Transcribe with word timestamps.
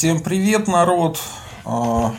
Всем 0.00 0.20
привет, 0.20 0.66
народ! 0.66 1.20
А, 1.66 2.14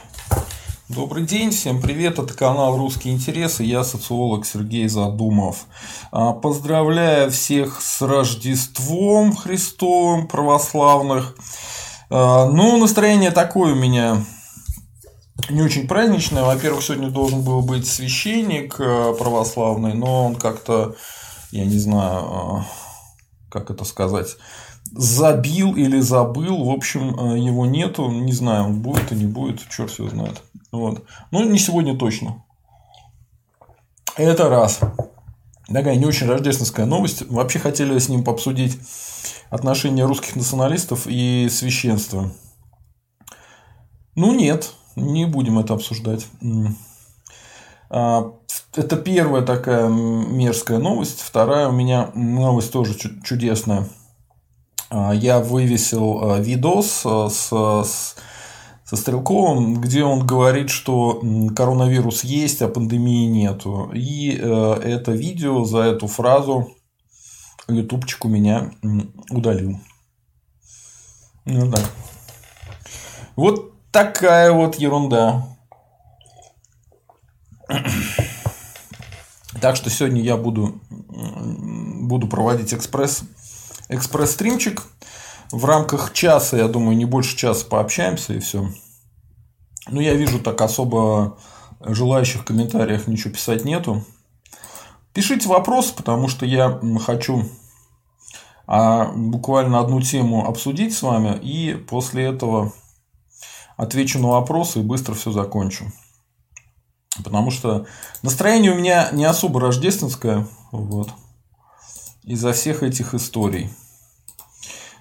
добрый 0.88 1.25
день, 1.25 1.49
всем 1.49 1.82
привет, 1.82 2.20
это 2.20 2.32
канал 2.32 2.77
«Русские 2.77 3.15
интересы», 3.15 3.64
я 3.64 3.84
социолог 3.84 4.46
Сергей 4.46 4.88
Задумов. 4.88 5.65
А, 6.11 6.33
поздравляю 6.33 7.32
всех 7.32 7.82
с 7.82 8.04
Рождеством 8.04 9.36
Христовым 9.36 10.28
православных. 10.28 11.36
А, 12.11 12.46
ну, 12.52 12.78
настроение 12.78 13.32
такое 13.32 13.73
у 13.73 13.75
меня 13.75 14.23
не 15.50 15.63
очень 15.63 15.88
праздничное. 15.88 16.43
Во-первых, 16.43 16.84
сегодня 16.84 17.09
должен 17.09 17.41
был 17.41 17.64
быть 17.64 17.87
священник 17.87 18.78
православный, 18.78 19.95
но 19.95 20.28
он 20.28 20.36
как-то, 20.36 20.95
я 21.50 21.65
не 21.65 21.79
знаю, 21.79 22.64
как 23.50 23.71
это 23.71 23.86
сказать, 23.86 24.37
забил 24.91 25.75
или 25.75 26.00
забыл, 26.00 26.65
в 26.65 26.69
общем, 26.69 27.15
э, 27.18 27.39
его 27.39 27.65
нету, 27.65 28.09
не 28.09 28.33
знаю, 28.33 28.65
он 28.65 28.81
будет 28.81 29.11
и 29.11 29.15
не 29.15 29.25
будет, 29.25 29.67
черт 29.69 29.97
его 29.97 30.09
знает. 30.09 30.43
Вот. 30.71 31.05
Ну, 31.31 31.43
не 31.50 31.59
сегодня 31.59 31.97
точно. 31.97 32.44
Это 34.16 34.50
раз. 34.50 34.80
Такая 35.67 35.95
не 35.95 36.05
очень 36.05 36.27
рождественская 36.27 36.86
новость. 36.86 37.30
Вообще 37.30 37.59
хотели 37.59 37.97
с 37.97 38.09
ним 38.09 38.27
обсудить 38.27 38.77
отношения 39.50 40.05
русских 40.05 40.36
националистов 40.36 41.08
и 41.08 41.47
священства. 41.50 42.31
Ну, 44.16 44.33
нет, 44.33 44.73
не 44.95 45.25
будем 45.25 45.59
это 45.59 45.73
обсуждать. 45.73 46.28
А, 47.89 48.33
это 48.75 48.97
первая 48.97 49.42
такая 49.42 49.88
мерзкая 49.88 50.80
новость. 50.80 51.22
Вторая 51.22 51.70
у 51.70 51.72
меня 51.72 52.11
новость 52.16 52.72
тоже 52.72 52.98
чудесная. 53.23 53.88
А, 54.92 55.14
я 55.14 55.39
вывесил 55.39 56.20
а, 56.22 56.39
видос 56.39 57.03
а, 57.06 57.30
с, 57.30 57.50
с 57.50 58.16
со 58.84 58.98
Стрелковым, 58.98 59.80
где 59.80 60.03
он 60.03 60.28
говорит, 60.28 60.70
что 60.70 61.23
коронавирус 61.56 62.25
есть, 62.25 62.61
а 62.61 62.67
пандемии 62.67 63.25
нету. 63.25 63.89
И 63.94 64.38
э, 64.38 64.73
это 64.83 65.14
видео 65.14 65.64
за 65.64 65.78
эту 65.83 66.08
фразу 66.08 66.75
ютубчик 67.70 68.25
у 68.25 68.28
меня 68.28 68.73
удалил. 69.30 69.80
Ну 71.45 71.72
да. 71.72 71.80
Вот 73.38 73.72
такая 73.92 74.52
вот 74.52 74.76
ерунда. 74.76 75.48
Так 79.61 79.78
что 79.78 79.89
сегодня 79.89 80.22
я 80.22 80.36
буду, 80.36 80.81
буду 80.89 82.28
проводить 82.28 82.73
экспресс 82.73 83.23
экспресс-стримчик. 83.92 84.84
В 85.52 85.66
рамках 85.66 86.14
часа, 86.14 86.58
я 86.58 86.67
думаю, 86.67 86.97
не 86.97 87.06
больше 87.06 87.36
часа 87.36 87.66
пообщаемся 87.66 88.33
и 88.33 88.39
все. 88.39 88.70
Ну, 89.89 90.00
я 90.00 90.14
вижу, 90.14 90.39
так 90.39 90.61
особо 90.61 91.38
желающих 91.81 92.42
в 92.42 92.45
комментариях 92.45 93.08
ничего 93.08 93.33
писать 93.33 93.66
нету. 93.66 94.06
Пишите 95.14 95.50
вопросы, 95.50 95.94
потому 95.94 96.30
что 96.30 96.45
я 96.45 96.80
хочу 97.06 97.50
а, 98.66 99.11
буквально 99.11 99.80
одну 99.80 100.00
тему 100.02 100.48
обсудить 100.48 100.95
с 100.95 101.02
вами, 101.02 101.38
и 101.38 101.73
после 101.73 102.26
этого 102.26 102.72
отвечу 103.76 104.20
на 104.20 104.30
вопросы 104.30 104.80
и 104.80 104.83
быстро 104.83 105.16
все 105.16 105.31
закончу. 105.31 105.92
Потому 107.26 107.52
что 107.52 107.86
настроение 108.22 108.72
у 108.72 108.76
меня 108.76 109.09
не 109.11 109.26
особо 109.26 109.59
рождественское. 109.59 110.48
Вот 110.72 111.09
из-за 112.23 112.53
всех 112.53 112.83
этих 112.83 113.14
историй. 113.14 113.70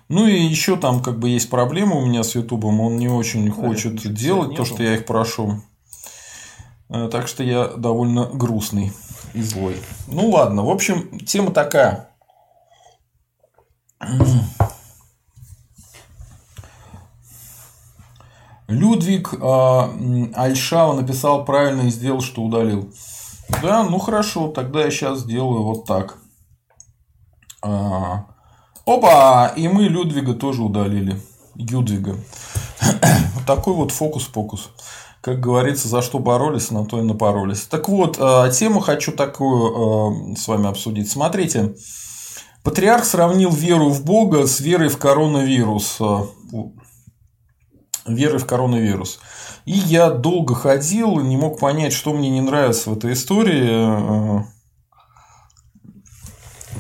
Ну 0.09 0.27
и 0.27 0.41
еще 0.41 0.77
там 0.77 1.03
как 1.03 1.19
бы 1.19 1.29
есть 1.29 1.49
проблема 1.51 1.97
у 1.97 2.05
меня 2.05 2.25
с 2.25 2.35
Ютубом, 2.35 2.81
он 2.81 2.97
не 2.97 3.09
очень 3.09 3.47
да, 3.47 3.53
хочет 3.53 4.13
делать 4.13 4.57
то, 4.57 4.65
что 4.65 4.83
я 4.83 4.97
их 4.97 5.07
прошу. 5.07 5.63
Э, 6.89 7.09
так 7.11 7.29
что 7.29 7.45
я 7.45 7.69
довольно 7.69 8.27
грустный 8.27 8.93
и 9.35 9.43
злой. 9.43 9.77
Ну 10.09 10.31
ладно, 10.31 10.65
в 10.65 10.71
общем, 10.71 11.21
тема 11.21 11.53
такая. 11.53 12.09
Людвиг 18.67 19.35
э, 19.35 20.33
Альшава 20.35 20.95
написал 20.95 21.45
правильно 21.45 21.83
и 21.83 21.91
сделал, 21.91 22.21
что 22.21 22.43
удалил. 22.43 22.93
Да, 23.63 23.85
ну 23.85 23.99
хорошо, 23.99 24.49
тогда 24.49 24.85
я 24.85 24.91
сейчас 24.91 25.21
сделаю 25.21 25.63
вот 25.63 25.85
так. 25.85 26.20
А, 27.63 28.27
опа! 28.87 29.53
И 29.57 29.69
мы 29.69 29.85
Людвига 29.85 30.35
тоже 30.35 30.63
удалили. 30.63 31.21
Юдвига. 31.55 32.17
вот 32.81 33.47
такой 33.47 33.75
вот 33.75 33.93
фокус-покус. 33.93 34.71
Как 35.21 35.39
говорится, 35.39 35.89
за 35.89 36.01
что 36.01 36.19
боролись, 36.19 36.71
на 36.71 36.87
то 36.87 36.99
и 36.99 37.03
напоролись. 37.03 37.63
Так 37.63 37.89
вот, 37.89 38.17
а, 38.19 38.49
тему 38.51 38.81
хочу 38.81 39.13
такую 39.13 40.33
а, 40.33 40.37
с 40.37 40.49
вами 40.49 40.69
обсудить. 40.69 41.11
Смотрите, 41.11 41.75
патриарх 42.63 43.05
сравнил 43.05 43.51
веру 43.51 43.91
в 43.91 44.05
Бога 44.05 44.47
с 44.47 44.61
верой 44.61 44.89
в 44.89 44.99
коронавирус. 44.99 45.99
Верой 48.07 48.39
в 48.39 48.47
коронавирус. 48.47 49.21
И 49.67 49.73
я 49.73 50.11
долго 50.11 50.55
ходил, 50.55 51.21
не 51.21 51.37
мог 51.37 51.61
понять, 51.61 51.93
что 51.93 52.15
мне 52.15 52.31
не 52.31 52.41
нравится 52.41 52.91
в 52.91 52.97
этой 52.97 53.13
истории 53.13 54.45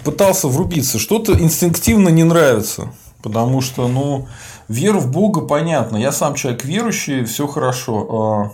пытался 0.04 0.48
врубиться, 0.48 0.98
что-то 0.98 1.38
инстинктивно 1.38 2.08
не 2.08 2.24
нравится. 2.24 2.92
Потому 3.22 3.60
что, 3.60 3.86
ну, 3.88 4.28
вера 4.68 4.98
в 4.98 5.10
Бога 5.10 5.42
понятно. 5.42 5.96
Я 5.96 6.12
сам 6.12 6.34
человек 6.34 6.64
верующий, 6.64 7.24
все 7.24 7.46
хорошо. 7.46 8.52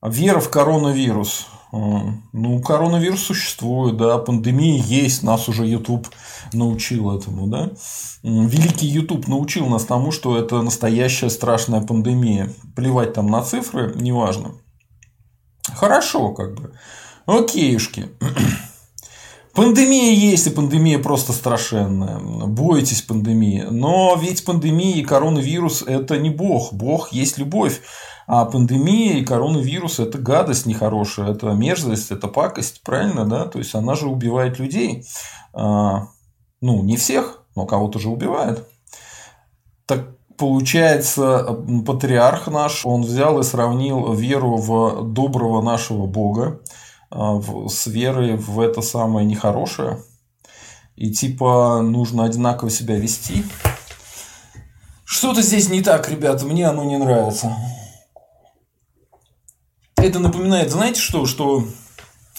А 0.00 0.08
вера 0.08 0.40
в 0.40 0.50
коронавирус. 0.50 1.46
А, 1.72 2.02
ну, 2.32 2.60
коронавирус 2.60 3.22
существует, 3.22 3.96
да, 3.96 4.18
пандемия 4.18 4.82
есть, 4.82 5.22
нас 5.22 5.48
уже 5.48 5.66
YouTube 5.66 6.06
научил 6.52 7.16
этому, 7.16 7.46
да. 7.46 7.70
Великий 8.22 8.86
YouTube 8.86 9.26
научил 9.26 9.66
нас 9.66 9.84
тому, 9.84 10.12
что 10.12 10.38
это 10.38 10.60
настоящая 10.62 11.30
страшная 11.30 11.80
пандемия. 11.80 12.52
Плевать 12.76 13.14
там 13.14 13.28
на 13.28 13.42
цифры, 13.42 13.94
неважно. 13.96 14.54
Хорошо, 15.74 16.32
как 16.32 16.54
бы. 16.54 16.72
Окейшки. 17.26 18.10
Пандемия 19.54 20.14
есть, 20.14 20.46
и 20.46 20.50
пандемия 20.50 20.98
просто 20.98 21.32
страшенная. 21.32 22.18
Бойтесь 22.18 23.02
пандемии. 23.02 23.66
Но 23.70 24.16
ведь 24.20 24.44
пандемия 24.46 24.96
и 24.96 25.02
коронавирус– 25.02 25.82
это 25.86 26.16
не 26.16 26.30
Бог. 26.30 26.72
Бог 26.72 27.12
есть 27.12 27.36
любовь. 27.36 27.82
А 28.26 28.46
пандемия 28.46 29.18
и 29.18 29.24
коронавирус– 29.24 29.98
это 29.98 30.16
гадость 30.16 30.64
нехорошая, 30.64 31.32
это 31.32 31.48
мерзость, 31.48 32.10
это 32.10 32.28
пакость, 32.28 32.82
правильно, 32.82 33.26
да? 33.26 33.44
То 33.44 33.58
есть, 33.58 33.74
она 33.74 33.94
же 33.94 34.08
убивает 34.08 34.58
людей. 34.58 35.04
А, 35.52 36.06
ну, 36.62 36.82
не 36.82 36.96
всех, 36.96 37.42
но 37.54 37.66
кого-то 37.66 37.98
же 37.98 38.08
убивает. 38.08 38.66
Так 39.84 40.16
получается, 40.38 41.58
патриарх 41.86 42.46
наш, 42.46 42.86
он 42.86 43.02
взял 43.02 43.38
и 43.38 43.42
сравнил 43.42 44.14
веру 44.14 44.56
в 44.56 45.12
доброго 45.12 45.60
нашего 45.60 46.06
Бога 46.06 46.62
с 47.68 47.86
верой 47.86 48.36
в 48.36 48.60
это 48.60 48.80
самое 48.82 49.26
нехорошее. 49.26 49.98
И 50.96 51.10
типа 51.10 51.80
нужно 51.82 52.24
одинаково 52.24 52.70
себя 52.70 52.96
вести. 52.96 53.44
Что-то 55.04 55.42
здесь 55.42 55.68
не 55.68 55.82
так, 55.82 56.08
ребята, 56.08 56.46
мне 56.46 56.66
оно 56.66 56.84
не 56.84 56.96
нравится. 56.96 57.56
Это 59.96 60.18
напоминает, 60.18 60.70
знаете 60.70 61.00
что, 61.00 61.26
что 61.26 61.64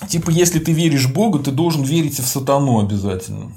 типа 0.09 0.31
если 0.31 0.59
ты 0.59 0.71
веришь 0.71 1.05
в 1.05 1.13
Бога, 1.13 1.39
ты 1.39 1.51
должен 1.51 1.83
верить 1.83 2.19
и 2.19 2.21
в 2.21 2.27
сатану 2.27 2.79
обязательно. 2.79 3.53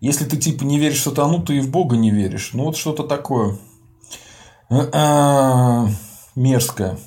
Если 0.00 0.24
ты 0.24 0.36
типа 0.36 0.64
не 0.64 0.78
веришь 0.78 1.00
в 1.00 1.04
сатану, 1.04 1.42
ты 1.42 1.56
и 1.56 1.60
в 1.60 1.70
Бога 1.70 1.96
не 1.96 2.10
веришь. 2.10 2.50
Ну 2.52 2.64
вот 2.64 2.76
что-то 2.76 3.04
такое 3.04 3.56
а, 4.68 5.88
мерзкое. 6.34 6.98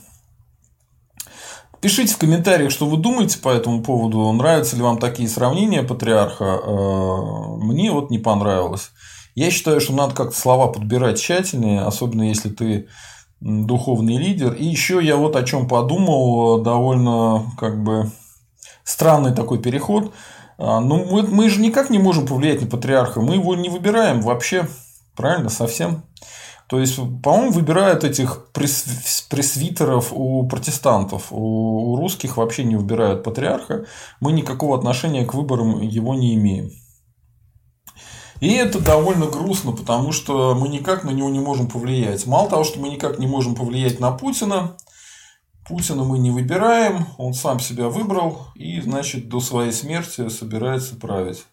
Пишите 1.81 2.13
в 2.13 2.17
комментариях, 2.17 2.71
что 2.71 2.87
вы 2.87 2.97
думаете 2.97 3.37
по 3.39 3.49
этому 3.49 3.83
поводу. 3.83 4.31
Нравятся 4.31 4.75
ли 4.75 4.81
вам 4.81 4.97
такие 4.97 5.29
сравнения 5.29 5.83
патриарха? 5.83 6.59
Э, 6.63 7.57
мне 7.57 7.91
вот 7.91 8.09
не 8.09 8.17
понравилось. 8.17 8.91
Я 9.35 9.51
считаю, 9.51 9.79
что 9.79 9.93
надо 9.93 10.15
как-то 10.15 10.35
слова 10.35 10.67
подбирать 10.67 11.19
тщательнее, 11.21 11.81
особенно 11.81 12.23
если 12.23 12.49
ты 12.49 12.87
духовный 13.39 14.17
лидер. 14.17 14.53
И 14.53 14.65
еще 14.65 14.99
я 15.03 15.15
вот 15.15 15.35
о 15.35 15.43
чем 15.43 15.67
подумал, 15.67 16.61
довольно 16.61 17.43
как 17.59 17.83
бы 17.83 18.11
странный 18.83 19.35
такой 19.35 19.59
переход. 19.59 20.11
А, 20.57 20.79
ну, 20.79 21.05
мы, 21.05 21.21
мы 21.21 21.49
же 21.49 21.61
никак 21.61 21.91
не 21.91 21.99
можем 21.99 22.25
повлиять 22.25 22.61
на 22.61 22.67
патриарха, 22.67 23.21
мы 23.21 23.35
его 23.35 23.55
не 23.55 23.69
выбираем 23.69 24.21
вообще, 24.21 24.67
правильно, 25.15 25.49
совсем. 25.49 26.03
То 26.69 26.79
есть, 26.79 26.97
по-моему, 27.23 27.51
выбирают 27.51 28.03
этих 28.03 28.51
пресвитеров 28.51 30.11
у 30.11 30.45
протестантов. 30.47 31.27
У 31.31 31.95
русских 31.95 32.35
вообще 32.35 32.65
не 32.65 32.75
выбирают 32.75 33.23
патриарха. 33.23 33.85
Мы 34.19 34.33
никакого 34.33 34.77
отношения 34.77 35.25
к 35.25 35.33
выборам 35.33 35.79
его 35.81 36.13
не 36.13 36.35
имеем. 36.35 36.71
И 38.41 38.51
это 38.51 38.79
довольно 38.79 39.27
грустно, 39.27 39.71
потому 39.71 40.11
что 40.11 40.55
мы 40.55 40.67
никак 40.67 41.03
на 41.03 41.11
него 41.11 41.29
не 41.29 41.39
можем 41.39 41.67
повлиять. 41.67 42.27
Мало 42.27 42.49
того, 42.49 42.63
что 42.65 42.79
мы 42.79 42.89
никак 42.89 43.17
не 43.17 43.27
можем 43.27 43.55
повлиять 43.55 43.99
на 43.99 44.11
Путина, 44.11 44.77
Путина 45.67 46.03
мы 46.03 46.19
не 46.19 46.31
выбираем, 46.31 47.07
он 47.17 47.33
сам 47.33 47.59
себя 47.59 47.89
выбрал 47.89 48.47
и, 48.55 48.79
значит, 48.79 49.27
до 49.27 49.39
своей 49.39 49.71
смерти 49.71 50.29
собирается 50.29 50.95
править. 50.95 51.45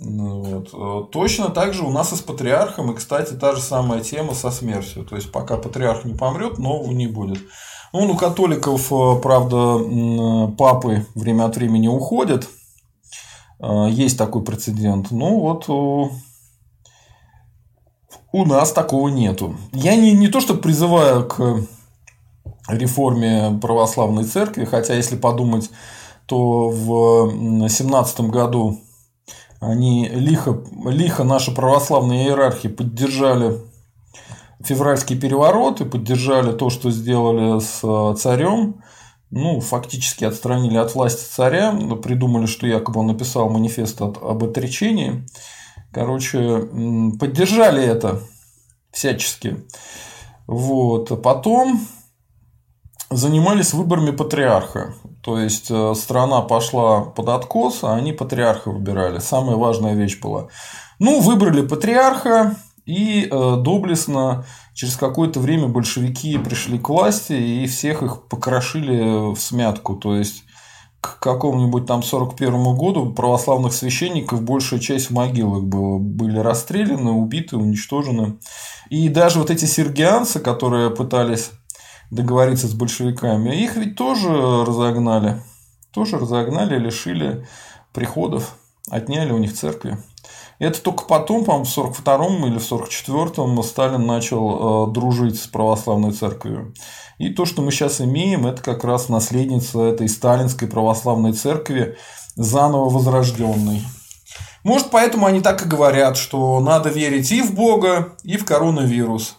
Ну 0.00 0.42
вот. 0.42 1.10
Точно 1.10 1.50
так 1.50 1.74
же 1.74 1.82
у 1.84 1.90
нас 1.90 2.12
и 2.12 2.16
с 2.16 2.20
патриархом, 2.20 2.92
и, 2.92 2.94
кстати, 2.94 3.34
та 3.34 3.54
же 3.54 3.60
самая 3.60 4.00
тема 4.00 4.34
со 4.34 4.50
смертью. 4.50 5.04
То 5.04 5.16
есть, 5.16 5.32
пока 5.32 5.56
патриарх 5.56 6.04
не 6.04 6.14
помрет, 6.14 6.58
нового 6.58 6.92
не 6.92 7.06
будет. 7.06 7.38
Ну, 7.92 8.12
у 8.12 8.16
католиков, 8.16 8.92
э, 8.92 9.20
правда, 9.20 9.78
папы 10.56 11.06
время 11.14 11.46
от 11.46 11.56
времени 11.56 11.88
уходят. 11.88 12.48
Э, 13.60 13.88
есть 13.90 14.18
такой 14.18 14.44
прецедент. 14.44 15.10
Ну, 15.10 15.40
вот 15.40 15.68
у 18.30 18.44
нас 18.44 18.72
такого 18.72 19.08
нету. 19.08 19.56
Я 19.72 19.96
не, 19.96 20.12
не 20.12 20.28
то, 20.28 20.40
что 20.40 20.54
призываю 20.54 21.26
к 21.26 21.66
реформе 22.68 23.58
православной 23.60 24.24
церкви, 24.24 24.64
хотя, 24.64 24.94
если 24.94 25.16
подумать, 25.16 25.70
то 26.26 26.68
в 26.68 27.68
17 27.68 28.20
году 28.22 28.78
они 29.60 30.08
лихо, 30.08 30.62
лихо 30.86 31.24
наши 31.24 31.52
православные 31.52 32.26
иерархи 32.26 32.68
поддержали 32.68 33.58
февральский 34.60 35.18
переворот 35.18 35.80
и 35.80 35.84
поддержали 35.84 36.52
то, 36.52 36.70
что 36.70 36.90
сделали 36.90 37.60
с 37.60 37.80
э, 37.82 38.16
царем. 38.16 38.82
Ну, 39.30 39.60
фактически 39.60 40.24
отстранили 40.24 40.78
от 40.78 40.94
власти 40.94 41.24
царя, 41.30 41.72
придумали, 42.02 42.46
что 42.46 42.66
якобы 42.66 43.00
он 43.00 43.08
написал 43.08 43.50
манифест 43.50 44.00
об 44.00 44.42
отречении. 44.42 45.26
Короче, 45.92 46.68
поддержали 47.18 47.82
это 47.82 48.22
всячески. 48.90 49.66
Вот. 50.46 51.12
А 51.12 51.16
потом 51.16 51.86
занимались 53.10 53.74
выборами 53.74 54.12
патриарха. 54.12 54.94
То 55.28 55.38
есть 55.38 55.66
э, 55.68 55.92
страна 55.94 56.40
пошла 56.40 57.02
под 57.02 57.28
откос, 57.28 57.80
а 57.84 57.94
они 57.94 58.14
патриарха 58.14 58.70
выбирали. 58.70 59.18
Самая 59.18 59.56
важная 59.56 59.92
вещь 59.92 60.18
была. 60.18 60.48
Ну, 60.98 61.20
выбрали 61.20 61.60
патриарха, 61.66 62.56
и 62.86 63.28
э, 63.30 63.56
доблестно 63.58 64.46
через 64.72 64.96
какое-то 64.96 65.38
время 65.40 65.68
большевики 65.68 66.38
пришли 66.38 66.78
к 66.78 66.88
власти 66.88 67.34
и 67.34 67.66
всех 67.66 68.02
их 68.02 68.26
покрошили 68.28 69.34
в 69.34 69.38
смятку. 69.38 69.96
То 69.96 70.16
есть 70.16 70.44
к 71.02 71.18
какому-нибудь 71.18 71.84
там 71.84 72.02
41 72.02 72.74
году 72.74 73.12
православных 73.12 73.74
священников 73.74 74.40
большая 74.40 74.80
часть 74.80 75.10
в 75.10 75.12
могилах 75.12 75.64
было, 75.64 75.98
были 75.98 76.38
расстреляны, 76.38 77.10
убиты, 77.10 77.58
уничтожены. 77.58 78.38
И 78.88 79.10
даже 79.10 79.40
вот 79.40 79.50
эти 79.50 79.66
сергианцы, 79.66 80.40
которые 80.40 80.88
пытались 80.88 81.50
договориться 82.10 82.68
с 82.68 82.72
большевиками. 82.72 83.54
Их 83.54 83.76
ведь 83.76 83.96
тоже 83.96 84.28
разогнали. 84.28 85.42
Тоже 85.92 86.18
разогнали, 86.18 86.78
лишили 86.78 87.46
приходов, 87.92 88.56
отняли 88.90 89.32
у 89.32 89.38
них 89.38 89.54
церкви. 89.54 89.98
Это 90.58 90.82
только 90.82 91.04
потом, 91.04 91.44
по-моему, 91.44 91.64
в 91.64 91.78
42-м 91.78 92.46
или 92.46 92.58
в 92.58 92.72
44-м 92.72 93.62
Сталин 93.62 94.06
начал 94.06 94.88
э, 94.88 94.92
дружить 94.92 95.40
с 95.40 95.46
православной 95.46 96.12
церковью. 96.12 96.74
И 97.18 97.30
то, 97.30 97.44
что 97.44 97.62
мы 97.62 97.70
сейчас 97.70 98.00
имеем, 98.00 98.46
это 98.46 98.60
как 98.62 98.82
раз 98.84 99.08
наследница 99.08 99.80
этой 99.82 100.08
сталинской 100.08 100.66
православной 100.66 101.32
церкви, 101.32 101.96
заново 102.34 102.88
возрожденной. 102.90 103.82
Может, 104.64 104.90
поэтому 104.90 105.26
они 105.26 105.40
так 105.40 105.64
и 105.64 105.68
говорят, 105.68 106.16
что 106.16 106.58
надо 106.60 106.88
верить 106.88 107.30
и 107.30 107.40
в 107.40 107.54
Бога, 107.54 108.16
и 108.24 108.36
в 108.36 108.44
коронавирус 108.44 109.37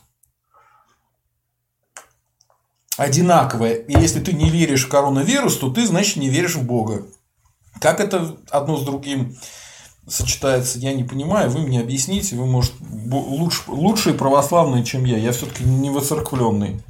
одинаковое. 3.00 3.75
И 3.75 3.98
если 3.98 4.19
ты 4.19 4.34
не 4.34 4.50
веришь 4.50 4.86
в 4.86 4.90
коронавирус, 4.90 5.57
то 5.57 5.69
ты, 5.69 5.88
значит, 5.88 6.18
не 6.18 6.30
веришь 6.30 6.56
в 6.56 6.63
Бога. 6.63 7.06
Как 7.80 8.01
это 8.01 8.36
одно 8.50 8.78
с 8.78 8.84
другим 8.84 9.38
сочетается, 10.06 10.80
я 10.80 10.94
не 10.94 11.06
понимаю. 11.06 11.50
Вы 11.50 11.62
мне 11.62 11.80
объясните. 11.80 12.36
Вы, 12.36 12.46
может, 12.46 12.74
лучше, 12.81 13.62
лучшие 13.68 14.16
православные, 14.16 14.84
чем 14.84 15.06
я. 15.06 15.18
Я 15.18 15.31
все-таки 15.31 15.63
не 15.63 15.90
воцерквленный. 15.90 16.81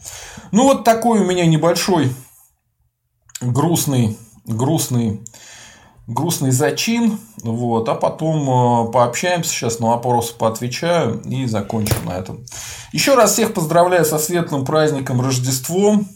Ну, 0.52 0.64
вот 0.64 0.84
такой 0.84 1.20
у 1.20 1.26
меня 1.26 1.46
небольшой 1.46 2.12
грустный, 3.40 4.18
грустный, 4.46 5.22
грустный 6.10 6.52
зачин. 6.52 7.20
Вот, 7.42 7.88
а 7.88 7.96
потом 7.96 8.88
э, 8.88 8.92
пообщаемся 8.92 9.52
сейчас, 9.52 9.80
на 9.80 9.88
вопросы 9.88 10.34
поотвечаю 10.36 11.22
и 11.22 11.46
закончим 11.46 12.06
на 12.06 12.18
этом. 12.18 12.44
Еще 12.92 13.16
раз 13.16 13.34
всех 13.34 13.54
поздравляю 13.54 14.04
со 14.04 14.18
светлым 14.18 14.66
праздником 14.66 15.22
Рождеством. 15.22 16.10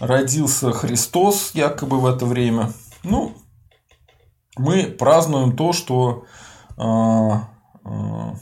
Родился 0.00 0.72
Христос 0.72 1.50
якобы 1.54 2.00
в 2.00 2.06
это 2.06 2.26
время. 2.26 2.72
Ну, 3.04 3.34
мы 4.56 4.84
празднуем 4.84 5.56
то, 5.56 5.72
что 5.72 6.24
э, 6.76 6.82
э, 6.82 8.34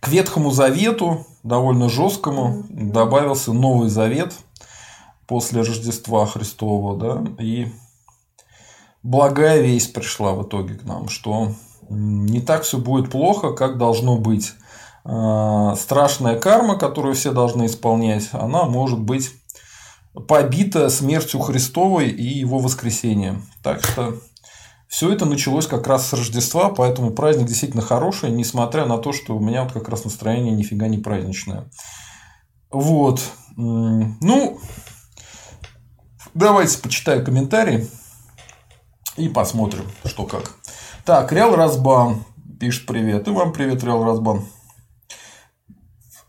к 0.00 0.08
Ветхому 0.08 0.50
Завету, 0.50 1.26
довольно 1.42 1.88
жесткому, 1.88 2.64
добавился 2.70 3.52
Новый 3.52 3.90
Завет 3.90 4.34
после 5.26 5.60
Рождества 5.60 6.26
Христова. 6.26 6.96
Да, 6.96 7.24
и 7.38 7.68
благая 9.02 9.60
весть 9.60 9.92
пришла 9.92 10.32
в 10.32 10.46
итоге 10.46 10.74
к 10.74 10.84
нам, 10.84 11.08
что 11.08 11.52
не 11.88 12.40
так 12.40 12.62
все 12.62 12.78
будет 12.78 13.10
плохо, 13.10 13.52
как 13.52 13.78
должно 13.78 14.16
быть. 14.16 14.52
Э, 15.04 15.74
страшная 15.76 16.38
карма, 16.38 16.78
которую 16.78 17.14
все 17.14 17.32
должны 17.32 17.66
исполнять, 17.66 18.28
она 18.32 18.64
может 18.64 19.00
быть 19.00 19.30
побита 20.28 20.88
смертью 20.90 21.40
Христовой 21.40 22.08
и 22.08 22.22
его 22.22 22.58
воскресением. 22.58 23.46
Так 23.62 23.84
что 23.84 24.20
все 24.86 25.12
это 25.12 25.24
началось 25.24 25.66
как 25.66 25.86
раз 25.86 26.06
с 26.06 26.12
Рождества, 26.12 26.68
поэтому 26.68 27.12
праздник 27.12 27.46
действительно 27.46 27.82
хороший, 27.82 28.30
несмотря 28.30 28.84
на 28.84 28.98
то, 28.98 29.12
что 29.12 29.36
у 29.36 29.40
меня 29.40 29.64
вот 29.64 29.72
как 29.72 29.88
раз 29.88 30.04
настроение 30.04 30.52
нифига 30.52 30.86
не 30.86 30.98
праздничное. 30.98 31.70
Вот. 32.70 33.22
Ну, 33.56 34.58
давайте 36.34 36.78
почитаю 36.78 37.24
комментарии 37.24 37.88
и 39.16 39.28
посмотрим, 39.28 39.84
что 40.04 40.24
как. 40.24 40.52
Так, 41.04 41.32
Реал 41.32 41.56
Разбан 41.56 42.24
пишет 42.58 42.86
привет. 42.86 43.26
И 43.28 43.30
вам 43.30 43.52
привет, 43.52 43.82
Реал 43.84 44.04
Разбан. 44.04 44.42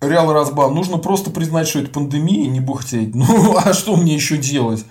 Реал 0.01 0.33
Разбан, 0.33 0.73
нужно 0.73 0.97
просто 0.97 1.31
признать, 1.31 1.67
что 1.67 1.79
это 1.79 1.89
пандемия, 1.89 2.49
не 2.49 2.59
бухтеть. 2.59 3.15
Ну, 3.15 3.57
а 3.57 3.73
что 3.73 3.95
мне 3.95 4.15
еще 4.15 4.37
делать? 4.37 4.85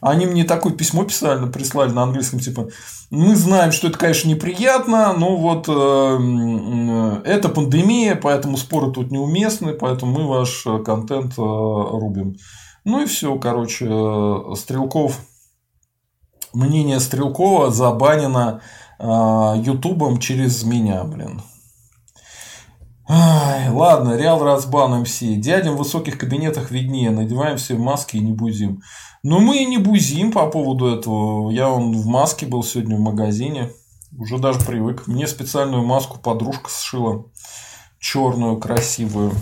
Они 0.00 0.26
мне 0.26 0.44
такое 0.44 0.72
письмо 0.72 1.04
писали, 1.04 1.50
прислали 1.50 1.90
на 1.90 2.02
английском, 2.02 2.38
типа, 2.38 2.68
мы 3.10 3.34
знаем, 3.36 3.72
что 3.72 3.88
это, 3.88 3.98
конечно, 3.98 4.28
неприятно, 4.28 5.14
но 5.14 5.36
вот 5.36 5.68
э, 5.68 7.22
это 7.24 7.48
пандемия, 7.48 8.14
поэтому 8.14 8.56
споры 8.56 8.92
тут 8.92 9.10
неуместны, 9.10 9.72
поэтому 9.72 10.12
мы 10.12 10.28
ваш 10.28 10.66
контент 10.84 11.32
э, 11.32 11.40
рубим. 11.40 12.36
Ну 12.84 13.02
и 13.02 13.06
все, 13.06 13.36
короче, 13.38 13.86
э, 13.88 14.54
Стрелков, 14.56 15.20
мнение 16.56 17.00
Стрелкова 17.00 17.70
забанено 17.70 18.60
Ютубом 18.98 20.18
через 20.18 20.64
меня, 20.64 21.04
блин. 21.04 21.42
Ай, 23.08 23.68
ладно, 23.70 24.16
Реал 24.16 24.42
Разбан 24.42 25.02
МС. 25.02 25.18
Дядям 25.20 25.74
в 25.74 25.78
высоких 25.78 26.18
кабинетах 26.18 26.70
виднее. 26.72 27.10
Надеваем 27.10 27.56
все 27.56 27.76
маски 27.76 28.16
и 28.16 28.20
не 28.20 28.32
бузим. 28.32 28.82
Но 29.22 29.38
мы 29.38 29.58
и 29.58 29.66
не 29.66 29.78
бузим 29.78 30.32
по 30.32 30.46
поводу 30.48 30.86
этого. 30.86 31.50
Я 31.50 31.68
он 31.68 31.92
в 31.92 32.06
маске 32.06 32.46
был 32.46 32.64
сегодня 32.64 32.96
в 32.96 33.00
магазине. 33.00 33.70
Уже 34.18 34.38
даже 34.38 34.60
привык. 34.60 35.06
Мне 35.06 35.28
специальную 35.28 35.84
маску 35.84 36.18
подружка 36.18 36.68
сшила. 36.70 37.26
Черную, 38.00 38.56
красивую. 38.56 39.32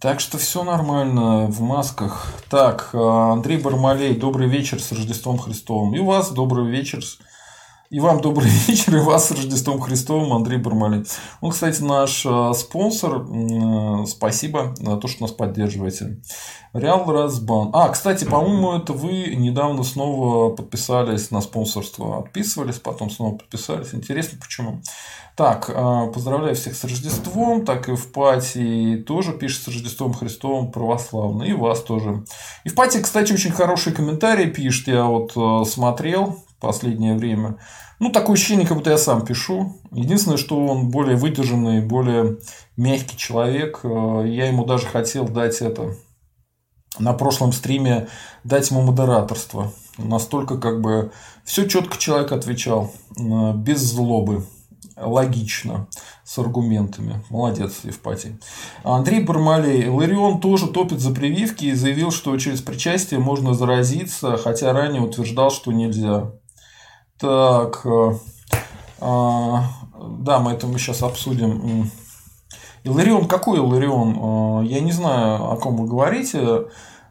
Так 0.00 0.18
что 0.20 0.38
все 0.38 0.64
нормально 0.64 1.44
в 1.44 1.60
масках. 1.60 2.32
Так, 2.48 2.88
а, 2.94 3.32
Андрей 3.34 3.58
Бармалей, 3.58 4.16
добрый 4.16 4.48
вечер 4.48 4.80
с 4.80 4.92
Рождеством 4.92 5.36
Христовым. 5.36 5.94
И 5.94 5.98
у 5.98 6.06
вас 6.06 6.30
добрый 6.30 6.66
вечер 6.70 7.04
с 7.04 7.18
и 7.90 7.98
вам 7.98 8.20
добрый 8.20 8.48
вечер, 8.68 8.96
и 8.96 9.00
вас 9.00 9.26
с 9.26 9.30
Рождеством 9.32 9.80
Христовым, 9.80 10.32
Андрей 10.32 10.58
Бармалин. 10.58 11.06
Он, 11.40 11.50
кстати, 11.50 11.82
наш 11.82 12.24
э, 12.24 12.52
спонсор. 12.54 13.26
Спасибо 14.06 14.74
за 14.78 14.96
то, 14.96 15.08
что 15.08 15.22
нас 15.22 15.32
поддерживаете. 15.32 16.20
Реал 16.72 17.10
Разбан. 17.10 17.70
А, 17.72 17.88
кстати, 17.88 18.24
по-моему, 18.24 18.74
это 18.74 18.92
вы 18.92 19.34
недавно 19.34 19.82
снова 19.82 20.54
подписались 20.54 21.32
на 21.32 21.40
спонсорство. 21.40 22.20
Отписывались, 22.20 22.78
потом 22.78 23.10
снова 23.10 23.36
подписались. 23.36 23.92
Интересно, 23.92 24.38
почему. 24.40 24.82
Так, 25.34 25.68
э, 25.68 26.12
поздравляю 26.14 26.54
всех 26.54 26.76
с 26.76 26.84
Рождеством. 26.84 27.64
Так 27.64 27.88
и 27.88 27.96
в 27.96 28.12
пати 28.12 29.02
тоже 29.04 29.32
пишет 29.32 29.64
с 29.64 29.66
Рождеством 29.66 30.14
Христовым 30.14 30.70
православный. 30.70 31.48
И 31.48 31.54
вас 31.54 31.82
тоже. 31.82 32.24
И 32.62 32.68
в 32.68 32.74
пати, 32.76 33.02
кстати, 33.02 33.32
очень 33.32 33.50
хорошие 33.50 33.92
комментарии 33.92 34.46
пишет. 34.46 34.86
Я 34.86 35.06
вот 35.06 35.32
э, 35.34 35.68
смотрел 35.68 36.38
последнее 36.60 37.16
время. 37.16 37.56
Ну, 37.98 38.10
такое 38.10 38.34
ощущение, 38.34 38.66
как 38.66 38.76
будто 38.76 38.90
я 38.90 38.98
сам 38.98 39.24
пишу. 39.24 39.80
Единственное, 39.92 40.38
что 40.38 40.64
он 40.66 40.90
более 40.90 41.16
выдержанный, 41.16 41.80
более 41.80 42.38
мягкий 42.76 43.16
человек. 43.16 43.80
Э, 43.82 44.24
я 44.26 44.46
ему 44.46 44.64
даже 44.64 44.86
хотел 44.86 45.26
дать 45.26 45.60
это 45.60 45.94
на 46.98 47.12
прошлом 47.12 47.52
стриме 47.52 48.08
дать 48.44 48.70
ему 48.70 48.82
модераторство. 48.82 49.72
Настолько 49.98 50.58
как 50.58 50.80
бы 50.80 51.12
все 51.44 51.68
четко 51.68 51.98
человек 51.98 52.32
отвечал, 52.32 52.92
э, 53.18 53.52
без 53.54 53.80
злобы, 53.80 54.46
логично, 54.96 55.88
с 56.24 56.38
аргументами. 56.38 57.22
Молодец, 57.30 57.80
Евпатий. 57.84 58.38
Андрей 58.84 59.22
Бармалей. 59.22 59.88
Ларион 59.88 60.40
тоже 60.40 60.68
топит 60.68 61.00
за 61.00 61.12
прививки 61.12 61.66
и 61.66 61.74
заявил, 61.74 62.10
что 62.10 62.36
через 62.38 62.60
причастие 62.60 63.20
можно 63.20 63.54
заразиться, 63.54 64.36
хотя 64.36 64.72
ранее 64.72 65.02
утверждал, 65.02 65.50
что 65.50 65.72
нельзя. 65.72 66.32
Так, 67.20 67.82
э, 67.84 68.12
а, 69.00 69.64
да, 70.20 70.38
мы 70.38 70.52
это 70.52 70.66
мы 70.66 70.78
сейчас 70.78 71.02
обсудим. 71.02 71.90
Иларион, 72.82 73.28
какой 73.28 73.58
Иларион? 73.58 74.62
Э, 74.62 74.66
я 74.66 74.80
не 74.80 74.92
знаю, 74.92 75.50
о 75.50 75.56
ком 75.56 75.76
вы 75.76 75.86
говорите. 75.86 76.40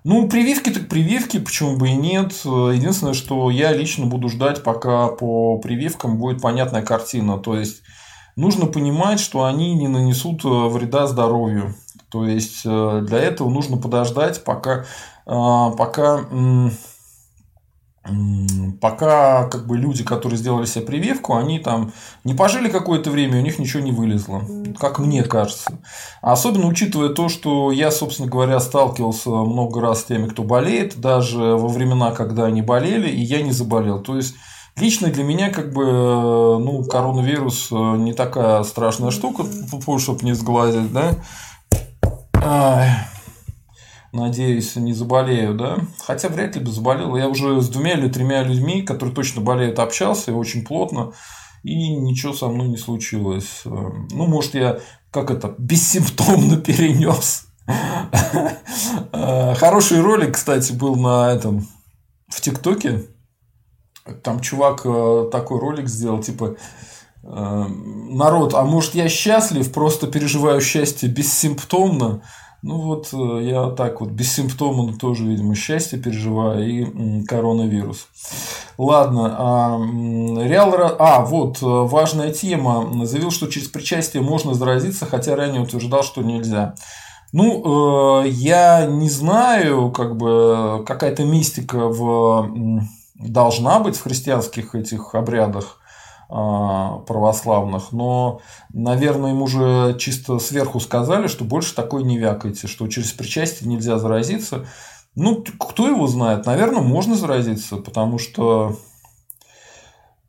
Ну, 0.03 0.27
прививки 0.27 0.71
так 0.71 0.89
прививки, 0.89 1.37
почему 1.37 1.77
бы 1.77 1.89
и 1.89 1.93
нет. 1.93 2.31
Единственное, 2.43 3.13
что 3.13 3.51
я 3.51 3.71
лично 3.71 4.07
буду 4.07 4.29
ждать, 4.29 4.63
пока 4.63 5.09
по 5.09 5.59
прививкам 5.59 6.17
будет 6.17 6.41
понятная 6.41 6.81
картина. 6.81 7.37
То 7.37 7.55
есть, 7.55 7.83
нужно 8.35 8.65
понимать, 8.65 9.19
что 9.19 9.43
они 9.43 9.75
не 9.75 9.87
нанесут 9.87 10.43
э, 10.43 10.47
вреда 10.47 11.05
здоровью. 11.05 11.75
То 12.09 12.25
есть, 12.25 12.63
для 12.63 13.19
этого 13.19 13.51
нужно 13.51 13.77
подождать, 13.77 14.43
пока, 14.43 14.85
пока 15.25 16.25
пока 18.82 19.48
как 19.50 19.68
бы 19.68 19.77
люди, 19.77 20.03
которые 20.03 20.38
сделали 20.38 20.65
себе 20.65 20.86
прививку, 20.86 21.36
они 21.36 21.60
там 21.60 21.91
не 22.24 22.34
пожили 22.34 22.70
какое-то 22.70 23.12
время, 23.12 23.39
у 23.39 23.44
них 23.44 23.60
ничего 23.60 23.84
не 23.84 23.91
вылезло, 23.91 24.41
как 24.79 25.00
мне 25.00 25.24
кажется. 25.24 25.79
особенно 26.22 26.68
учитывая 26.68 27.10
то, 27.10 27.29
что 27.29 27.72
я, 27.72 27.91
собственно 27.91 28.29
говоря, 28.29 28.60
сталкивался 28.60 29.29
много 29.29 29.82
раз 29.82 30.01
с 30.01 30.06
теми, 30.06 30.27
кто 30.27 30.44
болеет, 30.44 31.00
даже 31.00 31.39
во 31.39 31.68
времена, 31.68 32.12
когда 32.12 32.46
они 32.46 32.62
болели, 32.62 33.10
и 33.10 33.22
я 33.22 33.41
не 33.41 33.51
заболел. 33.51 34.00
То 34.00 34.15
есть 34.15 34.36
Лично 34.79 35.10
для 35.10 35.24
меня, 35.24 35.50
как 35.50 35.74
бы, 35.74 35.84
ну, 35.84 36.86
коронавирус 36.86 37.70
э, 37.72 37.75
не 37.75 38.13
такая 38.13 38.63
страшная 38.63 39.12
штука, 39.12 39.44
чтобы 39.98 40.24
не 40.24 40.34
сглазить, 40.34 40.94
да. 40.94 41.18
Надеюсь, 44.11 44.75
не 44.75 44.93
заболею, 44.93 45.55
да? 45.55 45.79
Хотя 46.05 46.29
вряд 46.29 46.55
ли 46.55 46.61
бы 46.61 46.71
заболел. 46.71 47.15
Я 47.15 47.27
уже 47.27 47.61
с 47.61 47.69
двумя 47.69 47.93
или 47.93 48.09
тремя 48.09 48.43
людьми, 48.43 48.81
которые 48.81 49.13
точно 49.13 49.41
болеют, 49.41 49.79
общался 49.79 50.33
очень 50.33 50.65
плотно. 50.65 51.13
И 51.63 51.89
ничего 51.89 52.33
со 52.33 52.47
мной 52.47 52.69
не 52.69 52.77
случилось. 52.77 53.61
Ну, 53.65 54.25
может, 54.25 54.55
я 54.55 54.79
как 55.11 55.31
это, 55.31 55.53
бессимптомно 55.57 56.57
перенес. 56.61 57.45
Хороший 59.11 60.01
ролик, 60.01 60.35
кстати, 60.35 60.71
был 60.71 60.95
на 60.95 61.31
этом 61.31 61.67
в 62.27 62.41
ТикТоке. 62.41 63.05
Там 64.23 64.39
чувак 64.39 64.81
э, 64.85 65.29
такой 65.31 65.59
ролик 65.59 65.87
сделал, 65.87 66.19
типа 66.19 66.55
э, 67.23 67.65
народ, 67.67 68.55
а 68.55 68.63
может 68.63 68.95
я 68.95 69.07
счастлив, 69.07 69.71
просто 69.71 70.07
переживаю 70.07 70.61
счастье 70.61 71.09
бессимптомно. 71.09 72.23
Ну 72.61 72.81
вот 72.81 73.09
э, 73.13 73.43
я 73.43 73.69
так 73.69 74.01
вот 74.01 74.09
бессимптомно 74.09 74.97
тоже, 74.97 75.25
видимо, 75.25 75.55
счастье 75.55 75.97
переживаю 75.97 76.65
и 76.65 77.23
коронавирус. 77.23 78.07
Ладно, 78.77 79.35
а, 79.37 79.79
Реал... 80.43 80.95
А, 80.99 81.21
вот, 81.25 81.61
э, 81.61 81.65
важная 81.65 82.33
тема. 82.33 83.05
Заявил, 83.05 83.31
что 83.31 83.47
через 83.47 83.69
причастие 83.69 84.21
можно 84.21 84.53
заразиться, 84.53 85.05
хотя 85.05 85.35
ранее 85.35 85.61
утверждал, 85.61 86.03
что 86.03 86.21
нельзя. 86.21 86.75
Ну, 87.31 88.23
э, 88.23 88.27
я 88.29 88.85
не 88.87 89.09
знаю, 89.09 89.91
как 89.91 90.17
бы 90.17 90.83
какая-то 90.85 91.23
мистика 91.23 91.87
в... 91.87 92.51
должна 93.15 93.79
быть 93.79 93.95
в 93.95 94.03
христианских 94.03 94.75
этих 94.75 95.15
обрядах. 95.15 95.78
А, 96.31 97.00
православных, 97.07 97.91
но, 97.91 98.41
наверное, 98.71 99.31
им 99.31 99.41
уже 99.41 99.95
чисто 99.98 100.38
сверху 100.38 100.79
сказали, 100.79 101.25
что 101.25 101.43
больше 101.43 101.74
такой 101.74 102.03
не 102.03 102.19
вякайте, 102.19 102.67
что 102.67 102.88
через 102.88 103.12
причастие 103.13 103.67
нельзя 103.67 103.98
заразиться. 103.98 104.67
Ну, 105.15 105.43
кто 105.57 105.88
его 105.88 106.05
знает? 106.05 106.45
Наверное, 106.45 106.83
можно 106.83 107.15
заразиться, 107.15 107.77
потому 107.77 108.19
что 108.19 108.77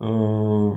э, 0.01 0.73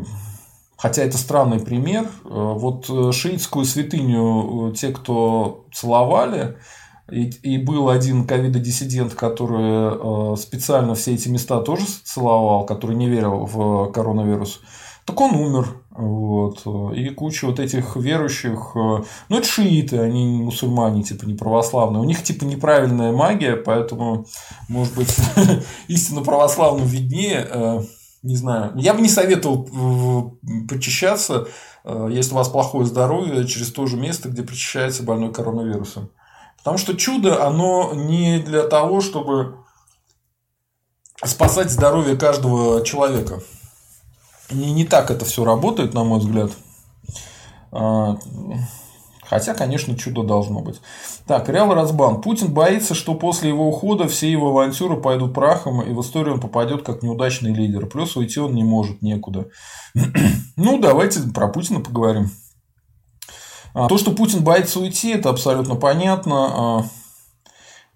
Хотя 0.76 1.04
это 1.04 1.18
странный 1.18 1.62
пример. 1.62 2.04
Э, 2.04 2.30
вот 2.58 2.88
шиитскую 3.16 3.64
святыню 3.64 4.72
э, 4.72 4.76
те, 4.76 4.90
кто 4.90 5.68
целовали, 5.72 6.58
и, 7.10 7.30
и 7.30 7.58
был 7.58 7.88
один 7.88 8.28
ковидодиссидент, 8.28 9.14
который 9.14 10.36
специально 10.38 10.96
все 10.96 11.14
эти 11.14 11.30
места 11.30 11.62
тоже 11.62 11.86
целовал, 12.04 12.66
который 12.66 12.98
не 12.98 13.08
верил 13.08 13.46
в 13.46 13.90
коронавирус. 13.94 14.60
Так 15.06 15.20
он 15.20 15.36
умер. 15.36 15.84
Вот. 15.90 16.66
И 16.96 17.10
куча 17.10 17.46
вот 17.46 17.60
этих 17.60 17.96
верующих, 17.96 18.72
э, 18.76 19.04
ну 19.30 19.38
это 19.38 19.48
шииты, 19.48 20.00
они 20.00 20.38
не 20.38 20.44
мусульмане, 20.44 21.04
типа 21.04 21.26
не 21.26 21.36
православные. 21.36 22.02
У 22.02 22.06
них 22.06 22.24
типа 22.24 22.46
неправильная 22.46 23.12
магия, 23.12 23.56
поэтому, 23.56 24.26
может 24.70 24.96
быть, 24.96 25.16
истинно 25.88 26.22
православным 26.22 26.88
виднее. 26.88 27.48
Э, 27.50 27.82
не 28.24 28.36
знаю. 28.38 28.72
Я 28.76 28.94
бы 28.94 29.02
не 29.02 29.10
советовал 29.10 29.68
э, 30.42 30.68
причащаться, 30.68 31.48
если 32.10 32.32
у 32.32 32.38
вас 32.38 32.48
плохое 32.48 32.86
здоровье, 32.86 33.46
через 33.46 33.72
то 33.74 33.86
же 33.88 33.98
место, 33.98 34.30
где 34.30 34.42
причащается 34.42 35.04
больной 35.04 35.34
коронавирусом. 35.34 36.12
Потому 36.60 36.78
что 36.78 36.94
чудо, 36.94 37.46
оно 37.46 37.92
не 37.94 38.40
для 38.40 38.64
того, 38.64 39.02
чтобы 39.02 39.58
спасать 41.26 41.70
здоровье 41.70 42.16
каждого 42.16 42.86
человека 42.86 43.42
не, 44.52 44.72
не 44.72 44.86
так 44.86 45.12
это 45.12 45.26
все 45.26 45.44
работает, 45.44 45.94
на 45.94 46.04
мой 46.04 46.20
взгляд. 46.20 46.52
А, 47.72 48.18
хотя, 49.24 49.54
конечно, 49.54 49.98
чудо 49.98 50.24
должно 50.24 50.62
быть. 50.62 50.80
Так, 51.26 51.50
Реал 51.50 51.74
Разбан. 51.74 52.22
Путин 52.22 52.54
боится, 52.54 52.94
что 52.94 53.16
после 53.16 53.50
его 53.50 53.68
ухода 53.68 54.08
все 54.08 54.32
его 54.32 54.50
авантюры 54.50 54.98
пойдут 55.02 55.34
прахом, 55.34 55.82
и 55.82 55.92
в 55.92 56.02
историю 56.02 56.36
он 56.36 56.40
попадет 56.40 56.84
как 56.84 57.02
неудачный 57.02 57.54
лидер. 57.54 57.88
Плюс 57.88 58.16
уйти 58.16 58.40
он 58.40 58.54
не 58.54 58.64
может 58.64 59.02
некуда. 59.02 59.48
ну, 60.56 60.80
давайте 60.80 61.22
про 61.34 61.48
Путина 61.48 61.80
поговорим. 61.80 62.30
А, 63.74 63.88
то, 63.88 63.98
что 63.98 64.12
Путин 64.12 64.44
боится 64.44 64.80
уйти, 64.80 65.12
это 65.12 65.30
абсолютно 65.30 65.76
понятно. 65.76 66.36
А, 66.36 66.86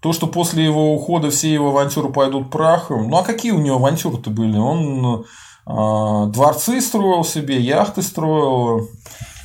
то, 0.00 0.12
что 0.12 0.26
после 0.26 0.64
его 0.64 0.94
ухода 0.94 1.30
все 1.30 1.52
его 1.52 1.68
авантюры 1.70 2.12
пойдут 2.12 2.50
прахом. 2.50 3.08
Ну, 3.08 3.16
а 3.16 3.24
какие 3.24 3.52
у 3.52 3.58
него 3.58 3.76
авантюры-то 3.76 4.30
были? 4.30 4.56
Он 4.56 5.24
дворцы 5.68 6.80
строил 6.80 7.24
себе, 7.24 7.60
яхты 7.60 8.02
строил, 8.02 8.88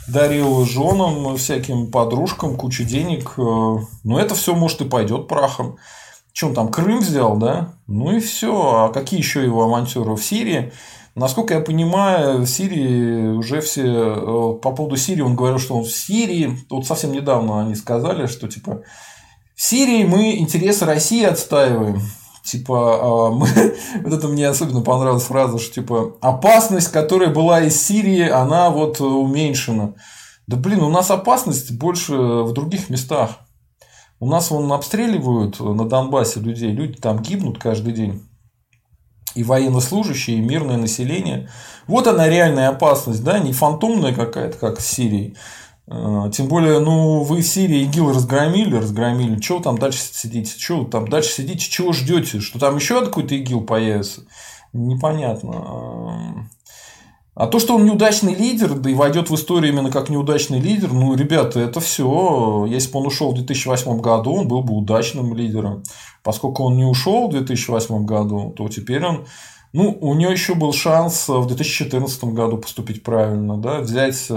дарил 0.08 0.66
женам, 0.66 1.36
всяким 1.38 1.92
подружкам 1.92 2.56
кучу 2.56 2.84
денег. 2.84 3.34
Э, 3.38 3.78
ну, 4.04 4.18
это 4.18 4.36
все, 4.36 4.56
может, 4.56 4.82
и 4.82 4.86
пойдет 4.86 5.28
прахом. 5.28 5.78
Он 6.42 6.54
там, 6.54 6.70
Крым 6.70 7.00
взял, 7.00 7.38
да? 7.38 7.76
Ну 7.88 8.16
и 8.16 8.20
все. 8.20 8.86
А 8.86 8.90
какие 8.90 9.20
еще 9.20 9.44
его 9.44 9.64
авантюры 9.64 10.16
в 10.16 10.24
Сирии? 10.24 10.74
Насколько 11.16 11.54
я 11.54 11.60
понимаю, 11.60 12.40
в 12.40 12.48
Сирии 12.48 13.28
уже 13.28 13.62
все... 13.62 13.84
Э, 13.84 14.54
по 14.60 14.72
поводу 14.72 14.98
Сирии 14.98 15.22
он 15.22 15.36
говорил, 15.36 15.60
что 15.60 15.76
он 15.76 15.84
в 15.84 15.92
Сирии... 15.92 16.58
Вот 16.70 16.88
совсем 16.88 17.12
недавно 17.12 17.62
они 17.62 17.76
сказали, 17.76 18.26
что 18.26 18.48
типа 18.48 18.82
в 19.56 19.62
Сирии 19.62 20.04
мы 20.04 20.38
интересы 20.38 20.86
России 20.86 21.24
отстаиваем. 21.24 22.02
Типа, 22.44 23.00
а, 23.02 23.32
мы, 23.32 23.48
вот 24.04 24.14
это 24.14 24.28
мне 24.28 24.48
особенно 24.48 24.82
понравилась 24.82 25.24
фраза, 25.24 25.60
что 25.60 25.76
типа 25.76 26.18
опасность, 26.22 26.92
которая 26.92 27.30
была 27.30 27.62
из 27.62 27.82
Сирии, 27.82 28.28
она 28.28 28.70
вот 28.70 29.00
уменьшена. 29.00 29.94
Да 30.46 30.58
блин, 30.58 30.82
у 30.82 30.90
нас 30.90 31.10
опасность 31.10 31.72
больше 31.72 32.14
в 32.16 32.52
других 32.52 32.90
местах. 32.90 33.38
У 34.20 34.28
нас 34.28 34.52
вон 34.52 34.72
обстреливают 34.72 35.60
на 35.60 35.88
Донбассе 35.88 36.42
людей, 36.42 36.72
люди 36.72 36.98
там 36.98 37.22
гибнут 37.22 37.60
каждый 37.60 37.94
день. 37.94 38.28
И 39.36 39.44
военнослужащие, 39.44 40.38
и 40.38 40.42
мирное 40.42 40.78
население. 40.78 41.50
Вот 41.88 42.08
она 42.08 42.30
реальная 42.30 42.70
опасность, 42.70 43.24
да, 43.24 43.40
не 43.40 43.52
фантомная 43.52 44.14
какая-то, 44.14 44.58
как 44.58 44.80
в 44.80 44.82
Сирии. 44.82 45.36
А, 45.88 46.30
тем 46.30 46.48
более, 46.48 46.80
ну, 46.80 47.24
вы 47.24 47.42
Сирии 47.42 47.84
ИГИЛ 47.84 48.10
разгромили, 48.14 48.76
разгромили. 48.76 49.40
Чего 49.40 49.60
там 49.60 49.78
дальше 49.78 50.00
сидите? 50.00 50.58
Чего 50.58 50.86
там 50.86 51.08
дальше 51.08 51.32
сидите? 51.32 51.70
Чего 51.70 51.94
ждете? 51.94 52.40
Что 52.40 52.60
там 52.60 52.76
еще 52.76 53.04
какой-то 53.06 53.36
ИГИЛ 53.36 53.62
появится? 53.62 54.22
Непонятно. 54.72 56.50
А 57.36 57.48
то, 57.48 57.60
что 57.60 57.76
он 57.76 57.86
неудачный 57.86 58.36
лидер, 58.36 58.76
да 58.76 58.90
и 58.92 58.94
войдет 58.94 59.30
в 59.32 59.36
историю 59.36 59.74
именно 59.74 59.90
как 59.92 60.10
неудачный 60.10 60.60
лидер, 60.60 60.94
ну, 60.94 61.16
ребята, 61.16 61.60
это 61.60 61.80
все. 61.80 62.66
Если 62.70 62.92
бы 62.92 63.00
он 63.00 63.08
ушел 63.08 63.32
в 63.32 63.36
2008 63.36 64.00
году, 64.02 64.34
он 64.34 64.48
был 64.48 64.62
бы 64.62 64.76
удачным 64.76 65.36
лидером. 65.36 65.84
Поскольку 66.24 66.64
он 66.64 66.78
не 66.78 66.86
ушел 66.86 67.28
в 67.28 67.32
2008 67.32 68.06
году, 68.06 68.54
то 68.56 68.70
теперь 68.70 69.04
он 69.04 69.26
Ну, 69.74 69.98
у 70.02 70.14
нее 70.14 70.32
еще 70.32 70.54
был 70.54 70.72
шанс 70.72 71.28
в 71.28 71.48
2014 71.48 72.24
году 72.26 72.58
поступить 72.60 73.02
правильно, 73.04 73.58
да, 73.58 73.80
взять 73.80 74.30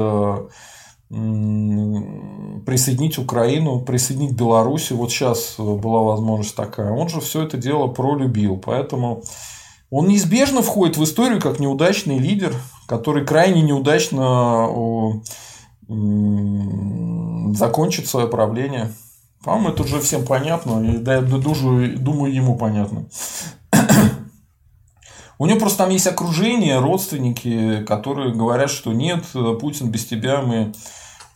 присоединить 1.08 3.18
Украину, 3.18 3.80
присоединить 3.80 4.32
Беларусь. 4.32 4.90
Вот 4.90 5.10
сейчас 5.10 5.54
была 5.58 6.02
возможность 6.02 6.56
такая. 6.56 6.92
Он 6.92 7.08
же 7.08 7.20
все 7.20 7.42
это 7.42 7.56
дело 7.56 7.86
пролюбил. 7.86 8.56
Поэтому 8.56 9.22
он 9.90 10.08
неизбежно 10.08 10.62
входит 10.62 10.96
в 10.96 11.04
историю 11.04 11.40
как 11.40 11.60
неудачный 11.60 12.18
лидер, 12.18 12.52
который 12.86 13.24
крайне 13.24 13.62
неудачно 13.62 15.22
закончит 17.54 18.08
свое 18.08 18.26
правление. 18.26 18.92
По-моему, 19.44 19.68
это 19.68 19.84
уже 19.84 20.00
всем 20.00 20.26
понятно. 20.26 20.82
И 20.82 20.96
да, 20.96 21.20
думаю, 21.20 21.96
думаю, 21.98 22.34
ему 22.34 22.56
понятно. 22.56 23.06
У 25.38 25.46
него 25.46 25.58
просто 25.58 25.78
там 25.78 25.90
есть 25.90 26.06
окружение, 26.06 26.78
родственники, 26.78 27.84
которые 27.84 28.34
говорят, 28.34 28.70
что 28.70 28.92
нет, 28.92 29.24
Путин 29.60 29.90
без 29.90 30.06
тебя 30.06 30.40
мы 30.40 30.72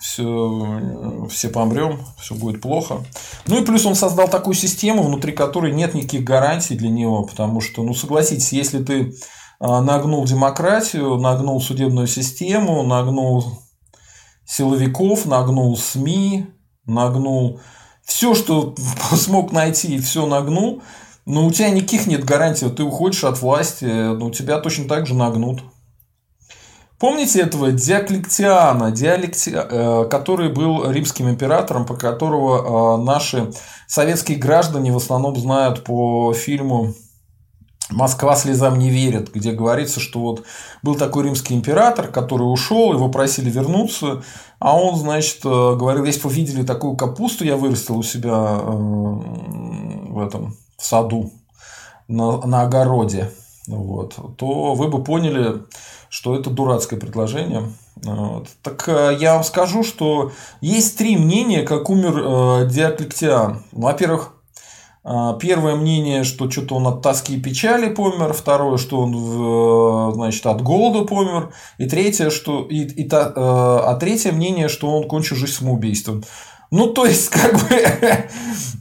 все, 0.00 1.26
все 1.30 1.50
помрем, 1.50 2.00
все 2.19 2.35
будет 2.35 2.62
плохо. 2.62 3.04
Ну 3.47 3.61
и 3.61 3.64
плюс 3.64 3.85
он 3.85 3.95
создал 3.95 4.28
такую 4.28 4.54
систему, 4.54 5.02
внутри 5.02 5.33
которой 5.33 5.73
нет 5.73 5.95
никаких 5.95 6.25
гарантий 6.25 6.75
для 6.75 6.88
него, 6.88 7.25
потому 7.25 7.61
что, 7.61 7.83
ну 7.83 7.92
согласитесь, 7.92 8.52
если 8.52 8.83
ты 8.83 9.14
а, 9.61 9.83
нагнул 9.83 10.25
демократию, 10.25 11.16
нагнул 11.19 11.61
судебную 11.61 12.07
систему, 12.07 12.83
нагнул 12.83 13.62
силовиков, 14.47 15.26
нагнул 15.26 15.76
СМИ, 15.76 16.47
нагнул 16.87 17.61
все, 18.02 18.35
что 18.35 18.75
смог 19.12 19.52
найти, 19.52 19.99
все 19.99 20.25
нагнул, 20.25 20.83
но 21.27 21.47
у 21.47 21.53
тебя 21.53 21.71
никаких 21.71 22.07
нет 22.07 22.25
гарантий, 22.25 22.69
ты 22.71 22.83
уходишь 22.83 23.25
от 23.25 23.41
власти, 23.41 23.85
но 23.85 24.31
тебя 24.31 24.59
точно 24.59 24.89
так 24.89 25.07
же 25.07 25.15
нагнут. 25.15 25.62
Помните 27.00 27.41
этого 27.41 27.73
Диоклетиана, 27.73 28.91
Диалекти... 28.91 29.50
Э, 29.55 30.05
который 30.11 30.50
был 30.50 30.89
римским 30.91 31.31
императором, 31.31 31.87
по 31.87 31.95
которого 31.95 32.99
э, 32.99 33.03
наши 33.03 33.50
советские 33.87 34.37
граждане 34.37 34.93
в 34.93 34.99
основном 34.99 35.35
знают 35.35 35.83
по 35.83 36.35
фильму 36.35 36.95
Москва 37.89 38.37
слезам 38.37 38.79
не 38.79 38.91
верит, 38.91 39.33
где 39.33 39.53
говорится, 39.53 39.99
что 39.99 40.21
вот 40.21 40.45
был 40.83 40.95
такой 40.95 41.25
римский 41.25 41.55
император, 41.55 42.09
который 42.09 42.43
ушел, 42.43 42.93
его 42.93 43.09
просили 43.09 43.50
вернуться, 43.50 44.23
а 44.59 44.79
он, 44.79 44.97
значит, 44.97 45.39
э, 45.43 45.49
говорил, 45.49 46.05
если 46.05 46.23
бы 46.23 46.31
видели 46.31 46.65
такую 46.65 46.97
капусту, 46.97 47.47
я 47.47 47.57
вырастил 47.57 47.97
у 47.97 48.03
себя 48.03 48.61
в 48.61 50.23
этом 50.23 50.55
в 50.81 50.87
саду 50.87 51.31
на, 52.09 52.39
на 52.47 52.63
огороде, 52.63 53.31
вот, 53.67 54.17
то 54.37 54.75
вы 54.75 54.89
бы 54.89 55.05
поняли, 55.05 55.63
что 56.09 56.35
это 56.35 56.51
дурацкое 56.51 56.99
предложение. 56.99 57.73
Вот. 58.03 58.49
Так 58.63 58.89
э, 58.89 59.17
я 59.21 59.35
вам 59.35 59.45
скажу, 59.45 59.85
что 59.85 60.33
есть 60.61 60.99
три 60.99 61.17
мнения, 61.17 61.63
как 61.63 61.91
умер 61.91 62.19
э, 62.19 62.69
Диоклетиан. 62.69 63.63
Во-первых, 63.73 64.35
э, 65.05 65.35
первое 65.39 65.77
мнение, 65.77 66.25
что 66.25 66.51
что-то 66.51 66.77
он 66.77 66.87
от 66.87 67.03
тоски 67.03 67.37
и 67.37 67.41
печали 67.41 67.93
помер, 67.93 68.33
второе, 68.33 68.79
что 68.79 69.01
он 69.01 70.15
значит, 70.15 70.47
от 70.47 70.63
голода 70.63 71.05
помер, 71.05 71.53
и 71.79 71.87
третье, 71.87 72.31
что 72.31 72.63
и, 72.63 72.79
и, 72.79 73.09
а 73.13 73.95
третье 74.01 74.33
мнение, 74.33 74.69
что 74.69 74.91
он 74.91 75.07
кончил 75.07 75.37
жизнь 75.37 75.53
самоубийством. 75.53 76.25
Ну, 76.71 76.87
то 76.89 77.05
есть, 77.05 77.31
как 77.31 77.55
бы 77.55 78.29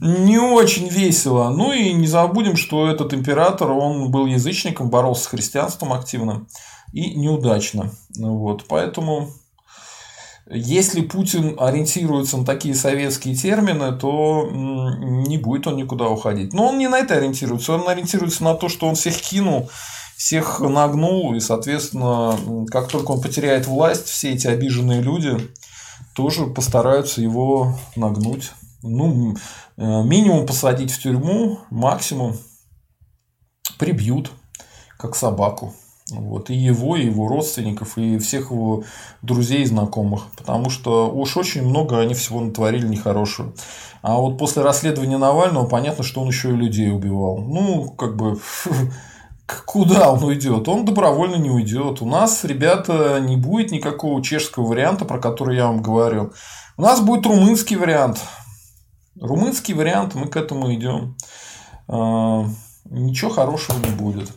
не 0.00 0.38
очень 0.38 0.88
весело. 0.88 1.50
Ну 1.50 1.72
и 1.72 1.92
не 1.92 2.06
забудем, 2.06 2.56
что 2.56 2.88
этот 2.88 3.12
император, 3.12 3.70
он 3.72 4.10
был 4.10 4.26
язычником, 4.26 4.90
боролся 4.90 5.24
с 5.24 5.26
христианством 5.26 5.92
активно 5.92 6.46
и 6.92 7.14
неудачно. 7.14 7.90
Вот. 8.16 8.64
Поэтому 8.68 9.30
если 10.52 11.02
Путин 11.02 11.56
ориентируется 11.58 12.36
на 12.36 12.44
такие 12.44 12.74
советские 12.74 13.36
термины, 13.36 13.92
то 13.96 14.48
не 14.50 15.38
будет 15.38 15.68
он 15.68 15.76
никуда 15.76 16.08
уходить. 16.08 16.52
Но 16.52 16.68
он 16.68 16.78
не 16.78 16.88
на 16.88 16.98
это 16.98 17.14
ориентируется, 17.14 17.74
он 17.74 17.88
ориентируется 17.88 18.42
на 18.42 18.54
то, 18.54 18.68
что 18.68 18.88
он 18.88 18.96
всех 18.96 19.16
кинул, 19.16 19.70
всех 20.16 20.60
нагнул, 20.60 21.34
и, 21.34 21.40
соответственно, 21.40 22.36
как 22.68 22.88
только 22.88 23.12
он 23.12 23.20
потеряет 23.20 23.66
власть, 23.66 24.06
все 24.06 24.32
эти 24.32 24.48
обиженные 24.48 25.00
люди 25.00 25.38
тоже 26.20 26.46
постараются 26.46 27.22
его 27.22 27.78
нагнуть. 27.96 28.52
Ну, 28.82 29.36
э, 29.78 30.02
минимум 30.02 30.46
посадить 30.46 30.92
в 30.92 31.02
тюрьму, 31.02 31.60
максимум 31.70 32.36
прибьют, 33.78 34.30
как 34.98 35.16
собаку. 35.16 35.72
Вот, 36.10 36.50
и 36.50 36.54
его, 36.54 36.96
и 36.96 37.06
его 37.06 37.26
родственников, 37.26 37.96
и 37.96 38.18
всех 38.18 38.50
его 38.50 38.84
друзей 39.22 39.62
и 39.62 39.66
знакомых. 39.66 40.24
Потому 40.36 40.68
что 40.68 41.10
уж 41.10 41.38
очень 41.38 41.62
много 41.62 41.98
они 41.98 42.12
всего 42.12 42.40
натворили 42.40 42.86
нехорошего. 42.86 43.54
А 44.02 44.16
вот 44.16 44.36
после 44.36 44.62
расследования 44.62 45.16
Навального 45.16 45.66
понятно, 45.66 46.04
что 46.04 46.20
он 46.20 46.28
еще 46.28 46.50
и 46.50 46.56
людей 46.56 46.90
убивал. 46.90 47.38
Ну, 47.38 47.90
как 47.92 48.16
бы, 48.16 48.38
куда 49.66 50.10
он 50.10 50.22
уйдет? 50.22 50.68
Он 50.68 50.84
добровольно 50.84 51.36
не 51.36 51.50
уйдет. 51.50 52.02
У 52.02 52.06
нас, 52.06 52.44
ребята, 52.44 53.20
не 53.20 53.36
будет 53.36 53.70
никакого 53.70 54.22
чешского 54.22 54.66
варианта, 54.66 55.04
про 55.04 55.18
который 55.18 55.56
я 55.56 55.66
вам 55.66 55.82
говорю. 55.82 56.32
У 56.76 56.82
нас 56.82 57.00
будет 57.00 57.26
румынский 57.26 57.76
вариант. 57.76 58.20
Румынский 59.20 59.74
вариант, 59.74 60.14
мы 60.14 60.28
к 60.28 60.36
этому 60.36 60.72
идем. 60.74 61.16
А, 61.88 62.46
ничего 62.84 63.30
хорошего 63.30 63.78
не 63.78 63.90
будет. 63.90 64.30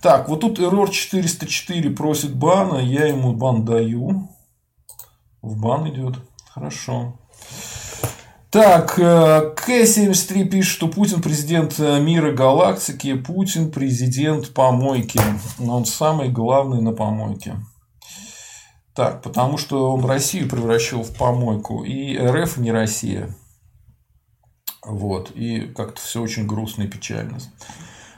Так, 0.00 0.28
вот 0.28 0.40
тут 0.40 0.58
error 0.58 0.90
404 0.90 1.90
просит 1.90 2.34
бана, 2.36 2.78
я 2.78 3.06
ему 3.06 3.32
бан 3.32 3.64
даю. 3.64 4.28
В 5.42 5.60
бан 5.60 5.88
идет. 5.88 6.16
Хорошо. 6.50 7.18
Так, 8.50 8.98
э, 8.98 9.52
К-73 9.56 10.44
пишет, 10.44 10.72
что 10.72 10.88
Путин 10.88 11.20
президент 11.20 11.78
э, 11.78 12.00
мира 12.00 12.32
галактики, 12.32 13.14
Путин 13.14 13.70
президент 13.70 14.54
помойки. 14.54 15.20
Но 15.58 15.76
он 15.76 15.84
самый 15.84 16.30
главный 16.30 16.80
на 16.80 16.92
помойке. 16.92 17.56
Так, 18.94 19.22
потому 19.22 19.58
что 19.58 19.92
он 19.92 20.04
Россию 20.04 20.48
превращал 20.48 21.02
в 21.02 21.14
помойку. 21.14 21.84
И 21.84 22.16
РФ 22.16 22.56
не 22.56 22.72
Россия. 22.72 23.34
Вот. 24.82 25.30
И 25.34 25.60
как-то 25.76 26.00
все 26.00 26.22
очень 26.22 26.46
грустно 26.46 26.84
и 26.84 26.88
печально. 26.88 27.38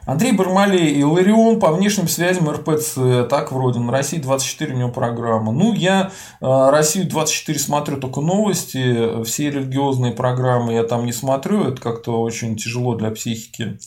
Андрей 0.07 0.33
Бармалей 0.33 0.93
и 0.93 1.03
Ларион 1.05 1.61
по 1.61 1.71
внешним 1.73 2.09
связям 2.09 2.51
РПЦ. 2.51 3.29
Так 3.29 3.53
вроде. 3.53 3.79
На 3.81 3.93
России 3.93 4.19
24 4.19 4.75
у 4.75 4.79
него 4.79 4.91
программа. 4.91 5.53
Ну, 5.53 5.73
я 5.73 6.11
э, 6.41 6.71
Россию 6.71 7.09
24 7.09 7.59
смотрю 7.59 7.99
только 7.99 8.21
новости. 8.21 9.23
Все 9.25 9.51
религиозные 9.51 10.13
программы 10.13 10.75
я 10.75 10.85
там 10.85 11.07
не 11.07 11.13
смотрю. 11.13 11.65
Это 11.65 11.81
как-то 11.81 12.21
очень 12.21 12.57
тяжело 12.57 12.95
для 12.95 13.11
психики. 13.11 13.79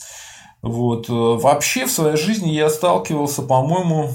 Вот. 0.62 1.06
Вообще 1.08 1.86
в 1.86 1.90
своей 1.90 2.16
жизни 2.16 2.50
я 2.50 2.70
сталкивался, 2.70 3.42
по-моему, 3.42 4.10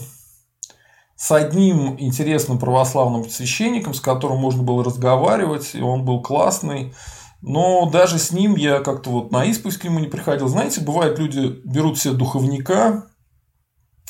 с 1.20 1.32
одним 1.32 1.96
интересным 2.00 2.58
православным 2.60 3.30
священником, 3.30 3.94
с 3.94 4.00
которым 4.00 4.38
можно 4.38 4.64
было 4.64 4.86
разговаривать, 4.86 5.72
и 5.76 5.82
он 5.82 6.06
был 6.06 6.22
классный. 6.22 6.94
Но 7.42 7.90
даже 7.90 8.20
с 8.20 8.32
ним 8.32 8.56
я 8.56 8.82
как-то 8.82 9.10
вот 9.12 9.32
на 9.32 9.46
исповедь 9.46 9.78
к 9.78 9.84
нему 9.84 10.00
не 10.00 10.08
приходил. 10.08 10.48
Знаете, 10.48 10.82
бывает, 10.82 11.18
люди 11.20 11.62
берут 11.64 11.98
себе 11.98 12.14
духовника, 12.14 13.08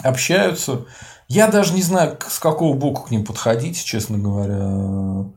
общаются. 0.01 0.85
Я 1.27 1.47
даже 1.47 1.73
не 1.73 1.83
знаю, 1.83 2.17
с 2.27 2.39
какого 2.39 2.75
боку 2.75 3.03
к 3.03 3.11
ним 3.11 3.23
подходить, 3.23 3.83
честно 3.83 4.17
говоря 4.17 5.31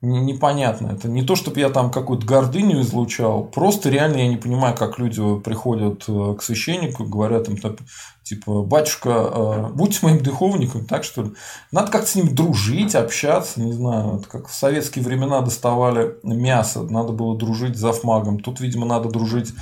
непонятно. 0.00 0.92
Это 0.92 1.08
не 1.08 1.22
то, 1.22 1.34
чтобы 1.34 1.58
я 1.58 1.70
там 1.70 1.90
какую-то 1.90 2.24
гордыню 2.24 2.80
излучал, 2.82 3.44
просто 3.44 3.90
реально 3.90 4.18
я 4.18 4.28
не 4.28 4.36
понимаю, 4.36 4.76
как 4.76 4.98
люди 4.98 5.20
приходят 5.40 6.04
э, 6.06 6.36
к 6.38 6.42
священнику 6.42 7.04
говорят 7.04 7.48
им, 7.48 7.58
типа, 8.22 8.62
батюшка, 8.62 9.10
э, 9.10 9.72
будьте 9.74 9.98
моим 10.02 10.22
духовником, 10.22 10.86
так 10.86 11.02
что 11.02 11.22
ли? 11.22 11.32
Надо 11.72 11.90
как-то 11.90 12.08
с 12.08 12.14
ним 12.14 12.32
дружить, 12.32 12.94
общаться, 12.94 13.60
не 13.60 13.72
знаю, 13.72 14.18
это 14.18 14.28
как 14.28 14.48
в 14.48 14.54
советские 14.54 15.04
времена 15.04 15.40
доставали 15.40 16.14
мясо, 16.22 16.82
надо 16.82 17.12
было 17.12 17.36
дружить 17.36 17.76
с 17.76 17.80
завмагом, 17.80 18.38
тут, 18.38 18.60
видимо, 18.60 18.86
надо 18.86 19.08
дружить 19.08 19.52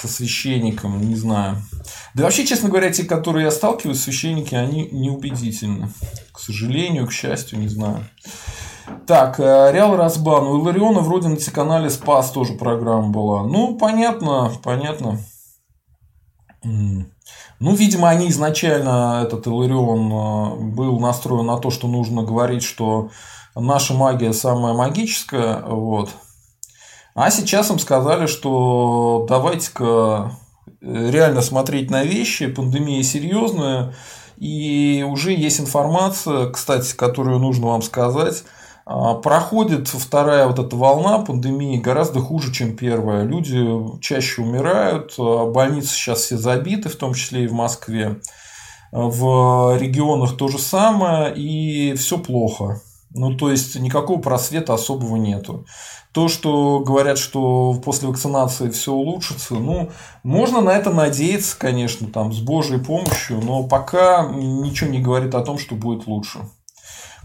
со 0.00 0.08
священником, 0.08 0.98
не 1.06 1.16
знаю. 1.16 1.58
Да 2.14 2.22
вообще, 2.22 2.46
честно 2.46 2.70
говоря, 2.70 2.90
те, 2.90 3.04
которые 3.04 3.44
я 3.44 3.50
сталкиваюсь, 3.50 4.00
священники, 4.00 4.54
они 4.54 4.88
неубедительны. 4.90 5.90
К 6.32 6.38
сожалению, 6.38 7.06
к 7.06 7.12
счастью, 7.12 7.58
не 7.58 7.68
знаю. 7.68 8.06
Так, 9.06 9.40
э, 9.40 9.72
Реал 9.72 9.96
Разбан. 9.96 10.44
У 10.46 10.58
Илариона 10.58 11.00
вроде 11.00 11.28
на 11.28 11.36
телеканале 11.36 11.90
Спас 11.90 12.30
тоже 12.30 12.54
программа 12.54 13.08
была. 13.08 13.42
Ну, 13.42 13.76
понятно, 13.76 14.52
понятно. 14.62 15.18
Ну, 16.62 17.74
видимо, 17.74 18.08
они 18.08 18.28
изначально, 18.28 19.22
этот 19.24 19.46
Иларион 19.46 20.12
э, 20.12 20.74
был 20.74 20.98
настроен 20.98 21.46
на 21.46 21.58
то, 21.58 21.70
что 21.70 21.88
нужно 21.88 22.22
говорить, 22.22 22.62
что 22.62 23.10
наша 23.54 23.94
магия 23.94 24.32
самая 24.32 24.74
магическая. 24.74 25.62
Вот. 25.62 26.10
А 27.14 27.30
сейчас 27.30 27.70
им 27.70 27.78
сказали, 27.78 28.26
что 28.26 29.26
давайте-ка 29.28 30.32
реально 30.80 31.40
смотреть 31.40 31.90
на 31.90 32.02
вещи, 32.02 32.46
пандемия 32.46 33.02
серьезная, 33.02 33.94
и 34.36 35.06
уже 35.08 35.32
есть 35.32 35.60
информация, 35.60 36.50
кстати, 36.50 36.94
которую 36.94 37.38
нужно 37.38 37.68
вам 37.68 37.82
сказать, 37.82 38.44
проходит 38.84 39.88
вторая 39.88 40.46
вот 40.46 40.58
эта 40.58 40.76
волна 40.76 41.18
пандемии 41.20 41.78
гораздо 41.78 42.20
хуже, 42.20 42.52
чем 42.52 42.76
первая. 42.76 43.24
Люди 43.24 43.66
чаще 44.00 44.42
умирают, 44.42 45.14
а 45.18 45.46
больницы 45.46 45.88
сейчас 45.88 46.20
все 46.20 46.36
забиты, 46.36 46.88
в 46.88 46.96
том 46.96 47.14
числе 47.14 47.44
и 47.44 47.48
в 47.48 47.52
Москве. 47.52 48.20
В 48.92 49.76
регионах 49.78 50.36
то 50.36 50.48
же 50.48 50.58
самое, 50.58 51.34
и 51.34 51.94
все 51.94 52.18
плохо. 52.18 52.80
Ну, 53.14 53.36
то 53.36 53.50
есть 53.50 53.76
никакого 53.76 54.20
просвета 54.20 54.74
особого 54.74 55.16
нету. 55.16 55.66
То, 56.12 56.28
что 56.28 56.80
говорят, 56.80 57.18
что 57.18 57.74
после 57.84 58.08
вакцинации 58.08 58.70
все 58.70 58.92
улучшится, 58.92 59.54
ну, 59.54 59.90
можно 60.22 60.60
на 60.60 60.70
это 60.70 60.90
надеяться, 60.90 61.56
конечно, 61.58 62.06
там, 62.08 62.32
с 62.32 62.40
Божьей 62.40 62.78
помощью, 62.78 63.40
но 63.40 63.64
пока 63.64 64.28
ничего 64.32 64.90
не 64.90 65.00
говорит 65.00 65.34
о 65.34 65.40
том, 65.40 65.58
что 65.58 65.74
будет 65.74 66.06
лучше. 66.06 66.40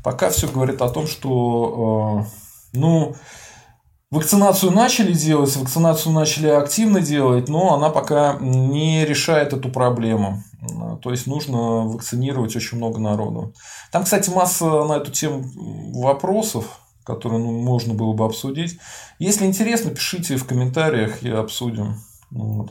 Пока 0.04 0.30
все 0.30 0.48
говорит 0.48 0.82
о 0.82 0.90
том, 0.90 1.08
что, 1.08 2.26
э, 2.74 2.78
ну, 2.78 3.16
Вакцинацию 4.12 4.72
начали 4.72 5.14
делать, 5.14 5.56
вакцинацию 5.56 6.14
начали 6.14 6.48
активно 6.48 7.00
делать, 7.00 7.48
но 7.48 7.76
она 7.76 7.92
пока 7.92 8.38
не 8.42 9.06
решает 9.06 9.54
эту 9.54 9.70
проблему. 9.70 10.42
То 11.04 11.12
есть 11.12 11.28
нужно 11.28 11.86
вакцинировать 11.86 12.56
очень 12.56 12.78
много 12.78 13.00
народу. 13.00 13.54
Там, 13.92 14.06
кстати, 14.06 14.32
масса 14.32 14.84
на 14.86 14.94
эту 14.94 15.12
тему 15.12 15.44
вопросов, 15.94 16.80
которые 17.04 17.40
ну, 17.40 17.52
можно 17.52 17.94
было 17.94 18.14
бы 18.14 18.26
обсудить. 18.26 18.80
Если 19.20 19.46
интересно, 19.46 19.92
пишите 19.92 20.38
в 20.38 20.46
комментариях, 20.48 21.22
я 21.22 21.38
обсудим. 21.38 21.98
Вот. 22.32 22.70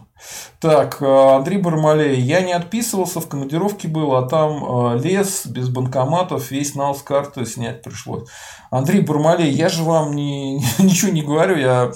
Так, 0.61 1.03
э, 1.03 1.37
Андрей 1.37 1.59
Бармалей. 1.59 2.21
Я 2.21 2.42
не 2.42 2.53
отписывался, 2.53 3.21
в 3.21 3.29
командировке 3.29 3.88
был, 3.88 4.14
а 4.14 4.29
там 4.29 4.64
э, 4.64 4.99
лес 5.01 5.47
без 5.47 5.68
банкоматов, 5.68 6.51
весь 6.51 6.77
нал 6.77 6.94
с 6.94 7.03
карты 7.03 7.44
снять 7.44 7.83
пришлось. 7.83 8.29
Андрей 8.71 9.01
Бармалей, 9.01 9.51
я 9.51 9.68
же 9.68 9.83
вам 9.83 10.14
не, 10.14 10.59
ничего 10.79 11.11
не 11.11 11.23
говорю, 11.23 11.57
я 11.57 11.90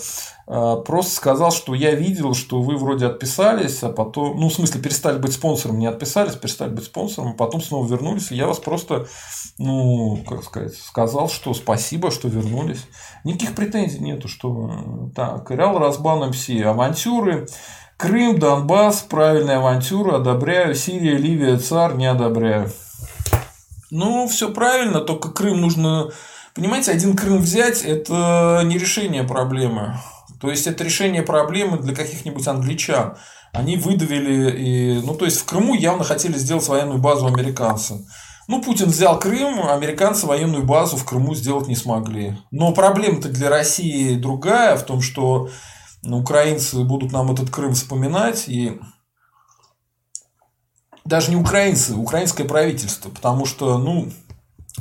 просто 0.84 1.14
сказал, 1.14 1.50
что 1.50 1.74
я 1.74 1.94
видел, 1.94 2.34
что 2.34 2.60
вы 2.60 2.76
вроде 2.76 3.06
отписались, 3.06 3.82
а 3.82 3.88
потом, 3.88 4.38
ну, 4.38 4.48
в 4.50 4.52
смысле, 4.52 4.82
перестали 4.82 5.18
быть 5.18 5.32
спонсором, 5.32 5.78
не 5.78 5.86
отписались, 5.86 6.34
перестали 6.34 6.70
быть 6.70 6.84
спонсором, 6.84 7.30
а 7.30 7.34
потом 7.34 7.62
снова 7.62 7.88
вернулись, 7.88 8.30
и 8.30 8.36
я 8.36 8.46
вас 8.46 8.58
просто, 8.58 9.06
ну, 9.56 10.22
как 10.28 10.44
сказать, 10.44 10.74
сказал, 10.74 11.30
что 11.30 11.54
спасибо, 11.54 12.10
что 12.10 12.28
вернулись. 12.28 12.84
Никаких 13.24 13.54
претензий 13.54 14.00
нету, 14.00 14.28
что 14.28 15.10
так, 15.14 15.50
Реал 15.50 15.78
Разбан 15.78 16.28
МС, 16.28 16.48
авантюры, 16.50 17.48
Крым, 17.96 18.38
Донбасс, 18.38 19.06
правильная 19.08 19.58
авантюра, 19.58 20.16
одобряю, 20.16 20.74
Сирия, 20.74 21.16
Ливия, 21.16 21.56
ЦАР, 21.56 21.96
не 21.96 22.06
одобряю. 22.06 22.70
Ну, 23.90 24.26
все 24.28 24.52
правильно, 24.52 25.00
только 25.00 25.30
Крым 25.30 25.60
нужно 25.60 26.10
Понимаете, 26.54 26.90
один 26.90 27.16
Крым 27.16 27.38
взять– 27.38 27.82
это 27.84 28.60
не 28.66 28.76
решение 28.76 29.24
проблемы. 29.24 29.94
То 30.42 30.50
есть 30.50 30.66
это 30.66 30.82
решение 30.82 31.22
проблемы 31.22 31.78
для 31.78 31.94
каких-нибудь 31.94 32.48
англичан. 32.48 33.16
Они 33.52 33.76
выдавили, 33.76 34.50
и, 34.50 35.00
ну 35.00 35.14
то 35.14 35.24
есть 35.24 35.38
в 35.38 35.44
Крыму 35.44 35.74
явно 35.74 36.02
хотели 36.02 36.36
сделать 36.36 36.66
военную 36.66 37.00
базу 37.00 37.26
американцы. 37.26 38.04
Ну, 38.48 38.60
Путин 38.60 38.88
взял 38.88 39.20
Крым, 39.20 39.68
американцы 39.68 40.26
военную 40.26 40.64
базу 40.64 40.96
в 40.96 41.04
Крыму 41.04 41.36
сделать 41.36 41.68
не 41.68 41.76
смогли. 41.76 42.36
Но 42.50 42.72
проблема-то 42.72 43.28
для 43.28 43.50
России 43.50 44.16
другая, 44.16 44.76
в 44.76 44.82
том, 44.82 45.00
что 45.00 45.48
ну, 46.02 46.18
украинцы 46.18 46.82
будут 46.82 47.12
нам 47.12 47.30
этот 47.30 47.50
Крым 47.50 47.74
вспоминать, 47.74 48.48
и 48.48 48.80
даже 51.04 51.30
не 51.30 51.36
украинцы, 51.36 51.94
украинское 51.94 52.48
правительство, 52.48 53.10
потому 53.10 53.46
что, 53.46 53.78
ну, 53.78 54.10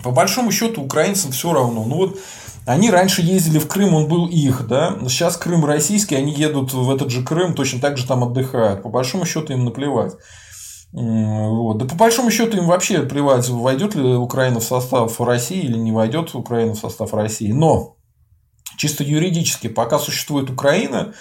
по 0.01 0.09
большому 0.09 0.51
счету, 0.51 0.81
украинцам 0.81 1.31
все 1.31 1.53
равно. 1.53 1.85
Ну 1.85 1.97
вот 1.97 2.19
они 2.71 2.89
раньше 2.89 3.21
ездили 3.21 3.59
в 3.59 3.67
Крым, 3.67 3.93
он 3.93 4.07
был 4.07 4.27
их, 4.27 4.67
да. 4.67 4.97
Сейчас 5.07 5.37
Крым 5.37 5.65
российский, 5.65 6.15
они 6.15 6.33
едут 6.33 6.73
в 6.73 6.89
этот 6.89 7.09
же 7.09 7.23
Крым, 7.23 7.53
точно 7.53 7.79
так 7.79 7.97
же 7.97 8.07
там 8.07 8.23
отдыхают. 8.23 8.83
По 8.83 8.89
большому 8.89 9.25
счету 9.25 9.53
им 9.53 9.65
наплевать. 9.65 10.13
Вот. 10.93 11.77
Да 11.77 11.85
по 11.85 11.95
большому 11.95 12.31
счету 12.31 12.57
им 12.57 12.67
вообще 12.67 13.03
плевать, 13.03 13.47
войдет 13.47 13.95
ли 13.95 14.15
Украина 14.15 14.59
в 14.59 14.63
состав 14.63 15.21
России 15.21 15.61
или 15.61 15.77
не 15.77 15.91
войдет 15.91 16.35
Украина 16.35 16.73
в 16.73 16.79
состав 16.79 17.13
России. 17.13 17.51
Но 17.51 17.95
чисто 18.77 19.03
юридически, 19.03 19.67
пока 19.67 19.99
существует 19.99 20.49
Украина, 20.49 21.13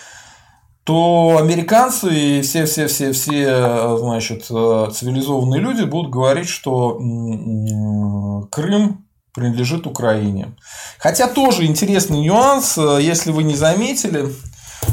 то 0.85 1.39
американцы 1.41 2.09
и 2.13 2.43
все, 2.43 2.65
все, 2.65 2.89
все, 2.89 3.13
все, 3.13 3.97
значит, 3.99 4.45
цивилизованные 4.45 5.61
люди 5.61 5.83
будут 5.83 6.11
говорить, 6.11 6.49
что 6.49 6.99
Крым 8.51 9.07
принадлежит 9.33 9.87
Украине. 9.87 10.55
Хотя 10.99 11.29
тоже 11.29 11.67
интересный 11.67 12.21
нюанс, 12.21 12.77
э, 12.79 12.99
если 13.01 13.31
вы 13.31 13.43
не 13.43 13.55
заметили, 13.55 14.29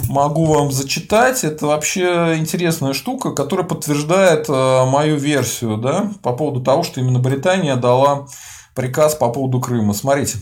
могу 0.10 0.46
вам 0.46 0.72
зачитать. 0.72 1.44
Это 1.44 1.68
вообще 1.68 2.36
интересная 2.38 2.94
штука, 2.94 3.32
которая 3.32 3.66
подтверждает 3.66 4.48
э, 4.50 4.86
мою 4.86 5.18
версию 5.18 5.78
да, 5.78 6.12
по 6.22 6.34
поводу 6.34 6.62
того, 6.62 6.84
что 6.84 7.00
именно 7.00 7.20
Британия 7.20 7.76
дала 7.76 8.28
приказ 8.76 9.16
по 9.16 9.30
поводу 9.30 9.60
Крыма. 9.60 9.94
Смотрите. 9.94 10.38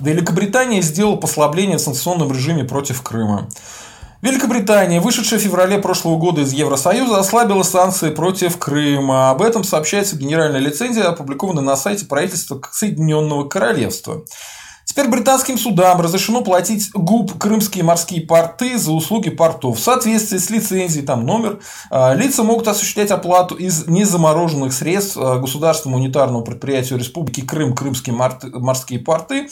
Великобритания 0.00 0.80
сделала 0.80 1.16
послабление 1.16 1.78
в 1.78 1.80
санкционном 1.80 2.32
режиме 2.32 2.64
против 2.64 3.02
Крыма. 3.02 3.48
Великобритания, 4.20 5.00
вышедшая 5.00 5.38
в 5.38 5.42
феврале 5.42 5.78
прошлого 5.78 6.18
года 6.18 6.40
из 6.40 6.52
Евросоюза, 6.52 7.20
ослабила 7.20 7.62
санкции 7.62 8.10
против 8.10 8.58
Крыма. 8.58 9.30
Об 9.30 9.42
этом 9.42 9.62
сообщается 9.62 10.16
в 10.16 10.18
генеральной 10.18 10.58
лицензии, 10.58 11.00
опубликованной 11.00 11.62
на 11.62 11.76
сайте 11.76 12.04
правительства 12.04 12.60
Соединенного 12.72 13.48
Королевства. 13.48 14.24
Теперь 14.88 15.08
британским 15.08 15.58
судам 15.58 16.00
разрешено 16.00 16.40
платить 16.40 16.90
ГУП 16.94 17.36
«Крымские 17.38 17.84
морские 17.84 18.22
порты» 18.22 18.78
за 18.78 18.90
услуги 18.90 19.28
портов. 19.28 19.78
В 19.78 19.82
соответствии 19.82 20.38
с 20.38 20.48
лицензией, 20.48 21.04
там 21.04 21.26
номер, 21.26 21.60
а, 21.90 22.14
лица 22.14 22.42
могут 22.42 22.68
осуществлять 22.68 23.10
оплату 23.10 23.54
из 23.54 23.86
незамороженных 23.86 24.72
средств 24.72 25.18
а, 25.18 25.38
государственному 25.38 26.02
унитарному 26.02 26.42
предприятию 26.42 26.98
Республики 26.98 27.42
Крым 27.42 27.74
«Крымские 27.74 28.16
морские 28.16 28.98
порты» 28.98 29.50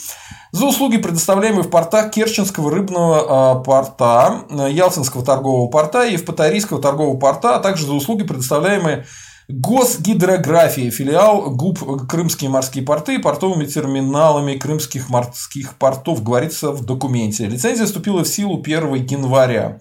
за 0.51 0.65
услуги, 0.65 0.97
предоставляемые 0.97 1.63
в 1.63 1.69
портах 1.69 2.09
Керченского 2.09 2.71
рыбного 2.71 3.25
а, 3.29 3.55
порта, 3.59 4.41
Ялтинского 4.49 5.23
торгового 5.23 5.69
порта 5.69 6.03
и 6.03 6.13
Евпаторийского 6.13 6.81
торгового 6.81 7.15
порта, 7.15 7.57
а 7.57 7.59
также 7.59 7.85
за 7.85 7.93
услуги, 7.93 8.23
предоставляемые 8.23 9.05
Госгидрография, 9.49 10.91
филиал 10.91 11.51
ГУП 11.51 12.05
«Крымские 12.09 12.49
морские 12.49 12.83
порты» 12.83 13.15
и 13.15 13.17
портовыми 13.17 13.63
терминалами 13.63 14.57
крымских 14.57 15.09
морских 15.09 15.77
портов, 15.77 16.21
говорится 16.21 16.71
в 16.71 16.83
документе. 16.83 17.45
Лицензия 17.45 17.85
вступила 17.85 18.25
в 18.25 18.27
силу 18.27 18.61
1 18.61 18.95
января. 18.95 19.79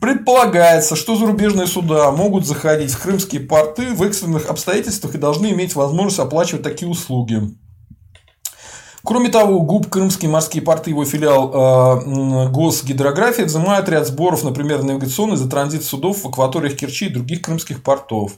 Предполагается, 0.00 0.94
что 0.94 1.16
зарубежные 1.16 1.66
суда 1.66 2.12
могут 2.12 2.46
заходить 2.46 2.92
в 2.92 3.02
крымские 3.02 3.40
порты 3.40 3.94
в 3.94 4.02
экстренных 4.04 4.46
обстоятельствах 4.46 5.16
и 5.16 5.18
должны 5.18 5.50
иметь 5.50 5.74
возможность 5.74 6.20
оплачивать 6.20 6.62
такие 6.62 6.88
услуги. 6.88 7.42
Кроме 9.02 9.28
того, 9.28 9.60
ГУП 9.62 9.88
«Крымские 9.88 10.30
морские 10.30 10.62
порты» 10.62 10.90
его 10.90 11.04
филиал 11.04 11.50
э, 11.50 12.48
Госгидрография 12.48 13.44
взимает 13.44 13.88
ряд 13.88 14.06
сборов, 14.06 14.44
например, 14.44 14.84
навигационный 14.84 15.36
за 15.36 15.50
транзит 15.50 15.82
судов 15.82 16.22
в 16.22 16.28
акваториях 16.28 16.76
Керчи 16.76 17.06
и 17.06 17.12
других 17.12 17.42
крымских 17.42 17.82
портов. 17.82 18.34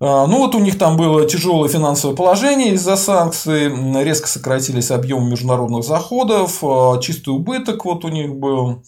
А, 0.00 0.26
ну 0.26 0.38
вот 0.38 0.54
у 0.54 0.58
них 0.58 0.78
там 0.78 0.96
было 0.96 1.26
тяжелое 1.26 1.68
финансовое 1.68 2.16
положение 2.16 2.72
из-за 2.74 2.96
санкций, 2.96 3.72
резко 4.02 4.28
сократились 4.28 4.90
объемы 4.90 5.30
международных 5.30 5.84
заходов, 5.84 6.58
а, 6.62 6.98
чистый 7.00 7.30
убыток 7.30 7.84
вот 7.84 8.04
у 8.04 8.08
них 8.08 8.34
был. 8.34 8.82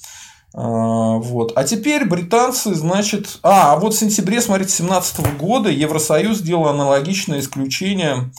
А, 0.52 1.18
вот. 1.18 1.52
А 1.54 1.64
теперь 1.64 2.06
британцы, 2.06 2.74
значит... 2.74 3.38
А, 3.42 3.76
вот 3.76 3.94
в 3.94 3.98
сентябре, 3.98 4.40
смотрите, 4.40 4.82
2017 4.82 5.38
года 5.38 5.68
Евросоюз 5.68 6.38
сделал 6.38 6.68
аналогичное 6.68 7.40
исключение 7.40 8.32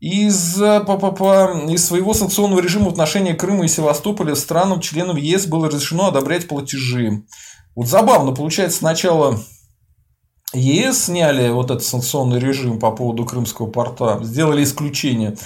из, 0.00 0.56
по, 0.58 0.96
по, 0.96 1.12
по, 1.12 1.52
из 1.68 1.84
своего 1.84 2.14
санкционного 2.14 2.60
режима 2.60 2.86
в 2.86 2.92
отношении 2.92 3.32
Крыма 3.32 3.64
и 3.64 3.68
Севастополя 3.68 4.34
странам-членам 4.34 5.16
ЕС 5.16 5.46
было 5.46 5.68
разрешено 5.68 6.08
одобрять 6.08 6.48
платежи. 6.48 7.22
Вот 7.76 7.86
забавно, 7.86 8.32
получается, 8.32 8.78
сначала 8.78 9.38
ЕС 10.52 11.04
сняли 11.04 11.50
вот 11.50 11.70
этот 11.70 11.84
санкционный 11.84 12.40
режим 12.40 12.78
по 12.78 12.90
поводу 12.90 13.24
Крымского 13.24 13.66
порта, 13.66 14.18
сделали 14.22 14.64
исключение. 14.64 15.36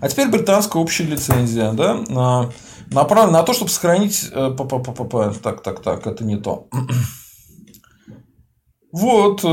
А 0.00 0.08
теперь 0.08 0.28
британская 0.28 0.78
общая 0.78 1.04
лицензия, 1.04 1.72
да, 1.72 2.50
направлена 2.90 3.38
на 3.38 3.42
то, 3.42 3.52
чтобы 3.52 3.70
сохранить... 3.70 4.28
Э, 4.32 4.54
так, 5.42 5.62
так, 5.62 5.80
так, 5.80 6.06
это 6.06 6.24
не 6.24 6.36
то. 6.36 6.68
Вот, 8.92 9.44
э, 9.44 9.46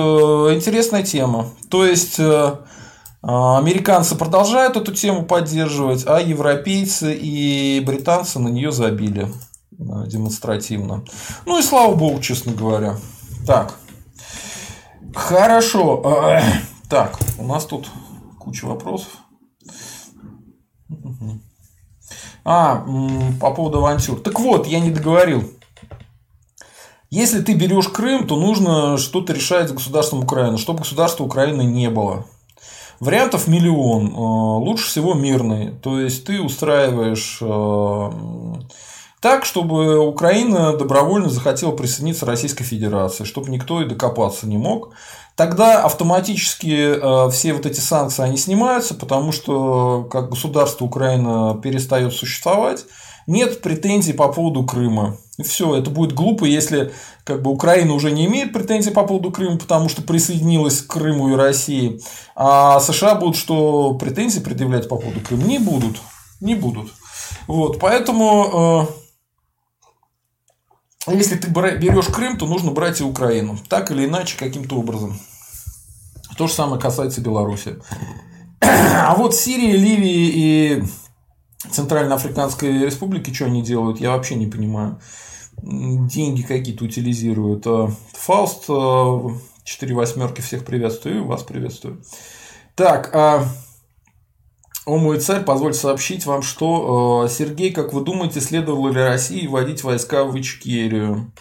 интересная 0.56 1.04
тема. 1.04 1.46
То 1.70 1.86
есть, 1.86 2.18
э, 2.18 2.56
американцы 3.22 4.16
продолжают 4.16 4.78
эту 4.78 4.92
тему 4.96 5.26
поддерживать, 5.28 6.06
а 6.08 6.20
европейцы 6.20 7.14
и 7.14 7.80
британцы 7.86 8.40
на 8.40 8.48
нее 8.48 8.72
забили. 8.72 9.32
демонстративно. 9.70 11.04
Ну 11.46 11.60
и 11.60 11.62
слава 11.62 11.94
богу, 11.94 12.20
честно 12.20 12.54
говоря. 12.54 12.98
Так. 13.46 13.76
Хорошо. 15.18 16.40
Так, 16.90 17.20
у 17.38 17.44
нас 17.44 17.66
тут 17.66 17.90
куча 18.40 18.66
вопросов. 18.66 19.10
А, 22.46 22.86
по 23.42 23.52
поводу 23.52 23.80
авантюр. 23.80 24.22
Так 24.22 24.40
вот, 24.40 24.68
я 24.68 24.80
не 24.80 24.92
договорил. 24.92 25.52
Если 27.10 27.42
ты 27.42 27.54
берешь 27.54 27.90
Крым, 27.90 28.28
то 28.28 28.38
нужно 28.38 28.98
что-то 28.98 29.34
решать 29.34 29.70
с 29.70 29.74
государством 29.74 30.24
Украины, 30.24 30.58
чтобы 30.58 30.80
государства 30.80 31.24
Украины 31.24 31.64
не 31.64 31.90
было. 31.90 32.26
Вариантов 33.00 33.48
миллион. 33.48 34.08
Э, 34.08 34.66
лучше 34.66 34.88
всего 34.88 35.14
мирный. 35.14 35.72
То 35.72 36.00
есть 36.00 36.26
ты 36.26 36.42
устраиваешь 36.42 37.40
э, 37.42 38.12
так, 39.20 39.46
чтобы 39.46 40.00
Украина 40.00 40.78
добровольно 40.78 41.30
захотела 41.30 41.72
присоединиться 41.72 42.26
к 42.26 42.30
Российской 42.30 42.64
Федерации, 42.64 43.24
чтобы 43.24 43.50
никто 43.50 43.82
и 43.82 43.86
докопаться 43.86 44.48
не 44.48 44.58
мог. 44.58 44.94
Тогда 45.36 45.84
автоматически 45.84 47.28
э, 47.28 47.30
все 47.32 47.54
вот 47.54 47.66
эти 47.66 47.80
санкции 47.80 48.24
они 48.24 48.38
снимаются, 48.38 48.96
потому 48.96 49.32
что 49.32 50.08
как 50.12 50.30
государство 50.30 50.86
Украина 50.86 51.60
перестает 51.62 52.14
существовать, 52.14 52.86
нет 53.28 53.62
претензий 53.62 54.14
по 54.14 54.30
поводу 54.30 54.64
Крыма. 54.64 55.18
И 55.38 55.44
все, 55.44 55.76
это 55.76 55.92
будет 55.92 56.14
глупо, 56.14 56.46
если 56.46 56.92
как 57.24 57.44
бы 57.44 57.52
Украина 57.52 57.94
уже 57.94 58.10
не 58.10 58.26
имеет 58.26 58.54
претензий 58.54 58.90
по 58.90 59.04
поводу 59.04 59.32
Крыма, 59.32 59.58
потому 59.58 59.90
что 59.90 60.02
присоединилась 60.02 60.82
к 60.82 60.88
Крыму 60.88 61.30
и 61.30 61.36
России, 61.36 62.02
а 62.36 62.80
США 62.80 63.16
будут 63.16 63.36
что 63.36 63.94
претензии 63.96 64.40
предъявлять 64.40 64.88
по 64.88 64.96
поводу 64.96 65.20
Крыма 65.22 65.44
не 65.44 65.60
будут, 65.60 65.98
не 66.40 66.56
будут. 66.56 66.92
Вот, 67.46 67.80
поэтому 67.80 68.88
э, 68.90 69.07
если 71.14 71.36
ты 71.36 71.50
берешь 71.50 72.08
Крым, 72.08 72.38
то 72.38 72.46
нужно 72.46 72.72
брать 72.72 73.02
и 73.02 73.04
Украину, 73.04 73.58
так 73.70 73.92
или 73.92 74.06
иначе 74.06 74.38
каким-то 74.38 74.76
образом. 74.76 75.20
То 76.38 76.48
же 76.48 76.54
самое 76.54 76.82
касается 76.82 77.22
Беларуси. 77.22 77.78
А 78.62 79.16
вот 79.16 79.36
Сирии, 79.36 79.72
Ливии 79.72 80.32
и 80.34 80.84
Центральноафриканской 81.72 82.86
Республики, 82.86 83.34
что 83.34 83.46
они 83.46 83.62
делают, 83.62 84.00
я 84.00 84.12
вообще 84.12 84.36
не 84.36 84.48
понимаю. 84.48 85.00
Деньги 85.62 86.44
какие-то 86.44 86.86
утилизируют. 86.86 87.66
А 87.68 87.92
Фауст, 88.14 88.66
э, 88.70 89.30
четыре 89.64 89.96
восьмерки, 89.96 90.42
всех 90.42 90.66
приветствую, 90.66 91.26
вас 91.26 91.44
приветствую. 91.44 92.04
Так, 92.76 93.10
а... 93.14 93.48
О 94.88 94.98
мой 94.98 95.20
царь, 95.20 95.44
позвольте 95.44 95.80
сообщить 95.80 96.26
вам, 96.26 96.42
что 96.42 97.26
э, 97.26 97.30
Сергей, 97.30 97.74
как 97.74 97.92
вы 97.92 98.06
думаете, 98.06 98.40
следовало 98.40 98.88
ли 98.88 99.02
России 99.02 99.46
вводить 99.46 99.84
войска 99.84 100.24
в 100.24 100.40
Ичкерию? 100.40 101.34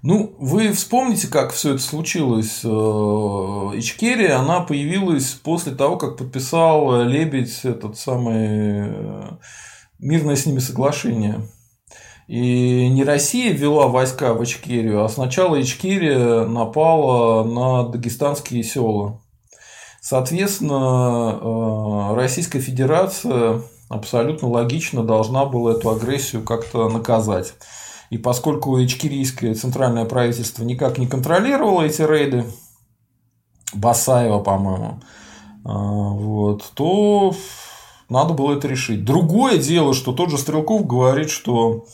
Ну, 0.00 0.34
вы 0.38 0.72
вспомните, 0.72 1.28
как 1.28 1.52
все 1.52 1.74
это 1.74 1.82
случилось. 1.82 2.60
Э, 2.64 2.68
Ичкерия, 3.78 4.38
она 4.38 4.60
появилась 4.60 5.34
после 5.34 5.74
того, 5.74 5.98
как 5.98 6.16
подписал 6.16 7.02
Лебедь 7.02 7.66
этот 7.66 7.98
самый 7.98 8.88
э, 8.88 9.30
мирное 9.98 10.36
с 10.36 10.46
ними 10.46 10.60
соглашение. 10.60 11.46
И 12.28 12.88
не 12.90 13.04
Россия 13.04 13.52
ввела 13.52 13.88
войска 13.88 14.34
в 14.34 14.44
Ичкерию, 14.44 15.02
а 15.02 15.08
сначала 15.08 15.60
Ичкерия 15.60 16.44
напала 16.44 17.42
на 17.42 17.88
дагестанские 17.88 18.62
села. 18.62 19.22
Соответственно, 20.02 21.38
э, 21.40 22.14
Российская 22.14 22.60
Федерация 22.60 23.62
абсолютно 23.88 24.48
логично 24.48 25.02
должна 25.02 25.46
была 25.46 25.72
эту 25.72 25.90
агрессию 25.90 26.42
как-то 26.44 26.90
наказать. 26.90 27.54
И 28.10 28.18
поскольку 28.18 28.78
ичкерийское 28.82 29.54
центральное 29.54 30.04
правительство 30.04 30.64
никак 30.64 30.98
не 30.98 31.06
контролировало 31.06 31.82
эти 31.82 32.02
рейды, 32.02 32.44
Басаева, 33.74 34.40
по-моему, 34.40 35.00
а, 35.64 35.72
вот, 35.72 36.70
то 36.74 37.34
надо 38.08 38.34
было 38.34 38.56
это 38.56 38.68
решить. 38.68 39.04
Другое 39.04 39.58
дело, 39.58 39.94
что 39.94 40.12
тот 40.12 40.30
же 40.30 40.38
Стрелков 40.38 40.86
говорит, 40.86 41.30
что 41.30 41.86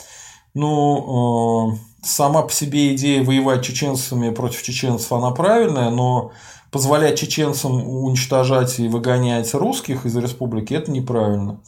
ну, 0.55 1.73
а, 1.73 1.79
сама 2.03 2.43
по 2.43 2.53
себе 2.53 2.95
идея 2.95 3.25
воевать 3.25 3.65
чеченцами 3.65 4.31
против 4.31 4.63
чеченцев, 4.63 5.13
она 5.13 5.31
правильная, 5.33 5.91
но 5.91 6.33
позволять 6.71 7.19
чеченцам 7.19 7.87
уничтожать 7.87 8.79
и 8.81 8.89
выгонять 8.89 9.53
русских 9.55 10.07
из 10.07 10.17
республики, 10.17 10.75
это 10.75 10.91
неправильно. 10.91 11.61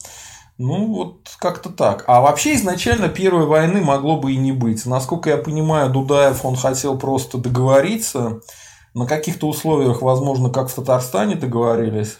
Ну, 0.57 0.93
вот 0.93 1.35
как-то 1.37 1.69
так. 1.69 2.03
А 2.07 2.19
вообще 2.19 2.55
изначально 2.55 3.09
первой 3.09 3.45
войны 3.45 3.79
могло 3.79 4.19
бы 4.19 4.33
и 4.33 4.37
не 4.37 4.51
быть. 4.51 4.85
Насколько 4.85 5.29
я 5.29 5.37
понимаю, 5.37 5.91
Дудаев, 5.91 6.43
он 6.43 6.55
хотел 6.55 6.97
просто 6.97 7.37
договориться 7.37 8.41
на 8.95 9.05
каких-то 9.05 9.47
условиях, 9.47 10.01
возможно, 10.01 10.49
как 10.49 10.69
в 10.69 10.73
Татарстане 10.73 11.35
договорились. 11.35 12.17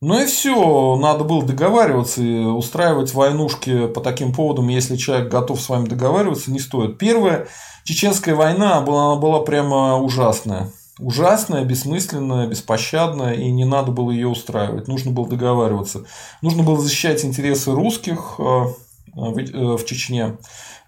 Ну 0.00 0.20
и 0.20 0.26
все, 0.26 0.96
надо 0.96 1.24
было 1.24 1.44
договариваться 1.44 2.22
и 2.22 2.38
устраивать 2.38 3.14
войнушки 3.14 3.88
по 3.88 4.00
таким 4.00 4.32
поводам, 4.32 4.68
если 4.68 4.96
человек 4.96 5.28
готов 5.28 5.60
с 5.60 5.68
вами 5.68 5.88
договариваться, 5.88 6.52
не 6.52 6.60
стоит. 6.60 6.98
Первая 6.98 7.48
чеченская 7.82 8.36
война 8.36 8.80
была, 8.80 9.12
она 9.12 9.20
была 9.20 9.40
прямо 9.40 9.96
ужасная 9.96 10.70
ужасная, 10.98 11.64
бессмысленная, 11.64 12.46
беспощадная, 12.46 13.34
и 13.34 13.50
не 13.50 13.64
надо 13.64 13.92
было 13.92 14.10
ее 14.10 14.28
устраивать. 14.28 14.88
Нужно 14.88 15.12
было 15.12 15.28
договариваться. 15.28 16.04
Нужно 16.42 16.62
было 16.62 16.78
защищать 16.78 17.24
интересы 17.24 17.72
русских 17.72 18.34
э, 18.38 18.42
э, 19.16 19.76
в 19.76 19.84
Чечне. 19.84 20.36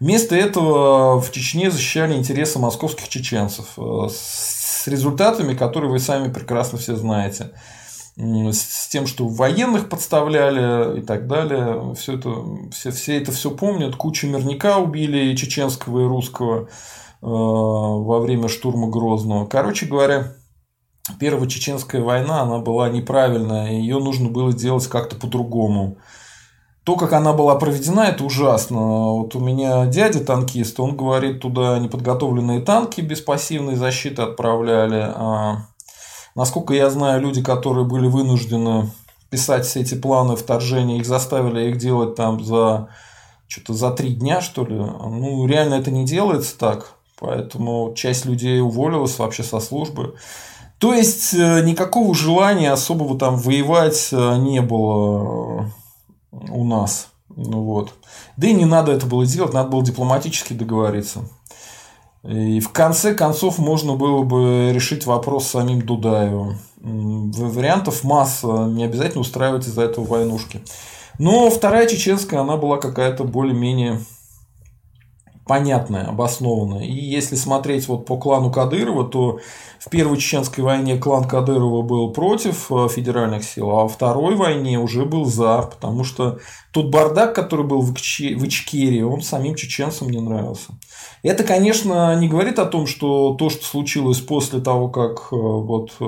Вместо 0.01 0.35
этого 0.35 1.20
в 1.20 1.31
Чечне 1.31 1.70
защищали 1.70 2.14
интересы 2.14 2.59
московских 2.59 3.09
чеченцев 3.09 3.66
э, 3.77 4.09
с 4.12 4.87
результатами, 4.87 5.55
которые 5.55 5.90
вы 5.90 6.01
сами 6.01 6.33
прекрасно 6.33 6.79
все 6.79 6.96
знаете. 6.96 7.53
С 8.53 8.89
тем, 8.89 9.07
что 9.07 9.29
военных 9.29 9.89
подставляли 9.89 11.01
и 11.01 11.03
так 11.03 11.27
далее. 11.27 11.95
Все 11.95 12.19
это, 12.19 12.31
все, 12.73 12.91
все 12.91 13.19
это 13.19 13.33
все 13.33 13.51
помнят. 13.51 13.97
Кучу 13.97 14.27
мирника 14.27 14.79
убили 14.79 15.33
и 15.33 15.37
чеченского, 15.37 16.03
и 16.03 16.09
русского. 16.09 16.69
Э, 17.23 17.27
во 17.27 18.21
время 18.21 18.49
штурма 18.49 18.89
Грозного. 18.89 19.47
Короче 19.47 19.87
говоря, 19.87 20.33
Первая 21.19 21.49
чеченская 21.49 22.03
война, 22.03 22.43
она 22.43 22.59
была 22.59 22.89
неправильная, 22.89 23.73
ее 23.73 23.99
нужно 23.99 24.29
было 24.29 24.53
делать 24.53 24.87
как-то 24.87 25.17
по-другому. 25.17 25.99
То, 26.85 26.97
как 26.97 27.13
она 27.13 27.33
была 27.33 27.57
проведена, 27.57 28.01
это 28.01 28.25
ужасно. 28.25 28.79
Вот 28.79 29.35
у 29.35 29.41
меня 29.41 29.87
дядя 29.87 30.25
танкист, 30.25 30.81
он 30.81 30.97
говорит, 30.97 31.41
туда 31.41 31.79
неподготовленные 31.79 32.61
танки 32.61 33.01
без 33.01 33.21
пассивной 33.21 33.77
защиты 33.77 34.23
отправляли. 34.23 35.13
А, 35.15 35.67
насколько 36.40 36.72
я 36.72 36.88
знаю, 36.88 37.20
люди, 37.20 37.42
которые 37.42 37.85
были 37.85 38.07
вынуждены 38.07 38.90
писать 39.29 39.66
все 39.66 39.81
эти 39.81 39.94
планы 39.94 40.37
вторжения, 40.37 40.96
их 40.96 41.05
заставили 41.05 41.68
их 41.68 41.76
делать 41.76 42.14
там 42.14 42.42
за 42.42 42.88
что-то 43.46 43.74
за 43.74 43.90
три 43.90 44.14
дня, 44.14 44.40
что 44.40 44.64
ли. 44.64 44.74
Ну, 44.74 45.46
реально 45.46 45.74
это 45.74 45.90
не 45.90 46.07
делается 46.07 46.59
так. 46.59 46.94
Поэтому 47.18 47.92
часть 47.94 48.24
людей 48.24 48.62
уволилась 48.62 49.18
вообще 49.18 49.42
со 49.42 49.61
службы. 49.61 50.14
То 50.79 50.94
есть 50.94 51.35
э, 51.35 51.61
никакого 51.62 52.14
желания 52.14 52.72
особого 52.72 53.18
там 53.18 53.37
воевать 53.37 54.09
э, 54.11 54.37
не 54.38 54.62
было 54.62 55.70
э, 56.33 56.37
у 56.53 56.64
нас. 56.64 57.09
Ну, 57.29 57.64
вот. 57.64 57.92
Да 58.38 58.48
и 58.48 58.55
не 58.55 58.64
надо 58.64 58.92
это 58.92 59.05
было 59.05 59.26
делать, 59.26 59.53
надо 59.53 59.68
было 59.68 59.85
дипломатически 59.85 60.55
договориться. 60.55 61.20
И 62.23 62.61
в 62.61 62.71
конце 62.71 63.15
концов 63.15 63.59
можно 63.59 63.97
было 63.97 64.23
бы 64.23 64.73
решить 64.73 65.07
вопрос 65.07 65.47
самим 65.47 65.81
Дудаевым. 65.83 66.59
Вариантов 66.83 68.05
масса, 68.05 68.67
не 68.67 68.85
обязательно 68.85 69.23
устраивать 69.23 69.67
из-за 69.67 69.83
этого 69.83 70.05
войнушки. 70.05 70.63
Но 71.19 71.51
вторая 71.51 71.87
чеченская, 71.87 72.41
она 72.41 72.57
была 72.57 72.79
какая-то 72.79 73.25
более-менее 73.25 74.01
понятное, 75.51 76.07
обоснованное. 76.07 76.85
И 76.85 76.95
если 76.95 77.35
смотреть 77.35 77.89
вот 77.89 78.07
по 78.07 78.17
клану 78.17 78.53
Кадырова, 78.53 79.09
то 79.09 79.41
в 79.81 79.91
Первой 79.91 80.17
Чеченской 80.17 80.63
войне 80.63 80.97
клан 80.97 81.27
Кадырова 81.27 81.83
был 81.83 82.13
против 82.13 82.71
э, 82.71 82.87
федеральных 82.89 83.43
сил, 83.43 83.69
а 83.71 83.83
во 83.83 83.89
Второй 83.89 84.37
войне 84.37 84.79
уже 84.79 85.05
был 85.05 85.25
за, 85.25 85.63
потому 85.63 86.05
что 86.05 86.39
тот 86.71 86.93
бардак, 86.93 87.35
который 87.35 87.67
был 87.67 87.81
в 87.81 87.93
Ичкерии, 87.93 89.03
он 89.03 89.23
самим 89.23 89.57
чеченцам 89.57 90.11
не 90.11 90.21
нравился. 90.21 90.71
Это, 91.25 91.43
конечно, 91.43 92.15
не 92.15 92.29
говорит 92.29 92.61
о 92.61 92.67
том, 92.67 92.87
что 92.87 93.35
то, 93.35 93.51
что 93.51 93.65
случилось 93.65 94.21
после 94.21 94.61
того, 94.61 94.89
как 94.89 95.33
э, 95.33 95.37
вот 95.37 95.91
э, 95.99 96.05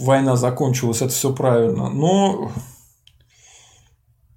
война 0.00 0.34
закончилась, 0.34 1.02
это 1.02 1.12
все 1.12 1.32
правильно. 1.32 1.88
Но 1.88 2.50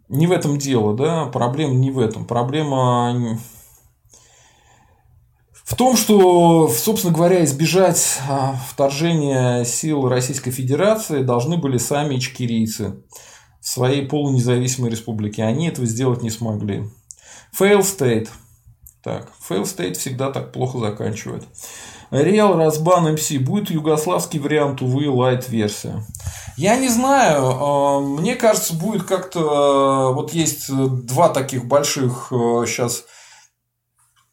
не 0.09 0.27
в 0.27 0.31
этом 0.31 0.57
дело, 0.57 0.95
да, 0.95 1.25
проблема 1.25 1.73
не 1.73 1.91
в 1.91 1.99
этом. 1.99 2.25
Проблема 2.25 3.39
в 5.63 5.75
том, 5.75 5.95
что, 5.95 6.67
собственно 6.67 7.13
говоря, 7.13 7.43
избежать 7.45 8.19
а, 8.29 8.55
вторжения 8.69 9.63
сил 9.63 10.07
Российской 10.07 10.51
Федерации 10.51 11.23
должны 11.23 11.57
были 11.57 11.77
сами 11.77 12.17
ичкерийцы. 12.17 13.03
в 13.59 13.67
своей 13.67 14.05
полунезависимой 14.05 14.91
республике. 14.91 15.43
Они 15.43 15.69
этого 15.69 15.87
сделать 15.87 16.21
не 16.21 16.29
смогли. 16.29 16.83
Fail 17.57 17.79
state. 17.79 18.27
Так, 19.01 19.31
fail 19.49 19.63
state 19.63 19.93
всегда 19.93 20.31
так 20.31 20.51
плохо 20.51 20.79
заканчивает. 20.79 21.45
Real 22.13 22.55
Разбан 22.55 23.15
MC 23.15 23.39
будет 23.39 23.71
югославский 23.71 24.39
вариант, 24.39 24.83
увы, 24.83 25.09
лайт 25.09 25.49
версия. 25.49 26.05
Я 26.57 26.77
не 26.77 26.87
знаю, 26.87 27.43
а, 27.43 27.99
мне 28.01 28.35
кажется, 28.35 28.75
будет 28.75 29.03
как-то... 29.03 29.39
А, 29.39 30.11
вот 30.11 30.31
есть 30.31 30.71
два 30.71 31.29
таких 31.29 31.65
больших 31.65 32.27
сейчас... 32.29 33.05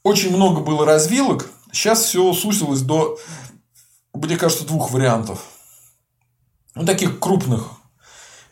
Очень 0.03 0.37
много 0.37 0.61
было 0.61 0.85
развилок. 0.85 1.51
Сейчас 1.73 2.05
все 2.05 2.33
сузилось 2.35 2.83
до, 2.83 3.19
мне 4.13 4.37
кажется, 4.37 4.67
двух 4.67 4.93
вариантов. 4.93 5.41
Ну, 6.75 6.85
таких 6.85 7.19
крупных. 7.19 7.71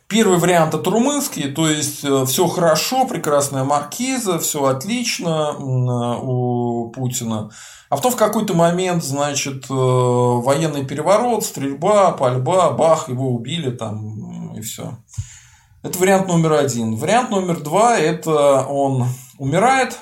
Первый 0.08 0.38
вариант 0.38 0.74
это 0.74 0.90
румынский, 0.90 1.52
то 1.52 1.68
есть 1.68 2.02
э, 2.02 2.24
все 2.24 2.46
хорошо, 2.46 3.06
прекрасная 3.06 3.64
маркиза, 3.64 4.38
все 4.38 4.64
отлично 4.64 5.52
у 5.58 6.90
Путина. 6.90 7.50
А 7.88 7.96
потом 7.96 8.12
в 8.12 8.16
какой-то 8.16 8.54
момент, 8.54 9.02
значит, 9.02 9.64
э, 9.70 9.72
военный 9.72 10.84
переворот, 10.84 11.44
стрельба, 11.44 12.12
пальба, 12.12 12.72
бах, 12.72 13.08
его 13.08 13.32
убили 13.34 13.70
там 13.70 14.54
и 14.54 14.60
все. 14.60 14.98
Это 15.82 15.98
вариант 15.98 16.28
номер 16.28 16.54
один. 16.54 16.96
Вариант 16.96 17.30
номер 17.30 17.60
два– 17.60 17.96
это 17.98 18.66
он 18.66 19.06
умирает, 19.38 19.98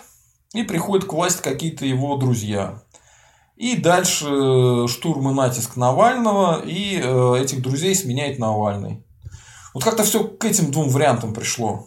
и 0.53 0.63
приходят 0.65 1.07
к 1.07 1.13
власти 1.13 1.43
какие-то 1.43 1.87
его 1.87 2.17
друзья. 2.17 2.83
И 3.57 3.77
дальше 3.77 4.27
э, 4.29 4.87
штурм 4.89 5.31
и 5.31 5.35
натиск 5.35 5.77
Навального, 5.77 6.61
и 6.65 6.97
этих 6.97 7.63
друзей 7.63 7.95
сменяет 7.95 8.39
Навальный. 8.39 9.05
Вот 9.75 9.85
как-то 9.85 10.03
все 10.05 10.25
к 10.25 10.45
этим 10.45 10.71
двум 10.73 10.89
вариантам 10.89 11.35
пришло. 11.35 11.87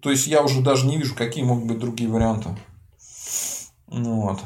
То 0.00 0.10
есть 0.10 0.26
я 0.26 0.42
уже 0.42 0.60
даже 0.60 0.86
не 0.86 0.98
вижу, 0.98 1.14
какие 1.14 1.42
могут 1.42 1.64
быть 1.64 1.78
другие 1.78 2.10
варианты. 2.10 2.50
Ну 3.88 4.20
вот. 4.20 4.40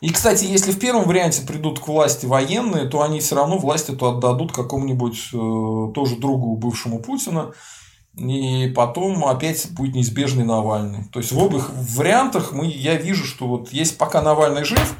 И, 0.00 0.10
кстати, 0.10 0.44
если 0.44 0.72
в 0.72 0.78
первом 0.78 1.04
варианте 1.04 1.46
придут 1.46 1.80
к 1.80 1.88
власти 1.88 2.26
военные, 2.26 2.86
то 2.86 3.02
они 3.02 3.20
все 3.20 3.34
равно 3.34 3.58
власть 3.58 3.88
эту 3.88 4.06
отдадут 4.06 4.52
какому-нибудь 4.52 5.30
э, 5.32 5.92
тоже 5.94 6.16
другу 6.16 6.56
бывшему 6.56 7.00
Путина. 7.00 7.52
И 8.16 8.72
потом 8.74 9.24
опять 9.24 9.70
будет 9.72 9.94
неизбежный 9.94 10.44
Навальный. 10.44 11.04
То 11.12 11.18
есть 11.18 11.32
в 11.32 11.38
обоих 11.38 11.70
вариантах 11.70 12.52
мы, 12.52 12.66
я 12.66 12.96
вижу, 12.96 13.24
что 13.24 13.46
вот 13.46 13.72
есть 13.72 13.98
пока 13.98 14.22
Навальный 14.22 14.64
жив, 14.64 14.96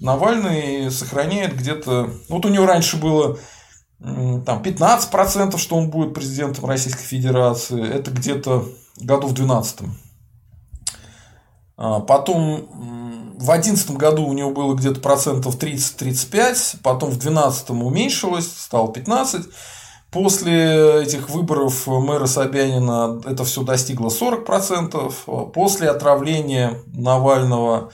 Навальный 0.00 0.90
сохраняет 0.90 1.56
где-то... 1.56 2.10
Вот 2.28 2.44
у 2.44 2.48
него 2.48 2.66
раньше 2.66 2.98
было 2.98 3.38
там 4.00 4.62
15%, 4.62 5.58
что 5.58 5.76
он 5.76 5.90
будет 5.90 6.14
президентом 6.14 6.66
Российской 6.66 7.02
Федерации, 7.02 7.84
это 7.84 8.10
где-то 8.12 8.68
году 8.96 9.26
в 9.26 9.32
12 9.32 9.80
а, 11.76 12.00
Потом 12.00 12.68
в 13.38 13.44
2011 13.44 13.90
году 13.92 14.26
у 14.26 14.32
него 14.32 14.50
было 14.50 14.74
где-то 14.74 15.00
процентов 15.00 15.58
30-35, 15.58 16.78
потом 16.82 17.10
в 17.10 17.18
2012 17.18 17.70
уменьшилось, 17.70 18.50
стало 18.50 18.92
15. 18.92 19.46
После 20.10 21.02
этих 21.02 21.30
выборов 21.30 21.86
мэра 21.86 22.26
Собянина 22.26 23.20
это 23.24 23.44
все 23.44 23.62
достигло 23.62 24.08
40%. 24.08 25.52
После 25.52 25.88
отравления 25.88 26.78
Навального 26.86 27.92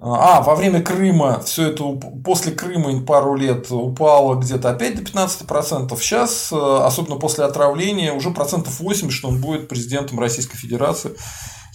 а, 0.00 0.40
во 0.42 0.56
время 0.56 0.82
Крыма, 0.82 1.40
все 1.44 1.68
это 1.68 1.84
после 2.24 2.52
Крыма 2.52 3.00
пару 3.04 3.36
лет 3.36 3.70
упало 3.70 4.36
где-то 4.36 4.70
опять 4.70 4.96
до 4.96 5.02
15%. 5.02 5.96
Сейчас, 6.00 6.50
э, 6.52 6.56
особенно 6.56 7.16
после 7.16 7.44
отравления, 7.44 8.12
уже 8.12 8.30
процентов 8.30 8.80
80, 8.80 9.12
что 9.12 9.28
он 9.28 9.40
будет 9.40 9.68
президентом 9.68 10.18
Российской 10.18 10.56
Федерации. 10.56 11.12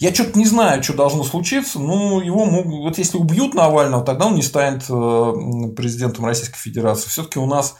Я 0.00 0.12
что-то 0.12 0.38
не 0.38 0.46
знаю, 0.46 0.82
что 0.82 0.94
должно 0.94 1.24
случиться. 1.24 1.78
Ну, 1.78 2.20
его 2.20 2.44
могут, 2.44 2.74
вот 2.74 2.98
если 2.98 3.16
убьют 3.16 3.54
Навального, 3.54 4.04
тогда 4.04 4.26
он 4.26 4.34
не 4.34 4.42
станет 4.42 4.84
э, 4.88 5.72
президентом 5.76 6.26
Российской 6.26 6.58
Федерации. 6.58 7.08
Все-таки 7.08 7.38
у 7.38 7.46
нас 7.46 7.76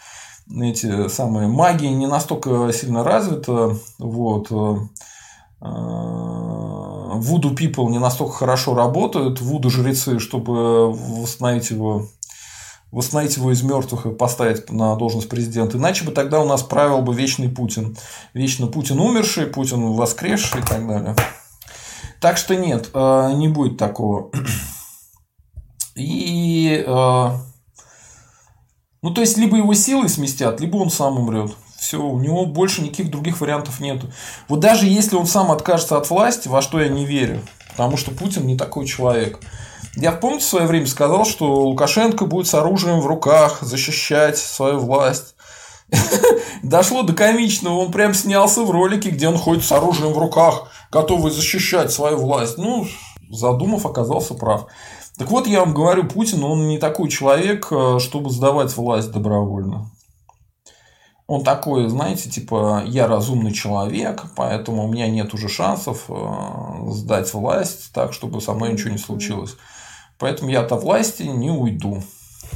эти 0.49 1.09
самые 1.09 1.49
магии 1.49 1.89
не 1.89 2.07
настолько 2.07 2.71
сильно 2.73 3.03
развита. 3.03 3.77
Вот. 3.99 4.51
Э, 4.51 4.77
Вуду 5.61 7.55
People 7.55 7.91
не 7.91 7.99
настолько 7.99 8.35
хорошо 8.35 8.75
работают, 8.75 9.41
Вуду 9.41 9.71
жрецы, 9.71 10.19
чтобы 10.19 10.93
восстановить 10.93 11.71
его 11.71 12.09
восстановить 12.95 13.37
его 13.37 13.51
из 13.51 13.61
мертвых 13.63 14.07
и 14.07 14.11
поставить 14.11 14.71
на 14.71 14.95
должность 14.95 15.29
президента. 15.29 15.79
Иначе 15.79 16.05
бы 16.05 16.13
тогда 16.13 16.41
у 16.41 16.47
нас 16.47 16.63
правил 16.63 17.03
бы 17.03 17.13
вечный 17.13 17.49
Путин. 17.49 17.97
Вечно 18.35 18.69
Путин 18.69 19.01
умерший, 19.01 19.49
Путин 19.49 19.93
воскресший 19.95 20.61
и 20.61 20.65
так 20.65 20.87
далее. 20.87 21.17
Так 22.21 22.37
что 22.37 22.57
нет, 22.57 22.91
э, 22.95 23.33
не 23.35 23.49
будет 23.49 23.79
такого. 23.79 24.31
И 25.95 26.85
э, 26.87 27.31
ну, 29.05 29.11
то 29.11 29.21
есть, 29.21 29.37
либо 29.37 29.59
его 29.59 29.75
силой 29.75 30.09
сместят, 30.09 30.61
либо 30.61 30.79
он 30.79 30.89
сам 30.89 31.19
умрет. 31.19 31.55
Все, 31.77 32.03
у 32.03 32.19
него 32.19 32.47
больше 32.47 32.81
никаких 32.81 33.11
других 33.11 33.43
вариантов 33.43 33.79
нет. 33.79 34.01
Вот 34.49 34.61
даже 34.61 34.87
если 34.87 35.17
он 35.17 35.27
сам 35.27 35.53
откажется 35.53 35.99
от 35.99 36.09
власти, 36.09 36.49
во 36.49 36.63
что 36.63 36.81
я 36.81 36.89
не 36.89 37.05
верю, 37.05 37.43
потому 37.69 37.99
что 37.99 38.13
Путин 38.13 38.47
не 38.47 38.57
такой 38.57 38.87
человек. 38.87 39.41
Я, 39.95 40.11
помните, 40.11 40.47
в 40.47 40.49
свое 40.49 40.67
время 40.67 40.87
сказал, 40.87 41.27
что 41.27 41.65
Лукашенко 41.67 42.25
будет 42.25 42.47
с 42.47 42.55
оружием 42.55 43.01
в 43.01 43.07
руках 43.07 43.59
защищать 43.61 44.39
свою 44.39 44.79
власть. 44.79 45.35
Дошло 46.63 47.03
до 47.03 47.13
комичного, 47.13 47.75
он 47.75 47.93
прям 47.93 48.15
снялся 48.15 48.63
в 48.63 48.71
ролике, 48.71 49.11
где 49.11 49.29
он 49.29 49.37
ходит 49.37 49.67
с 49.67 49.73
оружием 49.73 50.15
в 50.15 50.19
руках, 50.19 50.69
готовый 50.91 51.33
защищать 51.33 51.93
свою 51.93 52.19
власть. 52.19 52.59
Ну, 52.59 52.87
задумав, 53.31 53.87
оказался 53.87 54.35
прав. 54.35 54.67
Так 55.17 55.31
вот, 55.31 55.47
я 55.47 55.61
вам 55.61 55.75
говорю, 55.75 56.09
Путин, 56.09 56.43
он 56.43 56.67
не 56.67 56.79
такой 56.79 57.09
человек, 57.09 57.69
э, 57.71 57.99
чтобы 58.01 58.31
сдавать 58.31 58.77
власть 58.77 59.13
добровольно. 59.13 59.91
Он 61.27 61.43
такой, 61.43 61.89
знаете, 61.89 62.29
типа, 62.29 62.83
я 62.85 63.07
разумный 63.07 63.53
человек, 63.53 64.25
поэтому 64.37 64.85
у 64.85 64.89
меня 64.89 65.09
нет 65.09 65.33
уже 65.33 65.49
шансов 65.49 66.05
э, 66.09 66.91
сдать 66.91 67.33
власть 67.33 67.93
так, 67.93 68.13
чтобы 68.13 68.41
со 68.41 68.53
мной 68.53 68.73
ничего 68.73 68.91
не 68.91 68.99
случилось. 68.99 69.57
Поэтому 70.19 70.51
я 70.51 70.61
от 70.61 70.73
власти 70.73 71.23
не 71.23 71.51
уйду. 71.51 72.03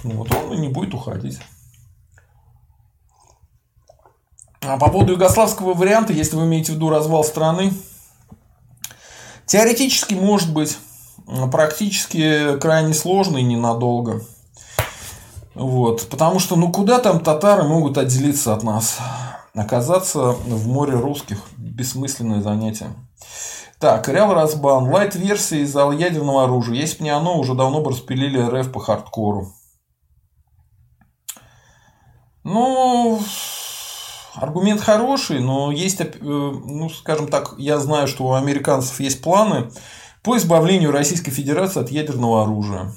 Вот 0.04 0.34
он 0.34 0.60
не 0.60 0.68
будет 0.68 0.94
уходить. 0.94 1.38
А 4.60 4.76
по 4.76 4.90
поводу 4.90 5.12
югославского 5.12 5.74
варианта, 5.74 6.12
если 6.12 6.36
вы 6.36 6.44
имеете 6.44 6.72
в 6.72 6.74
виду 6.74 6.90
развал 6.90 7.24
страны, 7.24 7.72
теоретически 9.48 10.14
может 10.14 10.52
быть, 10.52 10.78
практически 11.50 12.58
крайне 12.58 12.94
сложно 12.94 13.38
и 13.38 13.42
ненадолго. 13.42 14.22
Вот. 15.54 16.08
Потому 16.08 16.38
что, 16.38 16.54
ну, 16.54 16.70
куда 16.70 17.00
там 17.00 17.18
татары 17.20 17.64
могут 17.64 17.98
отделиться 17.98 18.54
от 18.54 18.62
нас? 18.62 18.98
Оказаться 19.54 20.20
в 20.20 20.68
море 20.68 20.94
русских. 20.94 21.38
Бессмысленное 21.56 22.42
занятие. 22.42 22.94
Так, 23.80 24.08
Реал 24.08 24.34
Разбан. 24.34 24.88
Лайт-версия 24.88 25.62
из 25.62 25.74
ядерного 25.74 26.44
оружия. 26.44 26.76
Если 26.76 26.98
бы 26.98 27.04
не 27.04 27.10
оно, 27.10 27.38
уже 27.38 27.54
давно 27.54 27.80
бы 27.80 27.90
распилили 27.90 28.40
РФ 28.40 28.70
по 28.70 28.80
хардкору. 28.80 29.52
Ну, 32.44 33.20
аргумент 34.40 34.80
хороший, 34.80 35.40
но 35.40 35.70
есть, 35.72 36.00
э, 36.00 36.06
ну, 36.20 36.88
скажем 36.90 37.28
так, 37.28 37.54
я 37.58 37.78
знаю, 37.78 38.08
что 38.08 38.24
у 38.26 38.32
американцев 38.32 38.98
есть 39.00 39.22
планы 39.22 39.70
по 40.22 40.36
избавлению 40.36 40.90
Российской 40.90 41.30
Федерации 41.30 41.80
от 41.80 41.90
ядерного 41.90 42.42
оружия. 42.42 42.92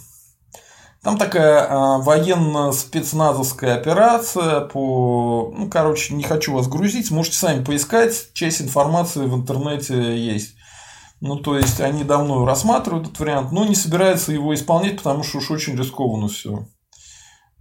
Там 1.03 1.17
такая 1.17 1.65
а, 1.67 1.97
военно-спецназовская 1.97 3.75
операция 3.75 4.61
по... 4.61 5.51
Ну, 5.57 5.67
короче, 5.67 6.13
не 6.13 6.21
хочу 6.21 6.53
вас 6.53 6.67
грузить, 6.67 7.09
можете 7.09 7.37
сами 7.37 7.63
поискать, 7.63 8.33
часть 8.33 8.61
информации 8.61 9.25
в 9.25 9.35
интернете 9.35 10.15
есть. 10.15 10.55
Ну, 11.19 11.37
то 11.37 11.57
есть, 11.57 11.81
они 11.81 12.03
давно 12.03 12.45
рассматривают 12.45 13.07
этот 13.07 13.19
вариант, 13.19 13.51
но 13.51 13.65
не 13.65 13.73
собираются 13.73 14.31
его 14.31 14.53
исполнять, 14.53 14.97
потому 14.97 15.23
что 15.23 15.39
уж 15.39 15.49
очень 15.49 15.75
рискованно 15.75 16.27
все. 16.27 16.67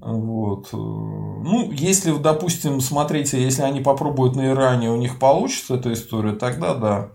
Вот. 0.00 0.68
Ну, 0.72 1.70
если, 1.72 2.16
допустим, 2.16 2.80
смотрите, 2.80 3.42
если 3.42 3.62
они 3.62 3.80
попробуют 3.80 4.34
на 4.34 4.48
Иране, 4.48 4.90
у 4.90 4.96
них 4.96 5.18
получится 5.18 5.74
эта 5.74 5.92
история, 5.92 6.32
тогда 6.32 6.74
да. 6.74 7.10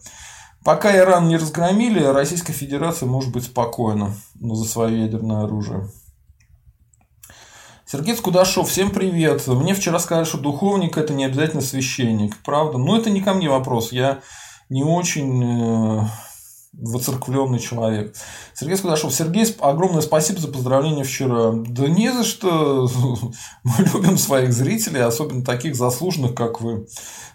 Пока 0.64 0.96
Иран 0.96 1.28
не 1.28 1.38
разгромили, 1.38 2.04
Российская 2.04 2.54
Федерация 2.54 3.08
может 3.08 3.32
быть 3.32 3.46
спокойна 3.46 4.14
за 4.40 4.66
свое 4.66 5.02
ядерное 5.04 5.44
оружие. 5.44 5.90
Сергей 7.88 8.16
Скудашов, 8.16 8.68
всем 8.70 8.90
привет. 8.90 9.46
Мне 9.46 9.76
вчера 9.76 10.00
сказали, 10.00 10.26
что 10.26 10.40
духовник 10.40 10.98
это 10.98 11.14
не 11.14 11.26
обязательно 11.26 11.62
священник. 11.62 12.36
Правда? 12.44 12.80
Но 12.80 12.98
это 12.98 13.12
не 13.12 13.22
ко 13.22 13.36
мне 13.36 13.48
вопрос. 13.48 13.92
Я 13.92 14.22
не 14.70 14.84
очень 14.84 15.44
э, 15.44 16.08
воцерквленный 16.78 17.60
человек. 17.60 18.16
Сергей 18.54 18.78
Скудашов, 18.78 19.14
Сергей, 19.14 19.46
огромное 19.60 20.02
спасибо 20.02 20.40
за 20.40 20.48
поздравление 20.48 21.04
вчера. 21.04 21.52
Да 21.54 21.88
не 21.88 22.12
за 22.12 22.24
что. 22.24 22.90
Мы 23.64 23.86
любим 23.94 24.18
своих 24.18 24.54
зрителей, 24.54 25.02
особенно 25.02 25.44
таких 25.44 25.76
заслуженных, 25.76 26.36
как 26.36 26.62
вы. 26.62 26.88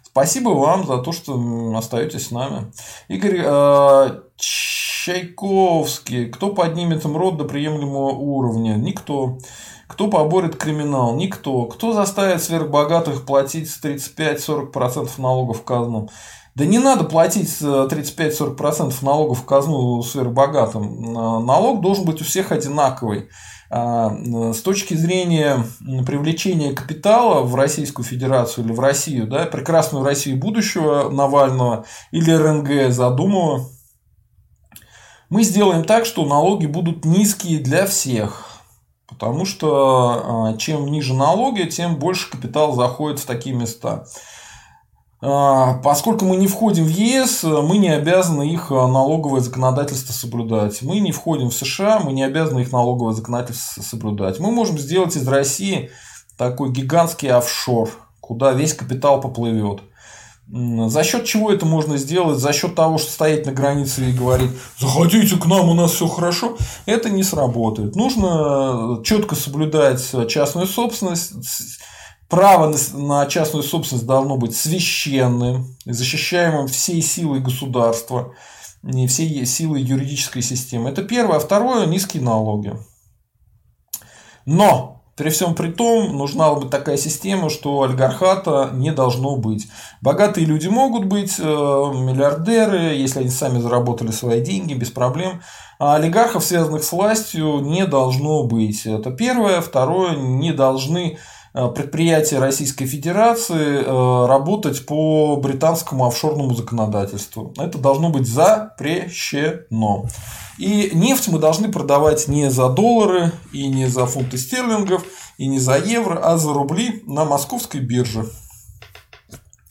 Спасибо 0.02 0.50
вам 0.50 0.86
за 0.86 0.98
то, 0.98 1.12
что 1.12 1.34
остаетесь 1.76 2.26
с 2.26 2.30
нами. 2.30 2.72
Игорь 3.08 3.42
э, 3.44 4.20
Чайковский. 4.36 6.26
Кто 6.26 6.52
поднимет 6.52 7.04
МРОД 7.04 7.36
до 7.38 7.44
приемлемого 7.44 8.10
уровня? 8.10 8.74
Никто. 8.74 9.38
Кто 9.86 10.08
поборет 10.08 10.56
криминал? 10.56 11.14
Никто. 11.16 11.66
Кто 11.66 11.92
заставит 11.92 12.42
сверхбогатых 12.42 13.24
платить 13.24 13.68
35-40% 13.82 15.10
налогов 15.18 15.60
в 15.60 15.64
казну? 15.64 16.08
Да 16.60 16.66
не 16.66 16.78
надо 16.78 17.04
платить 17.04 17.48
35-40% 17.62 18.92
налогов 19.00 19.38
в 19.38 19.44
казну 19.46 20.02
сверхбогатым. 20.02 21.14
Налог 21.14 21.80
должен 21.80 22.04
быть 22.04 22.20
у 22.20 22.24
всех 22.24 22.52
одинаковый. 22.52 23.30
А, 23.70 24.14
с 24.52 24.60
точки 24.60 24.92
зрения 24.92 25.64
привлечения 26.04 26.74
капитала 26.74 27.44
в 27.44 27.54
Российскую 27.54 28.04
Федерацию 28.04 28.66
или 28.66 28.74
в 28.74 28.80
Россию, 28.80 29.26
да, 29.26 29.46
прекрасную 29.46 30.04
Россию 30.04 30.36
будущего 30.36 31.08
Навального 31.08 31.86
или 32.10 32.30
РНГ 32.30 32.92
Задумова, 32.92 33.64
мы 35.30 35.44
сделаем 35.44 35.82
так, 35.84 36.04
что 36.04 36.26
налоги 36.26 36.66
будут 36.66 37.06
низкие 37.06 37.58
для 37.60 37.86
всех. 37.86 38.60
Потому 39.08 39.46
что 39.46 40.54
чем 40.58 40.88
ниже 40.88 41.14
налоги, 41.14 41.62
тем 41.62 41.96
больше 41.96 42.30
капитал 42.30 42.74
заходит 42.74 43.18
в 43.18 43.24
такие 43.24 43.56
места. 43.56 44.04
А, 45.22 45.74
поскольку 45.82 46.24
мы 46.24 46.36
не 46.36 46.46
входим 46.46 46.84
в 46.84 46.88
ЕС, 46.88 47.42
мы 47.42 47.76
не 47.76 47.90
обязаны 47.90 48.50
их 48.50 48.70
а, 48.70 48.86
налоговое 48.86 49.40
законодательство 49.40 50.12
соблюдать. 50.14 50.80
Мы 50.80 51.00
не 51.00 51.12
входим 51.12 51.50
в 51.50 51.54
США, 51.54 52.00
мы 52.00 52.12
не 52.12 52.22
обязаны 52.22 52.60
их 52.60 52.72
налоговое 52.72 53.12
законодательство 53.12 53.82
соблюдать. 53.82 54.40
Мы 54.40 54.50
можем 54.50 54.78
сделать 54.78 55.16
из 55.16 55.28
России 55.28 55.90
такой 56.38 56.70
гигантский 56.70 57.30
офшор, 57.30 57.90
куда 58.20 58.52
весь 58.52 58.72
капитал 58.72 59.20
поплывет. 59.20 59.82
За 60.52 61.04
счет 61.04 61.26
чего 61.26 61.52
это 61.52 61.64
можно 61.64 61.96
сделать? 61.96 62.38
За 62.38 62.52
счет 62.52 62.74
того, 62.74 62.98
что 62.98 63.12
стоять 63.12 63.46
на 63.46 63.52
границе 63.52 64.08
и 64.08 64.12
говорить, 64.12 64.50
заходите 64.78 65.36
к 65.36 65.46
нам, 65.46 65.68
у 65.68 65.74
нас 65.74 65.92
все 65.92 66.08
хорошо, 66.08 66.56
это 66.86 67.08
не 67.08 67.22
сработает. 67.22 67.94
Нужно 67.94 69.00
четко 69.04 69.36
соблюдать 69.36 70.02
частную 70.28 70.66
собственность, 70.66 71.34
Право 72.30 72.72
на 72.94 73.26
частную 73.26 73.64
собственность 73.64 74.06
должно 74.06 74.36
быть 74.36 74.56
священным, 74.56 75.76
защищаемым 75.84 76.68
всей 76.68 77.02
силой 77.02 77.40
государства, 77.40 78.34
не 78.82 79.08
всей 79.08 79.44
силой 79.44 79.82
юридической 79.82 80.40
системы. 80.40 80.90
Это 80.90 81.02
первое. 81.02 81.38
А 81.38 81.40
второе– 81.40 81.86
низкие 81.86 82.22
налоги. 82.22 82.74
Но 84.46 85.02
при 85.16 85.28
всем 85.30 85.54
при 85.56 85.72
том, 85.72 86.16
нужна 86.16 86.54
бы 86.54 86.68
такая 86.68 86.96
система, 86.96 87.50
что 87.50 87.82
олигархата 87.82 88.70
не 88.72 88.92
должно 88.92 89.36
быть. 89.36 89.68
Богатые 90.00 90.46
люди 90.46 90.68
могут 90.68 91.06
быть, 91.06 91.34
э, 91.38 91.42
миллиардеры, 91.42 92.94
если 92.94 93.18
они 93.20 93.28
сами 93.28 93.58
заработали 93.58 94.12
свои 94.12 94.40
деньги, 94.40 94.72
без 94.72 94.90
проблем. 94.90 95.42
А 95.80 95.96
олигархов, 95.96 96.44
связанных 96.44 96.84
с 96.84 96.92
властью, 96.92 97.58
не 97.58 97.86
должно 97.86 98.44
быть. 98.44 98.86
Это 98.86 99.10
первое. 99.10 99.60
Второе, 99.60 100.14
не 100.16 100.52
должны 100.52 101.18
предприятия 101.52 102.38
Российской 102.38 102.86
Федерации 102.86 103.82
э, 103.84 104.26
работать 104.26 104.86
по 104.86 105.36
британскому 105.36 106.06
офшорному 106.06 106.54
законодательству. 106.54 107.52
Это 107.58 107.78
должно 107.78 108.10
быть 108.10 108.28
запрещено. 108.28 110.06
И 110.58 110.90
нефть 110.94 111.28
мы 111.28 111.38
должны 111.38 111.72
продавать 111.72 112.28
не 112.28 112.50
за 112.50 112.68
доллары 112.68 113.32
и 113.52 113.66
не 113.66 113.86
за 113.86 114.06
фунты 114.06 114.38
стерлингов 114.38 115.04
и 115.38 115.48
не 115.48 115.58
за 115.58 115.76
евро, 115.76 116.20
а 116.22 116.36
за 116.36 116.52
рубли 116.52 117.02
на 117.06 117.24
московской 117.24 117.80
бирже. 117.80 118.26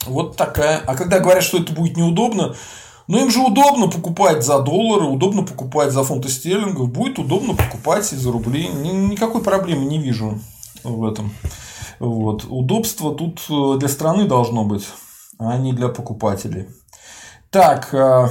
Вот 0.05 0.35
такая. 0.35 0.79
А 0.85 0.95
когда 0.95 1.19
говорят, 1.19 1.43
что 1.43 1.59
это 1.59 1.71
будет 1.71 1.95
неудобно, 1.95 2.55
ну 3.07 3.21
им 3.21 3.31
же 3.31 3.39
удобно 3.39 3.87
покупать 3.87 4.43
за 4.43 4.59
доллары, 4.59 5.05
удобно 5.05 5.43
покупать 5.43 5.91
за 5.91 6.03
фунты 6.03 6.29
стерлингов, 6.29 6.89
будет 6.89 7.19
удобно 7.19 7.53
покупать 7.53 8.11
и 8.11 8.15
за 8.15 8.31
рубли. 8.31 8.67
Никакой 8.67 9.41
проблемы 9.41 9.85
не 9.85 9.99
вижу 9.99 10.39
в 10.83 11.05
этом. 11.05 11.31
Вот. 11.99 12.45
Удобство 12.49 13.13
тут 13.13 13.41
э, 13.49 13.77
для 13.77 13.89
страны 13.89 14.25
должно 14.25 14.63
быть, 14.63 14.87
а 15.37 15.57
не 15.57 15.73
для 15.73 15.89
покупателей. 15.89 16.67
Так, 17.49 17.93
э, 17.93 18.29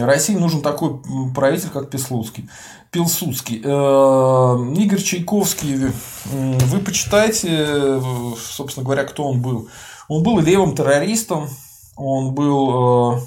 России 0.00 0.34
нужен 0.34 0.60
такой 0.60 1.00
правитель, 1.34 1.70
как 1.70 1.90
Пилсудский. 1.90 2.48
Пилсудский. 2.90 3.62
Э, 3.64 4.74
Игорь 4.76 5.02
Чайковский, 5.02 5.92
вы 6.26 6.78
почитайте, 6.80 8.00
собственно 8.38 8.84
говоря, 8.84 9.04
кто 9.04 9.24
он 9.24 9.40
был. 9.40 9.68
Он 10.08 10.22
был 10.22 10.38
левым 10.40 10.74
террористом, 10.74 11.48
он 11.96 12.34
был 12.34 13.20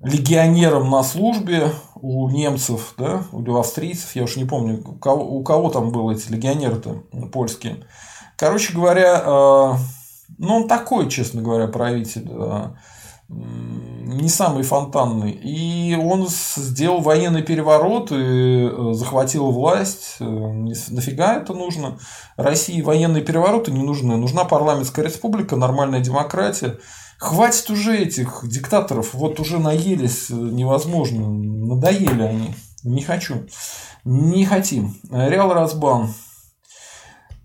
легионером 0.00 0.90
на 0.90 1.02
службе 1.02 1.72
у 1.96 2.28
немцев, 2.30 2.94
да, 2.96 3.24
у 3.32 3.56
австрийцев, 3.56 4.14
я 4.14 4.22
уж 4.22 4.36
не 4.36 4.44
помню, 4.44 4.80
у 4.84 4.94
кого, 4.94 5.24
у 5.24 5.42
кого 5.42 5.70
там 5.70 5.90
были 5.90 6.16
эти 6.16 6.30
легионеры-то 6.30 7.02
польские. 7.32 7.84
Короче 8.38 8.72
говоря, 8.72 9.20
э, 9.24 9.74
ну, 10.38 10.54
он 10.54 10.68
такой, 10.68 11.10
честно 11.10 11.42
говоря, 11.42 11.66
правитель 11.66 12.28
э, 12.30 12.66
не 13.28 14.28
самый 14.28 14.62
фонтанный. 14.62 15.32
И 15.32 15.96
он 15.96 16.28
сделал 16.28 17.00
военный 17.00 17.42
переворот 17.42 18.12
и 18.12 18.14
э, 18.70 18.92
захватил 18.92 19.50
власть. 19.50 20.18
Нафига 20.20 21.34
это 21.34 21.52
нужно? 21.52 21.98
России 22.36 22.80
военные 22.80 23.24
перевороты 23.24 23.72
не 23.72 23.82
нужны. 23.82 24.16
Нужна 24.16 24.44
парламентская 24.44 25.04
республика, 25.04 25.56
нормальная 25.56 26.00
демократия. 26.00 26.78
Хватит 27.18 27.68
уже 27.70 27.98
этих 27.98 28.44
диктаторов. 28.44 29.14
Вот 29.14 29.40
уже 29.40 29.58
наелись 29.58 30.30
невозможно. 30.30 31.28
Надоели 31.28 32.22
они. 32.22 32.54
Не 32.84 33.02
хочу. 33.02 33.46
Не 34.04 34.46
хотим. 34.46 34.94
Реал 35.10 35.52
Разбан. 35.52 36.14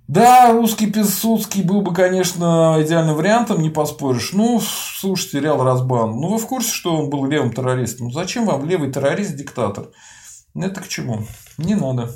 Да, 0.07 0.51
русский 0.51 0.91
Пилсудский 0.91 1.63
был 1.63 1.81
бы, 1.81 1.93
конечно, 1.93 2.77
идеальным 2.79 3.15
вариантом, 3.15 3.61
не 3.61 3.69
поспоришь. 3.69 4.33
Ну, 4.33 4.59
слушайте, 4.61 5.39
Реал 5.39 5.63
Разбан, 5.63 6.19
ну 6.19 6.27
вы 6.27 6.37
в 6.37 6.45
курсе, 6.45 6.71
что 6.71 6.95
он 6.95 7.09
был 7.09 7.25
левым 7.25 7.53
террористом? 7.53 8.11
Зачем 8.11 8.45
вам 8.45 8.67
левый 8.67 8.91
террорист-диктатор? 8.91 9.91
Это 10.55 10.81
к 10.81 10.89
чему? 10.89 11.25
Не 11.57 11.75
надо. 11.75 12.11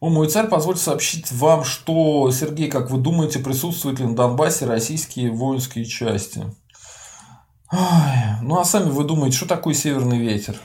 О, 0.00 0.08
мой 0.08 0.28
царь, 0.28 0.48
позвольте 0.48 0.80
сообщить 0.80 1.30
вам, 1.30 1.62
что, 1.62 2.28
Сергей, 2.32 2.68
как 2.68 2.90
вы 2.90 2.98
думаете, 2.98 3.38
присутствуют 3.38 4.00
ли 4.00 4.06
на 4.06 4.16
Донбассе 4.16 4.64
российские 4.66 5.30
воинские 5.30 5.84
части? 5.84 6.44
Ой, 7.70 7.78
ну 8.40 8.58
а 8.58 8.64
сами 8.64 8.90
вы 8.90 9.04
думаете, 9.04 9.36
что 9.36 9.46
такое 9.46 9.74
северный 9.74 10.18
ветер? 10.18 10.56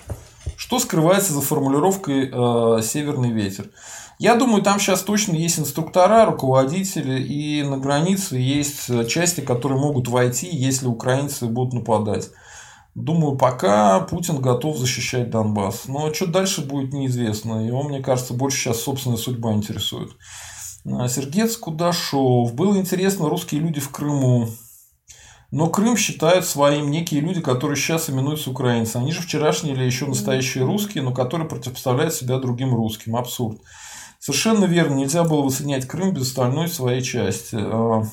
Что 0.56 0.80
скрывается 0.80 1.34
за 1.34 1.42
формулировкой 1.42 2.32
э, 2.34 2.82
северный 2.82 3.32
ветер? 3.32 3.70
Я 4.20 4.36
думаю, 4.36 4.64
там 4.64 4.80
сейчас 4.80 5.04
точно 5.04 5.34
есть 5.34 5.60
инструктора, 5.60 6.26
руководители, 6.26 7.22
и 7.22 7.62
на 7.64 7.78
границе 7.78 8.38
есть 8.38 9.08
части, 9.08 9.42
которые 9.42 9.80
могут 9.80 10.08
войти, 10.08 10.50
если 10.52 10.88
украинцы 10.88 11.46
будут 11.46 11.74
нападать. 11.74 12.30
Думаю, 12.96 13.38
пока 13.38 14.00
Путин 14.00 14.42
готов 14.42 14.76
защищать 14.76 15.30
Донбасс. 15.30 15.88
Но 15.88 16.12
что 16.12 16.26
дальше 16.26 16.66
будет 16.66 16.94
неизвестно. 16.94 17.64
Его, 17.64 17.84
мне 17.84 18.02
кажется, 18.02 18.34
больше 18.34 18.58
сейчас 18.58 18.82
собственная 18.82 19.18
судьба 19.18 19.54
интересует. 19.54 20.14
А, 20.84 21.08
Сергец 21.08 21.56
Кудашов. 21.58 22.56
Было 22.56 22.76
интересно, 22.76 23.30
русские 23.30 23.62
люди 23.62 23.80
в 23.80 23.92
Крыму. 23.92 24.50
Но 25.52 25.70
Крым 25.70 25.96
считают 25.96 26.46
своим 26.46 26.90
некие 26.90 27.22
люди, 27.22 27.40
которые 27.40 27.78
сейчас 27.78 28.10
именуются 28.10 28.50
украинцами. 28.50 29.04
Они 29.04 29.12
же 29.12 29.22
вчерашние 29.22 29.76
или 29.76 29.84
еще 29.84 30.08
настоящие 30.08 30.66
русские, 30.66 31.04
но 31.04 31.14
которые 31.14 31.48
противопоставляют 31.48 32.16
себя 32.16 32.40
другим 32.40 32.74
русским. 32.74 33.16
Абсурд. 33.16 33.62
Совершенно 34.20 34.66
верно, 34.66 34.96
нельзя 34.96 35.24
было 35.24 35.42
высоединять 35.42 35.88
Крым 35.88 36.14
без 36.14 36.24
остальной 36.24 36.68
своей 36.68 37.02
части. 37.02 37.56
А, 37.56 38.04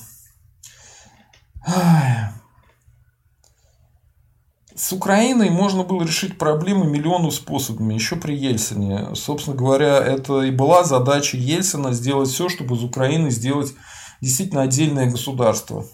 с 4.75 4.91
Украиной 4.91 5.49
можно 5.49 5.83
было 5.83 6.03
решить 6.03 6.37
проблемы 6.37 6.85
миллиону 6.85 7.31
способами, 7.31 7.93
еще 7.93 8.17
при 8.17 8.35
Ельцине. 8.35 9.15
Собственно 9.15 9.55
говоря, 9.55 9.97
это 9.97 10.41
и 10.41 10.51
была 10.51 10.83
задача 10.83 11.37
Ельцина 11.37 11.93
сделать 11.93 12.29
все, 12.29 12.49
чтобы 12.49 12.75
из 12.75 12.83
Украины 12.83 13.31
сделать 13.31 13.73
действительно 14.21 14.63
отдельное 14.63 15.09
государство. 15.09 15.85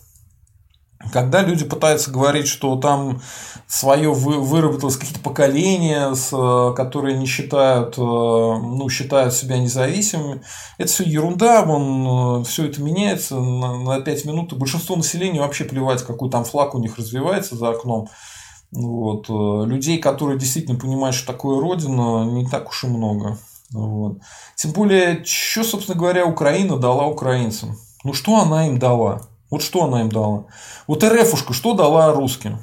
Когда 1.12 1.42
люди 1.42 1.66
пытаются 1.66 2.12
говорить, 2.12 2.48
что 2.48 2.76
там 2.76 3.22
свое 3.68 4.12
выработалось 4.12 4.98
какие-то 4.98 5.22
поколения, 5.22 6.14
которые 6.74 7.18
не 7.18 7.26
считают, 7.26 7.98
э, 7.98 8.02
ну, 8.02 8.90
считают 8.90 9.34
себя 9.34 9.58
независимыми, 9.58 10.42
это 10.78 10.92
все 10.92 11.04
ерунда, 11.04 11.64
вон, 11.64 12.42
э, 12.42 12.44
все 12.44 12.66
это 12.66 12.82
меняется 12.82 13.40
на 13.40 14.02
5 14.02 14.26
минут, 14.26 14.54
и 14.54 14.58
большинство 14.58 14.96
населения 14.96 15.40
вообще 15.40 15.64
плевать, 15.64 16.04
какой 16.04 16.30
там 16.30 16.44
флаг 16.44 16.76
у 16.76 16.80
них 16.80 16.98
развивается 16.98 17.56
за 17.56 17.70
окном. 17.70 18.10
Вот. 18.72 19.30
Э, 19.30 19.66
людей, 19.66 19.98
которые 20.00 20.40
действительно 20.40 20.78
понимают, 20.78 21.16
что 21.16 21.28
такое 21.28 21.60
Родина, 21.60 22.26
не 22.26 22.46
так 22.48 22.70
уж 22.70 22.84
и 22.84 22.88
много. 22.88 23.38
Вот. 23.72 24.20
Тем 24.56 24.72
более, 24.72 25.24
что, 25.24 25.64
собственно 25.64 25.98
говоря, 25.98 26.26
Украина 26.26 26.78
дала 26.78 27.08
украинцам? 27.08 27.78
Ну, 28.04 28.14
что 28.14 28.38
она 28.38 28.68
им 28.68 28.80
дала? 28.80 29.22
Вот 29.52 29.62
что 29.62 29.84
она 29.84 30.02
им 30.02 30.10
дала? 30.10 30.46
Вот 30.88 31.04
РФушка 31.04 31.54
что 31.54 31.74
дала 31.74 32.12
русским? 32.14 32.60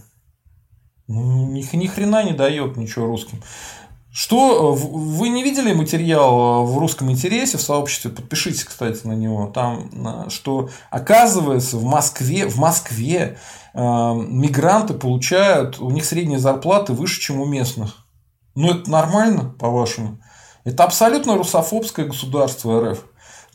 Ни, 1.06 1.76
ни 1.76 1.86
хрена 1.86 2.24
не 2.24 2.32
дает 2.32 2.76
ничего 2.76 3.06
русским. 3.06 3.40
Что 4.10 4.72
вы 4.72 5.28
не 5.28 5.44
видели 5.44 5.74
материал 5.74 6.64
в 6.64 6.78
русском 6.78 7.10
интересе 7.10 7.58
в 7.58 7.62
сообществе? 7.62 8.10
Подпишитесь, 8.10 8.64
кстати, 8.64 9.06
на 9.06 9.12
него. 9.12 9.46
Там, 9.48 10.28
что 10.30 10.70
оказывается 10.90 11.76
в 11.76 11.84
Москве, 11.84 12.48
в 12.48 12.56
Москве 12.56 13.38
э, 13.74 13.80
мигранты 13.80 14.94
получают, 14.94 15.78
у 15.78 15.90
них 15.90 16.06
средние 16.06 16.38
зарплаты 16.38 16.94
выше, 16.94 17.20
чем 17.20 17.40
у 17.40 17.46
местных. 17.46 18.06
Ну 18.54 18.70
это 18.70 18.90
нормально, 18.90 19.54
по-вашему? 19.58 20.18
Это 20.64 20.84
абсолютно 20.84 21.36
русофобское 21.36 22.06
государство 22.06 22.90
РФ. 22.90 23.04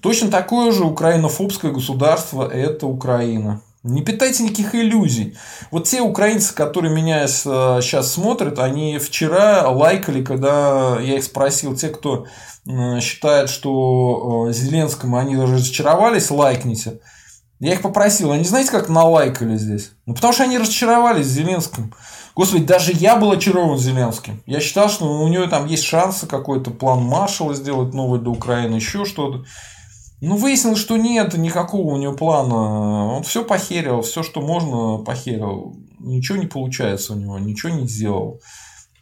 Точно 0.04 0.30
такое 0.30 0.74
же 0.74 0.84
украинофобское 0.84 1.72
государство– 1.72 2.46
это 2.54 2.88
Украина. 2.88 3.62
Не 3.84 4.02
питайте 4.02 4.44
никаких 4.44 4.76
иллюзий. 4.76 5.38
Вот 5.72 5.86
те 5.86 6.02
украинцы, 6.02 6.54
которые 6.54 6.94
меня 6.94 7.26
сейчас 7.28 8.12
смотрят, 8.12 8.60
они 8.60 8.98
вчера 8.98 9.70
лайкали, 9.70 10.22
когда 10.22 11.00
я 11.00 11.16
их 11.16 11.24
спросил, 11.24 11.78
те, 11.78 11.88
кто 11.88 12.26
считает, 13.00 13.50
что 13.50 14.48
э, 14.50 14.54
Зеленскому 14.54 15.18
они 15.18 15.38
разочаровались, 15.38 16.32
лайкните. 16.32 17.00
Я 17.62 17.74
их 17.74 17.82
попросил, 17.82 18.34
они 18.34 18.44
знаете, 18.44 18.72
как 18.72 18.90
налайкали 18.90 19.56
здесь? 19.56 19.92
Ну, 20.06 20.16
потому 20.16 20.34
что 20.34 20.44
они 20.44 20.58
разочаровались 20.58 21.28
Зеленским. 21.28 21.94
Господи, 22.36 22.66
даже 22.66 22.92
я 22.92 23.16
был 23.16 23.32
очарован 23.32 23.78
Зеленским. 23.78 24.44
Я 24.46 24.60
считал, 24.60 24.90
что 24.90 25.06
у 25.06 25.28
него 25.30 25.46
там 25.48 25.66
есть 25.66 25.84
шансы 25.84 26.28
какой-то 26.28 26.72
план 26.72 27.04
Маршала 27.04 27.54
сделать 27.54 27.94
новый 27.94 28.20
для 28.20 28.32
Украины, 28.32 28.76
еще 28.76 29.06
что-то. 29.06 29.46
Ну, 30.26 30.38
выяснилось, 30.38 30.80
что 30.80 30.96
нет 30.96 31.38
никакого 31.38 31.96
у 31.96 31.98
него 31.98 32.14
плана. 32.14 33.16
Он 33.18 33.24
все 33.24 33.44
похерил, 33.44 34.02
все, 34.04 34.24
что 34.24 34.40
можно, 34.40 35.04
похерил. 35.04 35.76
Ничего 36.00 36.38
не 36.38 36.46
получается 36.46 37.12
у 37.12 37.18
него, 37.18 37.38
ничего 37.40 37.74
не 37.74 37.86
сделал. 37.90 38.40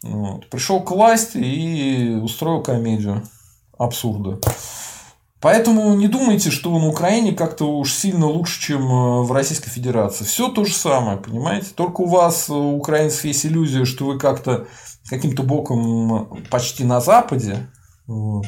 Вот. 0.02 0.50
Пришел 0.50 0.80
к 0.80 0.90
власти 0.90 1.38
и 1.38 2.16
устроил 2.16 2.60
комедию 2.60 3.22
абсурда. 3.78 4.40
Поэтому 5.40 5.94
не 5.94 6.08
думайте, 6.08 6.50
что 6.50 6.76
на 6.76 6.88
Украине 6.88 7.32
как-то 7.32 7.66
уж 7.66 7.92
сильно 7.92 8.26
лучше, 8.26 8.60
чем 8.60 8.82
э, 8.82 9.22
в 9.22 9.30
Российской 9.30 9.70
Федерации. 9.70 10.24
Все 10.24 10.48
то 10.48 10.64
же 10.64 10.74
самое, 10.74 11.18
понимаете? 11.18 11.68
Только 11.76 12.00
у 12.00 12.06
вас, 12.06 12.50
у 12.50 12.76
украинцев, 12.76 13.24
есть 13.24 13.46
иллюзия, 13.46 13.84
что 13.84 14.06
вы 14.06 14.18
как-то 14.18 14.66
каким-то 15.08 15.44
боком 15.44 16.44
почти 16.50 16.82
на 16.82 17.00
Западе. 17.00 17.68
Вот. 18.08 18.46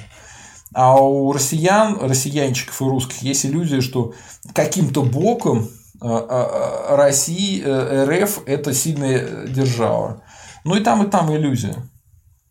А 0.74 1.00
у 1.00 1.32
россиян, 1.32 1.98
россиянчиков 2.00 2.80
и 2.82 2.84
русских 2.84 3.22
есть 3.22 3.46
иллюзия, 3.46 3.80
что 3.80 4.12
каким-то 4.52 5.04
боком 5.04 5.68
э, 6.02 6.06
э, 6.06 6.96
России, 6.96 7.62
э, 7.64 8.04
РФ– 8.04 8.42
это 8.46 8.74
сильная 8.74 9.46
держава. 9.46 10.22
Ну 10.64 10.74
и 10.74 10.80
там, 10.80 11.06
и 11.06 11.10
там 11.10 11.32
иллюзия. 11.32 11.76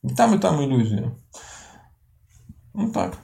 И 0.04 0.16
там, 0.16 0.36
и 0.36 0.40
там 0.40 0.64
иллюзия. 0.64 1.14
Ну 2.74 2.92
так. 2.92 3.18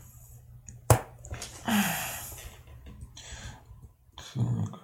Так. 4.33 4.79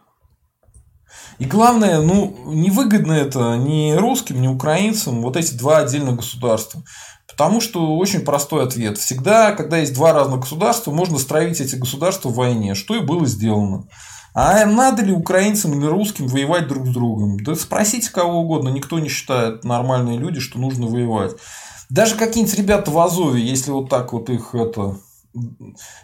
И 1.38 1.46
главное, 1.46 2.02
ну, 2.02 2.54
невыгодно 2.54 3.12
это 3.12 3.58
ни 3.58 3.94
русским, 3.94 4.42
ни 4.42 4.48
украинцам, 4.48 5.22
вот 5.22 5.36
эти 5.36 5.54
два 5.54 5.80
отдельных 5.80 6.18
государства. 6.18 6.82
Потому 7.28 7.60
что 7.60 7.98
очень 7.98 8.22
простой 8.22 8.64
ответ. 8.64 8.98
Всегда, 8.98 9.52
когда 9.54 9.78
есть 9.78 9.94
два 9.94 10.14
разных 10.14 10.42
государства, 10.42 10.92
можно 10.92 11.18
строить 11.18 11.60
эти 11.60 11.76
государства 11.76 12.30
в 12.30 12.36
войне, 12.36 12.76
что 12.76 12.96
и 12.96 13.02
было 13.02 13.26
сделано. 13.26 13.88
А 14.34 14.66
надо 14.66 15.02
ли 15.02 15.14
украинцам 15.14 15.80
или 15.80 15.88
русским 15.88 16.28
воевать 16.28 16.68
друг 16.68 16.86
с 16.86 16.90
другом? 16.90 17.38
Да 17.40 17.56
спросите 17.56 18.12
кого 18.12 18.42
угодно, 18.42 18.70
никто 18.70 19.00
не 19.00 19.08
считает, 19.08 19.64
нормальные 19.64 20.18
люди, 20.18 20.40
что 20.40 20.60
нужно 20.60 20.88
воевать. 20.88 21.32
Даже 21.90 22.16
какие-нибудь 22.16 22.58
ребята 22.58 22.92
в 22.92 23.00
Азове, 23.00 23.42
если 23.42 23.72
вот 23.72 23.90
так 23.90 24.12
вот 24.12 24.30
их 24.30 24.54
это 24.54 24.98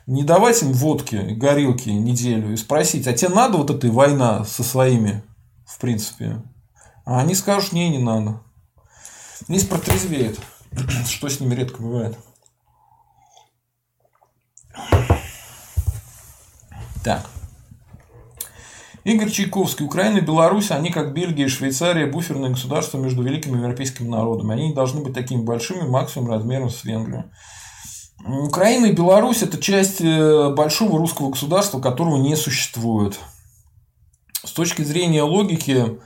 не 0.07 0.23
давать 0.23 0.61
им 0.61 0.73
водки, 0.73 1.15
горилки 1.15 1.89
неделю 1.89 2.53
и 2.53 2.57
спросить, 2.57 3.07
а 3.07 3.13
тебе 3.13 3.29
надо 3.29 3.57
вот 3.57 3.69
эта 3.69 3.89
война 3.89 4.45
со 4.45 4.63
своими, 4.63 5.23
в 5.65 5.79
принципе? 5.79 6.41
А 7.05 7.19
они 7.19 7.35
скажут, 7.35 7.73
не, 7.73 7.89
не 7.89 7.99
надо. 7.99 8.41
Здесь 9.47 9.65
протрезвеет. 9.65 10.39
Что 11.07 11.29
с 11.29 11.39
ними 11.39 11.55
редко 11.55 11.81
бывает. 11.81 12.17
Так. 17.03 17.29
Игорь 19.03 19.31
Чайковский. 19.31 19.85
Украина 19.85 20.19
и 20.19 20.21
Беларусь, 20.21 20.69
они 20.69 20.91
как 20.91 21.13
Бельгия 21.13 21.45
и 21.45 21.49
Швейцария, 21.49 22.05
буферные 22.05 22.51
государства 22.51 22.99
между 22.99 23.23
великими 23.23 23.57
европейскими 23.57 24.07
народами. 24.07 24.53
Они 24.53 24.69
не 24.69 24.75
должны 24.75 25.01
быть 25.01 25.13
такими 25.13 25.41
большими, 25.41 25.87
максимум 25.87 26.29
размером 26.29 26.69
с 26.69 26.83
Венгрию. 26.83 27.31
Украина 28.23 28.85
и 28.85 28.91
Беларусь– 28.91 29.41
это 29.43 29.57
часть 29.57 30.01
э, 30.01 30.53
большого 30.53 30.99
русского 30.99 31.31
государства, 31.31 31.79
которого 31.79 32.17
не 32.17 32.35
существует. 32.35 33.19
С 34.45 34.51
точки 34.51 34.83
зрения 34.83 35.23
логики, 35.23 35.99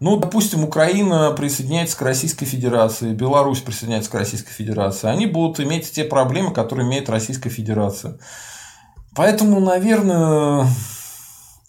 ну, 0.00 0.16
допустим, 0.16 0.64
Украина 0.64 1.30
присоединяется 1.32 1.96
к 1.96 2.02
Российской 2.02 2.46
Федерации, 2.46 3.12
Беларусь 3.12 3.60
присоединяется 3.60 4.10
к 4.10 4.14
Российской 4.14 4.52
Федерации. 4.52 5.08
Они 5.08 5.26
будут 5.26 5.60
иметь 5.60 5.92
те 5.92 6.04
проблемы, 6.04 6.52
которые 6.52 6.88
имеет 6.88 7.10
Российская 7.10 7.50
Федерация. 7.50 8.18
Поэтому, 9.14 9.60
наверное, 9.60 10.66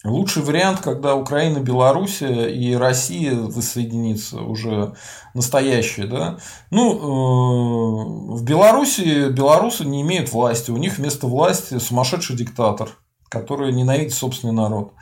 лучший 0.05 0.43
вариант, 0.43 0.79
когда 0.79 1.15
Украина, 1.15 1.59
Беларусь 1.59 2.21
и 2.21 2.73
Россия 2.79 3.35
воссоединится 3.35 4.41
уже 4.41 4.93
настоящие. 5.33 6.07
Да? 6.07 6.37
Ну, 6.69 6.93
э, 6.93 8.37
в 8.37 8.43
Беларуси 8.43 9.29
белорусы 9.29 9.83
не 9.83 10.01
имеют 10.03 10.31
власти. 10.31 10.71
У 10.71 10.77
них 10.77 10.97
вместо 10.97 11.27
власти 11.27 11.79
сумасшедший 11.79 12.37
диктатор, 12.37 12.89
который 13.27 13.73
ненавидит 13.73 14.13
собственный 14.13 14.53
народ. 14.53 14.93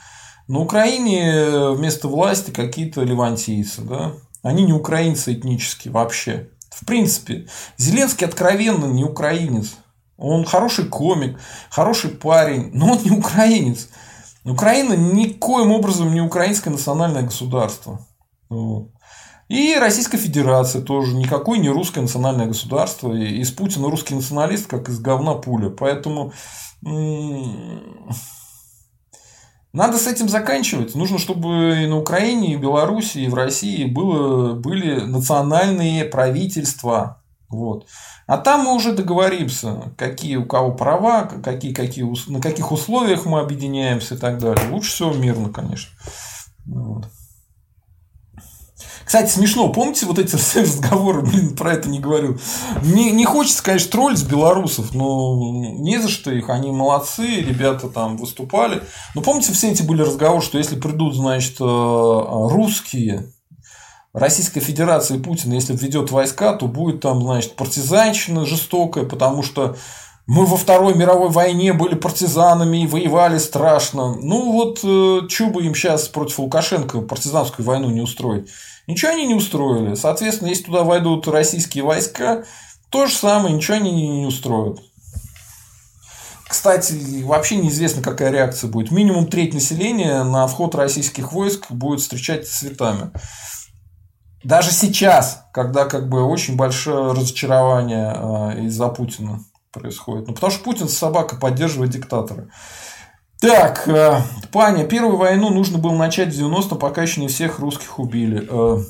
На 0.49 0.61
Украине 0.61 1.29
э, 1.29 1.71
вместо 1.75 2.07
власти 2.07 2.49
какие-то 2.49 3.03
левантийцы, 3.03 3.81
да? 3.81 4.13
Они 4.41 4.63
не 4.63 4.73
украинцы 4.73 5.33
этнически 5.33 5.89
вообще. 5.89 6.49
В 6.71 6.87
принципе, 6.87 7.47
Зеленский 7.77 8.25
откровенно 8.25 8.87
не 8.87 9.03
украинец. 9.03 9.75
Он 10.17 10.43
хороший 10.45 10.85
комик, 10.85 11.39
хороший 11.69 12.09
парень, 12.09 12.71
но 12.73 12.93
он 12.93 13.03
не 13.03 13.11
украинец. 13.11 13.89
Украина 14.43 14.93
никоим 14.93 15.71
образом 15.71 16.11
не 16.11 16.21
украинское 16.21 16.73
национальное 16.73 17.21
государство. 17.21 18.07
И 19.49 19.75
Российская 19.79 20.17
Федерация 20.17 20.81
тоже 20.81 21.15
никакое 21.15 21.59
не 21.59 21.69
русское 21.69 22.01
национальное 22.01 22.47
государство. 22.47 23.13
Из 23.13 23.51
Путина 23.51 23.87
русский 23.87 24.15
националист, 24.15 24.65
как 24.65 24.89
из 24.89 24.99
говна 24.99 25.35
пуля. 25.35 25.69
Поэтому 25.69 26.33
надо 29.71 29.97
с 29.97 30.07
этим 30.07 30.29
заканчивать. 30.29 30.95
Нужно, 30.95 31.19
чтобы 31.19 31.83
и 31.83 31.87
на 31.87 31.97
Украине, 31.97 32.53
и 32.53 32.55
в 32.55 32.61
Беларуси, 32.61 33.19
и 33.19 33.27
в 33.27 33.35
России 33.35 33.85
было, 33.85 34.53
были 34.53 34.99
национальные 35.01 36.05
правительства. 36.05 37.21
Вот. 37.49 37.87
А 38.27 38.37
там 38.37 38.65
мы 38.65 38.75
уже 38.75 38.93
договоримся, 38.93 39.91
какие 39.97 40.35
у 40.35 40.45
кого 40.45 40.71
права, 40.71 41.23
какие, 41.43 41.73
какие, 41.73 42.05
на 42.31 42.41
каких 42.41 42.71
условиях 42.71 43.25
мы 43.25 43.39
объединяемся 43.39 44.15
и 44.15 44.17
так 44.17 44.37
далее. 44.37 44.69
Лучше 44.69 44.91
всего 44.91 45.13
мирно, 45.13 45.49
конечно. 45.49 45.91
Вот. 46.65 47.05
Кстати, 49.09 49.31
смешно, 49.31 49.69
помните 49.69 50.05
вот 50.05 50.19
эти 50.19 50.35
разговоры, 50.59 51.23
блин, 51.23 51.55
про 51.55 51.73
это 51.73 51.89
не 51.89 51.99
говорил. 51.99 52.39
Не, 52.83 53.09
не 53.09 53.25
хочется, 53.25 53.63
конечно, 53.63 53.89
троллить 53.89 54.23
белорусов, 54.27 54.93
но 54.93 55.51
не 55.79 55.99
за 55.99 56.09
что 56.09 56.29
их, 56.29 56.47
они 56.51 56.69
молодцы, 56.69 57.41
ребята 57.41 57.89
там 57.89 58.17
выступали. 58.17 58.83
Но 59.15 59.23
помните, 59.23 59.51
все 59.51 59.71
эти 59.71 59.81
были 59.81 60.03
разговоры, 60.03 60.43
что 60.43 60.59
если 60.59 60.79
придут, 60.79 61.15
значит, 61.15 61.55
э, 61.59 61.63
русские, 61.63 63.33
Российская 64.13 64.59
Федерация 64.59 65.17
и 65.17 65.19
Путин, 65.19 65.53
если 65.53 65.75
введет 65.75 66.11
войска, 66.11 66.53
то 66.53 66.67
будет 66.67 67.01
там, 67.01 67.23
значит, 67.23 67.55
партизанщина 67.55 68.45
жестокая, 68.45 69.05
потому 69.05 69.41
что 69.41 69.75
мы 70.27 70.45
во 70.45 70.57
Второй 70.57 70.93
мировой 70.93 71.29
войне 71.29 71.73
были 71.73 71.95
партизанами 71.95 72.83
и 72.83 72.87
воевали 72.87 73.39
страшно. 73.39 74.13
Ну 74.21 74.51
вот, 74.51 74.81
э, 74.83 75.27
что 75.27 75.47
бы 75.47 75.63
им 75.63 75.73
сейчас 75.73 76.07
против 76.09 76.37
Лукашенко 76.37 77.01
партизанскую 77.01 77.65
войну 77.65 77.89
не 77.89 78.01
устроить? 78.01 78.47
Ничего 78.89 79.11
они 79.11 79.27
не 79.27 79.35
устроили. 79.35 79.93
Соответственно, 79.93 80.49
если 80.49 80.63
туда 80.63 80.83
войдут 80.83 81.27
российские 81.27 81.83
войска, 81.83 82.43
то 82.89 83.05
же 83.05 83.13
самое, 83.13 83.53
ничего 83.53 83.77
они 83.77 83.91
не 83.91 84.25
устроят. 84.25 84.79
Кстати, 86.47 87.21
вообще 87.21 87.57
неизвестно, 87.57 88.01
какая 88.01 88.31
реакция 88.31 88.67
будет. 88.67 88.89
Минимум 88.89 89.27
треть 89.27 89.53
населения 89.53 90.23
на 90.23 90.47
вход 90.47 90.73
российских 90.73 91.33
войск 91.33 91.69
будет 91.69 91.99
встречать 91.99 92.47
цветами. 92.47 93.11
Даже 94.43 94.71
сейчас, 94.71 95.45
когда 95.53 95.85
как 95.85 96.09
бы 96.09 96.23
очень 96.23 96.55
большое 96.55 97.11
разочарование 97.11 98.11
а, 98.15 98.55
из-за 98.57 98.87
Путина 98.87 99.45
происходит. 99.71 100.27
Ну, 100.27 100.33
потому 100.33 100.51
что 100.51 100.63
Путин 100.63 100.89
с 100.89 100.97
собакой 100.97 101.37
поддерживает 101.37 101.91
диктатора. 101.91 102.47
Так, 103.41 103.87
э, 103.87 104.21
Паня, 104.51 104.85
первую 104.85 105.15
войну 105.15 105.49
нужно 105.49 105.77
было 105.77 105.95
начать 105.95 106.29
в 106.29 106.35
90 106.35 106.75
пока 106.75 107.03
еще 107.03 107.21
не 107.21 107.29
всех 107.29 107.59
русских 107.59 107.97
убили. 107.97 108.45
Э, 108.49 108.83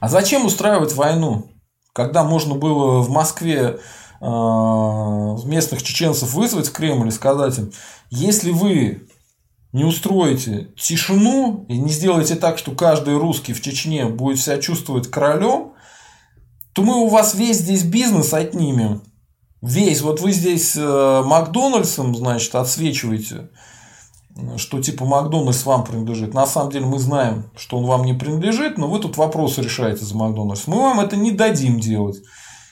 а 0.00 0.08
зачем 0.08 0.44
устраивать 0.44 0.92
войну, 0.92 1.52
когда 1.92 2.24
можно 2.24 2.56
было 2.56 3.00
в 3.00 3.10
Москве 3.10 3.78
э, 4.20 4.24
местных 4.24 5.84
чеченцев 5.84 6.32
вызвать 6.34 6.68
в 6.68 6.72
Кремль 6.72 7.08
и 7.08 7.12
сказать 7.12 7.58
им, 7.58 7.72
если 8.10 8.50
вы 8.50 9.06
не 9.72 9.84
устроите 9.84 10.70
тишину 10.76 11.64
и 11.68 11.78
не 11.78 11.90
сделаете 11.90 12.34
так, 12.34 12.58
что 12.58 12.72
каждый 12.72 13.16
русский 13.16 13.52
в 13.52 13.60
Чечне 13.62 14.06
будет 14.06 14.40
себя 14.40 14.58
чувствовать 14.58 15.08
королем, 15.08 15.74
то 16.72 16.82
мы 16.82 16.96
у 16.96 17.08
вас 17.08 17.34
весь 17.34 17.58
здесь 17.58 17.84
бизнес 17.84 18.34
отнимем. 18.34 19.02
Весь. 19.62 20.02
Вот 20.02 20.20
вы 20.20 20.32
здесь 20.32 20.76
э, 20.76 21.22
Макдональдсом, 21.24 22.14
значит, 22.14 22.54
отсвечиваете, 22.54 23.48
что 24.56 24.82
типа 24.82 25.04
Макдональдс 25.04 25.64
вам 25.64 25.84
принадлежит. 25.84 26.34
На 26.34 26.46
самом 26.46 26.70
деле 26.70 26.86
мы 26.86 26.98
знаем, 26.98 27.50
что 27.56 27.78
он 27.78 27.86
вам 27.86 28.04
не 28.04 28.12
принадлежит, 28.12 28.78
но 28.78 28.88
вы 28.88 28.98
тут 28.98 29.16
вопросы 29.16 29.62
решаете 29.62 30.04
за 30.04 30.16
Макдональдс. 30.16 30.66
Мы 30.66 30.78
вам 30.78 31.00
это 31.00 31.16
не 31.16 31.32
дадим 31.32 31.80
делать. 31.80 32.18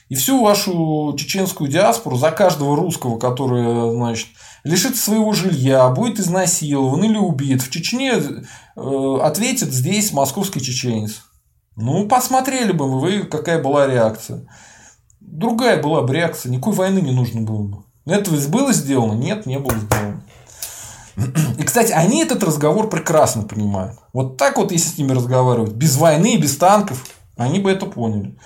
И 0.07 0.15
всю 0.15 0.43
вашу 0.43 1.15
чеченскую 1.17 1.69
диаспору 1.69 2.15
за 2.15 2.29
каждого 2.29 2.75
русского, 2.75 3.17
который, 3.17 3.95
значит, 3.95 4.27
лишится 4.63 5.01
своего 5.03 5.33
жилья, 5.33 5.89
будет 5.89 6.19
изнасилован 6.19 7.03
или 7.03 7.17
убит, 7.17 7.63
в 7.63 7.71
Чечне 7.71 8.13
э, 8.13 9.17
ответит 9.21 9.73
здесь 9.73 10.13
московский 10.13 10.61
чеченец. 10.61 11.23
Ну, 11.75 12.07
посмотрели 12.07 12.71
бы 12.71 12.99
вы, 12.99 13.23
какая 13.23 13.61
была 13.61 13.87
реакция. 13.87 14.47
Другая 15.37 15.81
была 15.81 16.01
бы 16.01 16.13
реакция, 16.13 16.49
никакой 16.49 16.73
войны 16.73 16.99
не 16.99 17.11
нужно 17.11 17.41
было 17.41 17.63
бы. 17.63 17.83
Это 18.05 18.31
было 18.49 18.71
сделано? 18.71 19.13
Нет, 19.13 19.45
не 19.45 19.59
было 19.59 19.77
сделано. 19.77 20.23
И, 21.57 21.63
кстати, 21.63 21.91
они 21.91 22.23
этот 22.23 22.41
разговор 22.43 22.89
прекрасно 22.89 23.43
понимают. 23.43 23.99
Вот 24.13 24.37
так 24.37 24.57
вот, 24.57 24.71
если 24.71 24.89
с 24.89 24.97
ними 24.97 25.11
разговаривать, 25.11 25.73
без 25.73 25.97
войны, 25.97 26.37
без 26.37 26.55
танков, 26.57 27.05
они 27.35 27.59
бы 27.59 27.69
это 27.69 27.85
поняли. 27.85 28.37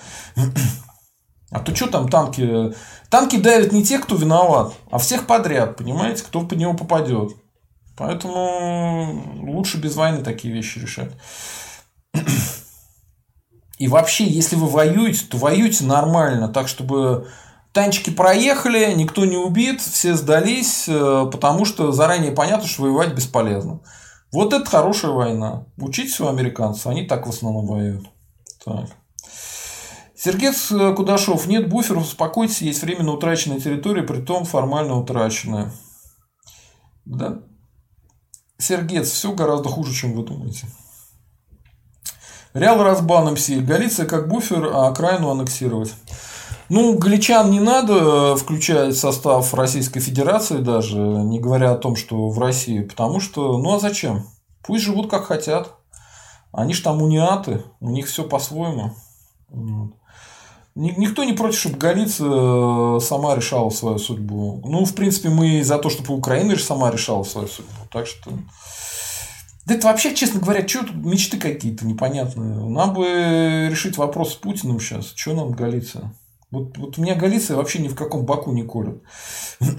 А 1.52 1.60
то 1.60 1.74
что 1.74 1.86
там 1.86 2.08
танки? 2.08 2.74
Танки 3.08 3.36
давят 3.36 3.72
не 3.72 3.84
те, 3.84 3.98
кто 3.98 4.16
виноват, 4.16 4.72
а 4.90 4.98
всех 4.98 5.26
подряд, 5.26 5.76
понимаете, 5.76 6.24
кто 6.24 6.42
под 6.42 6.58
него 6.58 6.74
попадет. 6.74 7.32
Поэтому 7.96 9.42
лучше 9.42 9.78
без 9.78 9.94
войны 9.94 10.22
такие 10.24 10.52
вещи 10.52 10.78
решать. 10.78 11.12
И 13.80 13.88
вообще, 13.88 14.26
если 14.26 14.56
вы 14.56 14.66
воюете, 14.66 15.24
то 15.24 15.38
воюйте 15.38 15.84
нормально, 15.84 16.48
так 16.48 16.68
чтобы 16.68 17.28
танчики 17.72 18.10
проехали, 18.10 18.92
никто 18.92 19.24
не 19.24 19.38
убит, 19.38 19.80
все 19.80 20.14
сдались, 20.16 20.84
э, 20.86 21.30
потому 21.32 21.64
что 21.64 21.90
заранее 21.90 22.32
понятно, 22.32 22.68
что 22.68 22.82
воевать 22.82 23.14
бесполезно. 23.14 23.80
Вот 24.32 24.52
это 24.52 24.68
хорошая 24.68 25.12
война. 25.12 25.64
Учитесь 25.78 26.20
у 26.20 26.28
американцев, 26.28 26.88
они 26.88 27.06
так 27.06 27.26
в 27.26 27.30
основном 27.30 27.66
воюют. 27.66 28.06
Так. 28.62 28.90
Сергей 30.14 30.52
Кудашов. 30.94 31.46
Нет 31.46 31.70
буферов, 31.70 32.02
успокойтесь, 32.02 32.60
есть 32.60 32.82
временно 32.82 33.12
утраченная 33.12 33.60
территория, 33.60 34.02
при 34.02 34.20
том 34.20 34.44
формально 34.44 34.96
утраченная. 34.96 35.72
Да. 37.06 37.38
Сергец, 38.58 39.08
все 39.08 39.32
гораздо 39.32 39.70
хуже, 39.70 39.94
чем 39.94 40.12
вы 40.12 40.22
думаете. 40.22 40.66
Реал 42.52 42.82
разбан 42.82 43.32
МС. 43.32 43.48
Галиция 43.48 44.06
как 44.06 44.28
буфер, 44.28 44.70
а 44.72 44.88
окраину 44.88 45.30
аннексировать. 45.30 45.94
Ну, 46.68 46.96
галичан 46.96 47.50
не 47.50 47.60
надо 47.60 48.36
включать 48.36 48.94
в 48.94 48.98
состав 48.98 49.52
Российской 49.54 50.00
Федерации 50.00 50.58
даже, 50.58 50.98
не 50.98 51.40
говоря 51.40 51.72
о 51.72 51.76
том, 51.76 51.96
что 51.96 52.28
в 52.28 52.38
России, 52.38 52.82
потому 52.82 53.18
что, 53.18 53.58
ну 53.58 53.74
а 53.74 53.80
зачем? 53.80 54.26
Пусть 54.62 54.84
живут 54.84 55.10
как 55.10 55.24
хотят. 55.24 55.74
Они 56.52 56.74
же 56.74 56.82
там 56.82 57.02
униаты, 57.02 57.64
у 57.80 57.90
них 57.90 58.06
все 58.06 58.24
по-своему. 58.24 58.94
Никто 60.76 61.24
не 61.24 61.32
против, 61.32 61.58
чтобы 61.58 61.78
Галиция 61.78 62.30
э, 62.30 63.00
сама 63.00 63.34
решала 63.34 63.70
свою 63.70 63.98
судьбу. 63.98 64.62
Ну, 64.64 64.84
в 64.84 64.94
принципе, 64.94 65.28
мы 65.28 65.64
за 65.64 65.78
то, 65.78 65.90
чтобы 65.90 66.14
Украина 66.14 66.54
же 66.54 66.62
сама 66.62 66.90
решала 66.90 67.24
свою 67.24 67.48
судьбу. 67.48 67.72
Так 67.92 68.06
что... 68.06 68.30
Да 69.66 69.74
это 69.74 69.86
вообще, 69.86 70.14
честно 70.14 70.40
говоря, 70.40 70.66
что 70.66 70.84
тут 70.84 70.96
мечты 70.96 71.38
какие-то 71.38 71.86
непонятные. 71.86 72.54
Нам 72.68 72.94
бы 72.94 73.68
решить 73.70 73.98
вопрос 73.98 74.32
с 74.32 74.36
Путиным 74.36 74.80
сейчас. 74.80 75.12
Что 75.14 75.34
нам 75.34 75.52
Галиция? 75.52 76.14
Вот, 76.50 76.76
вот 76.78 76.98
меня 76.98 77.14
Галиция 77.14 77.56
вообще 77.56 77.80
ни 77.80 77.88
в 77.88 77.94
каком 77.94 78.24
баку 78.24 78.52
не 78.52 78.62
колет. 78.62 79.02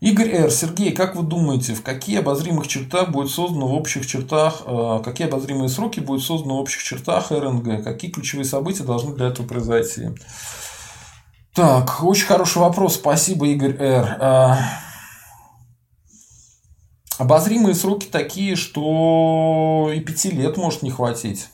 Игорь 0.00 0.30
Р. 0.30 0.50
Сергей, 0.52 0.92
как 0.92 1.16
вы 1.16 1.24
думаете, 1.24 1.74
в 1.74 1.82
какие 1.82 2.20
обозримых 2.20 2.68
чертах 2.68 3.10
будет 3.10 3.30
создано 3.30 3.66
в 3.66 3.74
общих 3.74 4.06
чертах, 4.06 4.62
э, 4.64 5.00
какие 5.04 5.26
обозримые 5.26 5.68
сроки 5.68 5.98
будет 5.98 6.22
создано 6.22 6.58
в 6.58 6.60
общих 6.60 6.84
чертах 6.84 7.32
РНГ? 7.32 7.82
Какие 7.82 8.12
ключевые 8.12 8.44
события 8.44 8.84
должны 8.84 9.16
для 9.16 9.26
этого 9.26 9.46
произойти? 9.46 10.10
Так, 11.52 12.04
очень 12.04 12.26
хороший 12.26 12.58
вопрос. 12.58 12.94
Спасибо, 12.94 13.48
Игорь 13.48 13.76
Р. 13.80 14.58
Обозримые 17.18 17.74
сроки 17.74 18.06
такие, 18.06 18.54
что 18.54 19.90
и 19.92 20.00
пяти 20.00 20.30
лет 20.30 20.56
может 20.56 20.82
не 20.82 20.90
хватить. 20.90 21.48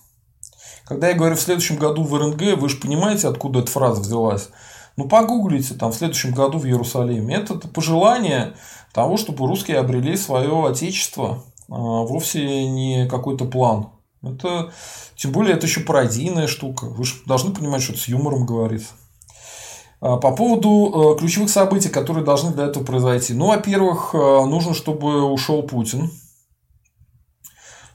Когда 0.84 1.08
я 1.08 1.14
говорю 1.14 1.36
в 1.36 1.40
следующем 1.40 1.76
году 1.76 2.02
в 2.02 2.14
РНГ, 2.14 2.58
вы 2.60 2.68
же 2.68 2.76
понимаете, 2.76 3.28
откуда 3.28 3.60
эта 3.60 3.70
фраза 3.70 4.02
взялась. 4.02 4.50
Ну, 4.96 5.08
погуглите 5.08 5.74
там 5.74 5.90
в 5.90 5.96
следующем 5.96 6.32
году 6.32 6.58
в 6.58 6.66
Иерусалиме. 6.66 7.36
Это 7.36 7.56
пожелание 7.56 8.54
того, 8.92 9.16
чтобы 9.16 9.46
русские 9.46 9.78
обрели 9.78 10.16
свое 10.16 10.66
отечество, 10.66 11.42
а 11.68 11.74
вовсе 11.74 12.68
не 12.68 13.08
какой-то 13.08 13.46
план. 13.46 13.88
Это, 14.22 14.70
тем 15.16 15.32
более, 15.32 15.56
это 15.56 15.66
еще 15.66 15.80
пародийная 15.80 16.46
штука. 16.46 16.84
Вы 16.84 17.04
же 17.04 17.14
должны 17.26 17.54
понимать, 17.54 17.82
что 17.82 17.94
это 17.94 18.02
с 18.02 18.08
юмором 18.08 18.44
говорится. 18.46 18.92
А, 20.06 20.18
по 20.18 20.32
поводу 20.32 21.14
э, 21.14 21.18
ключевых 21.18 21.48
событий, 21.48 21.88
которые 21.88 22.26
должны 22.26 22.52
для 22.52 22.64
этого 22.66 22.84
произойти. 22.84 23.32
Ну, 23.32 23.46
во-первых, 23.46 24.10
э, 24.12 24.18
нужно, 24.18 24.74
чтобы 24.74 25.22
ушел 25.24 25.62
Путин. 25.62 26.10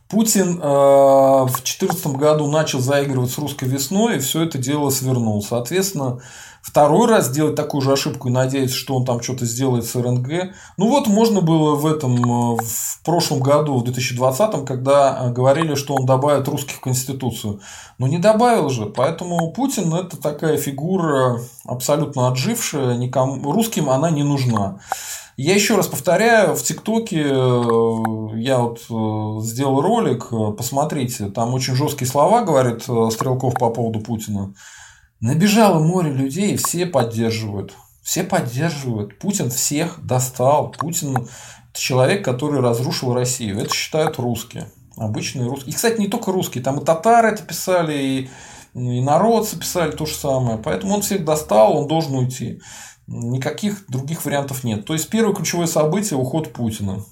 Путин 0.09 0.59
э, 0.59 0.63
в 0.63 1.51
2014 1.51 2.07
году 2.07 2.47
начал 2.47 2.79
заигрывать 2.79 3.29
с 3.29 3.37
русской 3.37 3.69
весной, 3.69 4.15
и 4.15 4.19
все 4.19 4.41
это 4.41 4.57
дело 4.57 4.89
свернул. 4.89 5.43
Соответственно, 5.43 6.19
второй 6.61 7.07
раз 7.07 7.27
сделать 7.27 7.55
такую 7.55 7.81
же 7.81 7.91
ошибку 7.91 8.27
и 8.27 8.31
надеяться, 8.31 8.75
что 8.75 8.95
он 8.95 9.05
там 9.05 9.21
что-то 9.21 9.45
сделает 9.45 9.85
с 9.85 9.95
РНГ. 9.95 10.53
Ну 10.77 10.89
вот 10.89 11.07
можно 11.07 11.41
было 11.41 11.75
в 11.75 11.85
этом, 11.85 12.15
э, 12.15 12.57
в 12.63 13.03
прошлом 13.03 13.39
году, 13.39 13.77
в 13.77 13.83
2020, 13.83 14.65
когда 14.65 15.17
э, 15.19 15.31
говорили, 15.31 15.75
что 15.75 15.95
он 15.95 16.05
добавит 16.05 16.47
русских 16.47 16.75
в 16.75 16.81
Конституцию. 16.81 17.61
Но 17.97 18.07
не 18.07 18.17
добавил 18.17 18.69
же. 18.69 18.85
Поэтому 18.85 19.51
Путин 19.51 19.93
это 19.93 20.17
такая 20.17 20.57
фигура 20.57 21.39
абсолютно 21.65 22.27
отжившая, 22.29 22.95
никому, 22.95 23.51
русским 23.51 23.89
она 23.89 24.09
не 24.09 24.23
нужна. 24.23 24.79
Я 25.41 25.55
еще 25.55 25.77
раз 25.77 25.87
повторяю, 25.87 26.53
в 26.53 26.61
ТикТоке 26.61 27.21
э, 27.21 27.29
я 28.35 28.59
вот 28.59 28.79
э, 28.89 29.45
сделал 29.45 29.79
ролик, 29.79 30.27
э, 30.33 30.51
посмотрите, 30.51 31.27
там 31.29 31.53
очень 31.53 31.75
жесткие 31.75 32.09
слова 32.09 32.41
говорит 32.41 32.81
Стрелков 32.81 33.53
по 33.53 33.69
поводу 33.69 34.01
Путина. 34.01 34.53
Набежало 35.21 35.83
море 35.83 36.11
людей, 36.11 36.55
все 36.55 36.85
поддерживают. 36.85 37.73
Все 38.01 38.23
поддерживают. 38.23 39.19
Путин 39.19 39.49
всех 39.49 40.05
достал. 40.05 40.71
Путин 40.71 41.27
человек, 41.73 42.23
который 42.23 42.61
разрушил 42.61 43.13
Россию. 43.13 43.59
Это 43.59 43.73
считают 43.73 44.17
русские. 44.17 44.71
Обычные 44.95 45.47
русские. 45.47 45.71
И, 45.71 45.75
кстати, 45.75 45.99
не 45.99 46.07
только 46.07 46.31
русские. 46.31 46.63
Там 46.63 46.79
и 46.79 46.85
татары 46.85 47.29
это 47.29 47.43
писали, 47.43 47.93
и, 47.93 48.29
и 48.73 49.01
народцы 49.01 49.59
писали 49.59 49.91
то 49.91 50.05
же 50.05 50.15
самое. 50.15 50.57
Поэтому 50.57 50.95
он 50.95 51.01
всех 51.01 51.25
достал, 51.25 51.77
он 51.77 51.87
должен 51.87 52.15
уйти. 52.15 52.61
Никаких 53.07 53.85
других 53.89 54.23
вариантов 54.23 54.63
нет. 54.63 54.85
То 54.85 54.93
есть 54.93 55.09
первое 55.09 55.35
ключевое 55.35 55.67
событие– 55.67 56.17
уход 56.19 56.53
Путина. 56.53 57.03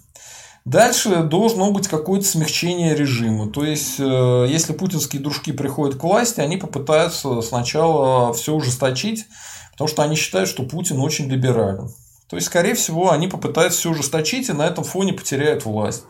Дальше 0.68 1.24
должно 1.24 1.72
быть 1.72 1.88
какое-то 1.88 2.26
смягчение 2.26 2.94
режима. 2.94 3.50
То 3.50 3.64
есть, 3.64 4.02
э, 4.02 4.48
если 4.50 4.74
путинские 4.74 5.22
дружки 5.22 5.54
приходят 5.54 5.96
к 5.96 6.04
власти, 6.04 6.42
они 6.42 6.58
попытаются 6.58 7.42
сначала 7.42 8.34
все 8.34 8.54
ужесточить, 8.54 9.28
потому 9.72 9.88
что 9.88 10.04
они 10.04 10.18
считают, 10.18 10.50
что 10.50 10.64
Путин 10.64 11.00
очень 11.00 11.30
либерален. 11.30 11.90
То 12.28 12.36
есть, 12.36 12.48
скорее 12.48 12.74
всего, 12.74 13.12
они 13.12 13.30
попытаются 13.30 13.80
все 13.80 13.92
ужесточить 13.92 14.50
и 14.50 14.54
на 14.54 14.64
этом 14.64 14.84
фоне 14.84 15.14
потеряют 15.14 15.64
власть. 15.64 16.04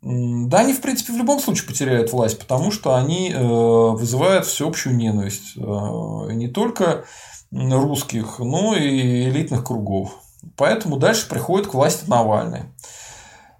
Да, 0.00 0.60
они, 0.60 0.72
в 0.72 0.80
принципе, 0.80 1.12
в 1.12 1.18
любом 1.18 1.38
случае 1.38 1.68
потеряют 1.68 2.10
власть, 2.10 2.38
потому 2.38 2.70
что 2.70 2.94
они 2.94 3.32
э, 3.32 3.38
вызывают 3.38 4.46
всеобщую 4.46 4.96
ненависть. 4.96 5.58
Э, 5.58 6.32
не 6.32 6.48
только 6.48 7.04
русских, 7.52 8.38
ну 8.38 8.74
и 8.74 9.28
элитных 9.28 9.62
кругов. 9.62 10.22
Поэтому 10.56 10.96
дальше 10.96 11.28
приходит 11.28 11.66
к 11.66 11.74
власти 11.74 12.08
Навальный. 12.08 12.62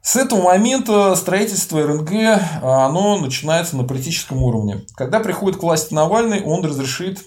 С 0.05 0.17
этого 0.17 0.43
момента 0.43 1.17
строительство 1.17 1.83
РНГ 1.83 2.13
оно 2.63 3.19
начинается 3.19 3.75
на 3.75 3.85
политическом 3.85 4.43
уровне. 4.43 4.83
Когда 4.97 5.19
приходит 5.19 5.59
к 5.59 5.63
власти 5.63 5.95
Навальный, 5.95 6.43
он 6.43 6.63
разрешит 6.63 7.23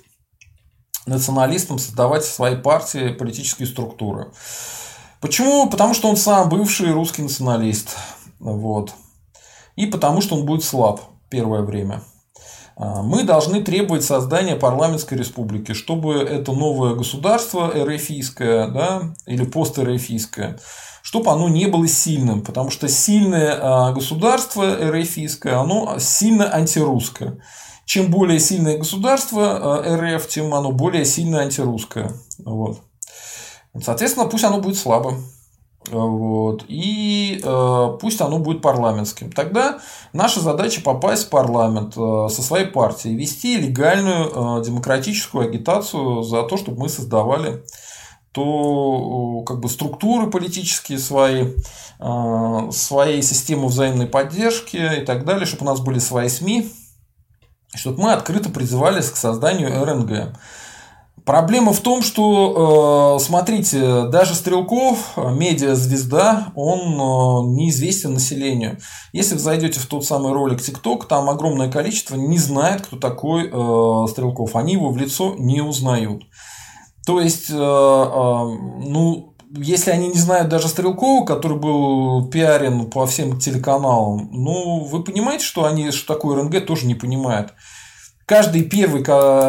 националистам 1.07 1.79
создавать 1.79 2.23
свои 2.23 2.55
партии, 2.55 3.13
политические 3.13 3.67
структуры. 3.67 4.31
Почему? 5.21 5.67
Потому 5.71 5.95
что 5.95 6.07
он 6.07 6.17
сам 6.17 6.49
бывший 6.49 6.91
русский 6.91 7.23
националист. 7.23 7.97
Вот. 8.39 8.93
И 9.75 9.87
потому 9.87 10.21
что 10.21 10.35
он 10.35 10.45
будет 10.45 10.63
слаб 10.63 11.01
первое 11.31 11.63
время. 11.63 12.03
А, 12.75 13.01
мы 13.01 13.23
должны 13.23 13.63
требовать 13.63 14.03
создания 14.03 14.55
парламентской 14.55 15.15
республики, 15.15 15.73
чтобы 15.73 16.17
это 16.19 16.51
новое 16.51 16.93
государство 16.93 17.71
РФийское 17.73 18.67
да, 18.67 19.15
или 19.25 19.45
пост-РФийское, 19.45 20.59
чтобы 21.07 21.31
оно 21.31 21.47
не 21.47 21.67
было 21.67 21.87
сильным, 21.87 22.41
потому 22.41 22.69
что 22.69 22.89
сильное 22.89 23.57
а, 23.61 23.93
государство 23.93 24.75
РФийское, 24.91 25.57
оно 25.57 25.99
сильно 25.99 26.53
антирусское. 26.53 27.39
Чем 27.85 28.11
более 28.11 28.41
сильное 28.41 28.77
государство 28.77 29.79
а, 29.79 29.95
РФ, 29.95 30.27
тем 30.27 30.53
оно 30.53 30.73
более 30.73 31.05
сильно 31.05 31.39
антирусское. 31.39 32.11
Вот. 32.43 32.81
Соответственно, 33.81 34.25
пусть 34.27 34.43
оно 34.43 34.59
будет 34.59 34.75
слабым. 34.75 35.23
Вот. 35.89 36.65
И 36.67 37.39
э, 37.41 37.97
пусть 38.01 38.19
оно 38.19 38.39
будет 38.39 38.61
парламентским. 38.61 39.31
Тогда 39.31 39.79
наша 40.11 40.41
задача 40.41 40.81
попасть 40.81 41.27
в 41.27 41.29
парламент 41.29 41.93
э, 41.95 42.27
со 42.29 42.41
своей 42.41 42.65
партией, 42.65 43.15
вести 43.15 43.55
легальную 43.55 44.59
э, 44.59 44.65
демократическую 44.65 45.47
агитацию 45.47 46.23
за 46.23 46.43
то, 46.43 46.57
чтобы 46.57 46.81
мы 46.81 46.89
создавали 46.89 47.63
то 48.37 49.41
как 49.47 49.59
бы 49.59 49.67
структуры 49.67 50.29
политические 50.29 50.99
свои, 50.99 51.47
э, 51.99 52.69
своей 52.71 53.23
системы 53.23 53.65
взаимной 53.65 54.05
поддержки 54.05 54.77
и 55.01 55.03
так 55.03 55.25
далее, 55.25 55.47
чтобы 55.47 55.63
у 55.63 55.65
нас 55.65 55.79
были 55.79 55.97
свои 55.97 56.29
СМИ, 56.29 56.71
чтобы 57.73 58.03
мы 58.03 58.13
открыто 58.13 58.49
призывались 58.49 59.09
к 59.09 59.15
созданию 59.15 59.83
РНГ. 59.83 60.37
Проблема 61.25 61.73
в 61.73 61.79
том, 61.79 62.03
что, 62.03 63.17
э, 63.17 63.23
смотрите, 63.23 64.03
даже 64.03 64.35
Стрелков, 64.35 65.17
медиа-звезда, 65.17 66.53
он 66.53 66.79
э, 66.79 67.55
неизвестен 67.57 68.13
населению. 68.13 68.77
Если 69.13 69.33
вы 69.33 69.39
зайдете 69.39 69.79
в 69.79 69.87
тот 69.87 70.05
самый 70.05 70.31
ролик 70.31 70.61
ТикТок, 70.61 71.07
там 71.07 71.27
огромное 71.27 71.71
количество 71.71 72.15
не 72.15 72.37
знает, 72.37 72.85
кто 72.85 72.97
такой 72.97 73.49
э, 73.51 74.07
Стрелков. 74.11 74.55
Они 74.55 74.73
его 74.73 74.91
в 74.91 74.97
лицо 74.97 75.33
не 75.39 75.59
узнают. 75.61 76.21
То 77.07 77.21
есть, 77.21 77.49
ну, 77.49 79.33
если 79.55 79.91
они 79.91 80.09
не 80.09 80.19
знают 80.19 80.49
даже 80.49 80.67
Стрелкова, 80.67 81.23
который 81.25 81.57
был 81.57 82.29
пиарен 82.29 82.87
по 82.87 83.07
всем 83.07 83.39
телеканалам, 83.39 84.27
ну, 84.33 84.83
вы 84.83 85.01
понимаете, 85.05 85.45
что 85.45 85.63
они, 85.63 85.91
что 85.91 86.13
такое 86.13 86.35
РНГ, 86.35 86.65
тоже 86.65 86.85
не 86.85 86.95
понимают. 86.95 87.53
Каждый 88.25 88.63
первый, 88.63 89.05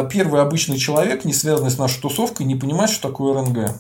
первый 0.09 0.41
обычный 0.41 0.79
человек, 0.79 1.25
не 1.25 1.33
связанный 1.33 1.73
с 1.73 1.79
нашей 1.79 2.01
тусовкой, 2.01 2.47
не 2.47 2.55
понимает, 2.55 2.91
что 2.91 3.09
такое 3.09 3.35
РНГ. 3.35 3.73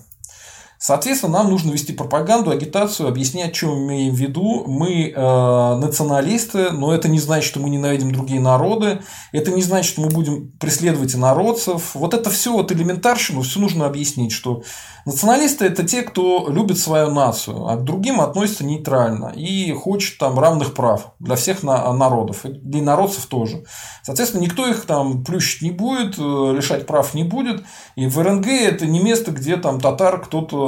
Соответственно, 0.78 1.38
нам 1.38 1.50
нужно 1.50 1.72
вести 1.72 1.92
пропаганду, 1.92 2.52
агитацию, 2.52 3.08
объяснять, 3.08 3.56
что 3.56 3.74
мы 3.74 3.94
имеем 3.94 4.14
в 4.14 4.18
виду. 4.18 4.64
Мы 4.68 5.10
э, 5.10 5.76
националисты, 5.76 6.70
но 6.70 6.94
это 6.94 7.08
не 7.08 7.18
значит, 7.18 7.50
что 7.50 7.58
мы 7.58 7.68
ненавидим 7.68 8.12
другие 8.12 8.40
народы. 8.40 9.00
Это 9.32 9.50
не 9.50 9.62
значит, 9.62 9.90
что 9.90 10.02
мы 10.02 10.08
будем 10.08 10.52
преследовать 10.52 11.16
инородцев. 11.16 11.94
Вот 11.94 12.14
это 12.14 12.30
все 12.30 12.52
вот 12.52 12.70
элементарщину, 12.70 13.42
все 13.42 13.58
нужно 13.58 13.86
объяснить, 13.86 14.30
что 14.30 14.62
националисты 15.04 15.64
это 15.64 15.82
те, 15.82 16.02
кто 16.02 16.48
любит 16.48 16.78
свою 16.78 17.10
нацию, 17.10 17.66
а 17.66 17.76
к 17.76 17.82
другим 17.82 18.20
относится 18.20 18.64
нейтрально 18.64 19.32
и 19.34 19.72
хочет 19.72 20.18
там 20.18 20.38
равных 20.38 20.74
прав 20.74 21.12
для 21.18 21.34
всех 21.34 21.64
народов, 21.64 22.44
и 22.44 22.50
для 22.50 22.80
инородцев 22.80 23.26
тоже. 23.26 23.64
Соответственно, 24.04 24.42
никто 24.42 24.66
их 24.66 24.84
там 24.84 25.24
плющить 25.24 25.62
не 25.62 25.72
будет, 25.72 26.18
э, 26.18 26.52
лишать 26.54 26.86
прав 26.86 27.14
не 27.14 27.24
будет. 27.24 27.64
И 27.96 28.06
в 28.06 28.18
РНГ 28.18 28.46
это 28.46 28.86
не 28.86 29.00
место, 29.00 29.32
где 29.32 29.56
там 29.56 29.80
татар 29.80 30.20
кто-то 30.20 30.67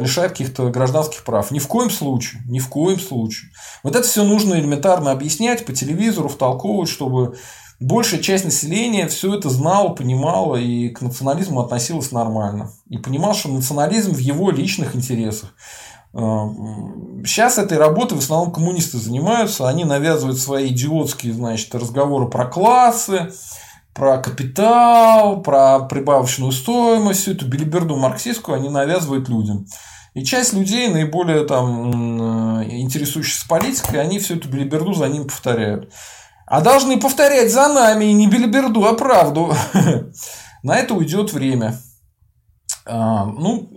лишает 0.00 0.32
каких-то 0.32 0.70
гражданских 0.70 1.24
прав. 1.24 1.50
Ни 1.50 1.58
в 1.58 1.66
коем 1.68 1.90
случае. 1.90 2.42
Ни 2.46 2.58
в 2.58 2.68
коем 2.68 2.98
случае. 3.00 3.50
Вот 3.82 3.96
это 3.96 4.06
все 4.06 4.24
нужно 4.24 4.54
элементарно 4.54 5.10
объяснять 5.10 5.64
по 5.64 5.72
телевизору, 5.72 6.28
втолковывать, 6.28 6.88
чтобы 6.88 7.36
большая 7.80 8.20
часть 8.20 8.44
населения 8.44 9.06
все 9.08 9.34
это 9.34 9.50
знала, 9.50 9.90
понимала 9.90 10.56
и 10.56 10.88
к 10.88 11.00
национализму 11.00 11.60
относилась 11.60 12.12
нормально. 12.12 12.72
И 12.88 12.98
понимал, 12.98 13.34
что 13.34 13.48
национализм 13.48 14.12
в 14.12 14.18
его 14.18 14.50
личных 14.50 14.96
интересах. 14.96 15.54
Сейчас 16.12 17.58
этой 17.58 17.76
работой 17.76 18.16
в 18.16 18.22
основном 18.22 18.50
коммунисты 18.50 18.96
занимаются, 18.98 19.68
они 19.68 19.84
навязывают 19.84 20.38
свои 20.38 20.68
идиотские 20.68 21.34
значит, 21.34 21.74
разговоры 21.74 22.28
про 22.28 22.46
классы, 22.46 23.30
про 23.98 24.18
капитал, 24.18 25.42
про 25.42 25.80
прибавочную 25.80 26.52
стоимость, 26.52 27.22
всю 27.22 27.32
эту 27.32 27.46
билиберду 27.46 27.96
марксистскую 27.96 28.56
они 28.56 28.68
навязывают 28.68 29.28
людям. 29.28 29.66
И 30.14 30.24
часть 30.24 30.52
людей, 30.52 30.88
наиболее 30.88 31.44
там, 31.44 32.62
интересующихся 32.62 33.46
политикой, 33.48 34.00
они 34.00 34.20
всю 34.20 34.36
эту 34.36 34.48
билиберду 34.48 34.94
за 34.94 35.08
ним 35.08 35.24
повторяют. 35.24 35.92
А 36.46 36.60
должны 36.60 36.98
повторять 36.98 37.52
за 37.52 37.68
нами 37.68 38.06
и 38.06 38.12
не 38.14 38.28
билиберду, 38.28 38.86
а 38.86 38.94
правду. 38.94 39.52
На 40.62 40.76
это 40.76 40.94
уйдет 40.94 41.32
время. 41.32 41.78
А, 42.86 43.26
ну, 43.26 43.68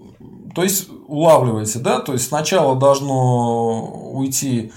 то 0.55 0.63
есть, 0.63 0.87
улавливаете, 1.07 1.79
да? 1.79 1.99
То 1.99 2.13
есть, 2.13 2.27
сначала 2.27 2.75
должно 2.75 4.13
уйти 4.13 4.71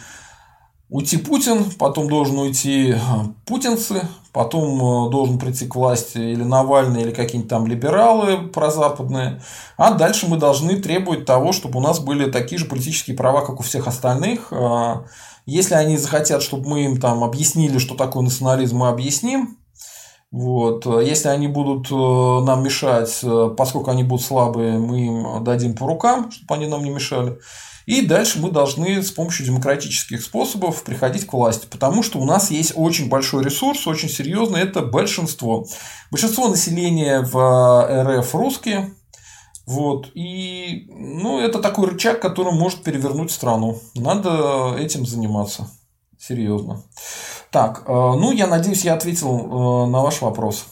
уйти 0.89 1.17
Путин, 1.17 1.71
потом 1.79 2.09
должен 2.09 2.39
уйти 2.39 2.93
э, 2.93 2.99
путинцы, 3.47 4.07
потом 4.35 5.07
э, 5.07 5.11
должен 5.11 5.39
прийти 5.39 5.67
к 5.67 5.77
власти 5.77 6.19
или 6.19 6.43
Навальный, 6.43 7.03
или 7.03 7.13
какие-нибудь 7.13 7.49
там 7.49 7.69
либералы 7.69 8.49
прозападные. 8.49 9.41
А 9.79 9.95
дальше 9.95 10.27
мы 10.27 10.37
должны 10.37 10.77
требовать 10.81 11.25
того, 11.25 11.53
чтобы 11.53 11.79
у 11.79 11.83
нас 11.83 12.01
были 12.01 12.29
такие 12.29 12.59
же 12.59 12.67
политические 12.67 13.17
права, 13.17 13.43
как 13.43 13.61
у 13.61 13.63
всех 13.63 13.87
остальных. 13.87 14.49
Э, 14.51 15.05
если 15.47 15.75
они 15.75 15.97
захотят, 15.97 16.43
чтобы 16.43 16.69
мы 16.69 16.85
им 16.85 17.01
там 17.01 17.23
объяснили, 17.23 17.79
что 17.79 17.95
такое 17.95 18.25
национализм, 18.25 18.79
мы 18.79 18.89
объясним. 18.89 19.57
Вот. 20.33 20.85
Если 20.87 21.29
они 21.29 21.47
будут 21.47 21.93
нам 21.93 22.65
мешать, 22.65 23.25
поскольку 23.57 23.93
они 23.93 24.03
будут 24.03 24.27
слабые, 24.27 24.79
мы 24.79 25.07
им 25.07 25.45
дадим 25.45 25.77
по 25.77 25.87
рукам, 25.87 26.33
чтобы 26.33 26.55
они 26.55 26.67
нам 26.67 26.83
не 26.83 26.91
мешали. 26.91 27.39
И 27.87 28.01
дальше 28.03 28.41
мы 28.41 28.51
должны 28.51 29.03
с 29.03 29.11
помощью 29.11 29.47
демократических 29.47 30.23
способов 30.23 30.85
приходить 30.85 31.27
к 31.27 31.33
власти, 31.33 31.67
потому 31.71 32.03
что 32.03 32.19
у 32.19 32.25
нас 32.25 32.51
есть 32.51 32.73
очень 32.75 33.09
большой 33.09 33.45
ресурс, 33.45 33.87
очень 33.87 34.09
серьезный, 34.09 34.63
это 34.63 34.81
большинство. 34.81 35.67
Большинство 36.11 36.49
населения 36.49 37.21
в 37.21 37.37
э, 37.37 38.21
РФ 38.21 38.35
русские, 38.35 38.95
вот. 39.67 40.11
И 40.15 40.87
ну, 40.91 41.41
это 41.41 41.59
такой 41.61 41.89
рычаг, 41.89 42.21
который 42.21 42.53
может 42.53 42.83
перевернуть 42.83 43.31
страну. 43.31 43.79
Надо 43.95 44.75
этим 44.79 45.07
заниматься. 45.07 45.69
Серьезно. 46.19 46.83
Так, 47.51 47.85
э, 47.87 47.93
ну, 47.93 48.33
я 48.33 48.47
надеюсь, 48.47 48.85
я 48.85 48.95
ответил 48.95 49.29
э, 49.29 49.87
на 49.91 50.03
ваш 50.03 50.23
вопрос. 50.23 50.67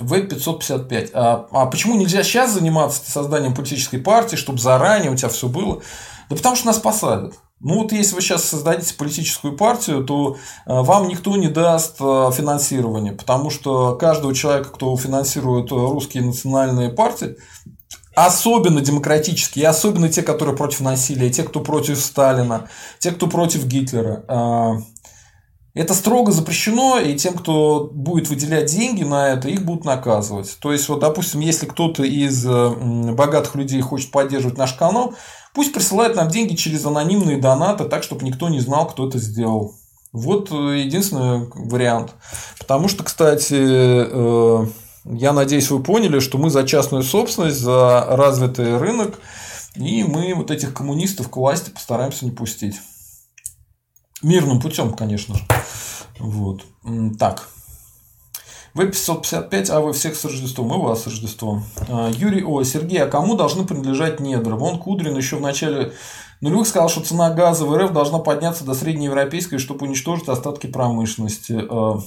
В-555. 0.00 1.10
А, 1.12 1.46
а 1.50 1.66
почему 1.66 1.96
нельзя 1.96 2.22
сейчас 2.22 2.52
заниматься 2.52 3.10
созданием 3.10 3.54
политической 3.54 3.98
партии, 3.98 4.36
чтобы 4.36 4.58
заранее 4.58 5.10
у 5.10 5.16
тебя 5.16 5.28
все 5.28 5.48
было? 5.48 5.82
Да 6.28 6.36
потому 6.36 6.56
что 6.56 6.66
нас 6.66 6.78
посадят. 6.78 7.34
Ну 7.60 7.82
вот 7.82 7.92
если 7.92 8.14
вы 8.14 8.20
сейчас 8.20 8.44
создадите 8.44 8.94
политическую 8.94 9.56
партию, 9.56 10.04
то 10.04 10.36
а, 10.66 10.82
вам 10.82 11.08
никто 11.08 11.36
не 11.36 11.48
даст 11.48 11.96
а, 12.00 12.30
финансирование, 12.30 13.12
потому 13.12 13.50
что 13.50 13.94
каждого 13.96 14.34
человека, 14.34 14.70
кто 14.70 14.96
финансирует 14.96 15.70
русские 15.70 16.24
национальные 16.24 16.90
партии, 16.90 17.36
особенно 18.14 18.80
демократические, 18.80 19.68
особенно 19.68 20.08
те, 20.08 20.22
которые 20.22 20.56
против 20.56 20.80
насилия, 20.80 21.30
те, 21.30 21.42
кто 21.42 21.60
против 21.60 21.98
Сталина, 21.98 22.68
те, 22.98 23.12
кто 23.12 23.28
против 23.28 23.64
Гитлера, 23.66 24.24
а, 24.28 24.74
это 25.74 25.94
строго 25.94 26.30
запрещено, 26.32 27.00
и 27.00 27.16
тем, 27.16 27.34
кто 27.34 27.90
будет 27.92 28.28
выделять 28.28 28.70
деньги 28.70 29.02
на 29.02 29.30
это, 29.30 29.48
их 29.48 29.64
будут 29.64 29.84
наказывать. 29.84 30.56
То 30.60 30.72
есть, 30.72 30.88
вот, 30.88 31.00
допустим, 31.00 31.40
если 31.40 31.66
кто-то 31.66 32.04
из 32.04 32.46
богатых 32.46 33.56
людей 33.56 33.80
хочет 33.80 34.12
поддерживать 34.12 34.56
наш 34.56 34.74
канал, 34.74 35.14
пусть 35.52 35.72
присылает 35.72 36.16
нам 36.16 36.28
деньги 36.28 36.54
через 36.54 36.84
анонимные 36.86 37.38
донаты, 37.38 37.84
так, 37.84 38.02
чтобы 38.02 38.24
никто 38.24 38.48
не 38.48 38.60
знал, 38.60 38.86
кто 38.86 39.08
это 39.08 39.18
сделал. 39.18 39.74
Вот 40.12 40.52
э, 40.52 40.78
единственный 40.84 41.48
вариант. 41.54 42.12
Потому 42.60 42.86
что, 42.86 43.02
кстати, 43.02 43.56
э, 43.58 44.66
я 45.06 45.32
надеюсь, 45.32 45.70
вы 45.70 45.82
поняли, 45.82 46.20
что 46.20 46.38
мы 46.38 46.50
за 46.50 46.64
частную 46.64 47.02
собственность, 47.02 47.58
за 47.58 48.06
развитый 48.10 48.78
рынок, 48.78 49.18
и 49.74 50.04
мы 50.04 50.32
вот 50.34 50.52
этих 50.52 50.72
коммунистов 50.72 51.28
к 51.28 51.36
власти 51.36 51.70
постараемся 51.70 52.24
не 52.24 52.30
пустить. 52.30 52.76
Мирным 54.24 54.60
путем, 54.60 54.92
конечно 54.94 55.34
же. 55.34 55.44
Вот. 56.18 56.62
Так. 57.18 57.48
В-555, 58.72 59.70
а 59.70 59.80
вы 59.80 59.92
всех 59.92 60.16
с 60.16 60.24
Рождеством, 60.24 60.74
и 60.74 60.82
вас 60.82 61.02
с 61.02 61.06
Рождеством. 61.06 61.64
А, 61.88 62.10
Юрий 62.10 62.42
О. 62.42 62.62
Сергей, 62.64 63.02
а 63.02 63.06
кому 63.06 63.36
должны 63.36 63.64
принадлежать 63.64 64.20
недра? 64.20 64.56
Вон 64.56 64.80
Кудрин 64.80 65.16
еще 65.16 65.36
в 65.36 65.40
начале 65.40 65.92
нулевых 66.40 66.66
сказал, 66.66 66.88
что 66.88 67.02
цена 67.02 67.30
газа 67.30 67.66
в 67.66 67.76
РФ 67.76 67.92
должна 67.92 68.18
подняться 68.18 68.64
до 68.64 68.74
среднеевропейской, 68.74 69.58
чтобы 69.58 69.86
уничтожить 69.86 70.28
остатки 70.28 70.66
промышленности. 70.66 71.62
А, 71.70 72.00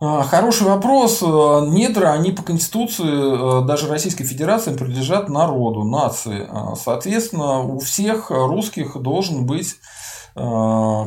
А, 0.00 0.22
хороший 0.22 0.64
вопрос. 0.68 1.22
Недра, 1.22 2.12
они 2.12 2.30
по 2.30 2.44
Конституции, 2.44 3.66
даже 3.66 3.88
Российской 3.88 4.24
Федерации, 4.24 4.76
принадлежат 4.76 5.28
народу, 5.28 5.82
нации. 5.82 6.48
Соответственно, 6.76 7.62
у 7.62 7.80
всех 7.80 8.30
русских 8.30 8.96
должен 9.02 9.44
быть, 9.44 9.74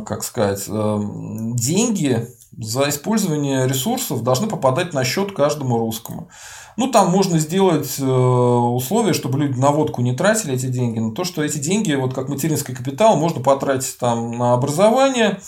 как 0.06 0.24
сказать, 0.24 0.66
деньги 0.68 2.28
за 2.58 2.90
использование 2.90 3.68
ресурсов 3.68 4.24
должны 4.24 4.48
попадать 4.48 4.94
на 4.94 5.04
счет 5.04 5.34
каждому 5.34 5.78
русскому. 5.78 6.30
Ну, 6.78 6.92
там 6.92 7.12
можно 7.12 7.40
сделать 7.40 8.00
условия, 8.00 9.14
чтобы 9.14 9.40
люди 9.40 9.58
на 9.60 9.72
водку 9.72 10.02
не 10.02 10.16
тратили 10.16 10.54
эти 10.54 10.68
деньги, 10.68 11.00
но 11.00 11.12
то, 11.12 11.24
что 11.24 11.44
эти 11.44 11.58
деньги, 11.60 11.94
вот 11.94 12.14
как 12.14 12.30
материнский 12.30 12.76
капитал, 12.76 13.16
можно 13.16 13.42
потратить 13.42 13.98
там 13.98 14.38
на 14.38 14.54
образование 14.54 15.40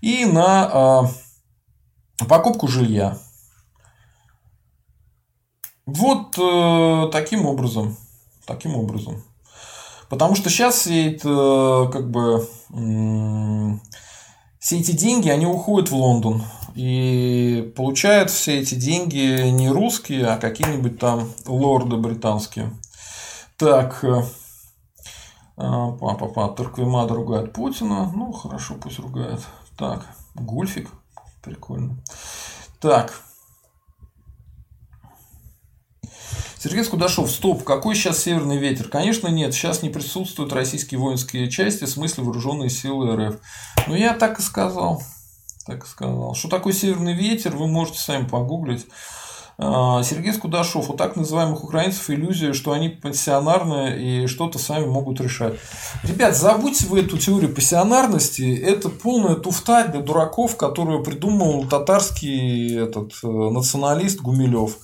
и 0.00 0.24
на 0.24 1.10
покупку 2.28 2.68
жилья. 2.68 3.18
Вот 5.86 6.36
э, 6.36 7.10
таким 7.12 7.46
образом. 7.46 7.96
Таким 8.44 8.76
образом. 8.76 9.22
Потому 10.08 10.34
что 10.34 10.50
сейчас 10.50 10.86
это, 10.86 11.88
как 11.92 12.10
бы, 12.10 12.48
э, 12.70 13.78
все 14.58 14.78
эти 14.78 14.92
деньги, 14.92 15.28
они 15.28 15.46
уходят 15.46 15.90
в 15.90 15.96
Лондон. 15.96 16.42
И 16.74 17.72
получают 17.74 18.30
все 18.30 18.60
эти 18.60 18.74
деньги 18.74 19.48
не 19.48 19.70
русские, 19.70 20.26
а 20.26 20.36
какие-нибудь 20.36 20.98
там 20.98 21.28
лорды 21.46 21.96
британские. 21.96 22.70
Так, 23.56 24.04
э, 24.04 24.22
а, 25.56 25.92
папа, 25.92 26.26
папа, 26.28 26.54
Турквемада 26.54 27.14
ругает 27.14 27.52
Путина. 27.52 28.12
Ну, 28.14 28.30
хорошо, 28.32 28.74
пусть 28.74 28.98
ругает. 28.98 29.40
Так, 29.76 30.06
Гульфик. 30.34 30.90
Прикольно. 31.42 31.96
Так. 32.80 33.25
Сергей 36.58 36.84
Скудашов, 36.84 37.30
стоп, 37.30 37.64
какой 37.64 37.94
сейчас 37.94 38.22
северный 38.22 38.56
ветер? 38.56 38.88
Конечно, 38.88 39.28
нет, 39.28 39.54
сейчас 39.54 39.82
не 39.82 39.90
присутствуют 39.90 40.52
российские 40.52 40.98
воинские 40.98 41.50
части, 41.50 41.84
в 41.84 41.88
смысле 41.88 42.24
вооруженные 42.24 42.70
силы 42.70 43.14
РФ. 43.14 43.36
Ну, 43.86 43.94
я 43.94 44.14
так 44.14 44.38
и 44.38 44.42
сказал. 44.42 45.02
Так 45.66 45.84
и 45.84 45.86
сказал. 45.86 46.34
Что 46.34 46.48
такое 46.48 46.72
северный 46.72 47.12
ветер, 47.12 47.56
вы 47.56 47.66
можете 47.66 47.98
сами 47.98 48.26
погуглить. 48.26 48.86
А, 49.58 50.02
Сергей 50.02 50.32
Скудашов, 50.32 50.90
у 50.90 50.94
так 50.94 51.16
называемых 51.16 51.64
украинцев 51.64 52.10
иллюзия, 52.10 52.52
что 52.52 52.72
они 52.72 52.90
пассионарные 52.90 54.24
и 54.24 54.26
что-то 54.26 54.58
сами 54.58 54.84
могут 54.84 55.20
решать. 55.20 55.54
Ребят, 56.02 56.36
забудьте 56.36 56.86
вы 56.86 57.00
эту 57.00 57.16
теорию 57.16 57.54
пассионарности. 57.54 58.54
Это 58.54 58.90
полная 58.90 59.34
туфта 59.36 59.88
для 59.88 60.00
дураков, 60.00 60.56
которую 60.56 61.02
придумал 61.02 61.66
татарский 61.66 62.76
этот, 62.76 63.12
э, 63.22 63.26
националист 63.26 64.20
Гумилев, 64.20 64.76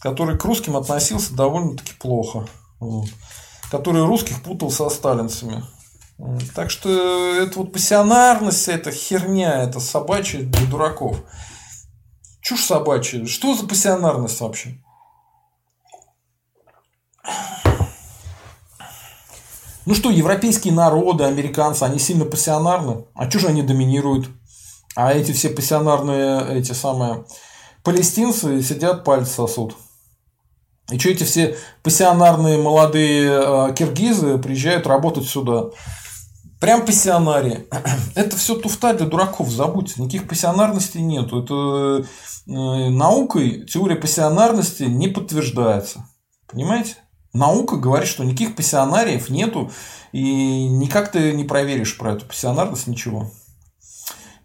который 0.00 0.38
к 0.38 0.44
русским 0.44 0.76
относился 0.76 1.34
довольно-таки 1.34 1.94
плохо. 1.94 2.46
Вот. 2.80 3.08
Который 3.70 4.04
русских 4.04 4.42
путал 4.42 4.70
со 4.70 4.88
сталинцами. 4.88 5.64
Так 6.54 6.70
что 6.70 7.34
это 7.34 7.60
вот 7.60 7.72
пассионарность, 7.72 8.68
это 8.68 8.90
херня, 8.90 9.62
это 9.62 9.78
собачья 9.78 10.40
для 10.40 10.66
дураков. 10.66 11.18
Чушь 12.40 12.64
собачья. 12.64 13.24
Что 13.26 13.54
за 13.54 13.66
пассионарность 13.66 14.40
вообще? 14.40 14.78
Ну 19.86 19.94
что, 19.94 20.10
европейские 20.10 20.74
народы, 20.74 21.24
американцы, 21.24 21.82
они 21.84 21.98
сильно 21.98 22.24
пассионарны. 22.24 23.06
А 23.14 23.30
что 23.30 23.38
же 23.38 23.46
они 23.48 23.62
доминируют? 23.62 24.28
А 24.94 25.12
эти 25.12 25.32
все 25.32 25.50
пассионарные, 25.50 26.58
эти 26.58 26.72
самые 26.72 27.24
палестинцы 27.84 28.60
сидят, 28.62 29.04
пальцы 29.04 29.32
сосут. 29.32 29.76
И 30.90 30.98
что 30.98 31.10
эти 31.10 31.24
все 31.24 31.56
пассионарные 31.82 32.58
молодые 32.58 33.30
э, 33.30 33.74
киргизы 33.74 34.38
приезжают 34.38 34.86
работать 34.86 35.26
сюда? 35.26 35.66
Прям 36.60 36.86
пассионарии. 36.86 37.66
Это 38.14 38.36
все 38.36 38.54
туфта 38.54 38.94
для 38.94 39.06
дураков, 39.06 39.50
забудьте. 39.50 40.00
Никаких 40.00 40.28
пассионарностей 40.28 41.02
нету. 41.02 41.42
Это 41.42 42.06
Э, 42.48 42.88
наукой 42.88 43.66
теория 43.66 43.96
пассионарности 43.96 44.84
не 44.84 45.08
подтверждается. 45.08 46.06
Понимаете? 46.46 46.96
Наука 47.34 47.76
говорит, 47.76 48.08
что 48.08 48.24
никаких 48.24 48.56
пассионариев 48.56 49.28
нету, 49.28 49.70
и 50.12 50.66
никак 50.66 51.12
ты 51.12 51.34
не 51.34 51.44
проверишь 51.44 51.98
про 51.98 52.14
эту 52.14 52.24
пассионарность 52.24 52.86
ничего. 52.86 53.30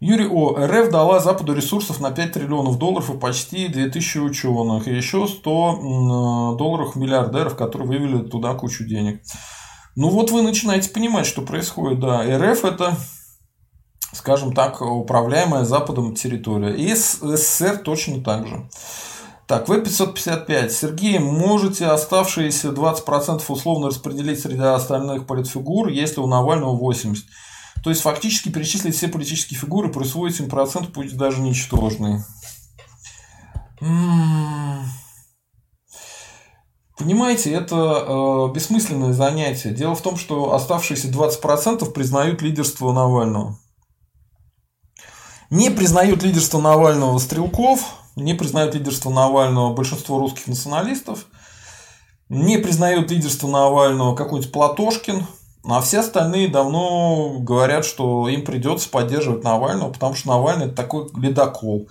Юрий 0.06 0.28
О. 0.28 0.54
РФ 0.54 0.90
дала 0.90 1.18
Западу 1.18 1.54
ресурсов 1.54 1.98
на 1.98 2.10
5 2.10 2.32
триллионов 2.32 2.78
долларов 2.78 3.08
и 3.08 3.16
почти 3.16 3.68
2000 3.68 4.18
ученых. 4.18 4.86
И 4.86 4.94
еще 4.94 5.26
100 5.26 6.56
долларов 6.58 6.94
миллиардеров, 6.94 7.56
которые 7.56 7.88
вывели 7.88 8.18
туда 8.18 8.52
кучу 8.52 8.84
денег. 8.84 9.22
Ну 9.96 10.10
вот 10.10 10.30
вы 10.30 10.42
начинаете 10.42 10.90
понимать, 10.90 11.24
что 11.24 11.40
происходит. 11.40 12.00
Да, 12.00 12.22
РФ 12.22 12.66
это 12.66 12.98
скажем 14.12 14.52
так, 14.52 14.82
управляемая 14.82 15.64
Западом 15.64 16.14
территория. 16.14 16.74
И 16.74 16.94
СССР 16.94 17.78
точно 17.78 18.22
так 18.22 18.46
же. 18.46 18.68
Так, 19.46 19.68
В-555. 19.68 20.68
Сергей, 20.68 21.18
можете 21.18 21.86
оставшиеся 21.86 22.68
20% 22.68 23.42
условно 23.48 23.86
распределить 23.86 24.40
среди 24.40 24.62
остальных 24.62 25.26
политфигур, 25.26 25.88
если 25.88 26.20
у 26.20 26.26
Навального 26.26 26.78
80%. 26.78 27.22
То 27.84 27.90
есть, 27.90 28.00
фактически 28.00 28.48
перечислить 28.48 28.96
все 28.96 29.08
политические 29.08 29.60
фигуры, 29.60 29.92
присвоить 29.92 30.40
им 30.40 30.48
процент, 30.48 30.94
пусть 30.94 31.18
даже 31.18 31.42
ничтожный. 31.42 32.24
М-м. 33.82 34.88
Понимаете, 36.96 37.52
это 37.52 37.76
э, 37.76 38.52
бессмысленное 38.54 39.12
занятие. 39.12 39.72
Дело 39.72 39.94
в 39.94 40.00
том, 40.00 40.16
что 40.16 40.54
оставшиеся 40.54 41.08
20% 41.08 41.90
признают 41.90 42.40
лидерство 42.40 42.90
Навального. 42.92 43.58
Не 45.50 45.70
признают 45.70 46.22
лидерство 46.22 46.62
Навального 46.62 47.18
Стрелков, 47.18 47.80
не 48.16 48.32
признают 48.32 48.74
лидерство 48.74 49.10
Навального 49.10 49.74
большинство 49.74 50.18
русских 50.18 50.46
националистов, 50.46 51.26
не 52.30 52.56
признают 52.56 53.10
лидерство 53.10 53.48
Навального 53.48 54.16
какой-нибудь 54.16 54.52
Платошкин, 54.52 55.26
а 55.66 55.80
все 55.80 56.00
остальные 56.00 56.48
давно 56.48 57.38
говорят, 57.38 57.84
что 57.84 58.28
им 58.28 58.44
придется 58.44 58.88
поддерживать 58.90 59.44
Навального, 59.44 59.90
потому 59.90 60.14
что 60.14 60.28
Навальный 60.28 60.66
это 60.66 60.74
такой 60.74 61.08
ледокол. 61.16 61.88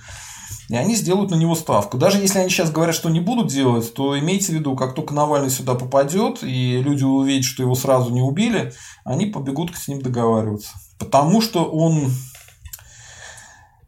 И 0.69 0.75
они 0.75 0.95
сделают 0.95 1.31
на 1.31 1.35
него 1.35 1.55
ставку. 1.55 1.97
Даже 1.97 2.19
если 2.19 2.39
они 2.39 2.49
сейчас 2.49 2.71
говорят, 2.71 2.95
что 2.95 3.09
не 3.09 3.19
будут 3.19 3.47
делать, 3.47 3.93
то 3.93 4.17
имейте 4.17 4.53
в 4.53 4.55
виду, 4.55 4.75
как 4.75 4.95
только 4.95 5.13
Навальный 5.13 5.49
сюда 5.49 5.73
попадет, 5.73 6.43
и 6.43 6.81
люди 6.81 7.03
увидят, 7.03 7.45
что 7.45 7.63
его 7.63 7.75
сразу 7.75 8.11
не 8.11 8.21
убили, 8.21 8.73
они 9.03 9.25
побегут 9.25 9.75
с 9.75 9.87
ним 9.87 10.01
договариваться. 10.01 10.71
Потому 10.99 11.41
что 11.41 11.65
он 11.65 12.11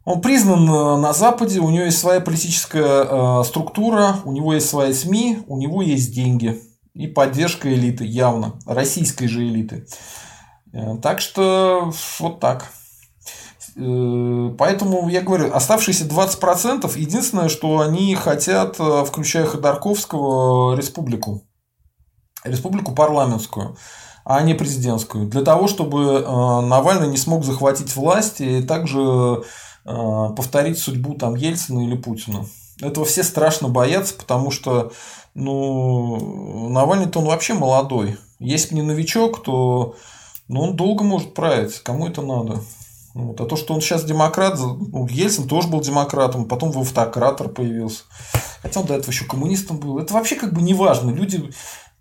он 0.04 0.22
признан 0.22 0.70
э, 0.70 0.98
на 0.98 1.14
Западе, 1.14 1.60
у 1.60 1.70
него 1.70 1.86
есть 1.86 1.98
своя 1.98 2.22
политическая 2.22 3.06
э, 3.40 3.44
структура, 3.44 4.18
у 4.24 4.32
него 4.32 4.54
есть 4.54 4.70
свои 4.70 4.94
СМИ, 4.94 5.40
у 5.48 5.58
него 5.58 5.82
есть 5.82 6.14
деньги 6.14 6.62
и 6.96 7.06
поддержка 7.06 7.72
элиты, 7.72 8.04
явно, 8.04 8.58
российской 8.66 9.28
же 9.28 9.48
элиты. 9.48 9.86
Э, 10.74 10.98
так 11.02 11.22
что 11.22 11.94
вот 12.20 12.40
так. 12.40 12.72
Поэтому 13.78 15.10
я 15.10 15.22
говорю, 15.22 15.54
оставшиеся 15.54 16.06
20%, 16.06 16.98
единственное, 16.98 17.50
что 17.50 17.82
они 17.82 18.16
хотят, 18.16 18.78
включая 18.78 19.46
Ходорковского, 19.46 20.78
республику. 20.78 21.44
Республику 22.46 22.96
парламентскую, 22.96 23.76
а 24.24 24.42
не 24.44 24.54
президентскую. 24.54 25.28
Для 25.28 25.42
того, 25.42 25.68
чтобы 25.68 26.22
Навальный 26.22 27.10
не 27.10 27.18
смог 27.18 27.44
захватить 27.44 27.94
власть 27.98 28.40
и 28.40 28.62
также 28.64 29.44
Э, 29.86 30.30
повторить 30.36 30.80
судьбу 30.80 31.14
там 31.14 31.36
Ельцина 31.36 31.86
или 31.86 31.96
Путина. 31.96 32.46
Этого 32.82 33.06
все 33.06 33.24
страшно 33.24 33.70
боятся, 33.70 34.14
потому 34.16 34.52
что 34.52 34.92
ну, 35.36 36.70
Навальный-то 36.70 37.20
он 37.20 37.26
вообще 37.26 37.54
молодой. 37.54 38.18
Если 38.40 38.70
бы 38.70 38.76
не 38.76 38.82
новичок, 38.82 39.44
то 39.44 39.96
ну, 40.48 40.62
он 40.62 40.76
долго 40.76 41.04
может 41.04 41.34
править. 41.34 41.80
Кому 41.80 42.08
это 42.08 42.22
надо? 42.22 42.62
Вот. 43.14 43.40
А 43.40 43.46
то, 43.46 43.56
что 43.56 43.74
он 43.74 43.82
сейчас 43.82 44.04
демократ, 44.04 44.58
ну, 44.60 45.08
Ельцин 45.08 45.48
тоже 45.48 45.68
был 45.68 45.82
демократом, 45.82 46.46
потом 46.46 46.72
в 46.72 46.80
автократор 46.80 47.50
появился. 47.50 48.04
Хотя 48.62 48.82
он 48.82 48.88
до 48.88 48.96
этого 48.96 49.12
еще 49.12 49.26
коммунистом 49.26 49.78
был. 49.78 50.00
Это 50.00 50.14
вообще 50.14 50.36
как 50.36 50.54
бы 50.54 50.62
не 50.62 50.74
важно. 50.74 51.12
Люди 51.12 51.50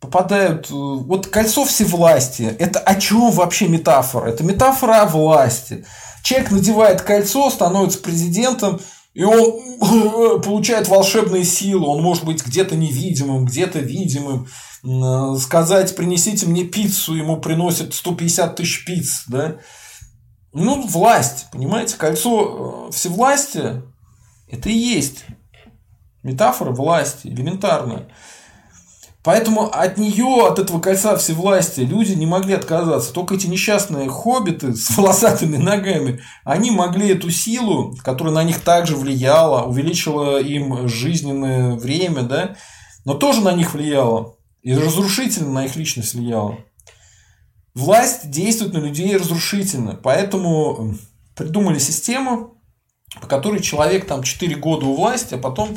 попадают... 0.01 0.71
Э, 0.71 0.75
вот 0.75 1.27
кольцо 1.27 1.65
всевластия. 1.65 2.55
Это 2.59 2.79
о 2.79 2.95
чем 2.97 3.31
вообще 3.31 3.69
метафора? 3.69 4.29
Это 4.29 4.45
метафора 4.45 5.03
о 5.03 5.07
власти. 5.07 5.85
Человек 6.23 6.51
надевает 6.51 7.03
кольцо, 7.03 7.51
становится 7.51 7.99
президентом, 7.99 8.81
и 9.15 9.23
он 9.23 10.41
получает 10.43 10.89
волшебные 10.89 11.45
силы. 11.45 11.87
Он 11.87 12.03
может 12.03 12.25
быть 12.25 12.45
где-то 12.45 12.77
невидимым, 12.77 13.47
где-то 13.47 13.79
видимым. 13.79 14.49
Э, 14.85 15.37
сказать, 15.39 15.95
принесите 15.97 16.47
мне 16.47 16.65
пиццу, 16.65 17.15
ему 17.15 17.39
приносят 17.39 17.95
150 17.95 18.57
тысяч 18.57 18.85
пиц. 18.85 19.25
Да? 19.29 19.57
Ну, 20.53 20.87
власть, 20.87 21.47
понимаете, 21.53 21.97
кольцо 21.97 22.89
э, 22.89 22.93
всевластия– 22.93 23.83
Это 24.49 24.69
и 24.69 24.75
есть 24.75 25.25
метафора 26.23 26.73
власти, 26.73 27.29
элементарная. 27.29 28.09
Поэтому 29.25 29.71
от 29.75 29.97
нее, 29.97 30.47
от 30.47 30.59
этого 30.59 30.81
кольца 30.81 31.17
всевластия, 31.17 31.87
люди 31.87 32.13
не 32.13 32.27
могли 32.27 32.53
отказаться. 32.53 33.11
Только 33.11 33.37
эти 33.37 33.47
несчастные 33.47 34.11
хоббиты 34.11 34.75
с 34.75 34.95
волосатыми 34.95 35.57
ногами, 35.57 36.21
они 36.45 36.71
могли 36.71 37.09
эту 37.09 37.31
силу, 37.31 37.97
которая 38.05 38.35
на 38.35 38.45
них 38.45 38.61
также 38.61 38.97
влияла, 38.97 39.65
увеличила 39.65 40.39
им 40.43 40.87
жизненное 40.87 41.75
время, 41.75 42.23
да, 42.23 42.57
но 43.07 43.15
тоже 43.15 43.41
на 43.41 43.53
них 43.53 43.73
влияла. 43.73 44.37
И 44.61 44.75
разрушительно 44.75 45.53
на 45.53 45.65
их 45.65 45.77
личность 45.77 46.13
влияла. 46.13 46.59
Власть 47.75 48.31
действует 48.31 48.75
на 48.75 48.79
людей 48.79 49.17
разрушительно. 49.17 49.99
Поэтому 50.03 50.97
придумали 51.35 51.79
систему, 51.79 52.63
по 53.21 53.27
которой 53.27 53.61
человек 53.61 54.07
там 54.07 54.23
4 54.23 54.55
года 54.57 54.85
у 54.85 54.95
власти, 54.95 55.35
а 55.35 55.39
потом 55.39 55.77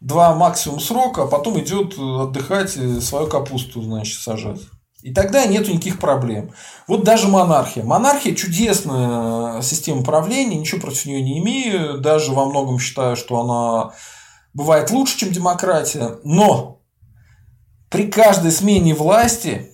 два 0.00 0.34
максимум 0.34 0.80
срока, 0.80 1.24
а 1.24 1.26
потом 1.26 1.58
идет 1.60 1.98
э, 1.98 2.22
отдыхать 2.22 2.76
э, 2.76 3.00
свою 3.00 3.26
капусту, 3.26 3.82
значит, 3.82 4.20
сажать. 4.20 4.60
И 5.02 5.12
тогда 5.12 5.46
нет 5.46 5.68
никаких 5.68 5.98
проблем. 6.00 6.50
Вот 6.88 7.04
даже 7.04 7.28
монархия. 7.28 7.84
Монархия 7.84 8.34
чудесная 8.34 9.62
система 9.62 10.02
правления, 10.02 10.56
ничего 10.56 10.80
против 10.80 11.06
нее 11.06 11.22
не 11.22 11.38
имею. 11.38 11.98
Даже 11.98 12.32
во 12.32 12.46
многом 12.46 12.80
считаю, 12.80 13.14
что 13.16 13.40
она 13.40 13.92
бывает 14.54 14.90
лучше, 14.90 15.18
чем 15.18 15.30
демократия. 15.30 16.18
Но 16.24 16.80
при 17.90 18.08
каждой 18.08 18.50
смене 18.50 18.92
власти, 18.92 19.70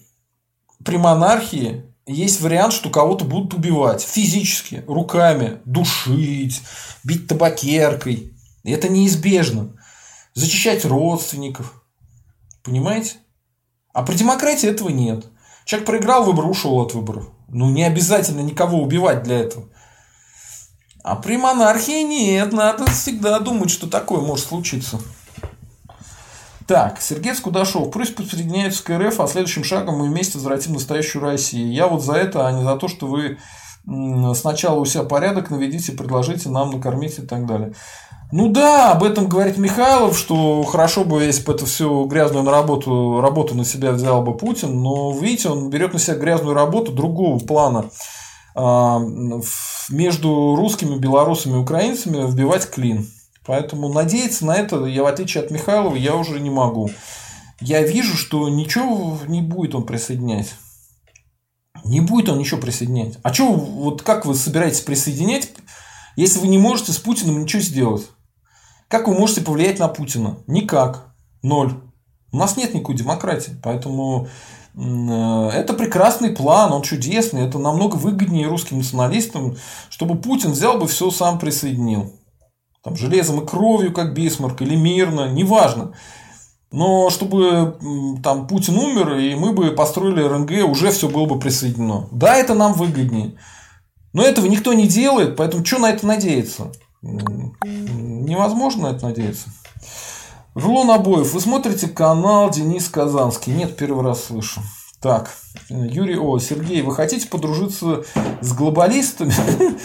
при 0.85 0.99
монархии, 0.99 1.85
есть 2.07 2.43
вариант, 2.43 2.75
что 2.75 2.91
кого-то 2.91 3.25
будут 3.25 3.55
убивать 3.55 4.03
физически, 4.03 4.85
руками, 4.87 5.63
душить, 5.65 6.61
бить 7.03 7.27
табакеркой. 7.29 8.35
Это 8.63 8.91
неизбежно 8.91 9.73
зачищать 10.35 10.85
родственников. 10.85 11.83
Понимаете? 12.63 13.17
А 13.93 14.03
при 14.03 14.17
демократии 14.17 14.69
этого 14.69 14.89
нет. 14.89 15.27
Человек 15.65 15.87
проиграл 15.87 16.25
выбор, 16.25 16.47
ушел 16.47 16.79
от 16.81 16.95
выборов. 16.95 17.29
Ну, 17.49 17.71
не 17.71 17.85
обязательно 17.85 18.41
никого 18.41 18.83
убивать 18.83 19.23
для 19.23 19.39
этого. 19.39 19.69
А 21.03 21.17
при 21.17 21.37
монархии 21.37 22.03
нет, 22.03 22.53
надо 22.53 22.91
всегда 22.91 23.39
думать, 23.39 23.71
что 23.71 23.87
такое 23.89 24.21
может 24.21 24.47
случиться. 24.47 24.99
Так, 26.67 27.01
Сергей 27.01 27.35
Скудашов. 27.35 27.91
Пусть 27.91 28.17
присоединяются 28.17 28.83
к 28.83 28.99
РФ, 28.99 29.21
а 29.21 29.29
следующим 29.29 29.65
шагом 29.65 29.99
мы 29.99 30.09
вместе 30.09 30.39
возвратим 30.39 30.73
настоящую 30.73 31.23
Россию. 31.23 31.71
Я 31.73 31.89
вот 31.89 32.03
за 32.03 32.15
это, 32.15 32.49
а 32.49 32.53
не 32.53 32.65
за 32.65 32.77
то, 32.77 32.89
что 32.89 33.07
вы 33.07 33.39
сначала 34.35 34.81
у 34.81 34.87
себя 34.87 35.05
порядок 35.05 35.51
наведите, 35.51 35.93
предложите 35.93 36.49
нам 36.49 36.71
накормить 36.71 37.19
и 37.19 37.23
так 37.23 37.45
далее. 37.45 37.75
Ну 38.37 38.49
да, 38.49 38.91
об 38.91 39.05
этом 39.05 39.29
говорит 39.29 39.59
Михайлов, 39.59 40.19
что 40.19 40.65
хорошо 40.65 41.05
бы, 41.05 41.23
если 41.23 41.45
бы 41.45 41.53
это 41.53 41.67
всю 41.67 42.05
грязную 42.07 42.45
работу, 42.45 43.21
работу 43.21 43.55
на 43.55 43.65
себя 43.65 43.93
взял 43.93 44.23
бы 44.23 44.37
Путин, 44.37 44.83
но 44.83 45.17
видите, 45.17 45.51
он 45.51 45.71
берет 45.71 45.93
на 45.93 46.01
себя 46.01 46.17
грязную 46.17 46.53
работу 46.53 46.91
другого 46.91 47.39
плана 47.39 47.91
а, 48.57 48.99
между 49.89 50.57
русскими, 50.57 50.99
белорусами 50.99 51.53
и 51.53 51.59
украинцами 51.59 52.29
вбивать 52.29 52.69
клин. 52.69 53.09
Поэтому 53.47 53.93
надеяться 53.93 54.45
на 54.45 54.57
это, 54.57 54.85
я 54.87 55.05
в 55.05 55.07
отличие 55.07 55.45
от 55.45 55.53
Михайлова, 55.53 55.95
я 55.95 56.17
уже 56.17 56.41
не 56.41 56.51
могу. 56.51 56.91
Я 57.61 57.83
вижу, 57.83 58.17
что 58.17 58.49
ничего 58.49 59.17
не 59.29 59.43
будет 59.43 59.77
он 59.77 59.85
присоединять. 59.85 60.57
Не 61.85 62.01
будет 62.01 62.31
он 62.31 62.39
ничего 62.39 62.61
присоединять. 62.61 63.17
А 63.23 63.33
что, 63.33 63.53
вот 63.53 64.03
как 64.03 64.27
вы 64.27 64.35
собираетесь 64.35 64.81
присоединять, 64.81 65.53
если 66.17 66.41
вы 66.41 66.49
не 66.49 66.59
можете 66.59 66.91
с 66.91 66.97
Путиным 66.97 67.41
ничего 67.41 67.63
сделать? 67.63 68.11
Как 68.95 69.09
вы 69.09 69.15
можете 69.15 69.41
повлиять 69.41 69.81
на 69.81 69.89
Путина? 69.89 70.37
Никак. 70.47 71.09
Ноль. 71.43 71.73
У 72.31 72.37
нас 72.37 72.57
нет 72.57 72.75
никакой 72.75 72.95
демократии. 72.95 73.57
Поэтому 73.61 74.29
э, 74.77 75.51
это 75.53 75.73
прекрасный 75.75 76.31
план, 76.31 76.73
он 76.73 76.83
чудесный. 76.83 77.45
Это 77.45 77.59
намного 77.59 77.97
выгоднее 77.97 78.47
русским 78.47 78.79
националистам, 78.79 79.57
чтобы 79.91 80.15
Путин 80.15 80.53
взял 80.53 80.79
бы 80.79 80.87
все 80.87 81.11
сам 81.11 81.41
присоединил. 81.41 82.13
Там, 82.85 82.95
железом 82.95 83.41
и 83.41 83.47
кровью, 83.49 83.93
как 83.93 84.15
Бисмарк, 84.15 84.63
или 84.63 84.77
мирно, 84.77 85.29
неважно. 85.29 85.95
Но 86.71 87.11
чтобы 87.11 87.77
там 88.23 88.47
Путин 88.47 88.79
умер, 88.79 89.17
и 89.17 89.35
мы 89.35 89.55
бы 89.55 89.73
построили 89.73 90.23
РНГ, 90.23 90.71
уже 90.71 90.93
все 90.93 91.09
было 91.09 91.27
бы 91.27 91.41
присоединено. 91.41 92.07
Да, 92.13 92.37
это 92.37 92.55
нам 92.55 92.75
выгоднее. 92.75 93.35
Но 94.13 94.23
этого 94.23 94.47
никто 94.47 94.73
не 94.73 94.87
делает, 94.87 95.35
поэтому 95.35 95.65
что 95.65 95.81
на 95.81 95.91
это 95.91 96.07
надеяться? 96.07 96.71
Невозможно 97.05 98.89
это 98.89 99.07
надеяться. 99.07 99.49
Рулон 100.55 100.91
обоев. 100.91 101.33
Вы 101.33 101.41
смотрите 101.41 101.89
канал 101.89 102.51
Денис 102.51 102.89
Казанский? 102.89 103.53
Нет, 103.53 103.77
первый 103.77 104.05
раз 104.05 104.25
слышу. 104.25 104.61
Так, 105.01 105.31
Юрий 105.69 106.17
О, 106.17 106.39
Сергей, 106.39 106.81
вы 106.81 106.95
хотите 106.95 107.29
подружиться 107.29 108.05
с 108.41 108.53
глобалистами? 108.53 109.35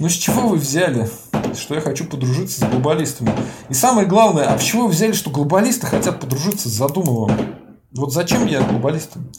Ну, 0.00 0.08
с 0.08 0.12
чего 0.14 0.48
вы 0.48 0.56
взяли, 0.56 1.08
что 1.56 1.76
я 1.76 1.80
хочу 1.80 2.04
подружиться 2.04 2.58
с 2.58 2.68
глобалистами? 2.68 3.32
И 3.68 3.74
самое 3.74 4.08
главное, 4.08 4.46
а 4.46 4.56
почему 4.56 4.82
вы 4.82 4.88
взяли, 4.88 5.12
что 5.12 5.30
глобалисты 5.30 5.86
хотят 5.86 6.18
подружиться 6.18 6.68
с 6.68 6.72
Задумовым? 6.72 7.54
Вот 7.92 8.12
зачем 8.12 8.44
я 8.46 8.60
глобалистам? 8.60 9.30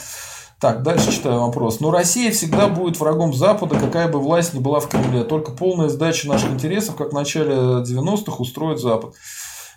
Так, 0.65 0.81
дальше 0.81 1.11
читаю 1.11 1.41
вопрос. 1.41 1.79
Но 1.79 1.91
Россия 1.91 2.31
всегда 2.31 2.67
будет 2.67 2.99
врагом 2.99 3.35
Запада, 3.35 3.75
какая 3.79 4.07
бы 4.07 4.17
власть 4.17 4.55
ни 4.55 4.59
была 4.59 4.79
в 4.79 4.87
Кремле. 4.89 5.23
Только 5.23 5.51
полная 5.51 5.89
сдача 5.89 6.27
наших 6.27 6.53
интересов, 6.53 6.95
как 6.95 7.11
в 7.11 7.13
начале 7.13 7.53
90-х, 7.83 8.37
устроит 8.39 8.79
Запад. 8.79 9.13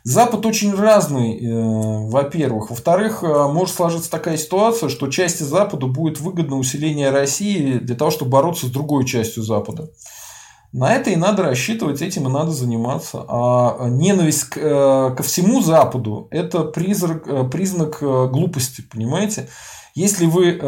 Запад 0.02 0.46
очень 0.46 0.74
разный, 0.74 1.44
э, 1.44 2.08
во-первых. 2.08 2.70
Во-вторых, 2.70 3.22
э, 3.22 3.48
может 3.48 3.74
сложиться 3.74 4.10
такая 4.10 4.38
ситуация, 4.38 4.88
что 4.88 5.08
части 5.08 5.42
Запада 5.42 5.88
будет 5.88 6.20
выгодно 6.20 6.56
усиление 6.56 7.10
России 7.10 7.74
для 7.74 7.94
того, 7.94 8.10
чтобы 8.10 8.30
бороться 8.30 8.64
с 8.64 8.70
другой 8.70 9.04
частью 9.04 9.42
Запада. 9.42 9.90
На 10.72 10.94
это 10.94 11.10
и 11.10 11.16
надо 11.16 11.42
рассчитывать, 11.42 12.00
этим 12.00 12.28
и 12.28 12.32
надо 12.32 12.52
заниматься. 12.52 13.26
А 13.28 13.88
ненависть 13.90 14.44
к, 14.44 14.56
э, 14.56 15.14
ко 15.14 15.22
всему 15.22 15.60
Западу– 15.60 16.28
это 16.30 16.64
призрак, 16.64 17.50
признак 17.50 17.98
глупости, 18.00 18.80
понимаете? 18.90 19.50
Если 19.98 20.26
вы 20.26 20.60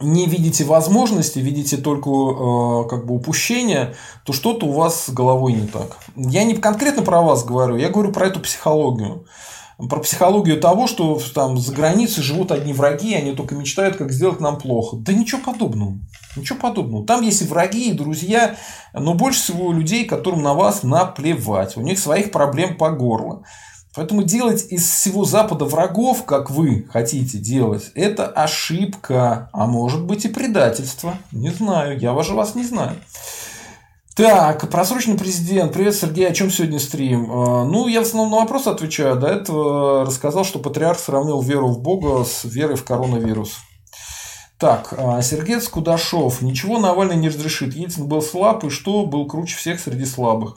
не 0.00 0.26
видите 0.26 0.64
возможности, 0.64 1.38
видите 1.38 1.76
только 1.76 2.10
э, 2.10 2.88
как 2.88 3.06
бы 3.06 3.14
упущения, 3.14 3.94
то 4.24 4.32
что-то 4.32 4.66
у 4.66 4.72
вас 4.72 5.06
с 5.06 5.10
головой 5.10 5.52
не 5.54 5.66
так. 5.66 5.96
Я 6.16 6.44
не 6.44 6.54
конкретно 6.54 7.02
про 7.02 7.20
вас 7.20 7.44
говорю, 7.44 7.76
я 7.76 7.88
говорю 7.88 8.12
про 8.12 8.26
эту 8.26 8.40
психологию. 8.40 9.26
Про 9.88 10.00
психологию 10.00 10.60
того, 10.60 10.88
что 10.88 11.20
там 11.34 11.56
за 11.56 11.72
границей 11.72 12.22
живут 12.22 12.50
одни 12.50 12.72
враги, 12.72 13.14
они 13.14 13.32
только 13.32 13.54
мечтают, 13.54 13.96
как 13.96 14.10
сделать 14.10 14.40
нам 14.40 14.58
плохо. 14.58 14.96
Да 14.96 15.12
ничего 15.12 15.40
подобного. 15.40 15.98
Ничего 16.36 16.58
подобного. 16.58 17.06
Там 17.06 17.22
есть 17.22 17.42
и 17.42 17.44
враги, 17.44 17.90
и 17.90 17.92
друзья, 17.92 18.56
но 18.92 19.14
больше 19.14 19.40
всего 19.40 19.72
людей, 19.72 20.04
которым 20.04 20.42
на 20.42 20.54
вас 20.54 20.82
наплевать. 20.82 21.76
У 21.76 21.80
них 21.80 22.00
своих 22.00 22.32
проблем 22.32 22.76
по 22.76 22.90
горло. 22.90 23.44
Поэтому 23.98 24.22
делать 24.22 24.64
из 24.70 24.88
всего 24.88 25.24
Запада 25.24 25.64
врагов, 25.64 26.24
как 26.24 26.50
вы 26.50 26.86
хотите 26.88 27.36
делать, 27.36 27.90
это 27.96 28.28
ошибка, 28.28 29.50
а 29.52 29.66
может 29.66 30.04
быть 30.04 30.24
и 30.24 30.28
предательство. 30.28 31.18
Не 31.32 31.50
знаю, 31.50 31.98
я 31.98 32.22
же 32.22 32.34
вас 32.34 32.54
не 32.54 32.62
знаю. 32.62 32.92
Так, 34.14 34.70
просроченный 34.70 35.18
президент. 35.18 35.72
Привет, 35.72 35.96
Сергей. 35.96 36.28
О 36.28 36.32
чем 36.32 36.48
сегодня 36.48 36.78
стрим? 36.78 37.28
А, 37.28 37.64
ну, 37.64 37.88
я 37.88 37.98
в 37.98 38.04
основном 38.04 38.30
на 38.30 38.36
вопрос 38.36 38.68
отвечаю. 38.68 39.16
До 39.16 39.26
этого 39.26 40.06
рассказал, 40.06 40.44
что 40.44 40.60
патриарх 40.60 41.00
сравнил 41.00 41.40
веру 41.40 41.66
в 41.66 41.80
Бога 41.80 42.24
с 42.24 42.44
верой 42.44 42.76
в 42.76 42.84
коронавирус. 42.84 43.56
Так, 44.58 44.94
а, 44.96 45.20
Сергей 45.22 45.60
Скудашов. 45.60 46.40
Ничего 46.40 46.78
Навальный 46.78 47.16
не 47.16 47.30
разрешит. 47.30 47.74
Ельцин 47.74 48.06
был 48.06 48.22
слаб, 48.22 48.62
и 48.62 48.70
что 48.70 49.06
был 49.06 49.26
круче 49.26 49.56
всех 49.56 49.80
среди 49.80 50.04
слабых. 50.04 50.54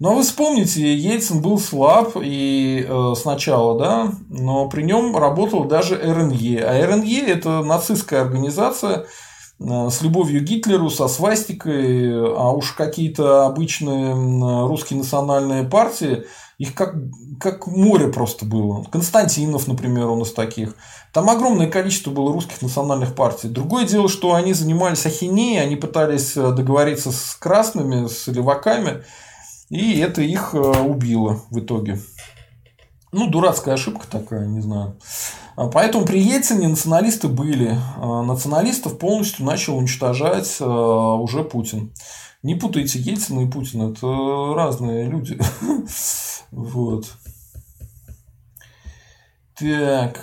Но 0.00 0.14
вы 0.14 0.22
вспомните, 0.22 0.94
Ельцин 0.94 1.40
был 1.40 1.58
слаб 1.58 2.16
и 2.20 2.84
э, 2.86 3.12
сначала, 3.16 3.78
да, 3.78 4.12
но 4.28 4.68
при 4.68 4.82
нем 4.82 5.16
работал 5.16 5.64
даже 5.64 5.96
РНЕ. 5.96 6.64
А 6.64 6.86
РНЕ– 6.86 7.20
это 7.28 7.62
нацистская 7.62 8.22
организация 8.22 9.06
э, 9.60 9.88
с 9.90 10.02
любовью 10.02 10.40
к 10.40 10.44
Гитлеру, 10.44 10.90
со 10.90 11.06
свастикой, 11.06 12.10
а 12.12 12.50
уж 12.50 12.72
какие-то 12.72 13.46
обычные 13.46 14.66
русские 14.66 14.98
национальные 14.98 15.62
партии, 15.62 16.24
их 16.58 16.74
как, 16.74 16.94
как 17.40 17.68
море 17.68 18.08
просто 18.08 18.44
было. 18.46 18.84
Константинов, 18.90 19.68
например, 19.68 20.08
он 20.08 20.22
из 20.22 20.32
таких. 20.32 20.74
Там 21.12 21.30
огромное 21.30 21.68
количество 21.68 22.10
было 22.10 22.32
русских 22.32 22.62
национальных 22.62 23.14
партий. 23.14 23.48
Другое 23.48 23.86
дело, 23.86 24.08
что 24.08 24.34
они 24.34 24.54
занимались 24.54 25.06
ахинеей, 25.06 25.62
они 25.62 25.76
пытались 25.76 26.36
э, 26.36 26.50
договориться 26.50 27.12
с 27.12 27.36
красными, 27.36 28.08
с 28.08 28.26
леваками– 28.26 29.04
и 29.74 29.98
это 29.98 30.22
их 30.22 30.54
э, 30.54 30.58
убило 30.58 31.40
в 31.50 31.58
итоге. 31.58 32.00
Ну, 33.10 33.28
дурацкая 33.28 33.74
ошибка 33.74 34.06
такая, 34.06 34.46
не 34.46 34.60
знаю. 34.60 34.96
А 35.56 35.66
поэтому 35.66 36.04
при 36.04 36.20
Ельцине 36.20 36.68
националисты 36.68 37.26
были. 37.26 37.76
А 37.96 38.22
националистов 38.22 38.98
полностью 38.98 39.44
начал 39.44 39.76
уничтожать 39.76 40.56
а, 40.60 41.14
уже 41.14 41.42
Путин. 41.42 41.92
Не 42.42 42.54
путайте 42.54 42.98
Ельцина 43.00 43.40
и 43.40 43.50
Путина, 43.50 43.90
это 43.90 44.54
разные 44.54 45.08
люди. 45.08 45.38
Вот. 46.50 47.06
Так. 49.58 50.20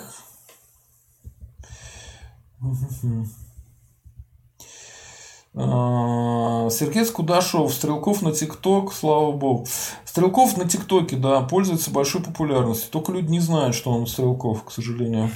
Сергей 6.70 7.04
Скудашов, 7.04 7.72
Стрелков 7.72 8.22
на 8.22 8.32
ТикТок, 8.32 8.92
слава 8.92 9.32
богу. 9.32 9.66
Стрелков 10.04 10.56
на 10.56 10.68
ТикТоке, 10.68 11.16
да, 11.16 11.40
пользуется 11.40 11.90
большой 11.90 12.22
популярностью. 12.22 12.90
Только 12.90 13.12
люди 13.12 13.30
не 13.30 13.40
знают, 13.40 13.74
что 13.74 13.90
он 13.90 14.06
Стрелков, 14.06 14.64
к 14.64 14.70
сожалению. 14.70 15.30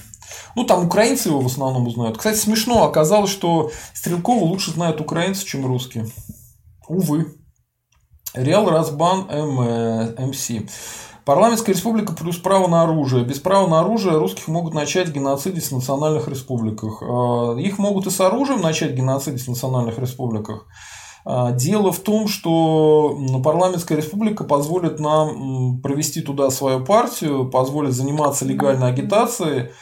Ну, 0.55 0.65
там 0.65 0.87
украинцы 0.87 1.29
его 1.29 1.41
в 1.41 1.47
основном 1.47 1.87
узнают. 1.87 2.19
Кстати, 2.19 2.37
смешно, 2.37 2.85
оказалось, 2.85 3.31
что 3.31 3.71
Стрелкова 3.95 4.45
лучше 4.45 4.73
знают 4.73 5.01
украинцы, 5.01 5.45
чем 5.45 5.67
русские. 5.67 6.07
Увы. 6.89 7.35
Реал 8.35 8.69
Разбан 8.69 9.29
МС. 9.31 10.51
Парламентская 11.27 11.75
республика 11.75 12.13
плюс 12.13 12.37
право 12.37 12.69
на 12.69 12.83
оружие. 12.83 13.25
Без 13.25 13.41
права 13.41 13.67
на 13.67 13.81
оружие 13.81 14.17
русских 14.17 14.47
могут 14.47 14.75
начать 14.75 15.09
геноцидить 15.09 15.65
в 15.65 15.73
национальных 15.73 16.29
республиках. 16.29 17.03
А, 17.03 17.57
их 17.57 17.79
могут 17.79 18.07
и 18.07 18.11
с 18.11 18.21
оружием 18.21 18.61
начать 18.61 18.93
геноцидить 18.93 19.43
в 19.43 19.49
национальных 19.49 19.99
республиках. 19.99 20.67
А, 21.29 21.51
дело 21.51 21.91
в 21.91 21.99
том, 21.99 22.29
что 22.29 23.19
парламентская 23.43 23.99
республика 23.99 24.45
позволит 24.45 25.01
нам 25.01 25.81
провести 25.81 26.23
туда 26.23 26.51
свою 26.51 26.85
партию, 26.85 27.51
позволит 27.51 27.95
заниматься 27.95 28.45
легальной 28.45 28.89
агитацией, 28.89 29.73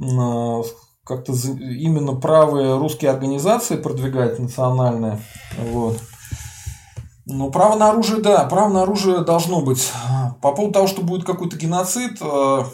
а, 0.00 0.62
как-то 1.04 1.32
именно 1.32 2.14
правые 2.14 2.78
русские 2.78 3.10
организации 3.10 3.76
продвигать 3.76 4.38
национальные. 4.38 5.20
Вот. 5.58 5.98
Ну, 7.26 7.50
право 7.50 7.76
на 7.76 7.90
оружие, 7.90 8.22
да, 8.22 8.44
право 8.44 8.72
на 8.72 8.82
оружие 8.82 9.24
должно 9.24 9.60
быть. 9.60 9.92
По 10.40 10.52
поводу 10.52 10.72
того, 10.72 10.86
что 10.86 11.02
будет 11.02 11.26
какой-то 11.26 11.56
геноцид, 11.56 12.18
э, 12.20 12.64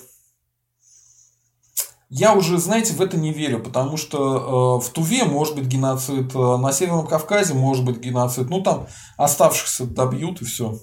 я 2.10 2.34
уже, 2.34 2.58
знаете, 2.58 2.92
в 2.94 3.00
это 3.00 3.16
не 3.16 3.32
верю, 3.32 3.60
потому 3.60 3.96
что 3.96 4.80
э, 4.80 4.84
в 4.84 4.90
Туве 4.90 5.24
может 5.24 5.54
быть 5.54 5.66
геноцид, 5.66 6.34
э, 6.34 6.56
на 6.56 6.72
Северном 6.72 7.06
Кавказе 7.06 7.54
может 7.54 7.84
быть 7.84 7.98
геноцид, 7.98 8.50
ну 8.50 8.62
там 8.62 8.88
оставшихся 9.16 9.86
добьют 9.86 10.42
и 10.42 10.44
все. 10.44 10.76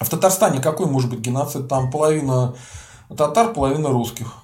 В 0.00 0.08
Татарстане 0.08 0.60
какой 0.60 0.86
может 0.86 1.08
быть 1.08 1.20
геноцид? 1.20 1.68
Там 1.68 1.92
половина 1.92 2.56
татар, 3.16 3.52
половина 3.52 3.90
русских. 3.90 4.34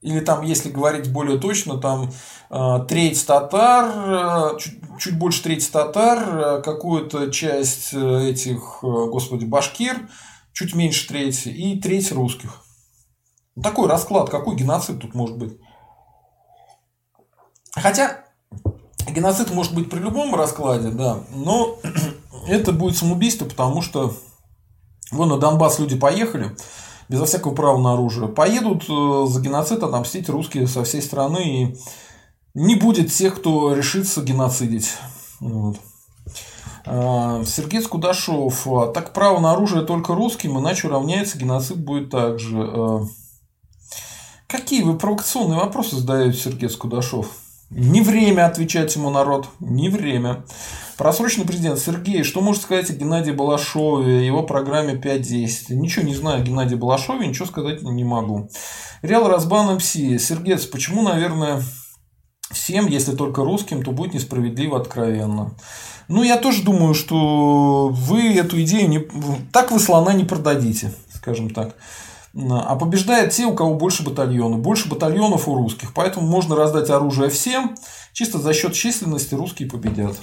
Или 0.00 0.20
там, 0.20 0.42
если 0.42 0.70
говорить 0.70 1.12
более 1.12 1.38
точно, 1.38 1.78
там 1.78 2.10
э, 2.50 2.84
треть 2.88 3.26
татар, 3.26 4.54
э, 4.54 4.58
чуть, 4.58 4.78
чуть 4.98 5.18
больше 5.18 5.42
трети 5.42 5.70
татар, 5.70 6.18
э, 6.58 6.62
какую-то 6.62 7.30
часть 7.30 7.92
э, 7.92 8.30
этих, 8.30 8.78
э, 8.82 8.86
господи, 8.86 9.44
башкир, 9.44 10.08
чуть 10.52 10.74
меньше 10.74 11.06
трети, 11.06 11.48
и 11.48 11.80
треть 11.80 12.12
русских. 12.12 12.65
Такой 13.62 13.88
расклад, 13.88 14.28
какой 14.28 14.56
геноцид 14.56 15.00
тут 15.00 15.14
может 15.14 15.38
быть? 15.38 15.58
Хотя 17.72 18.24
геноцид 19.08 19.50
может 19.50 19.74
быть 19.74 19.88
при 19.88 19.98
любом 19.98 20.34
раскладе, 20.34 20.90
да, 20.90 21.20
но 21.34 21.78
это 22.48 22.72
будет 22.72 22.96
самоубийство, 22.96 23.46
потому 23.46 23.82
что 23.82 24.14
вон 25.10 25.28
на 25.28 25.38
Донбасс 25.38 25.78
люди 25.78 25.96
поехали, 25.96 26.56
безо 27.08 27.24
всякого 27.24 27.54
права 27.54 27.78
на 27.78 27.94
оружие. 27.94 28.28
Поедут 28.28 28.84
э, 28.88 29.26
за 29.26 29.40
геноцид 29.40 29.82
отомстить 29.82 30.28
русские 30.28 30.66
со 30.66 30.84
всей 30.84 31.00
страны, 31.00 31.62
и 31.62 31.76
не 32.54 32.74
будет 32.74 33.12
тех, 33.12 33.36
кто 33.36 33.74
решится 33.74 34.22
геноцидить. 34.22 34.92
Вот. 35.40 35.76
А, 36.86 37.42
Сергей 37.44 37.82
Скудашов. 37.82 38.66
«А 38.66 38.86
так 38.92 39.12
право 39.12 39.40
на 39.40 39.52
оружие 39.52 39.84
только 39.84 40.14
русским, 40.14 40.58
иначе 40.58 40.88
уравняется, 40.88 41.38
геноцид 41.38 41.78
будет 41.78 42.10
так 42.10 42.38
же. 42.38 42.56
А, 42.58 43.04
какие 44.48 44.82
вы 44.82 44.96
провокационные 44.96 45.58
вопросы 45.58 45.96
задаете, 45.96 46.38
Сергей 46.38 46.70
Скудашов? 46.70 47.28
Не 47.70 48.00
время 48.00 48.46
отвечать 48.46 48.94
ему 48.94 49.10
народ, 49.10 49.48
не 49.58 49.88
время. 49.88 50.44
Просроченный 50.96 51.46
президент 51.46 51.80
Сергей, 51.80 52.22
что 52.22 52.40
может 52.40 52.62
сказать 52.62 52.88
о 52.90 52.94
Геннадии 52.94 53.32
Балашове, 53.32 54.24
его 54.24 54.44
программе 54.44 54.94
5.10? 54.94 55.74
Ничего 55.74 56.06
не 56.06 56.14
знаю 56.14 56.40
о 56.40 56.44
Геннадии 56.44 56.76
Балашове, 56.76 57.26
ничего 57.26 57.46
сказать 57.46 57.82
не 57.82 58.04
могу. 58.04 58.48
Реал 59.02 59.28
Разбан 59.28 59.76
МС. 59.76 59.84
Сергей, 59.84 60.56
почему, 60.70 61.02
наверное, 61.02 61.60
всем, 62.50 62.86
если 62.86 63.16
только 63.16 63.42
русским, 63.42 63.82
то 63.82 63.90
будет 63.90 64.14
несправедливо 64.14 64.80
откровенно? 64.80 65.54
Ну, 66.08 66.22
я 66.22 66.38
тоже 66.38 66.62
думаю, 66.62 66.94
что 66.94 67.88
вы 67.88 68.32
эту 68.34 68.62
идею 68.62 68.88
не... 68.88 69.00
Так 69.52 69.72
вы 69.72 69.80
слона 69.80 70.12
не 70.12 70.24
продадите, 70.24 70.94
скажем 71.12 71.50
так. 71.50 71.74
А 72.38 72.76
побеждают 72.76 73.32
те, 73.32 73.46
у 73.46 73.54
кого 73.54 73.74
больше 73.74 74.04
батальонов. 74.04 74.60
Больше 74.60 74.88
батальонов 74.88 75.48
у 75.48 75.54
русских. 75.54 75.94
Поэтому 75.94 76.26
можно 76.26 76.54
раздать 76.54 76.90
оружие 76.90 77.30
всем. 77.30 77.74
Чисто 78.12 78.38
за 78.38 78.52
счет 78.52 78.74
численности 78.74 79.34
русские 79.34 79.70
победят. 79.70 80.16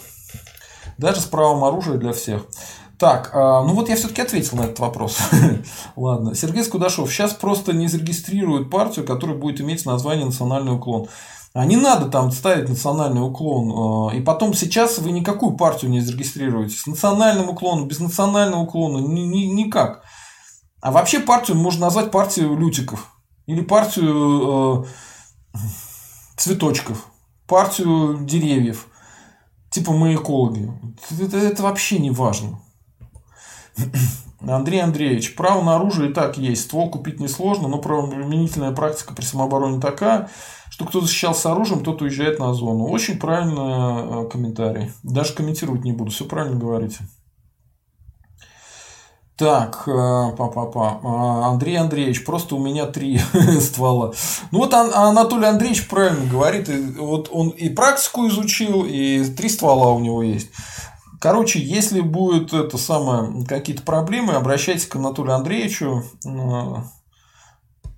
Даже 0.98 1.22
с 1.22 1.26
правом 1.26 1.64
оружия 1.64 1.98
для 1.98 2.14
всех. 2.14 2.46
Так, 3.00 3.32
а, 3.34 3.64
ну 3.64 3.74
вот 3.74 3.90
я 3.90 3.96
все-таки 3.96 4.22
ответил 4.22 4.58
на 4.58 4.62
этот 4.62 4.80
вопрос. 4.80 5.18
Ладно. 5.96 6.36
Сергей 6.36 6.64
Скудашов. 6.64 7.12
Сейчас 7.12 7.34
просто 7.34 7.74
не 7.74 7.88
зарегистрируют 7.88 8.70
партию, 8.70 9.06
которая 9.06 9.36
будет 9.36 9.60
иметь 9.62 9.86
название 9.86 10.26
«Национальный 10.26 10.76
уклон». 10.76 11.08
А 11.56 11.66
не 11.66 11.78
надо 11.78 12.10
там 12.10 12.32
ставить 12.32 12.70
национальный 12.70 13.22
уклон. 13.22 14.10
А, 14.12 14.16
и 14.16 14.22
потом 14.22 14.54
сейчас 14.54 15.00
вы 15.00 15.12
никакую 15.12 15.58
партию 15.58 15.90
не 15.90 16.00
зарегистрируете. 16.00 16.76
С 16.76 16.86
национальным 16.86 17.50
уклоном, 17.50 17.88
без 17.88 18.00
национального 18.00 18.62
уклона, 18.62 19.00
ни, 19.00 19.22
ни, 19.22 19.46
никак. 19.46 20.04
А 20.84 20.92
вообще 20.92 21.22
партию 21.22 21.56
можно 21.56 21.86
назвать 21.86 22.12
партию 22.12 22.58
лютиков. 22.58 23.16
Или 23.46 23.62
партию 23.62 24.84
э, 24.84 25.58
цветочков. 26.36 27.08
Партию 27.48 28.18
деревьев. 28.26 28.88
Типа 29.70 29.94
мы 29.94 30.14
экологи. 30.16 30.70
Это, 31.22 31.38
это 31.38 31.64
вообще 31.64 32.00
не 32.00 32.12
важно. 32.12 32.60
Андрей 34.46 34.82
Андреевич, 34.82 35.38
право 35.38 35.64
на 35.64 35.78
оружие 35.78 36.12
и 36.12 36.14
так 36.14 36.38
есть. 36.38 36.64
Ствол 36.64 36.92
купить 36.92 37.22
несложно, 37.22 37.70
но 37.70 37.78
правоприменительная 37.78 38.74
практика 38.74 39.14
при 39.14 39.24
самообороне 39.24 39.80
такая, 39.80 40.30
что 40.70 40.84
кто 40.84 41.00
защищался 41.00 41.54
оружием, 41.54 41.86
тот 41.86 42.02
уезжает 42.02 42.40
на 42.40 42.54
зону. 42.54 42.88
Очень 42.88 43.18
правильный 43.18 44.26
э, 44.26 44.30
комментарий. 44.30 44.92
Даже 45.02 45.34
комментировать 45.34 45.86
не 45.86 45.94
буду, 45.94 46.12
все 46.12 46.26
правильно 46.26 46.60
говорите. 46.60 47.08
Так, 49.36 49.84
э, 49.88 50.32
папа, 50.38 51.00
э, 51.04 51.46
Андрей 51.48 51.78
Андреевич, 51.78 52.24
просто 52.24 52.56
у 52.56 52.60
меня 52.60 52.86
три 52.86 53.20
ствола. 53.60 54.14
Ну 54.52 54.60
вот 54.60 54.74
Анатолий 54.74 55.48
Андреевич 55.48 55.88
правильно 55.88 56.30
говорит, 56.30 56.70
вот 56.98 57.30
он 57.32 57.50
и 57.50 57.70
практику 57.70 58.28
изучил, 58.28 58.86
и 58.86 59.24
три 59.36 59.50
ствола 59.50 59.92
у 59.92 60.00
него 60.00 60.22
есть. 60.22 60.50
Короче, 61.20 61.60
если 61.60 62.02
будет 62.02 62.54
это 62.54 62.78
самое 62.78 63.46
какие-то 63.46 63.82
проблемы, 63.82 64.34
обращайтесь 64.34 64.86
к 64.86 64.98
Анатолию 64.98 65.36
Андреевичу. 65.36 66.04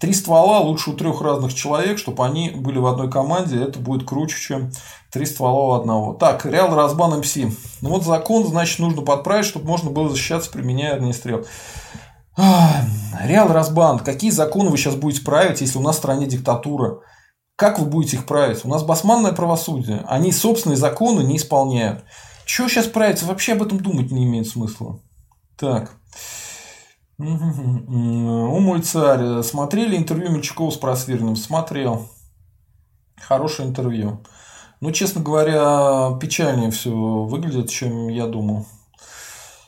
Три 0.06 0.14
ствола 0.14 0.60
лучше 0.60 0.91
у 0.91 0.94
трех 0.94 1.19
разных 1.22 1.56
человек, 1.56 1.98
чтобы 1.98 2.23
они 2.23 2.52
были 2.52 2.77
в 2.77 2.86
одной 2.86 3.10
команде. 3.10 3.60
Это 3.60 3.80
будет 3.80 4.07
круче, 4.07 4.38
чем 4.40 4.72
три 5.11 5.26
ствола 5.26 5.69
у 5.69 5.82
одного. 5.82 6.14
Так, 6.14 6.45
Реал 6.45 6.76
Разбан 6.76 7.22
МС. 7.22 7.36
Ну 7.82 7.90
вот 7.90 8.03
закон, 8.03 8.45
значит, 8.45 8.77
нужно 8.77 9.02
подправить, 9.02 9.48
чтобы 9.48 9.65
можно 9.65 9.90
было 9.90 10.07
защищаться, 10.07 10.52
применяя 10.52 10.94
огнестрел. 10.94 11.48
Реал 12.38 13.48
Разбан, 13.48 13.98
какие 13.98 14.30
законы 14.30 14.69
вы 14.69 14.77
сейчас 14.77 14.94
будете 14.94 15.26
править, 15.26 15.61
если 15.61 15.80
у 15.80 15.82
нас 15.82 15.95
в 15.95 15.99
стране 15.99 16.27
диктатура? 16.27 16.99
Как 17.56 17.80
вы 17.80 17.88
будете 17.88 18.18
их 18.18 18.27
править? 18.27 18.64
У 18.64 18.69
нас 18.69 18.84
басманное 18.84 19.32
правосудие. 19.32 20.06
Они 20.07 20.32
собственные 20.32 20.77
законы 20.77 21.23
не 21.23 21.38
исполняют. 21.38 22.03
Чего 22.45 22.68
сейчас 22.68 22.86
править? 22.86 23.23
Вообще 23.23 23.53
об 23.53 23.64
этом 23.64 23.80
думать 23.80 24.11
не 24.11 24.26
имеет 24.26 24.48
смысла. 24.48 24.99
Так. 25.57 25.94
О, 27.17 28.59
мой 28.59 28.81
царь. 28.81 29.41
Смотрели 29.41 29.95
интервью 29.95 30.31
Мельчакова 30.31 30.69
с 30.69 30.77
Просвирным? 30.77 31.35
Смотрел. 31.35 32.09
Хорошее 33.21 33.69
интервью. 33.69 34.21
Ну, 34.81 34.91
честно 34.91 35.21
говоря, 35.21 36.17
печальнее 36.19 36.71
все 36.71 36.91
выглядит, 36.91 37.69
чем 37.69 38.09
я 38.09 38.27
думал. 38.27 38.65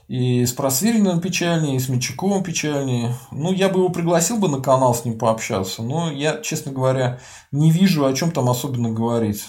И 0.09 0.45
с 0.45 0.51
Просвириным 0.53 1.21
печальнее, 1.21 1.77
и 1.77 1.79
с 1.79 1.87
Мельчаковым 1.87 2.43
печальнее. 2.43 3.15
Ну, 3.31 3.53
я 3.53 3.69
бы 3.69 3.79
его 3.79 3.89
пригласил 3.89 4.37
бы 4.37 4.49
на 4.49 4.61
канал 4.61 4.93
с 4.93 5.05
ним 5.05 5.17
пообщаться, 5.17 5.83
но 5.83 6.11
я, 6.11 6.39
честно 6.41 6.71
говоря, 6.71 7.19
не 7.51 7.71
вижу, 7.71 8.05
о 8.05 8.13
чем 8.13 8.31
там 8.31 8.49
особенно 8.49 8.89
говорить. 8.89 9.45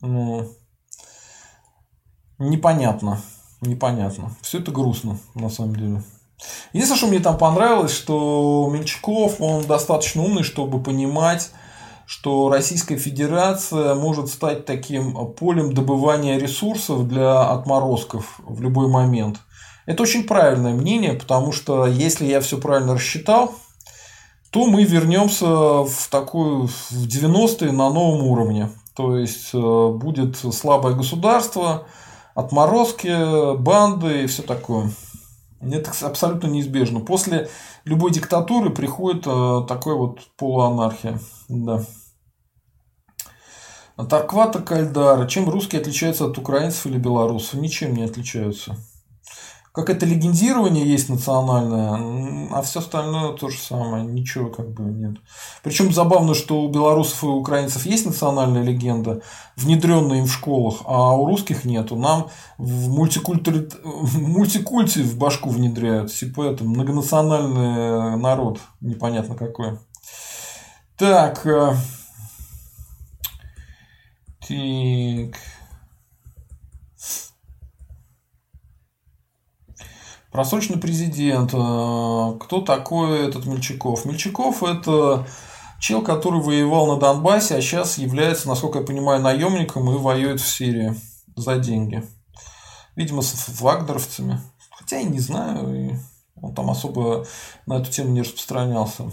Ну, 0.00 0.50
непонятно. 2.38 3.20
Непонятно. 3.60 4.34
Все 4.40 4.58
это 4.58 4.72
грустно, 4.72 5.18
на 5.34 5.50
самом 5.50 5.76
деле. 5.76 6.02
Единственное, 6.72 6.98
что 6.98 7.06
мне 7.08 7.20
там 7.20 7.38
понравилось, 7.38 7.92
что 7.92 8.68
Менчаков, 8.72 9.40
он 9.40 9.64
достаточно 9.64 10.22
умный, 10.22 10.42
чтобы 10.42 10.82
понимать, 10.82 11.50
что 12.06 12.48
Российская 12.48 12.96
Федерация 12.96 13.94
может 13.94 14.28
стать 14.28 14.66
таким 14.66 15.32
полем 15.34 15.72
добывания 15.72 16.38
ресурсов 16.38 17.08
для 17.08 17.42
отморозков 17.42 18.40
в 18.44 18.60
любой 18.60 18.88
момент. 18.88 19.38
Это 19.86 20.02
очень 20.02 20.24
правильное 20.24 20.74
мнение, 20.74 21.14
потому 21.14 21.52
что 21.52 21.86
если 21.86 22.26
я 22.26 22.40
все 22.40 22.58
правильно 22.58 22.94
рассчитал, 22.94 23.54
то 24.50 24.66
мы 24.66 24.84
вернемся 24.84 25.46
в 25.46 26.08
такую 26.10 26.66
в 26.68 27.06
90-е 27.06 27.72
на 27.72 27.90
новом 27.90 28.26
уровне. 28.26 28.70
То 28.94 29.16
есть 29.16 29.50
э, 29.54 29.58
будет 29.58 30.36
слабое 30.36 30.94
государство, 30.94 31.86
отморозки, 32.34 33.56
банды 33.56 34.24
и 34.24 34.26
все 34.26 34.42
такое. 34.42 34.90
Это 35.62 35.92
абсолютно 36.06 36.48
неизбежно. 36.48 37.00
После 37.00 37.48
любой 37.84 38.10
диктатуры 38.10 38.70
приходит 38.70 39.26
э, 39.26 39.62
такой 39.68 39.94
вот 39.94 40.20
полуанархия. 40.36 41.20
Да. 41.48 41.84
Тарквата 43.96 44.60
Кальдара. 44.60 45.28
Чем 45.28 45.48
русские 45.48 45.80
отличаются 45.80 46.26
от 46.26 46.36
украинцев 46.36 46.86
или 46.86 46.98
белорусов? 46.98 47.60
Ничем 47.60 47.94
не 47.94 48.02
отличаются 48.02 48.76
как 49.72 49.88
это 49.88 50.04
легендирование 50.04 50.86
есть 50.86 51.08
национальное, 51.08 52.48
а 52.50 52.62
все 52.62 52.80
остальное 52.80 53.32
то 53.32 53.48
же 53.48 53.58
самое, 53.58 54.04
ничего 54.04 54.50
как 54.50 54.70
бы 54.70 54.84
нет. 54.84 55.16
Причем 55.62 55.92
забавно, 55.92 56.34
что 56.34 56.60
у 56.60 56.68
белорусов 56.68 57.24
и 57.24 57.26
украинцев 57.26 57.86
есть 57.86 58.04
национальная 58.04 58.62
легенда, 58.62 59.22
внедренная 59.56 60.18
им 60.18 60.26
в 60.26 60.32
школах, 60.32 60.82
а 60.84 61.16
у 61.16 61.26
русских 61.26 61.64
нету. 61.64 61.96
Нам 61.96 62.28
в 62.58 62.90
мультикульте, 62.90 65.02
в 65.02 65.02
в 65.02 65.18
башку 65.18 65.48
внедряют, 65.48 66.12
типа 66.12 66.52
это 66.52 66.64
многонациональный 66.64 68.18
народ, 68.18 68.60
непонятно 68.82 69.34
какой. 69.34 69.78
Так. 70.98 71.46
Э, 71.46 71.74
так. 74.46 75.51
Просроченный 80.32 80.80
президент. 80.80 81.52
Э, 81.52 82.38
кто 82.40 82.62
такой 82.62 83.28
этот 83.28 83.44
Мельчаков? 83.44 84.06
Мельчаков– 84.06 84.62
это 84.64 85.26
чел, 85.78 86.02
который 86.02 86.40
воевал 86.40 86.86
на 86.86 86.98
Донбассе, 86.98 87.56
а 87.56 87.60
сейчас 87.60 87.98
является, 87.98 88.48
насколько 88.48 88.78
я 88.78 88.84
понимаю, 88.84 89.20
наемником 89.20 89.90
и 89.90 89.98
воюет 89.98 90.40
в 90.40 90.48
Сирии 90.48 90.94
за 91.36 91.56
деньги. 91.56 92.02
Видимо, 92.96 93.20
с 93.20 93.60
вагнеровцами. 93.60 94.40
Хотя 94.70 94.98
я 94.98 95.04
не 95.04 95.20
знаю, 95.20 96.00
он 96.40 96.54
там 96.54 96.70
особо 96.70 97.26
на 97.66 97.74
эту 97.74 97.90
тему 97.90 98.10
не 98.10 98.22
распространялся. 98.22 99.10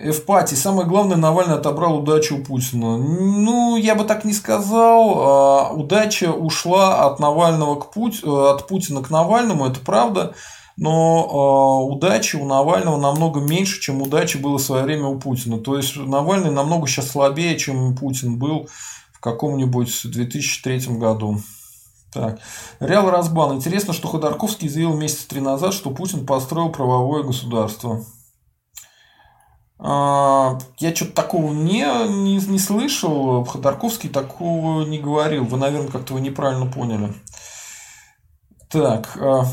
Эвпатий. 0.00 0.56
Самое 0.56 0.86
главное, 0.86 1.16
Навальный 1.16 1.56
отобрал 1.56 1.98
удачу 1.98 2.36
у 2.36 2.44
Путина. 2.44 2.96
Ну, 2.96 3.76
я 3.76 3.96
бы 3.96 4.04
так 4.04 4.24
не 4.24 4.32
сказал. 4.32 5.18
А, 5.18 5.72
удача 5.72 6.30
ушла 6.30 7.04
от 7.06 7.18
Навального 7.18 7.74
к 7.74 7.90
Путь... 7.90 8.20
Э, 8.22 8.50
от 8.50 8.68
Путина 8.68 9.02
к 9.02 9.10
Навальному, 9.10 9.66
это 9.66 9.80
правда. 9.80 10.34
Но 10.76 11.82
э, 11.90 11.92
удачи 11.92 12.36
у 12.36 12.44
Навального 12.44 12.96
намного 12.96 13.40
меньше, 13.40 13.80
чем 13.80 14.00
удачи 14.00 14.36
было 14.36 14.58
в 14.58 14.62
свое 14.62 14.84
время 14.84 15.06
у 15.06 15.18
Путина. 15.18 15.58
То 15.58 15.76
есть 15.76 15.96
Навальный 15.96 16.52
намного 16.52 16.86
сейчас 16.86 17.08
слабее, 17.08 17.58
чем 17.58 17.96
Путин 17.96 18.38
был 18.38 18.68
в 19.12 19.18
каком-нибудь 19.18 19.92
2003 20.04 20.96
году. 20.96 21.40
Так. 22.12 22.38
Реал 22.78 23.10
Разбан. 23.10 23.56
Интересно, 23.56 23.92
что 23.92 24.06
Ходорковский 24.06 24.68
заявил 24.68 24.94
месяца 24.94 25.28
три 25.28 25.40
назад, 25.40 25.74
что 25.74 25.90
Путин 25.90 26.24
построил 26.24 26.70
правовое 26.70 27.24
государство. 27.24 28.04
А, 29.80 30.58
я 30.78 30.94
что-то 30.94 31.12
такого 31.12 31.52
не, 31.52 31.84
не, 32.08 32.36
не 32.36 32.58
слышал. 32.58 33.44
Ходорковский 33.44 34.08
такого 34.08 34.82
не 34.82 34.98
говорил. 34.98 35.44
Вы, 35.44 35.56
наверное, 35.56 35.90
как-то 35.90 36.14
вы 36.14 36.20
неправильно 36.20 36.66
поняли. 36.66 37.14
Так. 38.70 39.16
А, 39.20 39.44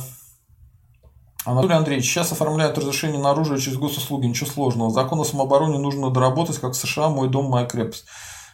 Анатолий 1.45 1.75
Андреевич, 1.75 2.09
сейчас 2.09 2.31
оформляют 2.31 2.77
разрешение 2.77 3.21
на 3.21 3.29
оружие 3.29 3.61
через 3.61 3.77
госуслуги, 3.77 4.25
ничего 4.25 4.49
сложного. 4.49 4.89
Закон 4.89 5.19
о 5.19 5.25
самообороне 5.25 5.77
нужно 5.77 6.09
доработать, 6.09 6.57
как 6.57 6.73
в 6.73 6.75
США, 6.75 7.09
мой 7.09 7.29
дом, 7.29 7.45
моя 7.45 7.67
крепость. 7.67 8.05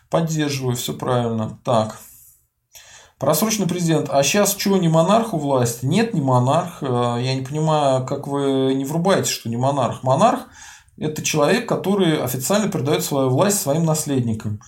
Поддерживаю, 0.10 0.76
все 0.76 0.94
правильно. 0.94 1.58
Так. 1.64 1.98
Просрочный 3.18 3.68
президент. 3.68 4.10
А 4.10 4.24
сейчас 4.24 4.58
что, 4.58 4.76
не 4.76 4.90
монарх 4.90 5.34
у 5.34 5.38
власти? 5.38 5.86
Нет, 5.86 6.14
не 6.14 6.20
монарх. 6.20 6.80
А, 6.82 7.18
я 7.18 7.34
не 7.34 7.44
понимаю, 7.44 8.06
как 8.06 8.28
вы 8.28 8.74
не 8.74 8.84
врубаете, 8.84 9.32
что 9.32 9.48
не 9.48 9.56
монарх. 9.56 10.04
Монарх 10.04 10.48
это 11.02 11.22
человек, 11.24 11.68
который 11.68 12.22
официально 12.22 12.70
передает 12.70 13.04
свою 13.04 13.30
власть 13.30 13.60
своим 13.60 13.86
наследникам. 13.86 14.60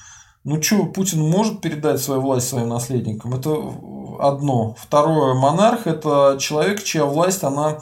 Ну 0.43 0.61
что, 0.61 0.85
Путин 0.87 1.21
может 1.21 1.61
передать 1.61 2.01
свою 2.01 2.21
власть 2.21 2.49
своим 2.49 2.69
наследникам? 2.69 3.33
Это 3.33 3.55
одно. 4.19 4.75
Второе, 4.77 5.35
монарх– 5.35 5.81
это 5.87 6.37
человек, 6.39 6.83
чья 6.83 7.05
власть, 7.05 7.43
она 7.43 7.77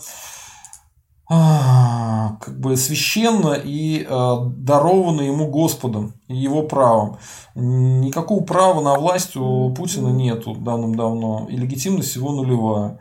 а, 1.33 2.35
как 2.41 2.59
бы 2.59 2.75
священно 2.75 3.53
и 3.53 4.05
а, 4.07 4.45
дарована 4.45 5.21
ему 5.21 5.47
Господом 5.47 6.13
и 6.27 6.35
его 6.35 6.63
правом. 6.63 7.17
Никакого 7.55 8.43
права 8.43 8.81
на 8.81 8.95
власть 8.95 9.35
у 9.37 9.73
Путина 9.73 10.09
нету 10.09 10.53
давным-давно, 10.53 11.47
и 11.49 11.55
легитимность 11.55 12.15
его 12.15 12.31
нулевая. 12.31 12.99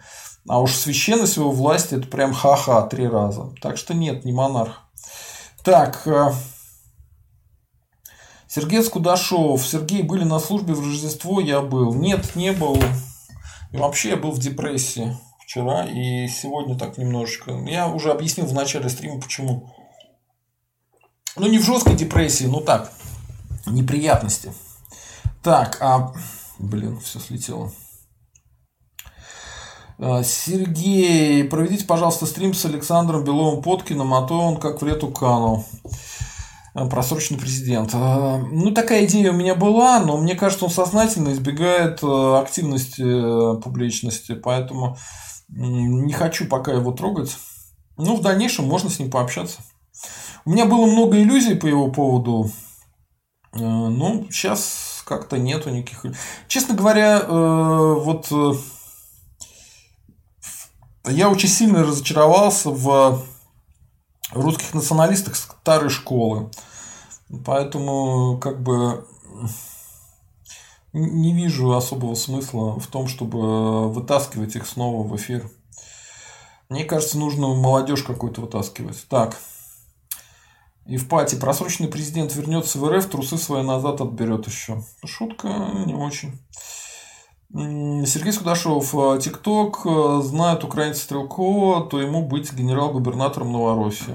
А 0.49 0.61
уж 0.61 0.75
священность 0.75 1.37
его 1.37 1.51
власти 1.51 1.97
это 1.97 2.07
прям 2.07 2.33
ха-ха 2.33 2.83
три 2.83 3.07
раза. 3.07 3.53
Так 3.61 3.77
что 3.77 3.95
нет, 3.95 4.25
не 4.25 4.33
монарх. 4.33 4.90
Так, 5.63 6.07
э, 6.07 6.33
Сергей 8.49 8.83
Скудашов. 8.83 9.67
Сергей, 9.67 10.03
были 10.03 10.25
на 10.25 10.39
службе 10.39 10.75
в 10.75 10.81
Рождество? 10.81 11.41
Я 11.41 11.61
был. 11.61 11.95
Нет, 11.95 12.35
не 12.35 12.53
был. 12.53 12.83
И 13.73 13.77
вообще 13.77 14.11
я 14.11 14.17
был 14.17 14.33
в 14.33 14.39
депрессии 14.39 15.17
вчера 15.51 15.85
и 15.85 16.29
сегодня 16.29 16.79
так 16.79 16.97
немножечко. 16.97 17.53
Я 17.67 17.89
уже 17.89 18.13
объяснил 18.13 18.47
в 18.47 18.55
начале 18.55 18.89
стрима, 18.89 19.21
почему. 19.21 19.69
Ну, 21.37 21.49
не 21.49 21.59
в 21.59 21.65
жесткой 21.65 21.97
депрессии, 21.97 22.45
но 22.45 22.61
так, 22.61 22.93
неприятности. 23.67 24.53
Так, 25.43 25.79
а... 25.81 26.13
Блин, 26.59 27.01
все 27.01 27.19
слетело. 27.19 27.73
А, 30.03 30.23
Сергей, 30.23 31.45
проведите, 31.45 31.85
пожалуйста, 31.85 32.25
стрим 32.25 32.55
с 32.55 32.65
Александром 32.65 33.23
Беловым 33.23 33.63
Подкиным, 33.63 34.15
а 34.15 34.27
то 34.27 34.41
он 34.41 34.57
как 34.57 34.81
в 34.81 34.87
лету 34.87 35.09
канул. 35.09 35.67
А, 36.73 36.87
просроченный 36.87 37.39
президент. 37.39 37.91
А, 37.93 38.39
ну, 38.39 38.71
такая 38.71 39.05
идея 39.05 39.31
у 39.31 39.37
меня 39.37 39.55
была, 39.55 40.01
но 40.01 40.17
мне 40.17 40.35
кажется, 40.35 40.65
он 40.65 40.71
сознательно 40.71 41.33
избегает 41.33 42.03
активности 42.03 43.03
э, 43.03 43.61
публичности, 43.61 44.35
поэтому 44.35 44.97
не 45.49 46.13
хочу 46.15 46.47
пока 46.49 46.73
его 46.73 46.93
трогать. 46.93 47.37
Ну, 47.99 48.17
в 48.17 48.23
дальнейшем 48.23 48.65
можно 48.65 48.89
с 48.89 48.99
ним 48.99 49.11
пообщаться. 49.11 49.61
У 50.47 50.51
меня 50.51 50.65
было 50.65 50.87
много 50.87 51.21
иллюзий 51.21 51.57
по 51.57 51.67
его 51.67 51.91
поводу. 51.91 52.51
Ну, 53.53 54.27
сейчас 54.31 55.03
как-то 55.05 55.37
нету 55.37 55.71
никаких. 55.71 56.05
Честно 56.49 56.75
говоря, 56.75 57.21
э, 57.21 57.95
вот 57.99 58.29
э, 58.31 58.53
я 61.07 61.31
очень 61.31 61.49
сильно 61.49 61.83
разочаровался 61.83 62.71
в 62.71 63.25
русских 64.33 64.75
националистах 64.75 65.37
старой 65.37 65.91
школы. 65.91 66.51
Поэтому, 67.45 68.39
как 68.39 68.63
бы, 68.63 69.07
не 70.93 71.35
вижу 71.35 71.73
особого 71.73 72.15
смысла 72.15 72.79
в 72.79 72.87
том, 72.89 73.07
чтобы 73.07 73.89
вытаскивать 73.91 74.57
их 74.57 74.67
снова 74.67 75.07
в 75.07 75.15
эфир. 75.17 75.49
Мне 76.69 76.85
кажется, 76.85 77.19
нужно 77.19 77.49
молодежь 77.49 78.03
какую-то 78.03 78.43
вытаскивать. 78.43 79.07
Так. 79.09 79.37
И 80.87 80.97
в 80.97 81.09
пати 81.09 81.37
просроченный 81.37 81.89
президент 81.89 82.35
вернется 82.35 82.79
в 82.79 82.89
РФ, 82.89 83.07
трусы 83.07 83.39
свои 83.39 83.63
назад 83.63 84.01
отберет 84.01 84.47
еще. 84.47 84.83
Шутка 85.05 85.49
не 85.87 85.95
очень. 85.95 86.41
Сергей 87.53 88.33
Скудашов, 88.33 88.95
э, 88.95 89.19
ТикТок, 89.21 89.81
э, 89.85 90.21
знает 90.23 90.63
украинца 90.63 91.03
Стрелкова, 91.03 91.85
то 91.85 92.01
ему 92.01 92.25
быть 92.25 92.53
генерал-губернатором 92.53 93.51
Новороссии. 93.51 94.15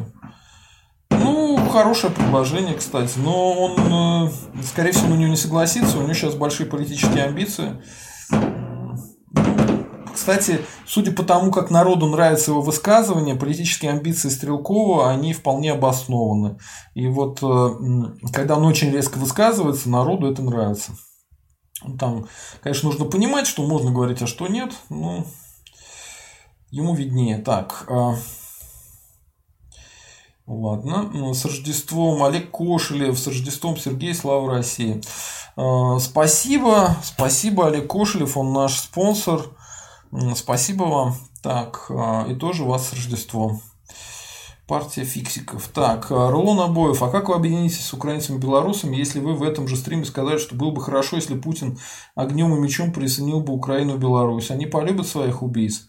Ну, 1.10 1.58
хорошее 1.70 2.14
предложение, 2.14 2.76
кстати, 2.76 3.18
но 3.18 3.52
он, 3.52 4.28
э, 4.28 4.32
скорее 4.64 4.94
всего, 4.94 5.10
на 5.10 5.16
него 5.16 5.30
не 5.30 5.36
согласится, 5.36 5.98
у 5.98 6.04
него 6.04 6.14
сейчас 6.14 6.36
большие 6.36 6.66
политические 6.66 7.26
амбиции. 7.26 7.82
Кстати, 10.14 10.62
судя 10.88 11.12
по 11.12 11.24
тому, 11.24 11.52
как 11.52 11.70
народу 11.70 12.08
нравится 12.08 12.52
его 12.52 12.62
высказывание, 12.62 13.36
политические 13.36 13.92
амбиции 13.92 14.30
Стрелкова, 14.30 15.12
они 15.12 15.34
вполне 15.34 15.74
обоснованы. 15.74 16.58
И 16.94 17.08
вот, 17.10 17.42
когда 18.32 18.56
он 18.56 18.66
очень 18.66 18.92
резко 18.92 19.18
высказывается, 19.18 19.90
народу 19.90 20.32
это 20.32 20.42
нравится. 20.42 20.94
Там, 22.00 22.28
конечно, 22.62 22.90
нужно 22.90 23.06
понимать, 23.06 23.48
что 23.48 23.66
можно 23.66 23.92
говорить, 23.92 24.22
а 24.22 24.28
что 24.28 24.48
нет. 24.48 24.74
Ну, 24.90 25.26
ему 26.72 26.94
виднее. 26.94 27.38
Так. 27.38 27.86
А, 27.90 28.16
Ладно. 30.48 31.34
С 31.34 31.44
Рождеством 31.46 32.24
Олег 32.24 32.52
Кошелев. 32.52 33.18
С 33.18 33.28
Рождеством 33.28 33.78
Сергей. 33.78 34.14
Слава 34.14 34.52
России. 34.52 35.02
Э, 35.58 35.98
спасибо. 36.00 36.96
Спасибо, 37.04 37.68
Олег 37.68 37.90
Кошелев. 37.90 38.38
Он 38.38 38.54
наш 38.54 38.80
спонсор. 38.80 39.42
Спасибо 40.36 40.84
вам. 40.84 41.16
Так, 41.42 41.88
э, 41.90 42.32
и 42.32 42.36
тоже 42.36 42.64
вас 42.64 42.90
с 42.90 42.94
Рождеством. 42.94 43.62
Партия 44.68 45.04
фиксиков. 45.04 45.68
Так, 45.68 46.08
э, 46.10 46.30
Рулон 46.30 46.60
Обоев. 46.60 47.04
А 47.04 47.10
как 47.10 47.30
вы 47.30 47.36
объединитесь 47.36 47.86
с 47.86 47.94
украинцами 47.94 48.38
и 48.38 48.40
белорусами, 48.40 48.96
если 48.96 49.20
вы 49.20 49.36
в 49.36 49.44
этом 49.44 49.68
же 49.68 49.76
стриме 49.76 50.06
сказали, 50.06 50.40
что 50.40 50.56
было 50.56 50.72
бы 50.72 50.82
хорошо, 50.82 51.18
если 51.18 51.38
Путин 51.38 51.78
огнем 52.16 52.56
и 52.56 52.60
мечом 52.60 52.92
присоединил 52.92 53.42
бы 53.42 53.54
Украину 53.54 53.96
и 53.96 54.00
Беларусь? 54.00 54.50
Они 54.50 54.66
полюбят 54.66 55.06
своих 55.06 55.44
убийц? 55.44 55.88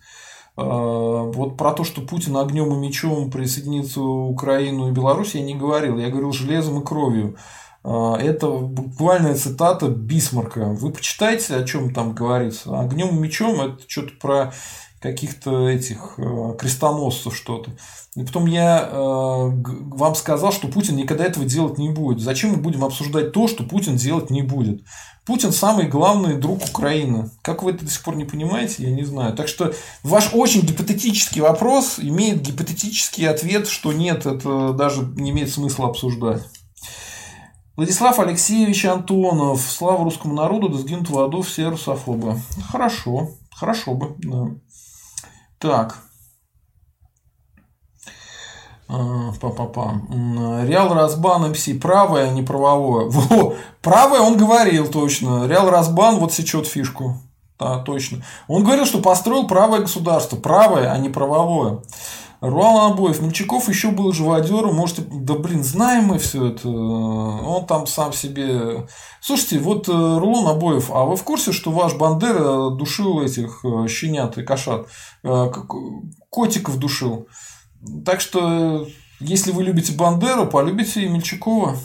Э, 0.59 0.63
вот 0.63 1.57
про 1.57 1.73
то, 1.73 1.85
что 1.85 2.03
Путин 2.03 2.37
огнем 2.37 2.71
и 2.75 2.77
мечом 2.77 3.31
присоединится 3.31 4.03
Украину 4.03 4.89
и 4.89 4.93
Беларусь, 4.93 5.35
я 5.35 5.41
не 5.41 5.55
говорил. 5.55 5.97
Я 5.97 6.11
говорил 6.11 6.33
железом 6.33 6.83
и 6.83 6.85
кровью. 6.85 7.39
Э, 7.83 8.17
это 8.21 8.49
буквальная 8.51 9.37
цитата 9.37 9.89
Бисмарка. 9.89 10.67
Вы 10.67 10.91
почитайте, 10.93 11.57
о 11.57 11.65
чем 11.65 11.95
там 11.95 12.13
говорится. 12.13 12.79
Огнем 12.79 13.09
и 13.17 13.21
мечом 13.21 13.59
это 13.59 13.79
что-то 13.87 14.13
про 14.21 14.53
каких-то 15.11 15.69
этих 15.69 16.15
э, 16.19 16.55
крестоносцев 16.59 17.37
что-то. 17.37 17.71
И 18.17 18.25
потом 18.25 18.47
я 18.47 18.89
вам 18.93 20.15
сказал, 20.15 20.51
что 20.51 20.69
Путин 20.69 20.97
никогда 20.97 21.25
этого 21.27 21.45
делать 21.45 21.77
не 21.77 21.91
будет. 21.91 22.21
Зачем 22.21 22.53
мы 22.53 22.57
будем 22.57 22.83
обсуждать 22.83 23.33
то, 23.33 23.47
что 23.47 23.63
Путин 23.63 23.97
делать 23.97 24.31
не 24.31 24.41
будет? 24.41 24.83
Путин 25.27 25.53
самый 25.53 25.87
главный 25.87 26.37
друг 26.37 26.65
Украины. 26.65 27.31
Как 27.43 27.63
вы 27.63 27.73
это 27.73 27.85
до 27.85 27.91
сих 27.91 28.03
пор 28.03 28.17
не 28.17 28.25
понимаете, 28.25 28.85
я 28.85 28.91
не 28.91 29.05
знаю. 29.05 29.35
Так 29.35 29.49
что 29.49 29.75
ваш 30.03 30.31
очень 30.33 30.63
гипотетический 30.63 31.43
вопрос 31.43 31.99
имеет 31.99 32.41
гипотетический 32.41 33.29
ответ, 33.29 33.67
что 33.67 33.93
нет, 33.93 34.25
это 34.25 34.73
даже 34.73 35.03
не 35.03 35.31
имеет 35.31 35.51
смысла 35.51 35.89
обсуждать. 35.89 36.43
Владислав 37.77 38.19
Алексеевич 38.19 38.87
Антонов. 38.87 39.61
Слава 39.61 40.05
русскому 40.05 40.33
народу, 40.33 40.71
да 40.71 40.79
сгинут 40.79 41.11
в 41.11 41.19
аду 41.19 41.43
все 41.43 41.69
русофобы. 41.69 42.41
Хорошо, 42.71 43.33
хорошо 43.51 43.95
бы, 43.95 44.15
да. 44.19 44.47
Так. 45.59 45.97
Па-па-па. 48.89 50.01
Реал 50.65 50.95
Разбан 50.95 51.51
МС 51.51 51.69
правое, 51.81 52.29
а 52.29 52.33
не 52.33 52.43
правовое. 52.43 53.07
Во, 53.11 53.55
правое 53.83 54.21
он 54.21 54.37
говорил 54.37 54.89
точно. 54.89 55.47
Реал 55.47 55.71
Разбан 55.71 56.19
вот 56.19 56.33
сечет 56.33 56.67
фишку. 56.67 57.17
Да, 57.59 57.79
точно. 57.79 58.23
Он 58.49 58.63
говорил, 58.63 58.85
что 58.85 58.99
построил 58.99 59.47
правое 59.47 59.81
государство. 59.81 60.37
Правое, 60.37 60.93
а 60.93 60.99
не 60.99 61.09
правовое. 61.09 61.81
Руан 62.41 62.93
Обоев, 62.93 63.21
Мельчаков 63.21 63.69
еще 63.69 63.91
был 63.91 64.13
живодером, 64.13 64.75
можете, 64.75 65.03
да 65.11 65.35
блин, 65.35 65.65
знаем 65.65 66.05
мы 66.05 66.19
все 66.19 66.49
это, 66.49 66.69
он 66.69 67.67
там 67.67 67.87
сам 67.87 68.13
себе... 68.13 68.87
Слушайте, 69.21 69.59
вот 69.59 69.89
э, 69.89 69.93
Рулон 69.93 70.47
Обоев, 70.47 70.91
а 70.91 71.05
вы 71.05 71.17
в 71.17 71.25
курсе, 71.25 71.53
что 71.53 71.71
ваш 71.71 71.95
Бандера 71.95 72.71
душил 72.71 73.23
этих 73.23 73.65
э, 73.65 73.89
щенят 73.89 74.37
и 74.39 74.43
кошат, 74.43 74.87
э, 75.25 75.51
котиков 76.31 76.79
душил? 76.79 77.27
Так 78.05 78.21
что, 78.21 78.87
если 79.21 79.53
вы 79.53 79.65
любите 79.65 79.95
Бандеру, 79.95 80.47
полюбите 80.47 81.03
и 81.03 81.09
Мельчакова. 81.09 81.77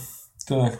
Так. 0.47 0.79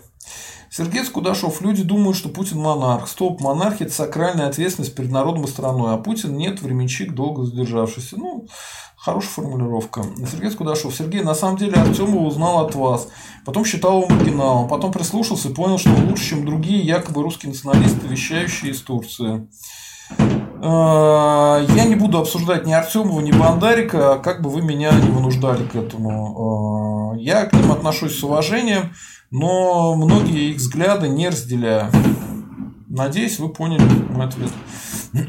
Сергей 0.73 1.03
Скудашов. 1.03 1.61
Люди 1.61 1.84
думают, 1.84 2.15
что 2.15 2.30
Путин 2.30 2.60
монарх. 2.60 3.10
Стоп, 3.10 3.41
монархия– 3.41 3.88
это 3.88 3.93
сакральная 3.93 4.48
ответственность 4.48 4.95
перед 4.95 5.11
народом 5.11 5.43
и 5.43 5.48
страной, 5.48 5.93
а 5.93 5.98
Путин 5.98 6.38
нет, 6.38 6.61
временщик, 6.61 7.14
долго 7.14 7.43
задержавшийся. 7.43 8.15
Ну, 8.18 8.48
хорошая 8.95 9.31
формулировка. 9.31 10.02
Сергей 10.31 10.49
Скудашов. 10.49 10.95
Сергей, 10.95 11.23
на 11.23 11.35
самом 11.35 11.57
деле 11.57 11.73
Артемова 11.73 12.26
узнал 12.26 12.65
от 12.65 12.73
вас. 12.73 13.10
Потом 13.43 13.65
считал 13.65 14.02
его 14.02 14.15
маргиналом. 14.15 14.69
Потом 14.69 14.93
прислушался 14.93 15.49
и 15.49 15.53
понял, 15.53 15.77
что 15.77 15.89
он 15.89 16.07
лучше, 16.07 16.30
чем 16.30 16.45
другие 16.45 16.80
якобы 16.80 17.22
русские 17.22 17.52
националисты, 17.52 18.07
вещающие 18.07 18.72
из 18.72 18.81
Турции. 18.81 19.49
Э, 20.64 21.65
я 21.68 21.84
не 21.84 21.95
буду 21.95 22.18
обсуждать 22.18 22.65
ни 22.65 22.72
Артемова, 22.72 23.19
ни 23.19 23.34
Бандарика, 23.34 24.22
как 24.23 24.41
бы 24.41 24.49
вы 24.49 24.61
меня 24.61 24.91
не 24.91 25.10
вынуждали 25.10 25.65
к 25.65 25.76
этому. 25.76 27.15
Э, 27.18 27.19
я 27.19 27.45
к 27.45 27.52
ним 27.52 27.73
отношусь 27.73 28.18
с 28.18 28.23
уважением, 28.23 28.93
но 29.31 29.95
многие 29.95 30.51
их 30.51 30.57
взгляды 30.57 31.07
не 31.07 31.29
разделяю. 31.29 31.89
Надеюсь, 32.87 33.39
вы 33.39 33.49
поняли 33.49 33.83
мой 34.09 34.27
ответ. 34.27 34.51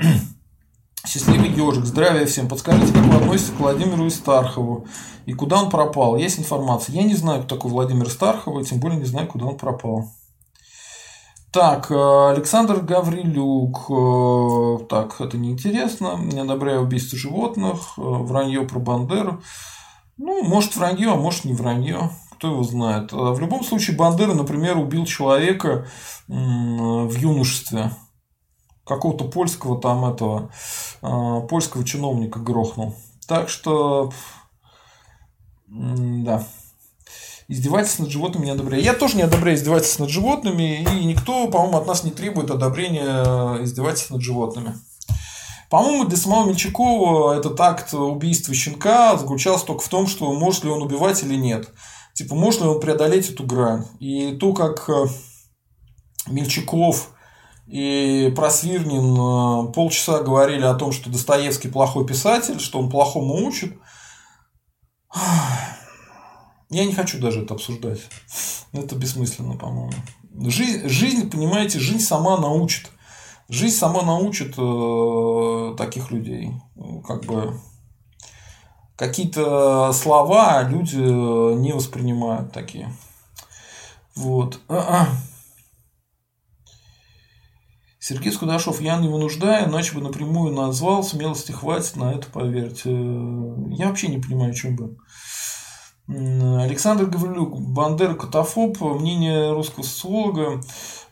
Счастливый 1.07 1.51
ежик, 1.51 1.85
здравия 1.85 2.27
всем. 2.27 2.49
Подскажите, 2.49 2.93
как 2.93 3.05
вы 3.05 3.17
относитесь 3.17 3.51
к 3.51 3.61
Владимиру 3.61 4.07
Истархову 4.09 4.87
и 5.27 5.33
куда 5.33 5.63
он 5.63 5.71
пропал? 5.71 6.17
Есть 6.17 6.41
информация? 6.41 6.95
Я 6.95 7.05
не 7.05 7.15
знаю, 7.15 7.43
кто 7.43 7.57
такой 7.57 7.71
Владимир 7.71 8.11
Стархов, 8.11 8.69
тем 8.69 8.81
более 8.81 8.99
не 8.99 9.05
знаю, 9.05 9.29
куда 9.29 9.47
он 9.47 9.57
пропал. 9.57 10.11
Так, 11.53 11.91
э, 11.91 12.31
Александр 12.31 12.81
Гаврилюк. 12.81 13.91
Э, 13.91 14.85
так, 14.89 15.21
это 15.21 15.37
неинтересно. 15.37 16.17
Не 16.17 16.41
одобряю 16.41 16.81
убийство 16.81 17.19
животных. 17.19 17.93
Э, 17.99 18.01
вранье 18.01 18.63
про 18.63 18.79
Бандеру. 18.79 19.43
Ну, 20.17 20.43
может 20.45 20.77
вранье, 20.77 21.11
а 21.11 21.17
может 21.17 21.45
не 21.45 21.53
вранье. 21.53 22.11
Кто 22.43 22.51
его 22.51 22.65
знает. 22.65 23.13
В 23.13 23.39
любом 23.39 23.63
случае, 23.63 23.97
Бандера, 23.97 24.35
например, 24.35 24.77
убил 24.77 25.07
человека 25.07 25.87
в 26.27 27.17
юношестве. 27.17 27.93
Какого-то 28.85 29.27
польского 29.27 29.81
там 29.81 30.05
этого, 30.05 30.51
польского 31.49 31.85
чиновника 31.85 32.41
грохнул. 32.41 32.97
Так 33.29 33.49
что, 33.49 34.13
да, 35.69 36.45
издевательство 37.47 38.03
над 38.03 38.11
животными 38.11 38.47
не 38.47 38.51
одобряю. 38.51 38.83
Я 38.83 38.95
тоже 38.95 39.19
не 39.19 39.23
одобряю 39.23 39.57
издевательство 39.57 40.03
над 40.03 40.11
животными, 40.11 40.83
и 40.83 41.05
никто, 41.05 41.47
по-моему, 41.47 41.79
от 41.79 41.87
нас 41.87 42.03
не 42.03 42.11
требует 42.11 42.51
одобрения 42.51 43.63
издевательств 43.63 44.11
над 44.11 44.21
животными. 44.21 44.75
По-моему, 45.71 46.07
для 46.07 46.19
самого 46.19 46.49
Мельчакова 46.49 47.35
этот 47.35 47.61
акт 47.61 47.95
убийства 47.95 48.53
щенка 48.53 49.17
заключался 49.17 49.65
только 49.65 49.85
в 49.85 49.89
том, 49.89 50.09
что 50.09 50.33
может 50.33 50.65
ли 50.65 50.71
он 50.71 50.83
убивать 50.83 51.23
или 51.23 51.37
нет. 51.37 51.73
Типа, 52.23 52.37
может 52.37 52.61
ли 52.61 52.69
он 52.69 52.79
преодолеть 52.79 53.31
эту 53.31 53.43
грань. 53.43 53.85
И 53.99 54.37
то, 54.37 54.55
как 54.55 54.89
э, 54.89 55.07
Мельчаков 56.29 57.11
и 57.67 58.33
Просвирнин 58.37 59.67
э, 59.69 59.73
полчаса 59.73 60.23
говорили 60.23 60.63
о 60.63 60.75
том, 60.75 60.93
что 60.93 61.11
Достоевский 61.11 61.67
плохой 61.67 62.07
писатель, 62.07 62.61
что 62.61 62.79
он 62.79 62.91
плохому 62.91 63.45
учит, 63.45 63.77
я 66.71 66.85
не 66.85 66.93
хочу 66.93 67.19
даже 67.19 67.43
это 67.43 67.55
обсуждать. 67.55 68.03
Это 68.73 68.95
бессмысленно, 68.95 69.57
по-моему. 69.57 69.93
Жизнь, 70.49 70.89
жизнь, 70.89 71.29
понимаете, 71.29 71.81
жизнь 71.81 72.05
сама 72.05 72.39
научит. 72.39 72.93
Жизнь 73.49 73.75
сама 73.77 74.03
научит 74.03 74.55
э, 74.57 75.75
таких 75.77 76.13
людей. 76.13 76.53
Как 77.05 77.25
бы 77.25 77.59
какие-то 78.97 79.93
слова 79.93 80.63
люди 80.63 80.97
не 80.97 81.73
воспринимают 81.73 82.53
такие. 82.53 82.93
Вот. 84.15 84.61
Сергей 87.99 88.33
Скудашов, 88.33 88.81
я 88.81 88.97
не 88.97 89.09
вынуждаю, 89.09 89.69
иначе 89.69 89.95
бы 89.95 90.01
напрямую 90.03 90.53
назвал, 90.53 91.05
смелости 91.05 91.53
хватит 91.53 91.97
на 91.97 92.13
это, 92.13 92.27
поверьте. 92.29 92.91
Я 92.91 93.89
вообще 93.89 94.09
не 94.09 94.19
понимаю, 94.19 94.51
о 94.51 94.55
чем 94.55 94.75
бы. 94.75 94.97
Александр 96.09 97.07
Гаврилюк, 97.07 97.61
Бандера 97.61 98.15
катафоб, 98.15 98.81
мнение 98.81 99.53
русского 99.53 99.85
социолога. 99.85 100.61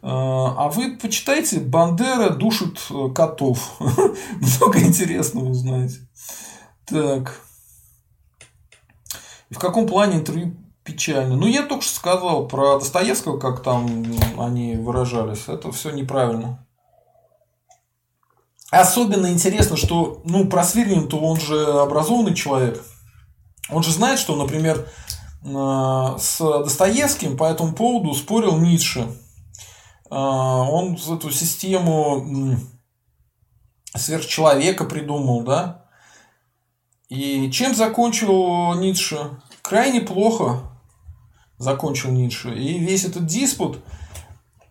А 0.02 0.69
вы 0.70 0.97
почитайте, 0.97 1.61
Бандера 1.61 2.31
душит 2.31 2.81
э, 2.90 3.09
котов. 3.15 3.77
Много 3.81 4.81
интересного 4.81 5.51
узнаете. 5.51 6.09
Так. 6.86 7.40
И 9.51 9.55
в 9.55 9.59
каком 9.59 9.86
плане 9.86 10.16
интервью 10.16 10.56
печально? 10.85 11.36
Ну, 11.36 11.47
я 11.47 11.64
только 11.64 11.85
что 11.85 11.94
сказал 11.94 12.48
про 12.48 12.78
Достоевского, 12.78 13.39
как 13.39 13.62
там 13.62 14.05
они 14.39 14.77
выражались. 14.77 15.48
Это 15.48 15.70
все 15.72 15.90
неправильно. 15.90 16.64
Особенно 18.70 19.32
интересно, 19.32 19.77
что, 19.77 20.22
ну, 20.24 20.47
про 20.47 20.62
Свирнин-то 20.62 21.18
он 21.18 21.40
же 21.40 21.60
образованный 21.81 22.35
человек. 22.35 22.81
Он 23.68 23.82
же 23.82 23.90
знает, 23.90 24.20
что, 24.20 24.36
например, 24.36 24.86
э, 25.44 26.16
с 26.18 26.39
Достоевским 26.39 27.36
по 27.36 27.44
этому 27.44 27.72
поводу 27.72 28.14
спорил 28.14 28.59
Ницше. 28.59 29.09
Э, 30.09 30.14
он 30.14 30.94
эту 30.94 31.31
систему 31.32 32.56
сверхчеловека 33.97 34.85
придумал, 34.85 35.43
да? 35.43 35.89
И 37.11 37.51
чем 37.51 37.74
закончил 37.74 38.73
Ницше? 38.74 39.31
Крайне 39.62 40.01
плохо 40.01 40.61
закончил 41.59 42.11
Ницше. 42.11 42.55
И 42.55 42.78
весь 42.78 43.05
этот 43.05 43.27
диспут 43.27 43.81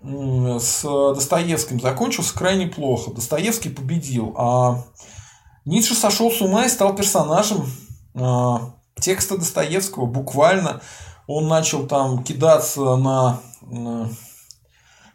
с 0.02 0.82
Достоевским 0.82 1.82
закончился 1.82 2.34
крайне 2.34 2.68
плохо. 2.68 3.12
Достоевский 3.12 3.70
победил, 3.70 4.34
а 4.38 4.86
Ницше 5.66 5.94
сошел 5.94 6.32
с 6.32 6.42
ума 6.42 6.66
и 6.66 6.70
стал 6.70 6.96
персонажем 6.96 7.70
э, 8.16 8.56
текста 9.00 9.38
Достоевского 9.38 10.06
буквально 10.06 10.82
он 11.28 11.50
начал 11.50 11.86
там 11.86 12.24
кидаться 12.24 12.96
на 12.96 13.42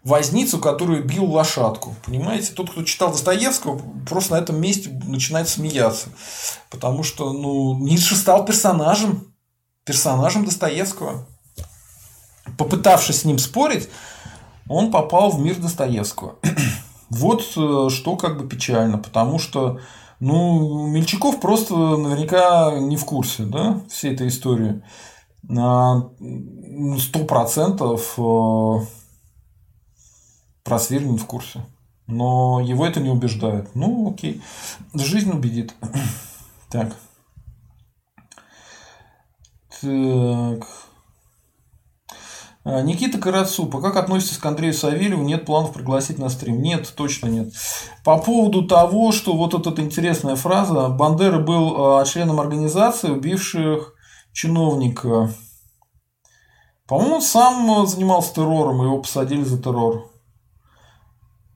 возницу, 0.05 0.59
который 0.59 1.03
бил 1.03 1.25
лошадку. 1.25 1.95
Понимаете, 2.05 2.53
тот, 2.53 2.71
кто 2.71 2.85
читал 2.85 3.11
Достоевского, 3.11 3.81
просто 4.07 4.35
на 4.35 4.39
этом 4.39 4.61
месте 4.61 4.91
начинает 5.07 5.49
смеяться. 5.49 6.11
Потому 6.71 7.03
что 7.03 7.33
ну, 7.33 7.79
Ницше 7.79 8.15
стал 8.15 8.45
персонажем, 8.45 9.35
персонажем 9.85 10.45
Достоевского. 10.45 11.27
Попытавшись 12.59 13.21
с 13.21 13.25
ним 13.25 13.39
спорить, 13.39 13.89
он 14.69 14.93
попал 14.93 15.31
в 15.31 15.41
мир 15.41 15.57
Достоевского. 15.57 16.37
вот 17.09 17.43
э, 17.57 17.89
что 17.91 18.17
как 18.17 18.39
бы 18.39 18.47
печально, 18.47 18.99
потому 18.99 19.39
что 19.39 19.81
ну, 20.21 20.87
Мельчаков 20.87 21.41
просто 21.41 21.75
наверняка 21.75 22.79
не 22.79 22.97
в 22.97 23.05
курсе 23.07 23.45
да, 23.45 23.81
всей 23.89 24.15
этой 24.15 24.29
истории. 24.29 24.83
На 25.43 26.11
100% 26.21 28.87
просвет 30.65 31.03
в 31.03 31.27
курсе. 31.27 31.61
Но 32.07 32.61
его 32.61 32.87
это 32.87 33.01
не 33.01 33.11
убеждает. 33.11 33.75
Ну, 33.75 34.11
окей. 34.11 34.43
Жизнь 34.93 35.31
убедит. 35.31 35.75
так. 36.71 36.97
Так. 39.81 40.67
А, 42.65 42.83
Никита 42.83 43.19
Карацупа. 43.19 43.81
Как 43.81 43.97
относитесь 43.97 44.39
к 44.39 44.47
Андрею 44.47 44.75
Савельеву? 44.75 45.23
Нет 45.23 45.47
планов 45.47 45.73
пригласить 45.73 46.19
на 46.19 46.29
стрим? 46.29 46.61
Нет, 46.61 46.93
точно 46.97 47.29
нет. 47.29 47.53
По 48.05 48.19
поводу 48.19 48.67
того, 48.67 49.13
что 49.13 49.35
вот 49.35 49.55
эта 49.55 49.81
интересная 49.81 50.37
фраза. 50.37 50.89
Бандера 50.89 51.39
был 51.39 51.99
а, 51.99 52.05
членом 52.05 52.41
организации, 52.41 53.11
убивших 53.11 53.95
чиновника. 54.33 55.31
По-моему, 56.87 57.17
он 57.17 57.23
сам 57.23 57.83
э, 57.83 57.87
занимался 57.87 58.35
террором, 58.35 58.83
его 58.83 58.99
посадили 58.99 59.43
за 59.43 59.59
террор. 59.59 60.11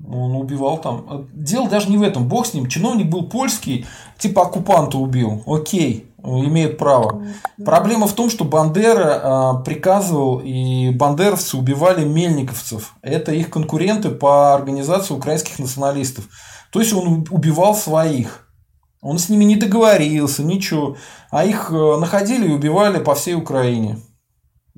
Он 0.06 0.36
убивал 0.36 0.78
там. 0.78 1.28
Дело 1.32 1.68
даже 1.68 1.90
не 1.90 1.96
в 1.96 2.02
этом. 2.02 2.28
Бог 2.28 2.46
с 2.46 2.54
ним. 2.54 2.68
Чиновник 2.68 3.08
был 3.08 3.28
польский, 3.28 3.86
типа 4.18 4.42
оккупанта 4.42 4.96
убил. 4.98 5.42
Окей, 5.46 6.08
имеет 6.22 6.78
право. 6.78 7.24
Проблема 7.64 8.06
в 8.06 8.12
том, 8.12 8.30
что 8.30 8.44
Бандера 8.44 9.20
а, 9.22 9.54
приказывал, 9.60 10.40
и 10.40 10.90
бандеровцы 10.90 11.56
убивали 11.56 12.04
мельниковцев. 12.04 12.94
Это 13.02 13.32
их 13.32 13.50
конкуренты 13.50 14.10
по 14.10 14.54
организации 14.54 15.14
украинских 15.14 15.58
националистов. 15.58 16.28
То 16.70 16.80
есть 16.80 16.92
он 16.92 17.26
убивал 17.30 17.74
своих. 17.74 18.48
Он 19.00 19.18
с 19.18 19.28
ними 19.28 19.44
не 19.44 19.56
договорился, 19.56 20.42
ничего. 20.42 20.96
А 21.30 21.44
их 21.44 21.70
э, 21.70 21.96
находили 21.98 22.48
и 22.48 22.52
убивали 22.52 22.98
по 22.98 23.14
всей 23.14 23.34
Украине. 23.34 23.98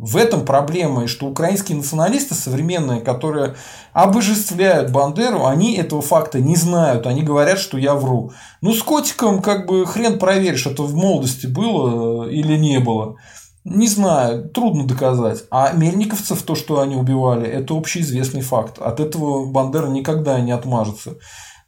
В 0.01 0.17
этом 0.17 0.47
проблема, 0.47 1.05
и 1.05 1.07
что 1.09 1.27
украинские 1.27 1.77
националисты 1.77 2.35
современные, 2.35 3.03
которые 3.03 3.57
обожествляют 3.93 4.93
Бандеру, 4.93 5.45
они 5.45 5.75
этого 5.75 6.01
факта 6.01 6.41
не 6.41 6.57
знают, 6.57 7.07
они 7.07 7.21
говорят, 7.21 7.59
что 7.59 7.77
я 7.77 7.95
вру. 7.95 8.33
Ну, 8.63 8.73
с 8.73 8.83
котиком 8.83 9.43
как 9.43 9.67
бы 9.67 9.85
хрен 9.85 10.19
проверишь, 10.19 10.65
это 10.65 10.85
в 10.85 10.95
молодости 10.95 11.47
было 11.47 12.25
э, 12.25 12.31
или 12.33 12.57
не 12.57 12.79
было. 12.79 13.17
Не 13.65 13.89
знаю, 13.89 14.49
трудно 14.49 14.87
доказать. 14.87 15.45
А 15.51 15.73
мельниковцев, 15.73 16.43
то, 16.45 16.55
что 16.55 16.81
они 16.81 16.97
убивали, 16.97 17.47
это 17.47 17.75
общеизвестный 17.77 18.41
факт. 18.41 18.79
От 18.79 19.01
этого 19.01 19.45
Бандера 19.45 19.89
никогда 19.89 20.41
не 20.41 20.53
отмажется. 20.53 21.17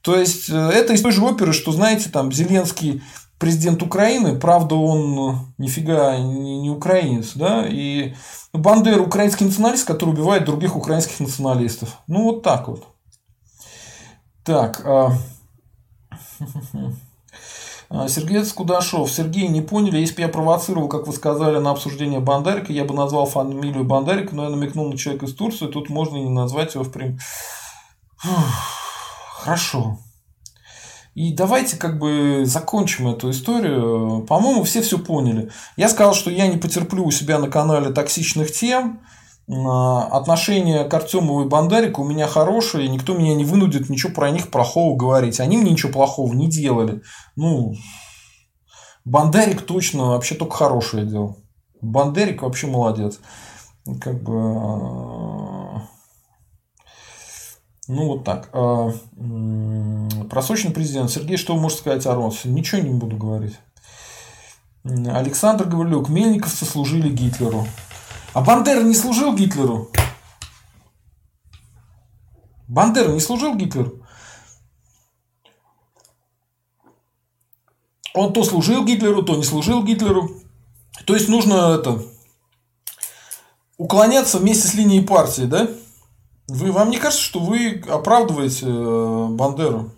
То 0.00 0.16
есть, 0.16 0.48
э, 0.48 0.54
это 0.54 0.94
из 0.94 1.02
той 1.02 1.12
же 1.12 1.22
оперы, 1.22 1.52
что, 1.52 1.70
знаете, 1.70 2.08
там 2.08 2.32
Зеленский 2.32 3.02
президент 3.42 3.82
Украины, 3.82 4.38
правда, 4.38 4.76
он 4.76 5.18
э, 5.18 5.34
нифига 5.58 6.16
не, 6.16 6.60
не 6.60 6.70
украинец, 6.70 7.32
да, 7.34 7.66
и 7.68 8.14
Бандер 8.52 9.00
украинский 9.00 9.44
националист, 9.44 9.84
который 9.84 10.10
убивает 10.10 10.44
других 10.44 10.76
украинских 10.76 11.18
националистов. 11.18 11.98
Ну, 12.06 12.22
вот 12.22 12.44
так 12.44 12.68
вот. 12.68 12.86
Так. 14.44 14.82
А... 14.86 15.18
а 17.90 18.06
Сергей 18.06 18.44
Скудашов. 18.44 19.10
Сергей, 19.10 19.48
не 19.48 19.60
поняли, 19.60 19.98
если 19.98 20.14
бы 20.14 20.20
я 20.20 20.28
провоцировал, 20.28 20.86
как 20.88 21.08
вы 21.08 21.12
сказали, 21.12 21.58
на 21.58 21.72
обсуждение 21.72 22.20
Бандарика, 22.20 22.72
я 22.72 22.84
бы 22.84 22.94
назвал 22.94 23.26
фамилию 23.26 23.82
Бандарика, 23.82 24.36
но 24.36 24.44
я 24.44 24.50
намекнул 24.50 24.88
на 24.88 24.96
человека 24.96 25.26
из 25.26 25.34
Турции, 25.34 25.66
тут 25.66 25.90
можно 25.90 26.14
не 26.14 26.30
назвать 26.30 26.76
его 26.76 26.84
в 26.84 26.92
прям... 26.92 27.18
Хорошо. 29.40 29.98
И 31.14 31.34
давайте 31.34 31.76
как 31.76 31.98
бы 31.98 32.42
закончим 32.44 33.08
эту 33.08 33.30
историю. 33.30 34.24
По-моему, 34.26 34.64
все 34.64 34.80
все 34.80 34.98
поняли. 34.98 35.50
Я 35.76 35.88
сказал, 35.88 36.14
что 36.14 36.30
я 36.30 36.46
не 36.46 36.56
потерплю 36.56 37.04
у 37.04 37.10
себя 37.10 37.38
на 37.38 37.48
канале 37.48 37.90
токсичных 37.90 38.50
тем. 38.50 39.00
А, 39.50 40.04
отношение 40.04 40.84
к 40.84 40.94
Артемову 40.94 41.44
и 41.44 41.48
Бондарику 41.48 42.02
у 42.02 42.08
меня 42.08 42.26
хорошее, 42.26 42.88
никто 42.88 43.14
меня 43.14 43.34
не 43.34 43.44
вынудит 43.44 43.90
ничего 43.90 44.12
про 44.12 44.30
них 44.30 44.50
плохого 44.50 44.96
говорить. 44.96 45.40
Они 45.40 45.58
мне 45.58 45.72
ничего 45.72 45.92
плохого 45.92 46.32
не 46.32 46.48
делали. 46.48 47.02
Ну, 47.36 47.74
Бондарик 49.04 49.62
точно 49.62 50.10
вообще 50.10 50.34
только 50.34 50.56
хорошее 50.56 51.04
делал. 51.04 51.42
Бандерик 51.82 52.42
вообще 52.42 52.68
молодец. 52.68 53.18
Как 54.00 54.22
бы 54.22 54.34
а, 54.36 55.82
ну, 57.88 58.06
вот 58.06 58.24
так. 58.24 58.48
А, 58.52 58.92
просроченный 60.30 60.72
президент. 60.72 61.10
Сергей, 61.10 61.36
что 61.36 61.54
вы 61.54 61.60
можете 61.60 61.80
сказать 61.82 62.06
о 62.06 62.14
Ронсе? 62.14 62.48
Ничего 62.48 62.80
не 62.80 62.90
буду 62.90 63.16
говорить. 63.16 63.58
Александр 64.84 65.64
Гаврилюк. 65.64 66.08
Мельниковцы 66.08 66.64
служили 66.64 67.10
Гитлеру. 67.10 67.66
А 68.34 68.40
Бандера 68.40 68.82
не 68.82 68.94
служил 68.94 69.34
Гитлеру? 69.34 69.90
Бандера 72.68 73.12
не 73.12 73.20
служил 73.20 73.54
Гитлеру? 73.56 74.00
Он 78.14 78.32
то 78.32 78.44
служил 78.44 78.84
Гитлеру, 78.84 79.22
то 79.22 79.36
не 79.36 79.44
служил 79.44 79.82
Гитлеру. 79.82 80.30
То 81.04 81.14
есть 81.14 81.28
нужно 81.28 81.74
это 81.78 82.02
уклоняться 83.76 84.38
вместе 84.38 84.68
с 84.68 84.74
линией 84.74 85.04
партии, 85.04 85.42
да? 85.42 85.68
Вы, 86.52 86.70
вам 86.70 86.90
не 86.90 86.98
кажется, 86.98 87.24
что 87.24 87.40
вы 87.40 87.82
оправдываете 87.88 88.66
э, 88.66 89.26
Бандеру? 89.30 89.90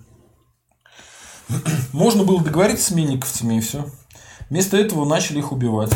Можно 1.93 2.23
было 2.23 2.41
договориться 2.41 2.93
с 2.93 2.95
минниковцами 2.95 3.57
и 3.57 3.61
все. 3.61 3.87
Вместо 4.51 4.77
этого 4.77 5.05
начали 5.05 5.41
их 5.41 5.51
убивать. 5.51 5.91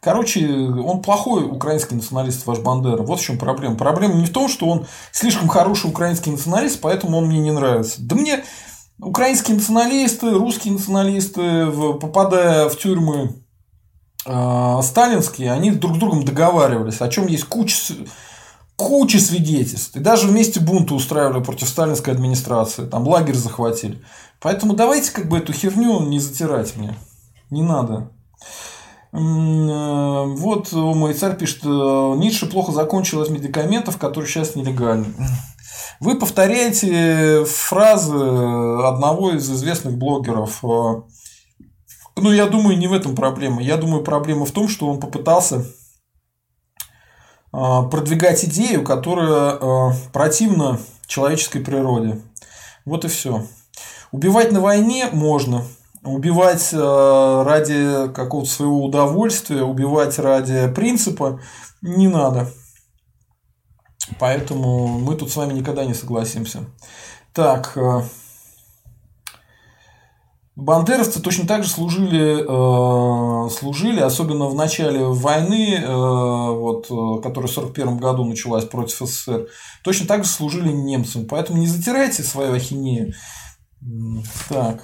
Короче, 0.00 0.46
он 0.46 1.02
плохой 1.02 1.44
украинский 1.44 1.96
националист, 1.96 2.46
ваш 2.46 2.60
Бандера. 2.60 3.02
Вот 3.02 3.18
в 3.18 3.24
чем 3.24 3.38
проблема. 3.38 3.74
Проблема 3.74 4.14
не 4.14 4.26
в 4.26 4.32
том, 4.32 4.48
что 4.48 4.68
он 4.68 4.86
слишком 5.10 5.48
хороший 5.48 5.90
украинский 5.90 6.30
националист, 6.30 6.80
поэтому 6.80 7.18
он 7.18 7.26
мне 7.26 7.40
не 7.40 7.50
нравится. 7.50 8.00
Да 8.00 8.14
мне 8.14 8.44
украинские 9.00 9.56
националисты, 9.56 10.30
русские 10.30 10.74
националисты, 10.74 11.66
попадая 12.00 12.68
в 12.68 12.78
тюрьмы 12.78 13.34
э, 14.26 14.80
сталинские, 14.84 15.50
они 15.50 15.72
друг 15.72 15.96
с 15.96 15.98
другом 15.98 16.24
договаривались, 16.24 17.00
о 17.00 17.08
чем 17.08 17.26
есть 17.26 17.46
куча 17.46 17.96
куча 18.78 19.18
свидетельств. 19.18 19.96
И 19.96 19.98
даже 19.98 20.28
вместе 20.28 20.60
бунты 20.60 20.94
устраивали 20.94 21.42
против 21.42 21.68
сталинской 21.68 22.14
администрации. 22.14 22.86
Там 22.86 23.06
лагерь 23.08 23.34
захватили. 23.34 24.00
Поэтому 24.40 24.74
давайте 24.74 25.10
как 25.10 25.28
бы 25.28 25.38
эту 25.38 25.52
херню 25.52 26.00
не 26.06 26.20
затирать 26.20 26.76
мне. 26.76 26.96
Не 27.50 27.62
надо. 27.62 28.12
Э, 29.12 29.16
вот 29.16 30.72
мой 30.72 31.12
царь 31.14 31.36
пишет, 31.36 31.64
э, 31.64 32.14
Ницше 32.18 32.46
плохо 32.46 32.70
закончилось 32.70 33.30
медикаментов, 33.30 33.98
которые 33.98 34.30
сейчас 34.30 34.54
нелегальны. 34.54 35.06
Вы 35.98 36.16
повторяете 36.16 37.44
фразы 37.46 38.14
одного 38.14 39.32
из 39.32 39.50
известных 39.50 39.98
блогеров. 39.98 40.62
Э, 40.62 41.02
ну, 42.14 42.30
я 42.30 42.46
думаю, 42.46 42.78
не 42.78 42.86
в 42.86 42.92
этом 42.92 43.16
проблема. 43.16 43.60
Я 43.60 43.76
думаю, 43.76 44.04
проблема 44.04 44.46
в 44.46 44.52
том, 44.52 44.68
что 44.68 44.86
он 44.86 45.00
попытался 45.00 45.64
продвигать 47.90 48.44
идею, 48.44 48.84
которая 48.84 49.58
а, 49.60 49.92
противна 50.12 50.78
человеческой 51.06 51.60
природе. 51.60 52.20
Вот 52.84 53.04
и 53.04 53.08
все. 53.08 53.46
Убивать 54.12 54.52
на 54.52 54.60
войне 54.60 55.08
можно. 55.12 55.64
Убивать 56.02 56.70
а, 56.72 57.44
ради 57.44 58.12
какого-то 58.12 58.50
своего 58.50 58.84
удовольствия, 58.84 59.62
убивать 59.62 60.18
ради 60.18 60.72
принципа 60.72 61.40
не 61.82 62.08
надо. 62.08 62.50
Поэтому 64.18 64.86
мы 64.98 65.16
тут 65.16 65.30
с 65.30 65.36
вами 65.36 65.52
никогда 65.52 65.84
не 65.84 65.94
согласимся. 65.94 66.64
Так, 67.32 67.76
Бандеровцы 70.58 71.22
точно 71.22 71.46
так 71.46 71.62
же 71.62 71.70
служили, 71.70 72.42
э, 72.42 73.50
служили, 73.50 74.00
особенно 74.00 74.46
в 74.46 74.56
начале 74.56 75.04
войны, 75.04 75.76
э, 75.76 75.86
вот, 75.86 76.86
э, 76.90 77.22
которая 77.22 77.46
в 77.46 77.54
1941 77.54 77.98
году 77.98 78.24
началась 78.24 78.64
против 78.64 79.08
СССР, 79.08 79.46
точно 79.84 80.08
так 80.08 80.24
же 80.24 80.30
служили 80.30 80.72
немцам. 80.72 81.26
Поэтому 81.26 81.60
не 81.60 81.68
затирайте 81.68 82.24
свою 82.24 82.54
ахинею. 82.54 83.14
Так, 84.48 84.82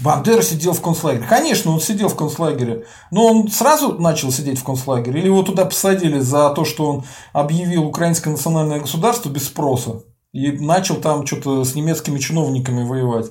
Бандера 0.00 0.40
сидел 0.40 0.72
в 0.72 0.80
концлагере. 0.80 1.26
Конечно, 1.28 1.72
он 1.72 1.80
сидел 1.82 2.08
в 2.08 2.16
концлагере. 2.16 2.86
Но 3.10 3.26
он 3.26 3.48
сразу 3.48 3.92
начал 3.98 4.32
сидеть 4.32 4.60
в 4.60 4.64
концлагере? 4.64 5.20
Или 5.20 5.26
его 5.26 5.42
туда 5.42 5.66
посадили 5.66 6.20
за 6.20 6.48
то, 6.54 6.64
что 6.64 6.86
он 6.90 7.04
объявил 7.34 7.84
украинское 7.84 8.32
национальное 8.32 8.80
государство 8.80 9.28
без 9.28 9.44
спроса? 9.44 10.04
И 10.32 10.52
начал 10.52 10.96
там 10.96 11.26
что-то 11.26 11.64
с 11.64 11.74
немецкими 11.74 12.18
чиновниками 12.18 12.82
воевать. 12.82 13.26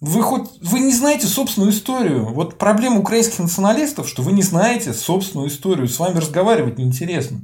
Вы 0.00 0.22
хоть 0.22 0.48
вы 0.62 0.80
не 0.80 0.92
знаете 0.92 1.26
собственную 1.26 1.72
историю. 1.72 2.26
Вот 2.26 2.56
проблема 2.56 3.00
украинских 3.00 3.40
националистов, 3.40 4.08
что 4.08 4.22
вы 4.22 4.32
не 4.32 4.42
знаете 4.42 4.92
собственную 4.92 5.48
историю. 5.48 5.88
С 5.88 5.98
вами 5.98 6.18
разговаривать 6.18 6.78
неинтересно. 6.78 7.40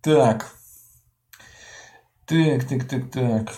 Так. 0.00 0.52
Так, 2.26 2.68
так, 2.68 2.88
так, 2.88 3.10
так. 3.10 3.54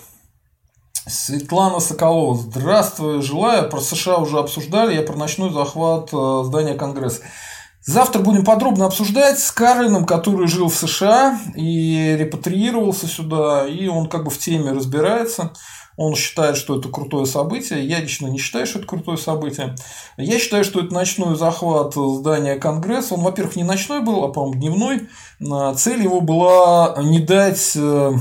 Светлана 1.07 1.81
Соколова. 1.81 2.37
Здравствуй, 2.37 3.21
желаю. 3.21 3.69
Про 3.69 3.81
США 3.81 4.17
уже 4.17 4.39
обсуждали. 4.39 4.95
Я 4.95 5.03
про 5.03 5.17
ночной 5.17 5.53
захват 5.53 6.09
э, 6.13 6.43
здания 6.45 6.75
Конгресса. 6.75 7.21
Завтра 7.87 8.21
будем 8.21 8.47
подробно 8.47 8.87
обсуждать 8.87 9.39
с 9.39 9.51
Карлином, 9.53 10.07
который 10.07 10.49
жил 10.49 10.71
в 10.71 10.75
США 10.75 11.39
и 11.55 12.17
репатриировался 12.19 13.07
сюда, 13.07 13.67
и 13.69 13.87
он 13.89 14.09
как 14.09 14.25
бы 14.25 14.31
в 14.31 14.39
теме 14.39 14.73
разбирается. 14.73 15.53
Он 15.97 16.15
считает, 16.15 16.57
что 16.57 16.79
это 16.79 16.89
крутое 16.89 17.27
событие. 17.27 17.87
Я 17.87 18.01
лично 18.01 18.27
не 18.27 18.39
считаю, 18.39 18.67
что 18.67 18.79
это 18.81 18.89
крутое 18.89 19.17
событие. 19.17 19.77
Я 20.17 20.39
считаю, 20.39 20.65
что 20.65 20.81
это 20.81 20.93
ночной 20.93 21.37
захват 21.37 21.95
здания 21.95 22.57
Конгресса. 22.57 23.15
Он, 23.15 23.21
во-первых, 23.21 23.57
не 23.57 23.65
ночной 23.65 24.01
был, 24.01 24.25
а, 24.25 24.29
по-моему, 24.29 24.61
дневной. 24.61 25.09
Цель 25.77 26.03
его 26.03 26.21
была 26.21 26.97
не 27.01 27.21
дать, 27.21 27.73
э, 27.77 28.13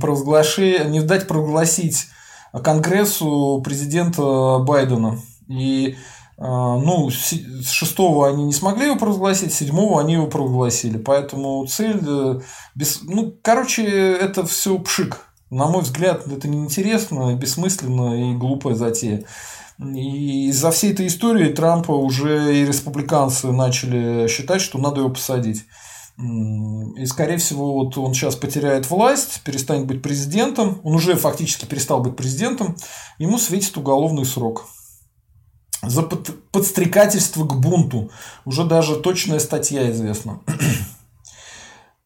провозглашение, 0.00 0.84
не 0.84 1.00
дать 1.00 1.26
провозгласить 1.26 2.08
Конгрессу 2.52 3.62
президента 3.64 4.58
Байдена. 4.58 5.18
И 5.48 5.96
а, 6.36 6.76
ну, 6.78 7.10
с 7.10 7.70
шестого 7.70 8.28
они 8.28 8.44
не 8.44 8.52
смогли 8.52 8.86
его 8.86 8.96
провозгласить, 8.96 9.54
седьмого 9.54 10.00
они 10.00 10.14
его 10.14 10.26
провозгласили. 10.26 10.98
Поэтому 10.98 11.64
цель... 11.66 12.00
Э, 12.06 12.40
без... 12.74 13.02
Ну, 13.02 13.34
короче, 13.42 13.84
это 13.84 14.44
все 14.44 14.78
пшик. 14.78 15.20
На 15.54 15.68
мой 15.68 15.82
взгляд, 15.82 16.26
это 16.26 16.48
неинтересно, 16.48 17.32
бессмысленно 17.36 18.32
и 18.32 18.34
глупая 18.34 18.74
затея. 18.74 19.22
И 19.78 20.48
из-за 20.48 20.72
всей 20.72 20.92
этой 20.92 21.06
истории 21.06 21.52
Трампа 21.52 21.92
уже 21.92 22.58
и 22.58 22.66
республиканцы 22.66 23.52
начали 23.52 24.26
считать, 24.26 24.60
что 24.60 24.78
надо 24.78 25.02
его 25.02 25.10
посадить. 25.10 25.64
И, 26.18 27.06
скорее 27.06 27.36
всего, 27.36 27.72
вот 27.74 27.96
он 27.96 28.14
сейчас 28.14 28.34
потеряет 28.34 28.90
власть, 28.90 29.42
перестанет 29.44 29.86
быть 29.86 30.02
президентом. 30.02 30.80
Он 30.82 30.96
уже 30.96 31.14
фактически 31.14 31.66
перестал 31.66 32.02
быть 32.02 32.16
президентом. 32.16 32.74
Ему 33.18 33.38
светит 33.38 33.76
уголовный 33.76 34.24
срок 34.24 34.66
за 35.82 36.02
подстрекательство 36.02 37.44
к 37.46 37.60
бунту. 37.60 38.10
Уже 38.44 38.64
даже 38.64 38.96
точная 38.96 39.38
статья 39.38 39.88
известна. 39.92 40.40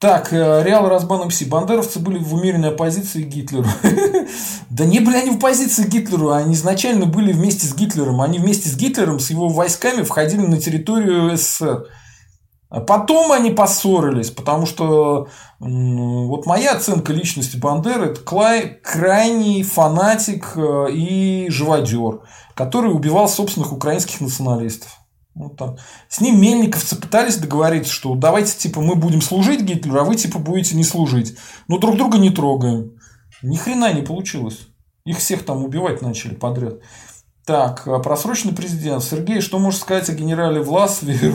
Так, 0.01 0.33
э, 0.33 0.63
Реал 0.63 0.89
Разбан 0.89 1.27
МС. 1.27 1.43
Бандеровцы 1.43 1.99
были 1.99 2.19
в 2.19 2.33
умеренной 2.33 2.69
оппозиции 2.71 3.23
Гитлеру. 3.23 3.67
Да 4.71 4.85
не 4.85 5.01
были 5.01 5.17
они 5.17 5.31
в 5.31 5.37
оппозиции 5.37 5.89
Гитлеру, 5.89 6.31
они 6.31 6.55
изначально 6.55 7.07
были 7.07 7.33
вместе 7.33 7.67
с 7.67 7.75
Гитлером. 7.75 8.21
Они 8.21 8.39
вместе 8.39 8.69
с 8.69 8.77
Гитлером, 8.77 9.19
с 9.19 9.31
его 9.31 9.49
войсками 9.49 10.03
входили 10.03 10.43
на 10.43 10.61
территорию 10.61 11.37
СССР. 11.37 11.87
А 12.69 12.81
потом 12.81 13.33
они 13.33 13.51
поссорились, 13.51 14.31
потому 14.31 14.67
что 14.67 15.29
вот 15.59 16.47
моя 16.47 16.73
оценка 16.73 17.13
личности 17.13 17.57
Бандеры– 17.57 18.07
это 18.11 18.21
крайний 18.21 19.63
фанатик 19.63 20.53
э, 20.55 20.93
и 20.93 21.49
живодер, 21.49 22.21
который 22.55 22.93
убивал 22.93 23.27
собственных 23.27 23.73
украинских 23.73 24.21
националистов. 24.21 24.98
Вот 25.39 25.57
так. 25.57 25.79
С 26.09 26.21
ним 26.21 26.41
мельниковцы 26.41 26.97
пытались 26.97 27.37
договориться, 27.37 27.93
что 27.93 28.17
давайте 28.17 28.59
типа 28.59 28.81
мы 28.81 28.97
будем 28.97 29.23
служить 29.23 29.61
Гитлеру, 29.63 30.01
а 30.01 30.05
вы 30.05 30.17
типа 30.17 30.41
будете 30.41 30.75
не 30.75 30.83
служить. 30.83 31.37
Но 31.69 31.79
друг 31.79 31.97
друга 31.97 32.19
не 32.19 32.31
трогаем. 32.31 32.99
Ни 33.43 33.57
хрена 33.57 33.93
не 33.93 34.03
получилось. 34.03 34.67
Их 35.05 35.19
всех 35.19 35.45
там 35.45 35.65
убивать 35.65 36.03
начали 36.03 36.35
подряд. 36.35 36.81
Так, 37.47 37.87
а 37.87 38.01
просроченный 38.01 38.53
президент. 38.53 39.05
Сергей, 39.05 39.41
что 39.41 39.61
можешь 39.61 39.81
сказать 39.81 40.11
о 40.11 40.15
генерале 40.15 40.61
Власове 40.61 41.17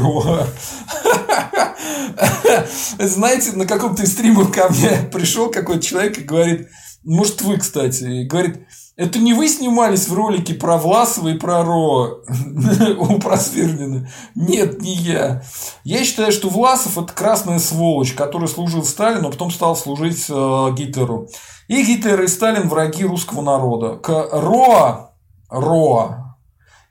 Знаете, 3.00 3.54
на 3.54 3.66
каком-то 3.66 4.04
из 4.04 4.12
стримах 4.12 4.52
ко 4.52 4.68
мне 4.70 4.90
пришел 5.14 5.50
какой-то 5.50 5.82
человек 5.82 6.18
и 6.18 6.24
говорит, 6.24 6.68
может 7.04 7.42
вы, 7.42 7.58
кстати, 7.58 8.26
говорит, 8.26 8.68
это 8.96 9.20
не 9.20 9.34
вы 9.34 9.48
снимались 9.48 10.08
в 10.08 10.14
ролике 10.14 10.54
про 10.54 10.78
Власова 10.78 11.30
и 11.30 11.38
про 11.38 11.64
Ро 11.64 12.22
у 12.98 13.20
Просвернина? 13.20 14.10
Нет, 14.36 14.82
не 14.82 14.96
я. 14.96 15.44
Я 15.84 16.04
считаю, 16.04 16.32
что 16.32 16.50
Власов 16.50 16.98
это 16.98 17.12
красная 17.12 17.60
сволочь, 17.60 18.14
который 18.14 18.48
служил 18.48 18.84
Сталину, 18.84 19.30
а 19.30 19.32
потом 19.32 19.52
стал 19.52 19.76
служить 19.76 20.26
э, 20.30 20.70
Гитлеру. 20.78 21.28
И 21.68 21.84
Гитлер 21.84 22.22
и 22.22 22.28
Сталин 22.28 22.70
враги 22.70 23.04
русского 23.04 23.42
народа. 23.42 23.98
К 23.98 24.30
Ро 24.32 25.14
Роа. 25.50 26.38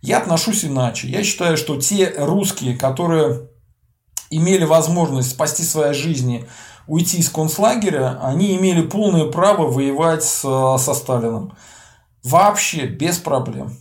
Я 0.01 0.19
отношусь 0.19 0.65
иначе. 0.65 1.09
Я 1.09 1.23
считаю, 1.23 1.57
что 1.57 1.81
те 1.81 2.13
русские, 2.17 2.77
которые 2.77 3.49
имели 4.31 4.65
возможность 4.65 5.31
спасти 5.31 5.63
свои 5.63 5.93
жизни, 5.93 6.49
уйти 6.87 7.19
из 7.19 7.29
концлагеря, 7.29 8.19
они 8.23 8.57
имели 8.57 8.83
полное 8.83 9.27
право 9.27 9.67
воевать 9.67 10.25
с, 10.25 10.41
со 10.41 10.95
Сталином. 10.95 11.57
Вообще 12.25 12.87
без 12.87 13.19
проблем. 13.19 13.77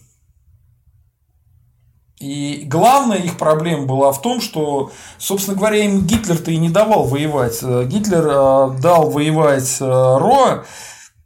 И 2.19 2.63
главная 2.65 3.18
их 3.18 3.38
проблема 3.38 3.88
была 3.88 4.11
в 4.11 4.22
том, 4.22 4.41
что, 4.41 4.91
собственно 5.18 5.57
говоря, 5.57 5.84
им 5.84 6.05
Гитлер-то 6.05 6.51
и 6.51 6.57
не 6.57 6.69
давал 6.69 7.05
воевать. 7.05 7.61
Гитлер 7.63 8.27
э, 8.27 8.80
дал 8.80 9.09
воевать 9.09 9.77
э, 9.80 9.85
Роа 9.85 10.63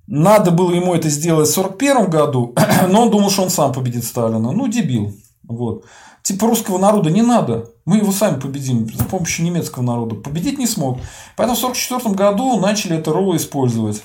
надо 0.08 0.52
было 0.52 0.72
ему 0.72 0.94
это 0.94 1.10
сделать 1.10 1.50
в 1.50 1.58
1941 1.58 2.10
году, 2.10 2.56
но 2.90 3.04
он 3.04 3.12
думал, 3.12 3.30
что 3.30 3.44
он 3.44 3.50
сам 3.50 3.74
победит 3.74 4.04
Сталина. 4.04 4.52
Ну, 4.52 4.68
дебил. 4.68 5.14
Вот. 5.44 5.86
Типа 6.22 6.48
русского 6.48 6.78
народа 6.78 7.12
не 7.12 7.22
надо. 7.22 7.70
Мы 7.86 7.98
его 7.98 8.12
сами 8.12 8.40
победим 8.40 8.92
за 8.94 9.04
помощью 9.04 9.46
немецкого 9.46 9.84
народа. 9.84 10.16
Победить 10.16 10.58
не 10.58 10.68
смог. 10.68 11.00
Поэтому 11.36 11.56
в 11.56 11.64
1944 11.64 12.16
году 12.16 12.60
начали 12.60 12.98
это 12.98 13.12
РОВО 13.12 13.36
использовать. 13.36 14.02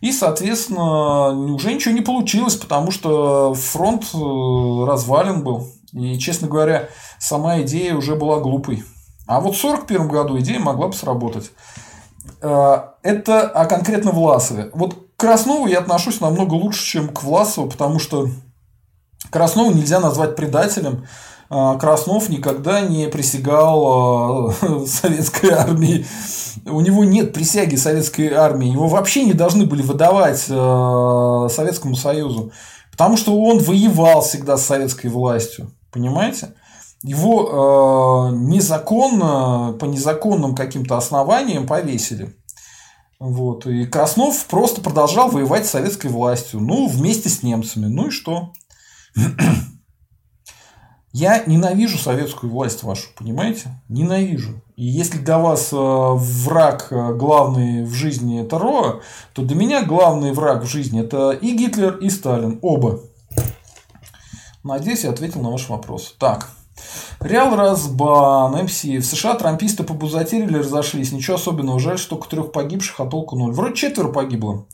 И, 0.00 0.12
соответственно, 0.12 1.28
уже 1.54 1.72
ничего 1.72 1.94
не 1.94 2.00
получилось, 2.00 2.56
потому 2.56 2.90
что 2.90 3.54
фронт 3.54 4.04
э, 4.14 4.86
развален 4.86 5.44
был. 5.44 5.68
И, 5.92 6.18
честно 6.18 6.48
говоря, 6.48 6.88
сама 7.18 7.60
идея 7.62 7.94
уже 7.94 8.14
была 8.14 8.40
глупой. 8.40 8.82
А 9.26 9.40
вот 9.40 9.54
в 9.54 9.64
1941 9.64 10.08
году 10.08 10.38
идея 10.40 10.58
могла 10.58 10.88
бы 10.88 10.94
сработать. 10.94 11.50
Э, 12.40 12.78
это 13.02 13.42
а 13.42 13.66
конкретно 13.66 14.10
Власове. 14.12 14.70
Вот 14.72 14.94
к 14.94 15.20
Краснову 15.20 15.66
я 15.66 15.80
отношусь 15.80 16.20
намного 16.20 16.54
лучше, 16.54 16.82
чем 16.84 17.08
к 17.08 17.22
Власову, 17.22 17.68
потому 17.68 17.98
что 17.98 18.28
Краснова 19.28 19.72
нельзя 19.72 20.00
назвать 20.00 20.34
предателем. 20.34 21.06
Э, 21.50 21.76
Краснов 21.78 22.28
никогда 22.28 22.80
не 22.80 23.08
присягал 23.08 24.50
э, 24.50 24.84
советской 24.86 25.50
армии. 25.50 26.06
У 26.66 26.80
него 26.80 27.04
нет 27.04 27.32
присяги 27.32 27.76
советской 27.76 28.32
армии. 28.32 28.68
Его 28.68 28.86
вообще 28.86 29.24
не 29.24 29.32
должны 29.32 29.66
были 29.66 29.82
выдавать 29.82 30.38
Советскому 30.38 31.96
Союзу. 31.96 32.52
Потому 32.92 33.16
что 33.16 33.40
он 33.40 33.58
воевал 33.58 34.20
всегда 34.22 34.56
с 34.56 34.66
советской 34.66 35.08
властью. 35.08 35.72
Понимаете? 35.90 36.54
Его 37.02 38.28
незаконно, 38.32 39.74
по 39.80 39.86
незаконным 39.86 40.54
каким-то 40.54 40.98
основаниям 40.98 41.66
повесили. 41.66 42.36
Вот. 43.18 43.66
И 43.66 43.86
Краснов 43.86 44.44
просто 44.46 44.82
продолжал 44.82 45.30
воевать 45.30 45.66
с 45.66 45.70
советской 45.70 46.08
властью. 46.08 46.60
Ну, 46.60 46.88
вместе 46.88 47.30
с 47.30 47.42
немцами. 47.42 47.86
Ну 47.86 48.08
и 48.08 48.10
что? 48.10 48.52
Я 51.12 51.42
ненавижу 51.44 51.98
советскую 51.98 52.52
власть 52.52 52.84
вашу, 52.84 53.08
понимаете? 53.16 53.70
Ненавижу. 53.88 54.60
И 54.76 54.84
если 54.84 55.18
для 55.18 55.38
вас 55.38 55.72
э, 55.72 55.76
враг 55.76 56.86
э, 56.90 57.14
главный 57.14 57.84
в 57.84 57.92
жизни 57.92 58.40
это 58.40 58.58
Роа, 58.58 59.00
то 59.32 59.42
для 59.42 59.56
меня 59.56 59.82
главный 59.82 60.32
враг 60.32 60.62
в 60.62 60.66
жизни 60.66 61.00
это 61.00 61.32
и 61.32 61.56
Гитлер, 61.56 61.96
и 61.96 62.08
Сталин. 62.10 62.60
Оба. 62.62 63.00
Надеюсь, 64.62 65.02
я 65.02 65.10
ответил 65.10 65.40
на 65.42 65.50
ваш 65.50 65.68
вопрос. 65.68 66.14
Так. 66.16 66.48
Реал 67.18 67.56
Разбан, 67.56 68.64
МС. 68.64 68.84
В 68.84 69.02
США 69.02 69.34
трамписты 69.34 69.82
побузатерили, 69.82 70.58
разошлись. 70.58 71.10
Ничего 71.10 71.36
особенного. 71.36 71.80
Жаль, 71.80 71.98
что 71.98 72.16
только 72.16 72.30
трех 72.30 72.52
погибших, 72.52 73.00
а 73.00 73.06
толку 73.06 73.36
ноль. 73.36 73.52
Вроде 73.52 73.74
четверо 73.74 74.08
погибло. 74.08 74.64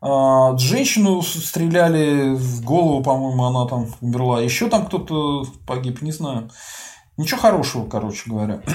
А, 0.00 0.56
женщину 0.58 1.22
стреляли 1.22 2.34
в 2.34 2.62
голову, 2.62 3.02
по-моему, 3.02 3.44
она 3.44 3.66
там 3.66 3.86
умерла. 4.00 4.40
Еще 4.40 4.68
там 4.68 4.86
кто-то 4.86 5.44
погиб, 5.66 6.02
не 6.02 6.12
знаю. 6.12 6.50
Ничего 7.16 7.40
хорошего, 7.40 7.88
короче 7.88 8.30
говоря. 8.30 8.62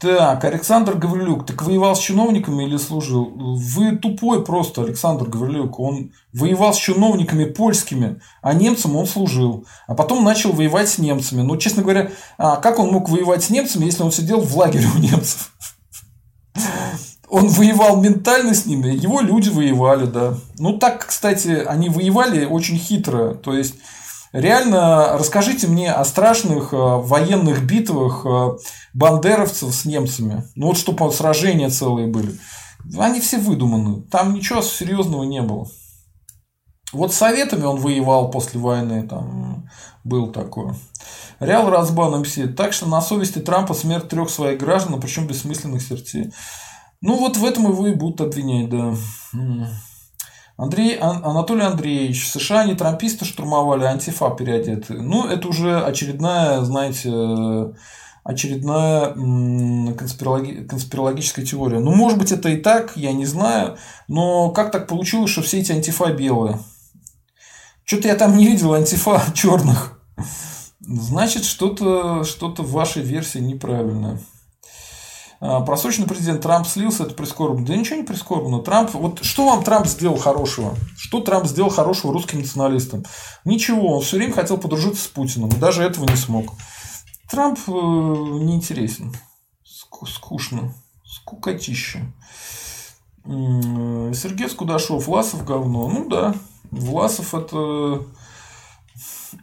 Так, 0.00 0.44
Александр 0.44 0.94
Гаврилюк, 0.94 1.44
так 1.44 1.60
воевал 1.62 1.96
с 1.96 1.98
чиновниками 1.98 2.62
или 2.62 2.76
служил? 2.76 3.32
Вы 3.34 3.96
тупой 3.96 4.44
просто, 4.44 4.82
Александр 4.84 5.28
Гаврилюк. 5.28 5.80
Он 5.80 6.12
воевал 6.32 6.72
с 6.72 6.76
чиновниками 6.76 7.46
польскими, 7.46 8.20
а 8.40 8.54
немцам 8.54 8.94
он 8.94 9.08
служил. 9.08 9.66
А 9.88 9.96
потом 9.96 10.22
начал 10.22 10.52
воевать 10.52 10.88
с 10.88 10.98
немцами. 10.98 11.42
Ну, 11.42 11.56
честно 11.56 11.82
говоря, 11.82 12.12
а 12.36 12.58
как 12.58 12.78
он 12.78 12.92
мог 12.92 13.08
воевать 13.08 13.42
с 13.42 13.50
немцами, 13.50 13.86
если 13.86 14.04
он 14.04 14.12
сидел 14.12 14.40
в 14.40 14.56
лагере 14.56 14.86
у 14.86 14.98
немцев? 15.00 15.52
Он 17.30 17.48
воевал 17.48 18.00
ментально 18.00 18.54
с 18.54 18.66
ними, 18.66 18.88
его 18.88 19.20
люди 19.20 19.48
воевали, 19.48 20.06
да. 20.06 20.34
Ну, 20.58 20.78
так, 20.78 21.06
кстати, 21.06 21.62
они 21.66 21.88
воевали 21.88 22.44
очень 22.44 22.78
хитро. 22.78 23.34
То 23.34 23.54
есть, 23.54 23.74
Реально, 24.32 25.16
расскажите 25.16 25.68
мне 25.68 25.90
о 25.90 26.04
страшных 26.04 26.74
э, 26.74 26.76
военных 26.76 27.64
битвах 27.64 28.26
э, 28.26 28.58
бандеровцев 28.92 29.74
с 29.74 29.86
немцами. 29.86 30.44
Ну 30.54 30.66
вот 30.66 30.76
чтобы 30.76 31.10
сражения 31.12 31.70
целые 31.70 32.08
были. 32.08 32.38
Они 32.98 33.20
все 33.20 33.38
выдуманы. 33.38 34.02
Там 34.02 34.34
ничего 34.34 34.60
серьезного 34.60 35.22
не 35.22 35.40
было. 35.40 35.66
Вот 36.92 37.12
с 37.12 37.16
советами 37.16 37.64
он 37.64 37.80
воевал 37.80 38.30
после 38.30 38.60
войны, 38.60 39.06
там 39.06 39.68
был 40.04 40.30
такое. 40.30 40.74
Реал 41.40 41.70
Разбан 41.70 42.20
МС. 42.20 42.38
Так 42.56 42.72
что 42.72 42.86
на 42.86 43.00
совести 43.00 43.38
Трампа 43.38 43.72
смерть 43.72 44.08
трех 44.08 44.28
своих 44.30 44.58
граждан, 44.58 45.00
причем 45.00 45.26
бессмысленных 45.26 45.82
сердцей. 45.82 46.32
Ну 47.00 47.16
вот 47.16 47.36
в 47.36 47.44
этом 47.44 47.70
его 47.70 47.86
и 47.86 47.94
будут 47.94 48.20
обвинять, 48.20 48.68
да. 48.70 48.94
Андрей, 50.56 50.96
Анатолий 50.98 51.62
Андреевич, 51.62 52.28
США 52.28 52.64
не 52.64 52.74
трамписты 52.74 53.24
штурмовали, 53.24 53.84
а 53.84 53.90
антифа 53.90 54.30
переодеты. 54.30 54.94
Ну, 54.94 55.24
это 55.24 55.46
уже 55.46 55.80
очередная, 55.80 56.62
знаете, 56.62 57.12
очередная 58.24 59.14
конспирологи... 59.94 60.64
конспирологическая 60.64 61.44
теория. 61.44 61.78
Ну, 61.78 61.94
может 61.94 62.18
быть, 62.18 62.32
это 62.32 62.48
и 62.48 62.56
так, 62.56 62.96
я 62.96 63.12
не 63.12 63.24
знаю. 63.24 63.78
Но 64.08 64.50
как 64.50 64.72
так 64.72 64.88
получилось, 64.88 65.30
что 65.30 65.42
все 65.42 65.60
эти 65.60 65.70
антифа 65.70 66.12
белые? 66.12 66.58
Что-то 67.84 68.08
я 68.08 68.16
там 68.16 68.36
не 68.36 68.44
видел 68.44 68.74
антифа 68.74 69.22
черных. 69.34 70.02
Значит, 70.80 71.44
что-то 71.44 72.24
что 72.24 72.52
в 72.52 72.72
вашей 72.72 73.02
версии 73.02 73.38
неправильное. 73.38 74.18
А, 75.40 75.60
просроченный 75.60 76.08
президент 76.08 76.42
Трамп 76.42 76.66
слился, 76.66 77.04
это 77.04 77.14
прискорбно. 77.14 77.64
Да 77.64 77.76
ничего 77.76 77.96
не 77.96 78.02
прискорбно. 78.02 78.60
Трамп, 78.60 78.94
вот 78.94 79.24
что 79.24 79.46
вам 79.46 79.62
Трамп 79.62 79.86
сделал 79.86 80.18
хорошего? 80.18 80.74
Что 80.96 81.20
Трамп 81.20 81.46
сделал 81.46 81.70
хорошего 81.70 82.12
русским 82.12 82.40
националистам? 82.40 83.04
Ничего, 83.44 83.96
он 83.96 84.02
все 84.02 84.16
время 84.16 84.32
хотел 84.32 84.58
подружиться 84.58 85.04
с 85.04 85.08
Путиным, 85.08 85.50
даже 85.50 85.82
этого 85.82 86.06
не 86.06 86.16
смог. 86.16 86.54
Трамп 87.30 87.58
э, 87.66 87.70
неинтересен, 87.70 89.14
скучно, 89.64 90.74
скукотища. 91.04 92.00
Сергей 93.24 94.48
Скудашов, 94.48 95.06
Власов 95.06 95.44
говно. 95.44 95.88
Ну 95.88 96.08
да, 96.08 96.34
Власов 96.70 97.34
это... 97.34 98.06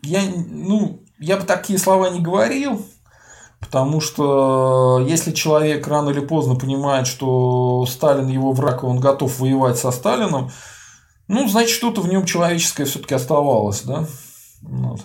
Я, 0.02 0.24
ну, 0.48 1.04
я 1.20 1.38
бы 1.38 1.44
такие 1.44 1.78
слова 1.78 2.10
не 2.10 2.20
говорил, 2.20 2.84
Потому 3.66 4.00
что 4.00 5.00
э, 5.02 5.10
если 5.10 5.32
человек 5.32 5.88
рано 5.88 6.12
или 6.12 6.20
поздно 6.20 6.56
понимает, 6.56 7.08
что 7.08 7.86
Сталин 7.86 8.28
его 8.28 8.52
враг, 8.52 8.84
и 8.84 8.86
он 8.86 9.00
готов 9.00 9.40
воевать 9.40 9.78
со 9.78 9.92
Сталином, 9.92 10.52
ну, 11.28 11.48
значит, 11.48 11.72
что-то 11.72 12.02
в 12.02 12.08
нем 12.08 12.26
человеческое 12.26 12.86
все-таки 12.86 13.16
оставалось, 13.16 13.82
да? 13.82 14.08
Вот. 14.62 15.02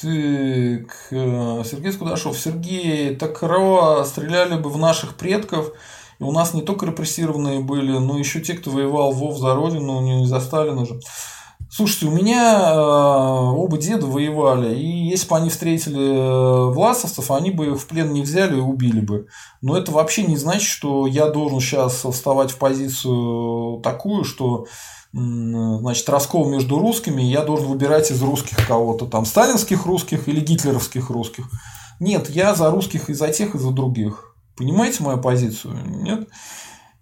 Так, 0.00 0.02
э, 1.10 1.62
Сергей 1.64 1.92
Скудашов. 1.92 2.38
Сергей, 2.38 3.16
так 3.16 3.42
РО 3.42 4.04
стреляли 4.04 4.60
бы 4.60 4.70
в 4.70 4.78
наших 4.78 5.16
предков, 5.16 5.72
и 6.18 6.24
у 6.24 6.32
нас 6.32 6.54
не 6.54 6.62
только 6.62 6.86
репрессированные 6.86 7.60
были, 7.60 7.96
но 7.98 8.18
еще 8.18 8.40
те, 8.40 8.54
кто 8.54 8.70
воевал 8.70 9.12
Вов 9.12 9.38
за 9.38 9.54
Родину, 9.54 10.00
не 10.00 10.26
за 10.26 10.40
Сталина 10.40 10.84
же. 10.84 11.00
Слушайте, 11.70 12.06
у 12.06 12.10
меня 12.10 12.72
э, 12.72 12.76
оба 12.76 13.76
деда 13.76 14.06
воевали, 14.06 14.74
и 14.74 15.08
если 15.08 15.28
бы 15.28 15.36
они 15.36 15.50
встретили 15.50 16.00
э, 16.00 16.72
власовцев, 16.72 17.30
они 17.30 17.50
бы 17.50 17.66
их 17.66 17.80
в 17.80 17.86
плен 17.86 18.12
не 18.12 18.22
взяли 18.22 18.56
и 18.56 18.60
убили 18.60 19.00
бы. 19.00 19.26
Но 19.60 19.76
это 19.76 19.92
вообще 19.92 20.22
не 20.22 20.38
значит, 20.38 20.68
что 20.68 21.06
я 21.06 21.28
должен 21.28 21.60
сейчас 21.60 22.04
вставать 22.04 22.52
в 22.52 22.58
позицию 22.58 23.80
такую, 23.82 24.24
что 24.24 24.66
значит, 25.12 26.08
раскол 26.08 26.48
между 26.48 26.78
русскими, 26.78 27.22
я 27.22 27.42
должен 27.42 27.68
выбирать 27.68 28.10
из 28.10 28.22
русских 28.22 28.66
кого-то, 28.66 29.06
там, 29.06 29.24
сталинских 29.24 29.86
русских 29.86 30.28
или 30.28 30.40
гитлеровских 30.40 31.10
русских. 31.10 31.50
Нет, 32.00 32.30
я 32.30 32.54
за 32.54 32.70
русских 32.70 33.10
и 33.10 33.14
за 33.14 33.28
тех, 33.28 33.54
и 33.54 33.58
за 33.58 33.70
других. 33.70 34.36
Понимаете 34.56 35.02
мою 35.02 35.18
позицию? 35.18 35.78
Нет? 35.86 36.28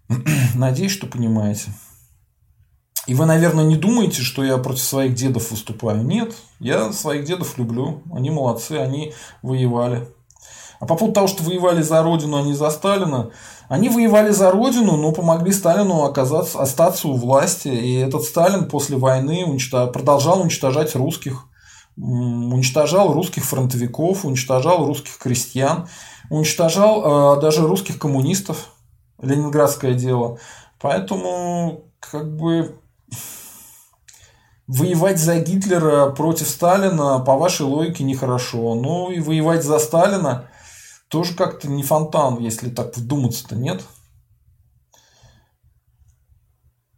Надеюсь, 0.55 0.91
что 0.91 1.07
понимаете. 1.07 1.71
И 3.07 3.13
вы, 3.13 3.25
наверное, 3.25 3.63
не 3.63 3.77
думаете, 3.77 4.21
что 4.21 4.43
я 4.43 4.57
против 4.57 4.83
своих 4.83 5.15
дедов 5.15 5.51
выступаю. 5.51 6.03
Нет, 6.03 6.35
я 6.59 6.91
своих 6.91 7.23
дедов 7.23 7.57
люблю. 7.57 8.03
Они 8.13 8.29
молодцы, 8.29 8.73
они 8.73 9.13
воевали. 9.41 10.07
А 10.79 10.85
по 10.85 10.95
поводу 10.95 11.13
того, 11.13 11.27
что 11.27 11.43
воевали 11.43 11.81
за 11.81 12.03
Родину, 12.03 12.37
а 12.37 12.41
не 12.41 12.53
за 12.53 12.69
Сталина, 12.69 13.31
они 13.69 13.87
воевали 13.87 14.31
за 14.31 14.51
Родину, 14.51 14.97
но 14.97 15.13
помогли 15.13 15.51
Сталину 15.53 16.03
оказаться, 16.03 16.59
остаться 16.59 17.07
у 17.07 17.15
власти. 17.15 17.69
И 17.69 17.95
этот 17.95 18.23
Сталин 18.23 18.67
после 18.67 18.97
войны 18.97 19.45
уничтож... 19.45 19.91
продолжал 19.91 20.41
уничтожать 20.41 20.93
русских. 20.95 21.45
Уничтожал 21.95 23.13
русских 23.13 23.43
фронтовиков, 23.45 24.25
уничтожал 24.25 24.85
русских 24.85 25.17
крестьян, 25.17 25.87
уничтожал 26.29 27.37
э, 27.37 27.41
даже 27.41 27.65
русских 27.65 27.97
коммунистов. 27.97 28.73
Ленинградское 29.19 29.93
дело. 29.93 30.37
Поэтому, 30.79 31.85
как 31.99 32.37
бы, 32.37 32.79
воевать 34.67 35.17
за 35.17 35.39
Гитлера 35.39 36.09
против 36.11 36.47
Сталина, 36.47 37.19
по 37.19 37.37
вашей 37.37 37.65
логике, 37.65 38.03
нехорошо. 38.03 38.75
Ну 38.75 39.09
и 39.11 39.19
воевать 39.19 39.63
за 39.63 39.79
Сталина 39.79 40.49
тоже 41.07 41.35
как-то 41.35 41.69
не 41.69 41.83
фонтан, 41.83 42.39
если 42.39 42.69
так 42.69 42.95
вдуматься-то, 42.95 43.55
нет? 43.55 43.83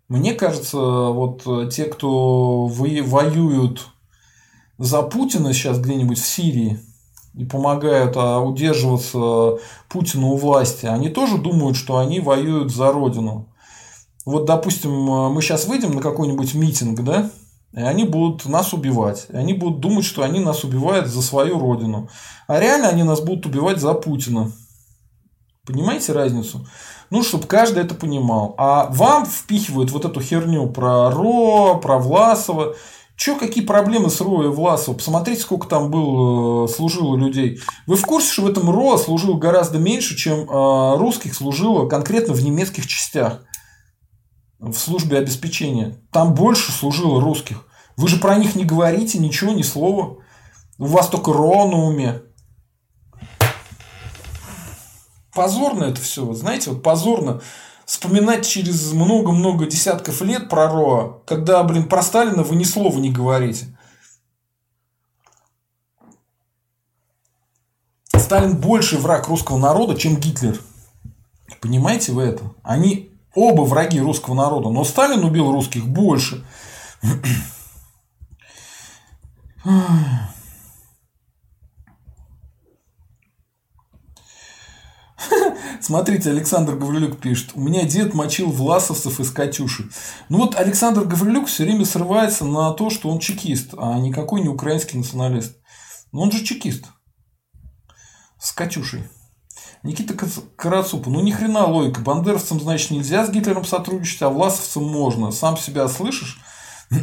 Мне 0.08 0.34
кажется, 0.34 0.78
вот 0.78 1.44
те, 1.72 1.86
кто 1.86 2.66
воюют 2.66 3.90
за 4.80 5.04
Путина 5.04 5.54
сейчас 5.54 5.78
где-нибудь 5.78 6.18
в 6.18 6.26
Сирии 6.26 6.80
и 7.36 7.46
помогают 7.46 8.18
а, 8.18 8.40
удерживаться 8.40 9.62
Путину 9.88 10.30
у 10.30 10.38
власти, 10.38 10.88
они 10.88 11.10
тоже 11.10 11.38
думают, 11.38 11.78
что 11.78 12.00
они 12.00 12.20
воюют 12.20 12.74
за 12.74 12.91
Родину. 12.91 13.54
Вот, 14.26 14.46
допустим, 14.46 14.91
мы 14.91 15.41
сейчас 15.44 15.68
выйдем 15.68 15.91
на 15.91 16.02
какой-нибудь 16.02 16.56
митинг, 16.56 17.02
да, 17.02 17.30
и 17.74 17.82
они 17.82 18.04
будут 18.04 18.46
нас 18.46 18.74
убивать. 18.74 19.28
И 19.30 19.36
они 19.36 19.54
будут 19.54 19.80
думать, 19.80 20.06
что 20.06 20.24
они 20.24 20.40
нас 20.40 20.64
убивают 20.64 21.08
за 21.08 21.22
свою 21.22 21.60
родину. 21.60 22.10
А 22.48 22.60
реально 22.60 22.90
они 22.90 23.04
нас 23.04 23.22
будут 23.22 23.46
убивать 23.46 23.80
за 23.80 23.94
Путина. 23.94 24.52
Понимаете 25.66 26.14
разницу? 26.14 26.66
Ну, 27.12 27.24
чтобы 27.24 27.46
каждый 27.46 27.84
это 27.84 27.94
понимал. 27.94 28.56
А 28.58 28.88
вам 28.91 29.26
впихивают 29.26 29.91
вот 29.91 30.06
эту 30.06 30.20
херню 30.20 30.68
про 30.68 31.12
РО, 31.12 31.80
про 31.80 32.00
Власова. 32.00 32.76
Че, 33.16 33.36
какие 33.36 33.64
проблемы 33.64 34.10
с 34.10 34.20
РО 34.22 34.46
и 34.46 34.48
Власова? 34.48 34.96
Посмотрите, 34.96 35.41
сколько 35.41 35.68
там 35.68 35.91
было, 35.91 36.66
э, 36.66 36.68
служило 36.70 37.16
людей. 37.18 37.60
Вы 37.86 37.98
в 37.98 38.06
курсе, 38.06 38.32
что 38.32 38.44
в 38.44 38.48
этом 38.48 38.70
РО 38.70 38.98
служило 38.98 39.36
гораздо 39.38 39.78
меньше, 39.78 40.16
чем 40.16 40.50
э, 40.50 40.98
русских 40.98 41.36
служило 41.36 41.88
конкретно 41.88 42.34
в 42.34 42.44
немецких 42.44 42.88
частях? 42.88 43.41
В 44.60 44.73
службе 44.73 45.18
обеспечения. 45.18 45.98
Там 46.11 46.34
больше 46.34 46.72
служило 46.72 47.22
русских. 47.22 47.65
Вы 47.98 48.07
же 48.07 48.18
про 48.18 48.38
них 48.38 48.56
не 48.56 48.65
говорите 48.65 49.18
ничего, 49.18 49.52
ни 49.52 49.61
слова. 49.61 50.18
У 50.77 50.86
вас 50.86 51.07
только 51.07 51.34
РО 51.34 51.64
уме. 51.64 52.22
Позорно 55.34 55.86
это 55.86 56.02
все. 56.02 56.26
Вот 56.26 56.38
знаете, 56.38 56.72
вот 56.72 56.84
позорно 56.84 57.41
вспоминать 57.86 58.48
через 58.48 58.91
много-много 58.91 59.65
десятков 59.65 60.22
лет 60.22 60.49
про 60.49 60.68
РО, 60.68 61.23
когда, 61.26 61.64
блин, 61.64 61.88
про 61.88 62.03
Сталина 62.03 62.44
вы 62.44 62.56
ни 62.56 62.64
слова 62.64 62.98
не 62.99 63.11
говорите. 63.11 63.76
Сталин 68.15 68.57
больше 68.57 68.98
враг 68.98 69.27
русского 69.27 69.57
народа, 69.57 69.95
чем 69.95 70.18
Гитлер. 70.18 70.61
Понимаете 71.61 72.11
вы 72.11 72.23
это? 72.23 72.53
Они 72.61 73.09
Оба 73.36 73.62
враги 73.62 74.00
русского 74.00 74.34
народа. 74.34 74.70
Но 74.70 74.84
Сталин 74.84 75.24
убил 75.24 75.52
русских 75.52 75.88
больше. 75.88 76.46
Смотрите, 85.82 86.30
Александр 86.30 86.76
Гаврилюк 86.76 87.20
пишет. 87.20 87.52
У 87.56 87.62
меня 87.62 87.84
дед 87.84 88.14
мочил 88.14 88.52
власовцев 88.52 89.20
из 89.20 89.32
Катюши. 89.32 89.90
Ну 90.30 90.40
вот 90.40 90.56
Александр 90.56 91.04
Гаврилюк 91.04 91.48
все 91.48 91.64
время 91.64 91.86
срывается 91.86 92.46
на 92.46 92.72
то, 92.74 92.90
что 92.90 93.10
он 93.10 93.20
чекист, 93.20 93.74
а 93.78 93.98
никакой 93.98 94.42
не 94.42 94.50
украинский 94.50 94.98
националист. 94.98 95.58
Но 96.12 96.22
он 96.22 96.32
же 96.32 96.44
чекист. 96.44 96.86
Катюшей. 98.56 99.04
Никита 99.84 100.14
Карацупа, 100.56 101.10
ну 101.10 101.22
ни 101.22 101.32
хрена 101.32 101.66
логика. 101.66 102.02
Бандеровцам, 102.02 102.60
значит, 102.60 102.92
нельзя 102.92 103.26
с 103.26 103.30
Гитлером 103.30 103.66
сотрудничать, 103.66 104.22
а 104.22 104.30
власовцам 104.30 104.84
можно. 104.84 105.32
Сам 105.32 105.58
себя 105.58 105.88
слышишь? 105.88 106.40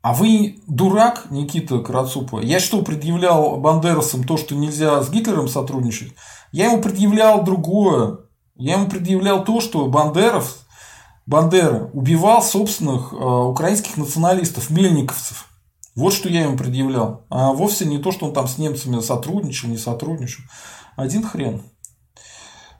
А 0.00 0.14
вы 0.14 0.60
дурак, 0.68 1.26
Никита 1.30 1.80
Карацупа? 1.80 2.40
Я 2.40 2.60
что, 2.60 2.82
предъявлял 2.82 3.56
бандеровцам 3.58 4.22
то, 4.22 4.36
что 4.36 4.54
нельзя 4.54 5.02
с 5.02 5.10
Гитлером 5.10 5.48
сотрудничать? 5.48 6.14
Я 6.52 6.66
ему 6.66 6.80
предъявлял 6.80 7.42
другое. 7.42 8.18
Я 8.54 8.74
ему 8.74 8.88
предъявлял 8.88 9.44
то, 9.44 9.60
что 9.60 9.86
Бандеров, 9.86 10.56
Бандера 11.28 11.90
убивал 11.92 12.42
собственных 12.42 13.12
э, 13.12 13.16
украинских 13.16 13.98
националистов, 13.98 14.70
мельниковцев. 14.70 15.47
Вот 15.98 16.12
что 16.12 16.28
я 16.28 16.44
ему 16.44 16.56
предъявлял. 16.56 17.26
А 17.28 17.52
вовсе 17.52 17.84
не 17.84 17.98
то, 17.98 18.12
что 18.12 18.26
он 18.26 18.32
там 18.32 18.46
с 18.46 18.56
немцами 18.56 19.00
сотрудничал, 19.00 19.68
не 19.68 19.78
сотрудничал. 19.78 20.44
Один 20.94 21.24
хрен. 21.24 21.60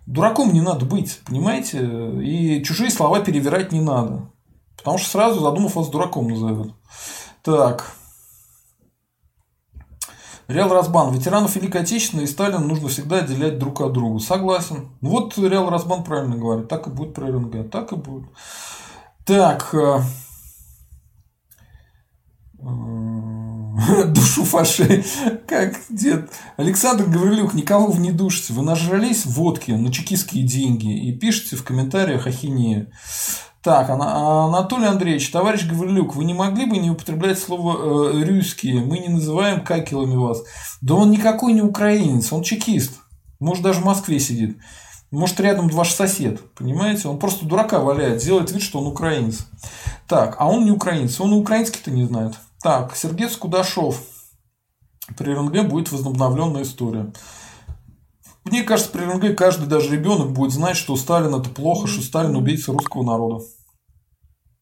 Дураком 0.07 0.53
не 0.53 0.61
надо 0.61 0.87
быть, 0.87 1.19
понимаете? 1.27 1.81
И 2.23 2.63
чужие 2.63 2.93
слова 2.93 3.19
перевирать 3.19 3.73
не 3.73 3.81
надо. 3.81 4.31
Потому 4.77 4.99
что 4.99 5.11
сразу, 5.11 5.41
задумав, 5.41 5.75
вас 5.75 5.89
дураком 5.89 6.29
назовет. 6.29 6.73
Так. 7.43 7.93
Реал 10.47 10.73
Разбан. 10.73 11.13
Ветеранов 11.13 11.57
Великой 11.57 11.81
Отечественной 11.81 12.23
и 12.23 12.29
Сталина 12.29 12.61
нужно 12.61 12.87
всегда 12.87 13.17
отделять 13.19 13.59
друг 13.59 13.81
от 13.81 13.95
друга. 13.95 14.21
Согласен. 14.21 14.91
Вот 15.01 15.37
Реал 15.37 15.71
Разбан 15.71 16.05
правильно 16.05 16.37
говорит. 16.37 16.69
Так 16.69 16.87
и 16.87 16.91
будет 16.91 17.15
про 17.15 17.27
РНГ. 17.27 17.69
Так 17.69 17.91
и 17.91 17.97
будет. 17.97 18.29
Так. 19.27 19.75
Душу 24.09 24.45
фаши, 24.45 25.05
как 25.47 25.77
дед. 25.89 26.31
Александр 26.57 27.05
Гаврилюк, 27.05 27.55
никого 27.55 27.87
вы 27.87 28.01
не 28.01 28.13
душите. 28.13 28.53
Вы 28.53 28.63
нажрались 28.63 29.25
водки 29.25 29.71
на 29.71 29.93
чекистские 29.93 30.45
деньги 30.45 31.09
и 31.09 31.13
пишите 31.13 31.57
в 31.57 31.65
комментариях 31.65 32.27
ахинею. 32.27 32.91
Так, 33.63 33.91
Анатолий 33.91 34.87
Андреевич, 34.87 35.31
товарищ 35.31 35.67
Гаврилюк, 35.67 36.15
вы 36.15 36.25
не 36.25 36.35
могли 36.35 36.67
бы 36.67 36.79
не 36.79 36.91
употреблять 36.91 37.39
слово 37.39 38.13
э, 38.13 38.25
«рюские»? 38.25 38.81
Мы 38.81 38.99
не 38.99 39.09
называем 39.09 39.63
какилами 39.63 40.17
вас. 40.17 40.43
Да 40.81 40.95
он 40.95 41.11
никакой 41.11 41.53
не 41.53 41.63
украинец, 41.63 42.33
он 42.33 42.43
чекист. 42.43 42.95
Может, 43.41 43.63
даже 43.63 43.81
в 43.81 43.85
Москве 43.85 44.21
сидит. 44.21 44.59
Может, 45.11 45.41
рядом 45.41 45.69
ваш 45.69 45.93
сосед, 45.93 46.41
понимаете? 46.55 47.09
Он 47.09 47.19
просто 47.19 47.47
дурака 47.47 47.81
валяет, 47.81 48.23
делает 48.23 48.53
вид, 48.53 48.63
что 48.63 48.81
он 48.81 48.87
украинец. 48.87 49.47
Так, 50.07 50.37
а 50.39 50.49
он 50.49 50.65
не 50.65 50.71
украинец, 50.71 51.21
он 51.21 51.33
украинский-то 51.33 51.91
не 51.91 52.05
знает. 52.05 52.35
Так, 52.63 52.97
Сергей 52.97 53.29
Скудашов. 53.29 54.01
При 55.17 55.33
РНГ 55.33 55.69
будет 55.69 55.91
возобновленная 55.91 56.63
история. 56.63 57.13
Мне 58.45 58.63
кажется, 58.63 58.91
при 58.91 59.05
РНГ 59.05 59.37
каждый 59.37 59.69
даже 59.69 59.91
ребенок 59.91 60.33
будет 60.33 60.53
знать, 60.53 60.77
что 60.77 60.97
Сталин 60.97 61.35
это 61.35 61.51
плохо, 61.51 61.87
что 61.87 62.03
Сталин 62.03 62.35
убийца 62.37 62.73
русского 62.73 63.03
народа. 63.03 63.45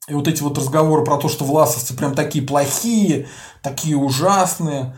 И 0.09 0.15
вот 0.15 0.29
эти 0.29 0.43
вот 0.43 0.57
разговоры 0.59 1.05
про 1.05 1.19
то, 1.19 1.29
что 1.29 1.45
власовцы 1.45 1.97
прям 1.97 2.15
такие 2.15 2.47
плохие, 2.47 3.29
такие 3.63 3.97
ужасные, 3.97 4.97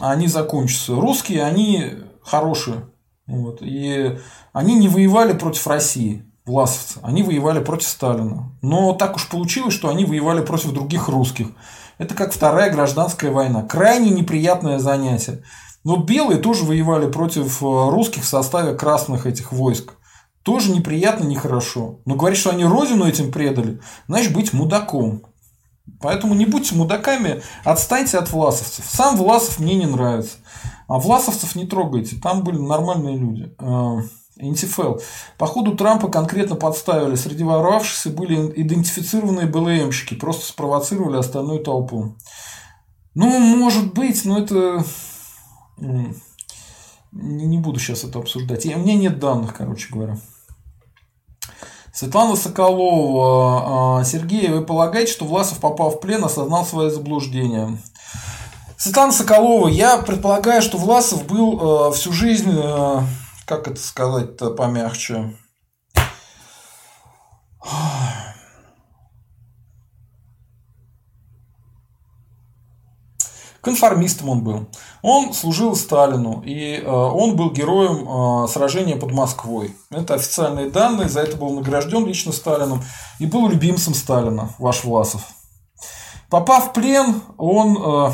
они 0.00 0.26
закончатся. 0.26 0.94
Русские, 0.94 1.44
они 1.44 1.92
хорошие. 2.22 2.88
Вот. 3.26 3.58
И 3.62 4.18
они 4.52 4.74
не 4.76 4.88
воевали 4.88 5.36
против 5.36 5.66
России, 5.66 6.24
власовцы. 6.44 6.98
Они 7.02 7.22
воевали 7.22 7.62
против 7.62 7.88
Сталина. 7.88 8.52
Но 8.60 8.92
так 8.94 9.16
уж 9.16 9.28
получилось, 9.28 9.74
что 9.74 9.88
они 9.88 10.04
воевали 10.04 10.44
против 10.44 10.72
других 10.72 11.08
русских. 11.08 11.48
Это 11.98 12.14
как 12.14 12.32
вторая 12.32 12.72
гражданская 12.72 13.30
война. 13.30 13.62
Крайне 13.62 14.10
неприятное 14.10 14.78
занятие. 14.78 15.42
Но 15.84 15.96
белые 15.96 16.38
тоже 16.38 16.64
воевали 16.64 17.10
против 17.10 17.62
э, 17.62 17.66
русских 17.66 18.22
в 18.22 18.28
составе 18.28 18.74
красных 18.74 19.26
этих 19.26 19.52
войск. 19.52 19.92
Тоже 20.42 20.72
неприятно, 20.72 21.24
нехорошо. 21.24 22.00
Но 22.04 22.16
говорить, 22.16 22.38
что 22.38 22.50
они 22.50 22.64
родину 22.64 23.06
этим 23.06 23.30
предали, 23.32 23.80
значит 24.08 24.32
быть 24.32 24.52
мудаком. 24.52 25.24
Поэтому 26.00 26.34
не 26.34 26.46
будьте 26.46 26.74
мудаками, 26.74 27.42
отстаньте 27.64 28.18
от 28.18 28.30
власовцев. 28.30 28.84
Сам 28.88 29.16
Власов 29.16 29.58
мне 29.58 29.74
не 29.74 29.86
нравится. 29.86 30.36
А 30.86 30.98
власовцев 30.98 31.54
не 31.54 31.66
трогайте, 31.66 32.16
там 32.16 32.42
были 32.42 32.58
нормальные 32.58 33.16
люди. 33.16 33.54
Интифел. 34.36 35.00
По 35.38 35.46
ходу 35.46 35.76
Трампа 35.76 36.08
конкретно 36.08 36.56
подставили. 36.56 37.14
Среди 37.14 37.44
воровавшихся 37.44 38.10
были 38.10 38.52
идентифицированные 38.60 39.46
БЛМщики. 39.46 40.14
Просто 40.14 40.46
спровоцировали 40.46 41.18
остальную 41.18 41.60
толпу. 41.60 42.16
Ну, 43.14 43.38
может 43.38 43.94
быть, 43.94 44.24
но 44.24 44.38
это... 44.38 44.84
Не 47.12 47.58
буду 47.58 47.78
сейчас 47.78 48.02
это 48.02 48.18
обсуждать. 48.18 48.66
У 48.66 48.78
меня 48.78 48.96
нет 48.96 49.20
данных, 49.20 49.54
короче 49.54 49.92
говоря. 49.92 50.18
Светлана 51.92 52.34
Соколова. 52.34 54.00
А, 54.00 54.04
Сергей, 54.04 54.48
вы 54.48 54.64
полагаете, 54.64 55.12
что 55.12 55.24
Власов, 55.24 55.58
попав 55.58 55.94
в 55.94 56.00
плен, 56.00 56.24
осознал 56.24 56.66
свои 56.66 56.90
заблуждения? 56.90 57.78
Светлана 58.76 59.12
Соколова, 59.12 59.68
я 59.68 59.98
предполагаю, 59.98 60.60
что 60.60 60.76
Власов 60.76 61.24
был 61.26 61.90
э, 61.90 61.92
всю 61.92 62.12
жизнь 62.12 62.50
как 63.46 63.68
это 63.68 63.80
сказать-то 63.80 64.50
помягче? 64.50 65.36
Конформистом 73.60 74.28
он 74.28 74.44
был. 74.44 74.68
Он 75.00 75.32
служил 75.32 75.74
Сталину, 75.74 76.42
и 76.44 76.76
э, 76.76 76.86
он 76.86 77.34
был 77.34 77.50
героем 77.50 78.44
э, 78.44 78.48
сражения 78.48 78.96
под 78.96 79.12
Москвой. 79.12 79.74
Это 79.90 80.14
официальные 80.14 80.68
данные, 80.68 81.08
за 81.08 81.22
это 81.22 81.38
был 81.38 81.48
награжден 81.54 82.04
лично 82.04 82.32
Сталином 82.32 82.82
и 83.18 83.24
был 83.24 83.48
любимцем 83.48 83.94
Сталина, 83.94 84.54
ваш 84.58 84.84
Власов. 84.84 85.22
Попав 86.28 86.70
в 86.70 86.72
плен, 86.74 87.22
он 87.38 87.78
э, 87.78 88.10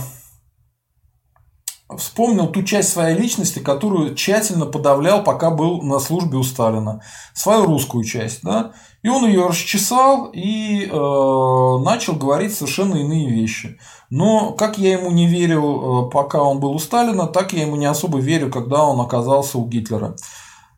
вспомнил 1.97 2.47
ту 2.49 2.63
часть 2.63 2.91
своей 2.91 3.17
личности, 3.17 3.59
которую 3.59 4.15
тщательно 4.15 4.67
подавлял, 4.67 5.23
пока 5.23 5.51
был 5.51 5.83
на 5.83 5.99
службе 5.99 6.39
у 6.39 6.43
Сталина. 6.43 7.01
Свою 7.35 7.67
русскую 7.67 8.05
часть. 8.05 8.43
Да? 8.43 8.73
И 9.03 9.09
он 9.09 9.27
ее 9.27 9.47
расчесал 9.47 10.31
и 10.33 10.85
э, 10.85 11.85
начал 11.85 12.15
говорить 12.15 12.55
совершенно 12.55 12.97
иные 12.97 13.31
вещи. 13.31 13.79
Но 14.11 14.53
как 14.53 14.79
я 14.79 14.93
ему 14.93 15.11
не 15.11 15.27
верил, 15.27 16.09
э, 16.09 16.11
пока 16.11 16.43
он 16.43 16.61
был 16.61 16.73
у 16.73 16.79
Сталина, 16.79 17.27
так 17.27 17.53
я 17.53 17.63
ему 17.63 17.77
не 17.77 17.87
особо 17.87 18.19
верю, 18.19 18.51
когда 18.51 18.85
он 18.85 19.01
оказался 19.01 19.59
у 19.59 19.67
Гитлера. 19.67 20.17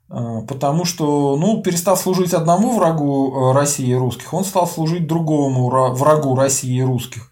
Э, 0.08 0.42
потому 0.46 0.84
что, 0.84 1.36
ну, 1.36 1.62
перестав 1.62 1.98
служить 1.98 2.34
одному 2.34 2.76
врагу 2.76 3.32
э, 3.50 3.52
России 3.54 3.88
и 3.88 3.94
русских, 3.94 4.32
он 4.34 4.44
стал 4.44 4.66
служить 4.66 5.06
другому 5.06 5.68
врагу 5.68 6.36
России 6.36 6.76
и 6.76 6.82
русских. 6.82 7.30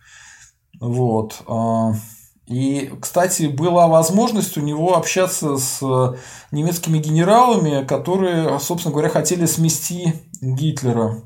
Вот. 0.81 1.43
И, 2.51 2.91
кстати, 3.01 3.45
была 3.45 3.87
возможность 3.87 4.59
у 4.59 4.61
него 4.61 4.97
общаться 4.97 5.57
с 5.57 5.81
немецкими 6.51 6.99
генералами, 6.99 7.87
которые, 7.87 8.59
собственно 8.59 8.93
говоря, 8.93 9.09
хотели 9.09 9.47
смести 9.47 10.15
Гитлера. 10.41 11.23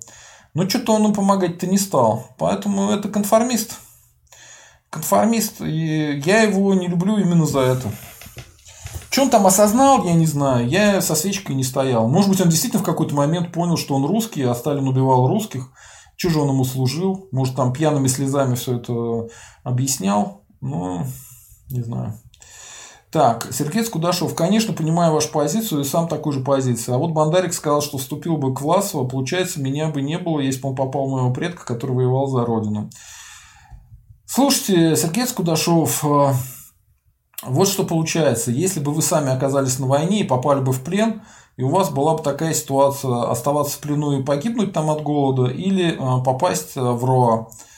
Но 0.53 0.69
что-то 0.69 0.93
он 0.93 1.07
им 1.07 1.15
помогать-то 1.15 1.67
не 1.67 1.79
стал. 1.79 2.27
Поэтому 2.37 2.91
это 2.91 3.09
конформист. 3.09 3.79
Конформист. 4.91 5.63
И 5.63 6.21
я 6.27 6.43
его 6.43 6.75
не 6.75 6.89
люблю 6.89 7.17
именно 7.17 7.47
за 7.47 7.61
это. 7.61 7.91
Что 9.09 9.23
он 9.23 9.31
там 9.31 9.47
осознал, 9.47 10.05
я 10.05 10.13
не 10.13 10.27
знаю. 10.27 10.69
Я 10.69 11.01
со 11.01 11.15
свечкой 11.15 11.57
не 11.57 11.65
стоял. 11.65 12.07
Может 12.07 12.29
быть, 12.29 12.43
он 12.43 12.51
действительно 12.51 12.83
в 12.83 12.87
какой-то 12.87 13.15
момент 13.15 13.51
понял, 13.51 13.79
что 13.79 13.95
он 13.95 14.05
русский, 14.05 14.43
а 14.43 14.55
Сталин 14.55 14.87
убивал 14.87 15.27
русских. 15.27 15.71
Чего 16.17 16.43
он 16.43 16.51
ему 16.51 16.65
служил? 16.65 17.29
Может, 17.33 17.57
там 17.57 17.73
пьяными 17.73 18.09
слезами 18.09 18.57
все 18.57 18.77
это 18.77 19.29
объяснял. 19.63 20.44
Ну, 20.65 21.05
не 21.69 21.83
знаю. 21.83 22.15
Так, 23.11 23.49
Сергей 23.53 23.85
Скудашов, 23.85 24.35
конечно, 24.35 24.73
понимаю 24.73 25.13
вашу 25.13 25.31
позицию 25.31 25.83
и 25.83 25.85
сам 25.85 26.09
такой 26.09 26.33
же 26.33 26.41
позиции. 26.41 26.93
А 26.93 26.97
вот 26.97 27.11
Бандарик 27.11 27.53
сказал, 27.53 27.83
что 27.83 27.99
вступил 27.99 28.39
бы 28.39 28.55
к 28.55 28.63
Власову, 28.63 29.07
получается, 29.07 29.61
меня 29.61 29.91
бы 29.91 30.01
не 30.01 30.19
было, 30.19 30.41
если 30.41 30.63
бы 30.63 30.71
он 30.71 30.75
попал 30.75 31.07
в 31.07 31.13
моего 31.13 31.33
предка, 31.33 31.67
который 31.67 31.95
воевал 31.95 32.29
за 32.29 32.47
Родину. 32.47 32.89
Слушайте, 34.25 34.97
Сергей 34.97 35.27
Скудашов, 35.27 36.03
э, 36.03 36.33
вот 37.43 37.69
что 37.69 37.85
получается. 37.85 38.51
Если 38.51 38.81
бы 38.81 38.91
вы 38.93 39.03
сами 39.03 39.31
оказались 39.31 39.79
на 39.79 39.87
войне 39.87 40.21
и 40.21 40.25
попали 40.25 40.61
бы 40.61 40.73
в 40.73 40.83
плен, 40.83 41.21
и 41.59 41.63
у 41.63 41.69
вас 41.69 41.91
была 41.91 42.15
бы 42.15 42.23
такая 42.23 42.55
ситуация, 42.55 43.31
оставаться 43.31 43.77
в 43.77 43.81
плену 43.81 44.19
и 44.19 44.25
погибнуть 44.25 44.73
там 44.73 44.89
от 44.91 45.03
голода, 45.03 45.45
или 45.45 45.93
э, 45.93 46.25
попасть 46.25 46.75
в 46.75 47.05
РОА, 47.05 47.49
э, 47.51 47.74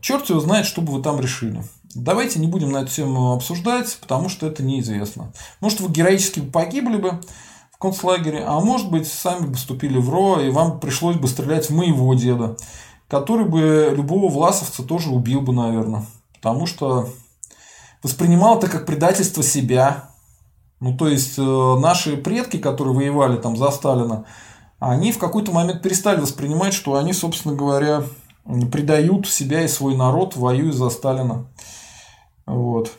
черт 0.00 0.28
его 0.28 0.40
знает, 0.40 0.66
что 0.66 0.82
бы 0.82 0.92
вы 0.92 1.02
там 1.02 1.20
решили. 1.20 1.62
Давайте 1.94 2.38
не 2.38 2.46
будем 2.46 2.72
на 2.72 2.78
эту 2.78 2.90
тему 2.90 3.32
обсуждать, 3.32 3.98
потому 4.00 4.28
что 4.28 4.46
это 4.46 4.62
неизвестно. 4.62 5.32
Может, 5.60 5.80
вы 5.80 5.90
героически 5.90 6.40
погибли 6.40 6.96
бы 6.96 7.20
в 7.70 7.78
концлагере, 7.78 8.44
а 8.46 8.60
может 8.60 8.90
быть, 8.90 9.06
сами 9.06 9.46
бы 9.46 9.54
вступили 9.54 9.98
в 9.98 10.08
РО, 10.08 10.40
и 10.40 10.50
вам 10.50 10.80
пришлось 10.80 11.16
бы 11.16 11.28
стрелять 11.28 11.68
в 11.68 11.74
моего 11.74 12.14
деда, 12.14 12.56
который 13.08 13.44
бы 13.44 13.92
любого 13.94 14.30
власовца 14.30 14.82
тоже 14.82 15.10
убил 15.10 15.42
бы, 15.42 15.52
наверное. 15.52 16.06
Потому 16.34 16.66
что 16.66 17.08
воспринимал 18.02 18.58
это 18.58 18.68
как 18.68 18.86
предательство 18.86 19.42
себя. 19.42 20.08
Ну, 20.80 20.96
то 20.96 21.08
есть, 21.08 21.38
э, 21.38 21.42
наши 21.42 22.16
предки, 22.16 22.56
которые 22.56 22.94
воевали 22.94 23.36
там 23.36 23.56
за 23.56 23.70
Сталина, 23.70 24.24
они 24.78 25.12
в 25.12 25.18
какой-то 25.18 25.52
момент 25.52 25.82
перестали 25.82 26.20
воспринимать, 26.20 26.74
что 26.74 26.96
они, 26.96 27.12
собственно 27.12 27.54
говоря, 27.54 28.02
предают 28.44 29.28
себя 29.28 29.62
и 29.62 29.68
свой 29.68 29.96
народ, 29.96 30.36
воюя 30.36 30.72
за 30.72 30.90
Сталина. 30.90 31.46
Вот. 32.46 32.92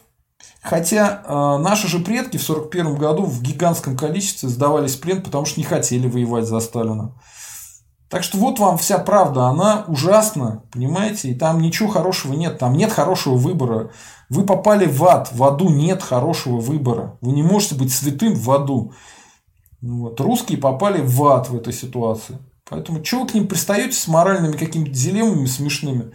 Хотя 0.62 1.22
э, 1.26 1.58
наши 1.58 1.88
же 1.88 2.00
предки 2.00 2.38
в 2.38 2.50
1941 2.50 2.96
году 2.96 3.24
в 3.24 3.42
гигантском 3.42 3.98
количестве 3.98 4.48
сдавались 4.48 4.96
в 4.96 5.02
плен, 5.02 5.22
потому 5.22 5.46
что 5.46 5.60
не 5.60 5.66
хотели 5.66 6.08
воевать 6.08 6.46
за 6.46 6.60
Сталина. 6.62 7.14
Так 8.10 8.24
что 8.24 8.38
вот 8.38 8.60
вам 8.60 8.78
вся 8.78 9.00
правда, 9.00 9.48
она 9.48 9.86
ужасна, 9.88 10.64
понимаете, 10.72 11.30
и 11.30 11.36
там 11.36 11.60
ничего 11.60 11.90
хорошего 11.90 12.34
нет, 12.34 12.60
там 12.60 12.76
нет 12.76 12.94
хорошего 12.94 13.36
выбора. 13.36 13.90
Вы 14.30 14.46
попали 14.46 14.86
в 14.86 15.04
ад, 15.04 15.30
в 15.34 15.44
аду 15.44 15.70
нет 15.70 16.02
хорошего 16.02 16.60
выбора. 16.60 17.18
Вы 17.22 17.32
не 17.34 17.44
можете 17.44 17.76
быть 17.76 17.92
святым 17.92 18.36
в 18.36 18.52
аду. 18.52 18.94
Вот. 19.82 20.22
Русские 20.22 20.60
попали 20.60 21.02
в 21.02 21.24
ад 21.26 21.50
в 21.50 21.56
этой 21.56 21.74
ситуации. 21.74 22.38
Поэтому 22.70 23.02
чего 23.02 23.24
вы 23.24 23.30
к 23.30 23.34
ним 23.34 23.48
пристаете 23.48 23.96
с 23.96 24.08
моральными 24.08 24.58
какими-то 24.58 24.92
дилеммами 24.92 25.46
смешными? 25.46 26.14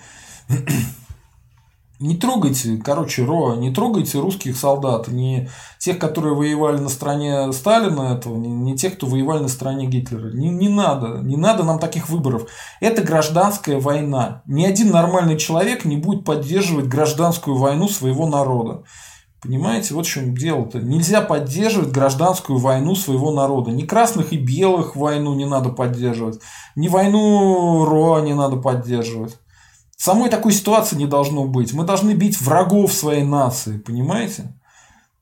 Не 2.00 2.16
трогайте, 2.16 2.76
короче, 2.76 3.24
Ро, 3.24 3.56
не 3.56 3.74
трогайте 3.74 4.20
русских 4.20 4.56
солдат, 4.56 5.08
не 5.08 5.50
тех, 5.80 5.98
которые 5.98 6.32
воевали 6.36 6.78
на 6.78 6.88
стороне 6.88 7.52
Сталина 7.52 8.14
этого, 8.16 8.36
не, 8.36 8.48
не 8.48 8.76
тех, 8.76 8.94
кто 8.94 9.08
воевали 9.08 9.42
на 9.42 9.48
стороне 9.48 9.86
Гитлера. 9.86 10.30
Не, 10.30 10.48
не 10.48 10.68
надо, 10.68 11.18
не 11.18 11.36
надо 11.36 11.64
нам 11.64 11.80
таких 11.80 12.08
выборов. 12.08 12.48
Это 12.80 13.02
гражданская 13.02 13.80
война. 13.80 14.42
Ни 14.46 14.64
один 14.64 14.92
нормальный 14.92 15.36
человек 15.36 15.84
не 15.84 15.96
будет 15.96 16.24
поддерживать 16.24 16.86
гражданскую 16.86 17.56
войну 17.56 17.88
своего 17.88 18.28
народа. 18.28 18.84
Понимаете, 19.40 19.94
вот 19.94 20.06
в 20.06 20.10
чем 20.10 20.36
дело-то. 20.36 20.80
Нельзя 20.80 21.20
поддерживать 21.20 21.92
гражданскую 21.92 22.58
войну 22.58 22.96
своего 22.96 23.30
народа. 23.30 23.70
Ни 23.70 23.82
красных 23.82 24.32
и 24.32 24.36
белых 24.36 24.96
войну 24.96 25.34
не 25.34 25.44
надо 25.44 25.68
поддерживать, 25.68 26.40
ни 26.74 26.88
войну 26.88 27.84
РОА 27.84 28.22
не 28.22 28.34
надо 28.34 28.56
поддерживать. 28.56 29.38
Самой 29.96 30.30
такой 30.30 30.52
ситуации 30.52 30.96
не 30.96 31.06
должно 31.06 31.44
быть. 31.44 31.72
Мы 31.72 31.84
должны 31.84 32.12
бить 32.12 32.40
врагов 32.40 32.92
своей 32.92 33.24
нации, 33.24 33.78
понимаете? 33.78 34.54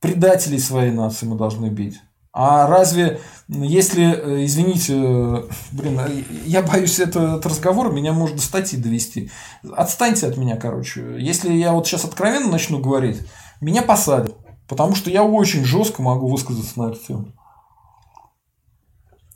Предателей 0.01 0.59
своей 0.59 0.93
нации 0.93 1.26
мы 1.26 1.36
должны 1.36 1.66
бить. 1.66 2.01
А 2.38 2.66
разве, 2.66 3.18
если, 3.48 4.12
э, 4.12 4.44
извините, 4.44 4.93
э, 4.94 5.43
блин, 5.72 5.98
э, 6.01 6.22
я 6.44 6.60
боюсь, 6.60 6.98
этот 6.98 7.47
разговор 7.47 7.90
меня 7.90 8.12
может 8.12 8.36
до 8.36 8.43
статьи 8.43 8.78
довести. 8.78 9.30
Отстаньте 9.74 10.26
от 10.26 10.36
меня, 10.36 10.56
короче. 10.56 11.16
Если 11.18 11.51
я 11.55 11.72
вот 11.72 11.86
сейчас 11.86 12.05
откровенно 12.05 12.51
начну 12.51 12.78
говорить, 12.78 13.22
меня 13.60 13.82
посадят. 13.82 14.36
Потому 14.68 14.94
что 14.94 15.10
я 15.10 15.22
очень 15.22 15.64
жестко 15.64 16.02
могу 16.02 16.28
высказаться 16.28 16.78
на 16.80 16.90
эту 16.90 16.98
тему. 17.04 17.32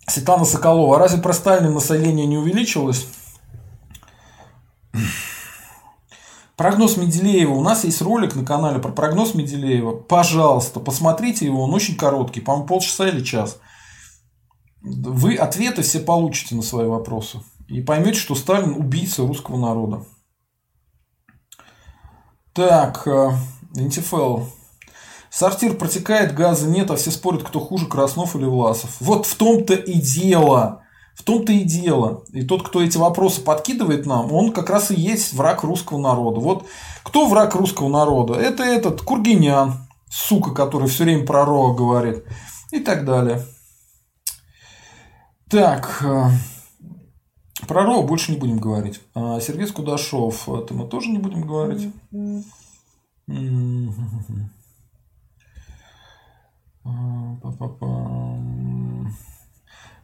Светлана 0.09 0.44
Соколова, 0.44 0.97
а 0.97 0.98
разве 0.98 1.22
про 1.22 1.32
Сталина 1.32 1.70
население 1.70 2.26
не 2.26 2.36
увеличилось? 2.36 3.06
Прогноз 6.56 6.97
Менделеева. 6.97 7.52
У 7.52 7.62
нас 7.62 7.84
есть 7.84 8.02
ролик 8.02 8.34
на 8.34 8.44
канале 8.44 8.80
про 8.80 8.90
прогноз 8.90 9.34
Менделеева. 9.34 9.92
Пожалуйста, 9.92 10.80
посмотрите 10.80 11.47
его. 11.47 11.62
Он 11.62 11.72
очень 11.72 11.97
короткий. 11.97 12.40
По-моему, 12.40 12.66
полчаса 12.66 13.09
или 13.09 13.22
час. 13.22 13.59
Вы 14.82 15.36
ответы 15.36 15.82
все 15.82 16.01
получите 16.01 16.55
на 16.55 16.62
свои 16.62 16.86
вопросы. 16.86 17.40
И 17.68 17.80
поймете, 17.80 18.18
что 18.18 18.34
Сталин 18.34 18.74
убийца 18.74 19.26
русского 19.26 19.59
народа. 19.59 20.05
Так, 22.52 23.06
э, 23.06 23.30
НТФЛ. 23.74 24.40
Сортир 25.30 25.74
протекает, 25.74 26.34
газа 26.34 26.68
нет, 26.68 26.90
а 26.90 26.97
все 26.97 27.10
спорят, 27.10 27.44
кто 27.44 27.60
хуже, 27.60 27.86
Краснов 27.86 28.34
или 28.34 28.44
Власов. 28.44 28.97
Вот 29.01 29.26
в 29.26 29.36
том-то 29.36 29.74
и 29.74 29.94
дело. 29.94 30.82
В 31.14 31.22
том-то 31.22 31.52
и 31.52 31.62
дело. 31.62 32.24
И 32.32 32.42
тот, 32.42 32.66
кто 32.66 32.82
эти 32.82 32.97
вопросы 32.97 33.40
подкидывает 33.40 34.06
нам, 34.06 34.32
он 34.32 34.52
как 34.52 34.70
раз 34.70 34.90
и 34.90 34.94
есть 34.94 35.32
враг 35.32 35.62
русского 35.62 35.98
народа. 35.98 36.40
Вот 36.40 36.66
кто 37.05 37.28
враг 37.28 37.55
русского 37.55 37.88
народа? 37.88 38.34
Это 38.34 38.64
этот 38.64 39.02
Кургинян, 39.02 39.74
сука, 40.10 40.51
который 40.52 40.88
все 40.88 41.05
время 41.05 41.24
про 41.24 41.44
Роа 41.44 41.74
говорит. 41.74 42.24
И 42.72 42.80
так 42.80 43.05
далее. 43.05 43.44
Так, 45.48 46.02
э, 46.05 46.30
про 47.66 47.84
Роа 47.84 48.02
больше 48.02 48.32
не 48.32 48.38
будем 48.38 48.59
говорить. 48.59 49.01
А 49.14 49.40
Сергей 49.40 49.66
Скудашов, 49.66 50.48
это 50.48 50.74
мы 50.74 50.86
тоже 50.86 51.10
не 51.10 51.18
будем 51.18 51.42
говорить. 51.42 51.90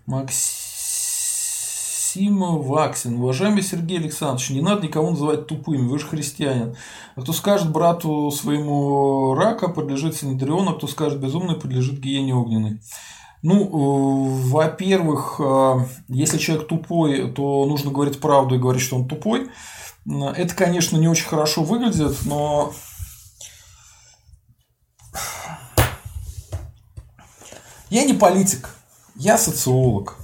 Максим 0.07 0.87
Максим 2.17 2.39
Ваксин. 2.39 3.21
Уважаемый 3.21 3.63
Сергей 3.63 3.99
Александрович, 3.99 4.49
не 4.51 4.63
надо 4.63 4.83
никого 4.83 5.11
называть 5.11 5.47
тупым, 5.47 5.89
вы 5.89 5.99
же 5.99 6.07
христианин. 6.07 6.75
А 7.15 7.21
кто 7.21 7.33
скажет 7.33 7.71
брату 7.71 8.31
своему 8.31 9.35
рака, 9.35 9.69
подлежит 9.69 10.17
Синедрион, 10.17 10.69
а 10.69 10.73
кто 10.73 10.87
скажет 10.87 11.21
безумный, 11.21 11.57
подлежит 11.57 12.01
гиене 12.01 12.35
огненной. 12.35 12.81
Ну, 13.43 13.65
э, 13.65 14.49
во-первых, 14.49 15.39
э, 15.39 15.75
если 16.09 16.39
человек 16.39 16.69
тупой, 16.69 17.31
то 17.33 17.67
нужно 17.67 17.91
говорить 17.91 18.19
правду 18.19 18.55
и 18.55 18.59
говорить, 18.59 18.83
что 18.83 18.97
он 18.97 19.09
тупой. 19.09 19.51
Это, 20.07 20.55
конечно, 20.55 20.97
не 20.97 21.09
очень 21.09 21.27
хорошо 21.27 21.65
выглядит, 21.65 22.17
но 22.25 22.73
я 27.91 28.05
не 28.05 28.15
политик, 28.15 28.71
я 29.15 29.39
социолог. 29.39 30.17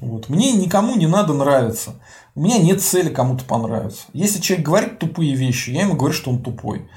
Вот. 0.00 0.28
Мне 0.28 0.52
никому 0.52 0.96
не 0.96 1.06
надо 1.06 1.32
нравиться. 1.34 1.94
У 2.34 2.42
меня 2.42 2.58
нет 2.58 2.80
цели 2.82 3.12
кому-то 3.12 3.44
понравиться. 3.44 4.04
Если 4.12 4.40
человек 4.40 4.66
говорит 4.66 4.98
тупые 4.98 5.34
вещи, 5.34 5.70
я 5.70 5.82
ему 5.82 5.96
говорю, 5.96 6.14
что 6.14 6.30
он 6.30 6.42
тупой. 6.42 6.88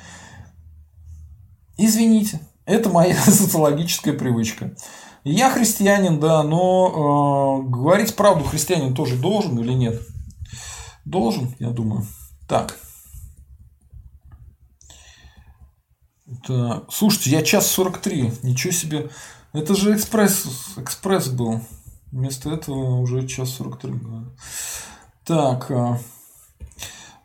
Извините, 1.78 2.42
это 2.66 2.90
моя 2.90 3.16
социологическая 3.22 4.14
привычка. 4.14 4.76
Я 5.24 5.52
христианин, 5.52 6.20
да, 6.20 6.44
но 6.44 7.62
э, 7.64 7.70
говорить 7.70 8.16
правду 8.16 8.44
христианин 8.44 8.96
тоже 8.96 9.18
должен 9.18 9.60
или 9.60 9.74
нет? 9.74 10.02
Должен, 11.06 11.56
я 11.60 11.70
думаю. 11.70 12.06
Так. 12.48 12.78
Так. 16.46 16.86
Слушайте, 16.92 17.32
я 17.32 17.44
час 17.44 17.68
43. 17.68 18.34
Ничего 18.44 18.72
себе. 18.72 19.10
Это 19.54 19.76
же 19.76 19.96
экспресс, 19.96 20.46
экспресс 20.78 21.28
был. 21.28 21.62
Вместо 22.12 22.50
этого 22.50 23.00
уже 23.00 23.28
час 23.28 23.52
43. 23.52 23.94
Так. 25.26 25.72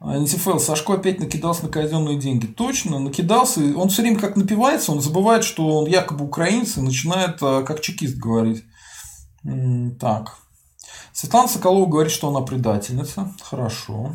НТФЛ, 0.00 0.58
Сашко 0.58 0.94
опять 0.94 1.20
накидался 1.20 1.64
на 1.64 1.68
казенные 1.68 2.18
деньги. 2.18 2.46
Точно, 2.46 2.98
накидался. 2.98 3.60
Он 3.76 3.88
все 3.88 4.02
время 4.02 4.18
как 4.18 4.36
напивается, 4.36 4.92
он 4.92 5.00
забывает, 5.00 5.42
что 5.44 5.66
он 5.78 5.86
якобы 5.86 6.24
украинец 6.24 6.76
и 6.76 6.82
начинает 6.82 7.38
а, 7.42 7.62
как 7.62 7.80
чекист 7.80 8.16
говорить. 8.16 8.64
Так. 9.98 10.36
Светлана 11.12 11.48
Соколова 11.48 11.86
говорит, 11.86 12.12
что 12.12 12.28
она 12.28 12.40
предательница. 12.40 13.32
Хорошо. 13.42 14.12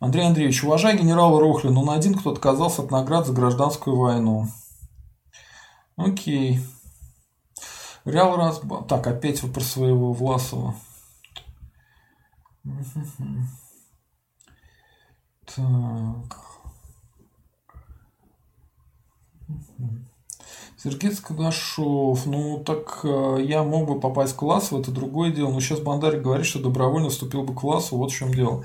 Андрей 0.00 0.26
Андреевич, 0.26 0.64
уважай 0.64 0.96
генерала 0.96 1.40
Рохлина, 1.40 1.80
он 1.80 1.90
один, 1.90 2.14
кто 2.14 2.30
отказался 2.30 2.82
от 2.82 2.90
наград 2.90 3.26
за 3.26 3.32
гражданскую 3.32 3.96
войну. 3.96 4.46
Окей. 5.96 6.60
Реал 8.08 8.36
раз... 8.36 8.60
Так, 8.88 9.06
опять 9.06 9.42
вы 9.42 9.50
про 9.50 9.60
своего 9.60 10.12
Власова. 10.12 10.74
Так. 15.54 16.38
Сергей 20.82 21.12
Скадашов, 21.12 22.24
ну 22.26 22.62
так 22.64 23.00
э, 23.02 23.38
я 23.40 23.64
мог 23.64 23.88
бы 23.88 23.98
попасть 23.98 24.34
в 24.34 24.36
класс, 24.36 24.70
это 24.70 24.92
другое 24.92 25.32
дело. 25.32 25.50
Но 25.50 25.60
сейчас 25.60 25.80
Бандарик 25.80 26.22
говорит, 26.22 26.46
что 26.46 26.60
добровольно 26.60 27.10
вступил 27.10 27.42
бы 27.42 27.52
к 27.52 27.60
классу, 27.60 27.96
вот 27.96 28.12
в 28.12 28.14
чем 28.14 28.32
дело. 28.32 28.64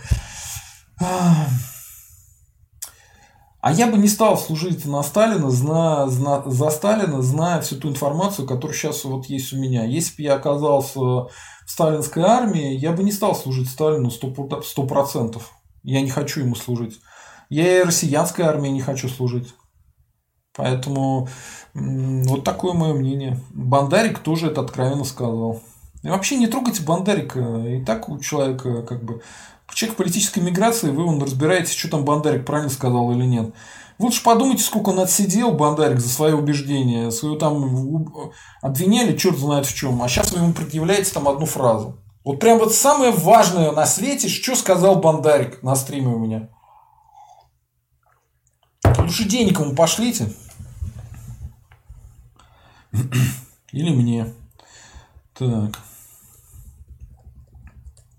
А 3.64 3.72
я 3.72 3.88
бы 3.88 3.98
не 3.98 4.10
стал 4.10 4.38
служить 4.38 4.86
на 4.86 5.02
Сталина, 5.04 5.50
зная, 5.50 6.08
зна, 6.08 6.44
за 6.46 6.70
Сталина, 6.70 7.22
зная 7.22 7.62
всю 7.62 7.78
ту 7.78 7.88
информацию, 7.88 8.46
которая 8.46 8.76
сейчас 8.76 9.06
вот 9.06 9.28
есть 9.28 9.54
у 9.54 9.58
меня. 9.58 9.86
Если 9.86 10.18
бы 10.18 10.24
я 10.24 10.34
оказался 10.36 11.00
в 11.00 11.32
сталинской 11.66 12.24
армии, 12.24 12.76
я 12.76 12.92
бы 12.92 13.04
не 13.04 13.14
стал 13.14 13.34
служить 13.34 13.70
Сталину 13.70 14.12
сто 14.12 14.86
процентов. 14.86 15.54
Я 15.82 16.02
не 16.02 16.10
хочу 16.10 16.42
ему 16.42 16.56
служить. 16.56 17.00
Я 17.48 17.80
и 17.80 17.86
россиянской 17.86 18.44
армии 18.44 18.68
не 18.68 18.82
хочу 18.82 19.08
служить. 19.08 19.56
Поэтому 20.54 21.30
вот 21.74 22.44
такое 22.44 22.74
мое 22.74 22.94
мнение. 22.94 23.40
Бандарик 23.54 24.20
тоже 24.20 24.48
это 24.48 24.60
откровенно 24.60 25.06
сказал. 25.06 25.62
И 26.04 26.10
вообще 26.10 26.36
не 26.36 26.48
трогайте 26.48 26.84
Бандарика. 26.84 27.40
И 27.66 27.82
так 27.86 28.10
у 28.10 28.20
человека 28.20 28.84
как 28.84 29.06
бы 29.06 29.22
человек 29.74 29.98
политической 29.98 30.40
миграции, 30.40 30.92
вы 30.92 31.06
он 31.06 31.22
разбираетесь, 31.22 31.76
что 31.76 31.90
там 31.90 32.06
Бандарик 32.06 32.46
правильно 32.46 32.70
сказал 32.70 33.12
или 33.12 33.26
нет. 33.26 33.54
Вы 33.98 34.06
лучше 34.06 34.24
подумайте, 34.24 34.64
сколько 34.64 34.90
он 34.90 35.00
отсидел, 35.00 35.52
Бандарик, 35.52 36.00
за 36.00 36.10
свои 36.10 36.34
убеждения. 36.34 37.12
Свою 37.12 37.38
там 37.38 38.34
обвиняли, 38.62 39.16
черт 39.16 39.38
знает 39.38 39.66
в 39.66 39.76
чем. 39.76 40.02
А 40.02 40.10
сейчас 40.10 40.32
вы 40.32 40.40
ему 40.40 40.54
предъявляете 40.54 41.14
там 41.14 41.28
одну 41.28 41.46
фразу. 41.46 42.00
Вот 42.24 42.40
прям 42.40 42.58
вот 42.58 42.74
самое 42.74 43.12
важное 43.12 43.72
на 43.72 43.86
свете, 43.86 44.30
что 44.30 44.56
сказал 44.56 44.96
Бандарик 44.96 45.62
на 45.62 45.76
стриме 45.76 46.08
у 46.08 46.20
меня. 46.20 46.50
Лучше 48.98 49.26
денег 49.26 49.60
ему 49.60 49.76
пошлите. 49.76 50.34
Или 53.72 53.90
мне. 53.90 54.34
Так. 55.34 55.80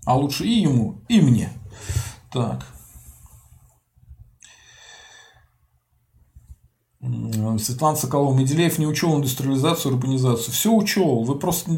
А 0.05 0.15
лучше 0.15 0.45
и 0.45 0.61
ему, 0.61 1.01
и 1.07 1.19
мне. 1.19 1.49
Так. 2.31 2.65
Светлана 7.59 7.95
Соколова, 7.95 8.35
Менделеев 8.35 8.79
не 8.79 8.87
учел 8.87 9.15
индустриализацию, 9.15 9.93
урбанизацию. 9.93 10.53
Все 10.53 10.71
учел, 10.73 11.23
вы 11.23 11.37
просто 11.37 11.71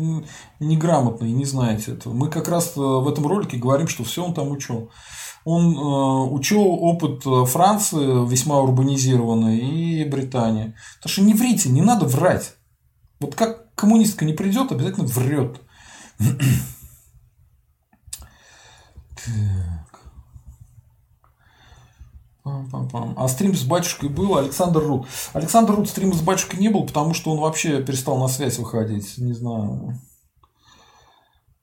неграмотные, 0.59 1.33
не 1.33 1.45
знаете 1.45 1.93
этого. 1.93 2.13
Мы 2.13 2.29
как 2.29 2.47
раз 2.47 2.73
э, 2.75 2.79
в 2.79 3.07
этом 3.07 3.27
ролике 3.27 3.57
говорим, 3.57 3.87
что 3.87 4.03
все 4.03 4.23
он 4.23 4.33
там 4.33 4.51
учел. 4.51 4.89
Он 5.43 5.75
э, 5.75 6.31
учел 6.31 6.63
опыт 6.63 7.25
э, 7.25 7.45
Франции, 7.45 8.29
весьма 8.29 8.59
урбанизированной, 8.61 9.57
и 9.57 10.05
Британии. 10.05 10.75
Потому 10.97 11.11
что 11.11 11.21
не 11.23 11.33
врите, 11.33 11.69
не 11.69 11.81
надо 11.81 12.05
врать. 12.05 12.55
Вот 13.19 13.35
как 13.35 13.73
коммунистка 13.75 14.25
не 14.25 14.33
придет, 14.33 14.71
обязательно 14.71 15.07
врет. 15.07 15.61
Так. 19.25 19.97
А 23.17 23.27
стрим 23.27 23.55
с 23.55 23.63
батюшкой 23.63 24.09
был 24.09 24.37
Александр 24.37 24.79
Рут. 24.81 25.07
Александр 25.33 25.75
Рут 25.75 25.89
стрим 25.89 26.13
с 26.13 26.21
батюшкой 26.21 26.59
не 26.59 26.69
был, 26.69 26.85
потому 26.85 27.13
что 27.13 27.31
он 27.31 27.39
вообще 27.39 27.83
перестал 27.83 28.17
на 28.17 28.27
связь 28.27 28.57
выходить. 28.57 29.17
Не 29.17 29.33
знаю. 29.33 29.99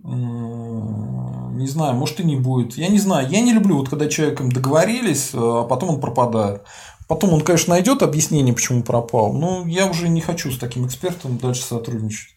Не 0.03 1.67
знаю, 1.67 1.95
может 1.95 2.21
и 2.21 2.25
не 2.25 2.37
будет. 2.37 2.77
Я 2.77 2.89
не 2.89 2.99
знаю. 2.99 3.31
Я 3.31 3.41
не 3.41 3.55
люблю, 3.55 3.79
вот 3.79 3.89
когда 3.89 4.09
человеком 4.09 4.53
договорились, 4.53 5.31
а 5.33 5.65
потом 5.65 5.91
он 5.91 6.01
пропадает. 6.01 6.65
Потом 7.09 7.33
он, 7.33 7.41
конечно, 7.41 7.75
найдет 7.75 8.03
объяснение, 8.03 8.55
почему 8.55 8.83
пропал. 8.83 9.33
Но 9.33 9.67
я 9.67 9.87
уже 9.87 10.09
не 10.09 10.21
хочу 10.21 10.51
с 10.51 10.59
таким 10.59 10.87
экспертом 10.87 11.39
дальше 11.39 11.63
сотрудничать. 11.63 12.35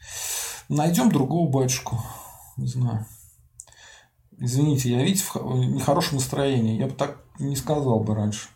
Найдем 0.70 1.10
другого 1.10 1.50
батюшку. 1.50 2.02
Не 2.56 2.68
знаю. 2.68 3.06
Извините, 4.40 4.92
я, 4.92 5.04
видите, 5.04 5.24
в 5.34 5.58
нехорошем 5.58 6.18
настроении. 6.18 6.78
Я 6.78 6.88
бы 6.88 6.94
так 6.94 7.18
не 7.40 7.56
сказал 7.56 8.00
бы 8.02 8.14
раньше. 8.14 8.50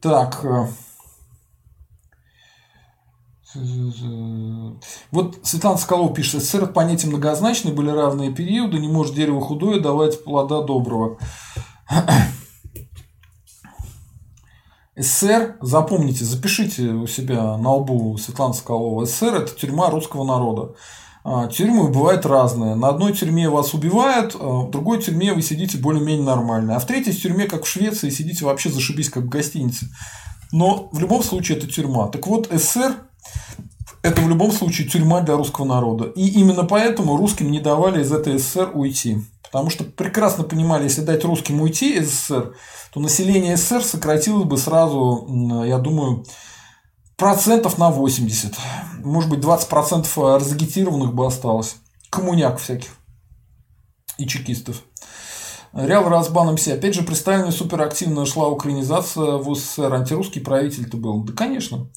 Так. 0.00 0.44
Э, 0.44 0.68
вот 5.10 5.38
Светлана 5.42 5.76
Соколова 5.76 6.14
пишет, 6.14 6.42
СССР 6.42 6.64
от 6.64 6.74
понятия 6.74 7.08
многозначные, 7.08 7.74
были 7.74 7.90
равные 7.90 8.32
периоды, 8.32 8.78
не 8.78 8.88
может 8.88 9.14
дерево 9.14 9.40
худое 9.40 9.80
давать 9.80 10.22
плода 10.24 10.62
доброго. 10.62 11.18
СССР, 14.96 15.56
запомните, 15.60 16.24
запишите 16.24 16.90
у 16.90 17.06
себя 17.06 17.56
на 17.56 17.72
лбу 17.74 18.16
Светлана 18.18 18.54
Соколова, 18.54 19.04
СССР– 19.04 19.34
это 19.36 19.54
тюрьма 19.54 19.90
русского 19.90 20.24
народа. 20.24 20.74
А, 21.22 21.48
тюрьмы 21.48 21.88
бывают 21.88 22.24
разные. 22.24 22.74
На 22.74 22.88
одной 22.88 23.12
тюрьме 23.12 23.48
вас 23.48 23.74
убивают, 23.74 24.34
а 24.38 24.66
в 24.66 24.70
другой 24.70 25.02
тюрьме 25.02 25.32
вы 25.34 25.42
сидите 25.42 25.78
более-менее 25.78 26.24
нормально. 26.24 26.76
А 26.76 26.78
в 26.78 26.86
третьей 26.86 27.12
тюрьме, 27.12 27.44
как 27.44 27.64
в 27.64 27.68
Швеции, 27.68 28.10
сидите 28.10 28.44
вообще 28.44 28.70
зашибись, 28.70 29.10
как 29.10 29.24
в 29.24 29.28
гостинице. 29.28 29.88
Но 30.52 30.88
в 30.92 30.98
любом 30.98 31.22
случае 31.22 31.58
это 31.58 31.66
тюрьма. 31.66 32.08
Так 32.08 32.26
вот, 32.26 32.48
СССР 32.50 32.96
это 34.02 34.22
в 34.22 34.28
любом 34.28 34.50
случае 34.50 34.88
тюрьма 34.88 35.20
для 35.20 35.36
русского 35.36 35.66
народа. 35.66 36.06
И 36.06 36.26
именно 36.26 36.64
поэтому 36.64 37.16
русским 37.16 37.50
не 37.50 37.60
давали 37.60 38.02
из 38.02 38.12
этой 38.12 38.38
СССР 38.38 38.70
уйти. 38.72 39.18
Потому 39.42 39.68
что 39.68 39.84
прекрасно 39.84 40.44
понимали, 40.44 40.84
если 40.84 41.02
дать 41.02 41.24
русским 41.24 41.60
уйти 41.60 41.96
из 41.98 42.10
СССР, 42.10 42.54
то 42.92 43.00
население 43.00 43.56
СССР 43.56 43.82
сократилось 43.82 44.44
бы 44.46 44.56
сразу, 44.56 45.26
я 45.66 45.78
думаю, 45.78 46.24
процентов 47.20 47.76
на 47.76 47.90
80. 47.90 48.56
Может 49.04 49.28
быть, 49.28 49.40
20 49.40 49.68
процентов 49.68 50.16
разагитированных 50.16 51.14
бы 51.14 51.26
осталось. 51.26 51.76
Коммуняк 52.08 52.58
всяких. 52.58 52.88
И 54.16 54.26
чекистов. 54.26 54.82
Реал 55.74 56.08
Разбан 56.08 56.54
МС. 56.54 56.66
Опять 56.66 56.94
же, 56.94 57.02
представлена 57.02 57.52
суперактивно 57.52 58.24
шла 58.24 58.48
украинизация 58.48 59.36
в 59.36 59.54
СССР. 59.54 59.92
Антирусский 59.92 60.40
правитель-то 60.40 60.96
был. 60.96 61.22
Да, 61.22 61.34
конечно. 61.34 61.90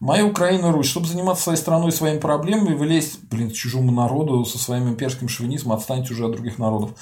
Моя 0.00 0.24
Украина, 0.24 0.72
Русь. 0.72 0.88
Чтобы 0.88 1.06
заниматься 1.06 1.44
своей 1.44 1.58
страной, 1.58 1.92
своими 1.92 2.18
проблемами, 2.18 2.74
вы 2.74 3.02
блин, 3.30 3.50
к 3.50 3.54
чужому 3.54 3.92
народу 3.92 4.46
со 4.46 4.58
своим 4.58 4.88
имперским 4.88 5.28
шовинизмом, 5.28 5.76
отстаньте 5.76 6.14
уже 6.14 6.24
от 6.24 6.32
других 6.32 6.58
народов. 6.58 6.92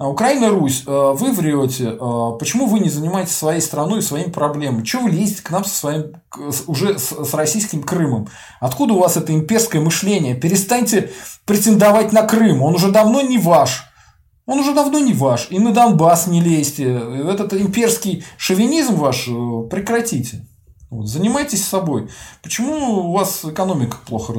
А, 0.00 0.08
Украина, 0.08 0.48
Русь, 0.48 0.84
э, 0.86 1.12
вы 1.14 1.30
врете. 1.30 1.90
Э, 1.90 2.30
почему 2.38 2.64
вы 2.64 2.80
не 2.80 2.88
занимаетесь 2.88 3.36
своей 3.36 3.60
страной 3.60 3.98
и 3.98 4.02
своими 4.02 4.30
проблемами? 4.30 4.82
Чего 4.82 5.02
вы 5.02 5.10
лезете 5.10 5.42
к 5.42 5.50
нам 5.50 5.62
со 5.62 5.76
своим, 5.76 6.14
уже 6.66 6.98
с 6.98 7.34
российским 7.34 7.82
Крымом? 7.82 8.26
Откуда 8.60 8.94
у 8.94 8.98
вас 8.98 9.18
это 9.18 9.34
имперское 9.34 9.82
мышление? 9.82 10.34
Перестаньте 10.34 11.10
претендовать 11.44 12.14
на 12.14 12.22
Крым. 12.22 12.62
Он 12.62 12.76
уже 12.76 12.90
давно 12.90 13.20
не 13.20 13.36
ваш. 13.36 13.84
Он 14.46 14.60
уже 14.60 14.72
давно 14.72 15.00
не 15.00 15.12
ваш. 15.12 15.48
И 15.50 15.58
на 15.58 15.70
Донбасс 15.70 16.28
не 16.28 16.40
лезьте. 16.40 16.94
Этот 17.28 17.52
имперский 17.52 18.24
шовинизм 18.38 18.94
ваш 18.94 19.28
э, 19.28 19.68
прекратите. 19.68 20.46
Вот, 20.88 21.08
занимайтесь 21.08 21.62
собой. 21.62 22.08
Почему 22.42 23.10
у 23.10 23.12
вас 23.12 23.44
экономика 23.44 23.98
плохо 24.06 24.32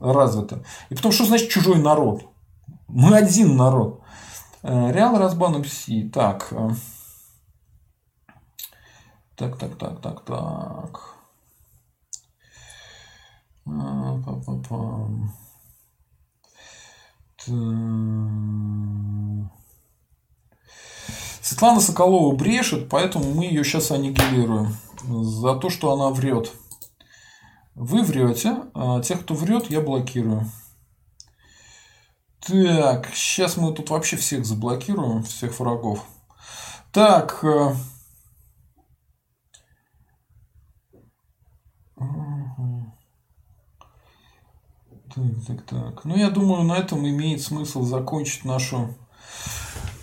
развита? 0.00 0.64
И 0.90 0.96
потому 0.96 1.12
что 1.12 1.26
значит 1.26 1.48
чужой 1.48 1.78
народ. 1.78 2.24
Мы 2.88 3.16
один 3.16 3.56
народ. 3.56 4.00
Э, 4.62 4.92
Реал 4.92 5.18
Разбан 5.18 5.64
Си. 5.64 6.08
Так. 6.08 6.48
Э, 6.52 6.70
так, 9.36 9.58
так, 9.58 9.76
так, 9.76 10.00
так, 10.00 10.24
так. 10.24 11.16
Па-па-пам. 13.64 15.32
Светлана 21.42 21.80
Соколова 21.80 22.34
брешет, 22.34 22.88
поэтому 22.88 23.32
мы 23.34 23.44
ее 23.44 23.62
сейчас 23.62 23.90
аннигилируем 23.92 24.76
за 25.04 25.54
то, 25.54 25.70
что 25.70 25.92
она 25.92 26.10
врет. 26.10 26.52
Вы 27.74 28.02
врете, 28.02 28.56
а 28.74 29.00
тех, 29.00 29.20
кто 29.22 29.34
врет, 29.34 29.70
я 29.70 29.80
блокирую. 29.80 30.50
Так, 32.46 33.08
сейчас 33.12 33.56
мы 33.56 33.74
тут 33.74 33.90
вообще 33.90 34.16
всех 34.16 34.44
заблокируем, 34.46 35.24
всех 35.24 35.58
врагов. 35.58 36.06
Так. 36.92 37.42
Э, 37.42 37.74
так, 45.12 45.44
так, 45.44 45.62
так. 45.66 46.04
Ну, 46.04 46.16
я 46.16 46.30
думаю, 46.30 46.62
на 46.62 46.74
этом 46.76 47.08
имеет 47.08 47.42
смысл 47.42 47.82
закончить 47.82 48.44
нашу 48.44 48.94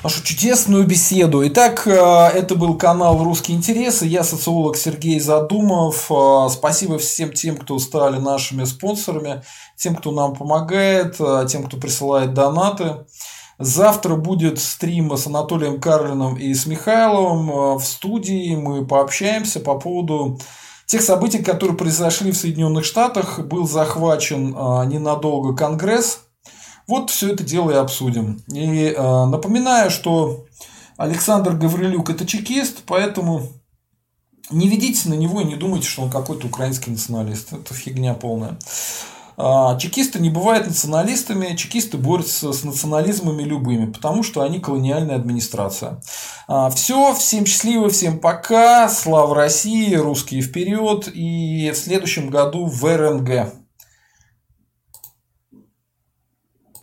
нашу 0.04 0.22
чудесную 0.22 0.86
беседу. 0.86 1.48
Итак, 1.48 1.88
э, 1.88 1.92
это 1.92 2.56
был 2.56 2.78
канал 2.78 3.24
«Русские 3.24 3.56
интересы». 3.56 4.06
Я 4.06 4.24
социолог 4.24 4.76
Сергей 4.76 5.18
Задумов. 5.20 6.12
Э, 6.12 6.50
спасибо 6.52 6.98
всем 6.98 7.32
тем, 7.32 7.58
кто 7.58 7.80
стали 7.80 8.18
нашими 8.18 8.66
спонсорами, 8.66 9.44
тем, 9.78 9.96
кто 9.96 10.12
нам 10.12 10.36
помогает, 10.36 11.16
э, 11.20 11.46
тем, 11.48 11.64
кто 11.64 11.78
присылает 11.78 12.34
донаты. 12.34 13.06
Завтра 13.60 14.16
будет 14.16 14.60
стрим 14.60 15.16
с 15.16 15.26
Анатолием 15.26 15.80
Карлином 15.80 16.36
и 16.36 16.54
с 16.54 16.66
Михайловым 16.66 17.78
в 17.78 17.84
студии. 17.84 18.56
Мы 18.56 18.86
пообщаемся 18.86 19.62
по 19.62 19.80
поводу 19.80 20.38
тех 20.86 21.02
событий, 21.02 21.42
которые 21.42 21.78
произошли 21.78 22.32
в 22.32 22.38
Соединенных 22.38 22.84
Штатах. 22.84 23.40
Был 23.40 23.68
захвачен 23.68 24.50
ненадолго 24.90 25.56
Конгресс 25.56 26.20
вот 26.88 27.10
все 27.10 27.34
это 27.34 27.44
дело 27.44 27.72
и 27.72 27.76
обсудим. 27.76 28.42
И 28.48 28.94
э, 28.96 29.26
напоминаю, 29.26 29.90
что 29.90 30.46
Александр 30.98 31.54
Гаврилюк 31.54 32.10
это 32.10 32.26
чекист, 32.26 32.84
поэтому 32.86 33.50
не 34.50 34.68
ведите 34.68 35.10
на 35.10 35.14
него 35.14 35.42
и 35.42 35.46
не 35.46 35.56
думайте, 35.56 35.88
что 35.88 36.04
он 36.04 36.10
какой-то 36.10 36.48
украинский 36.48 36.92
националист. 36.92 37.54
Это 37.54 37.74
фигня 37.74 38.14
полная. 38.14 38.58
А, 39.36 39.78
чекисты 39.80 40.20
не 40.20 40.30
бывают 40.30 40.68
националистами, 40.68 41.56
чекисты 41.56 41.98
борются 41.98 42.54
с 42.54 42.64
национализмами 42.64 43.44
любыми, 43.44 43.92
потому 43.92 44.22
что 44.22 44.42
они 44.42 44.60
колониальная 44.60 45.16
администрация. 45.16 46.02
А, 46.48 46.70
все, 46.70 47.14
всем 47.16 47.46
счастливо, 47.46 47.90
всем 47.90 48.20
пока, 48.20 48.88
слава 48.90 49.34
России, 49.34 49.96
русские 49.96 50.42
вперед 50.42 51.10
и 51.14 51.72
в 51.72 51.78
следующем 51.78 52.30
году 52.30 52.66
в 52.66 52.86
РНГ. 52.86 53.63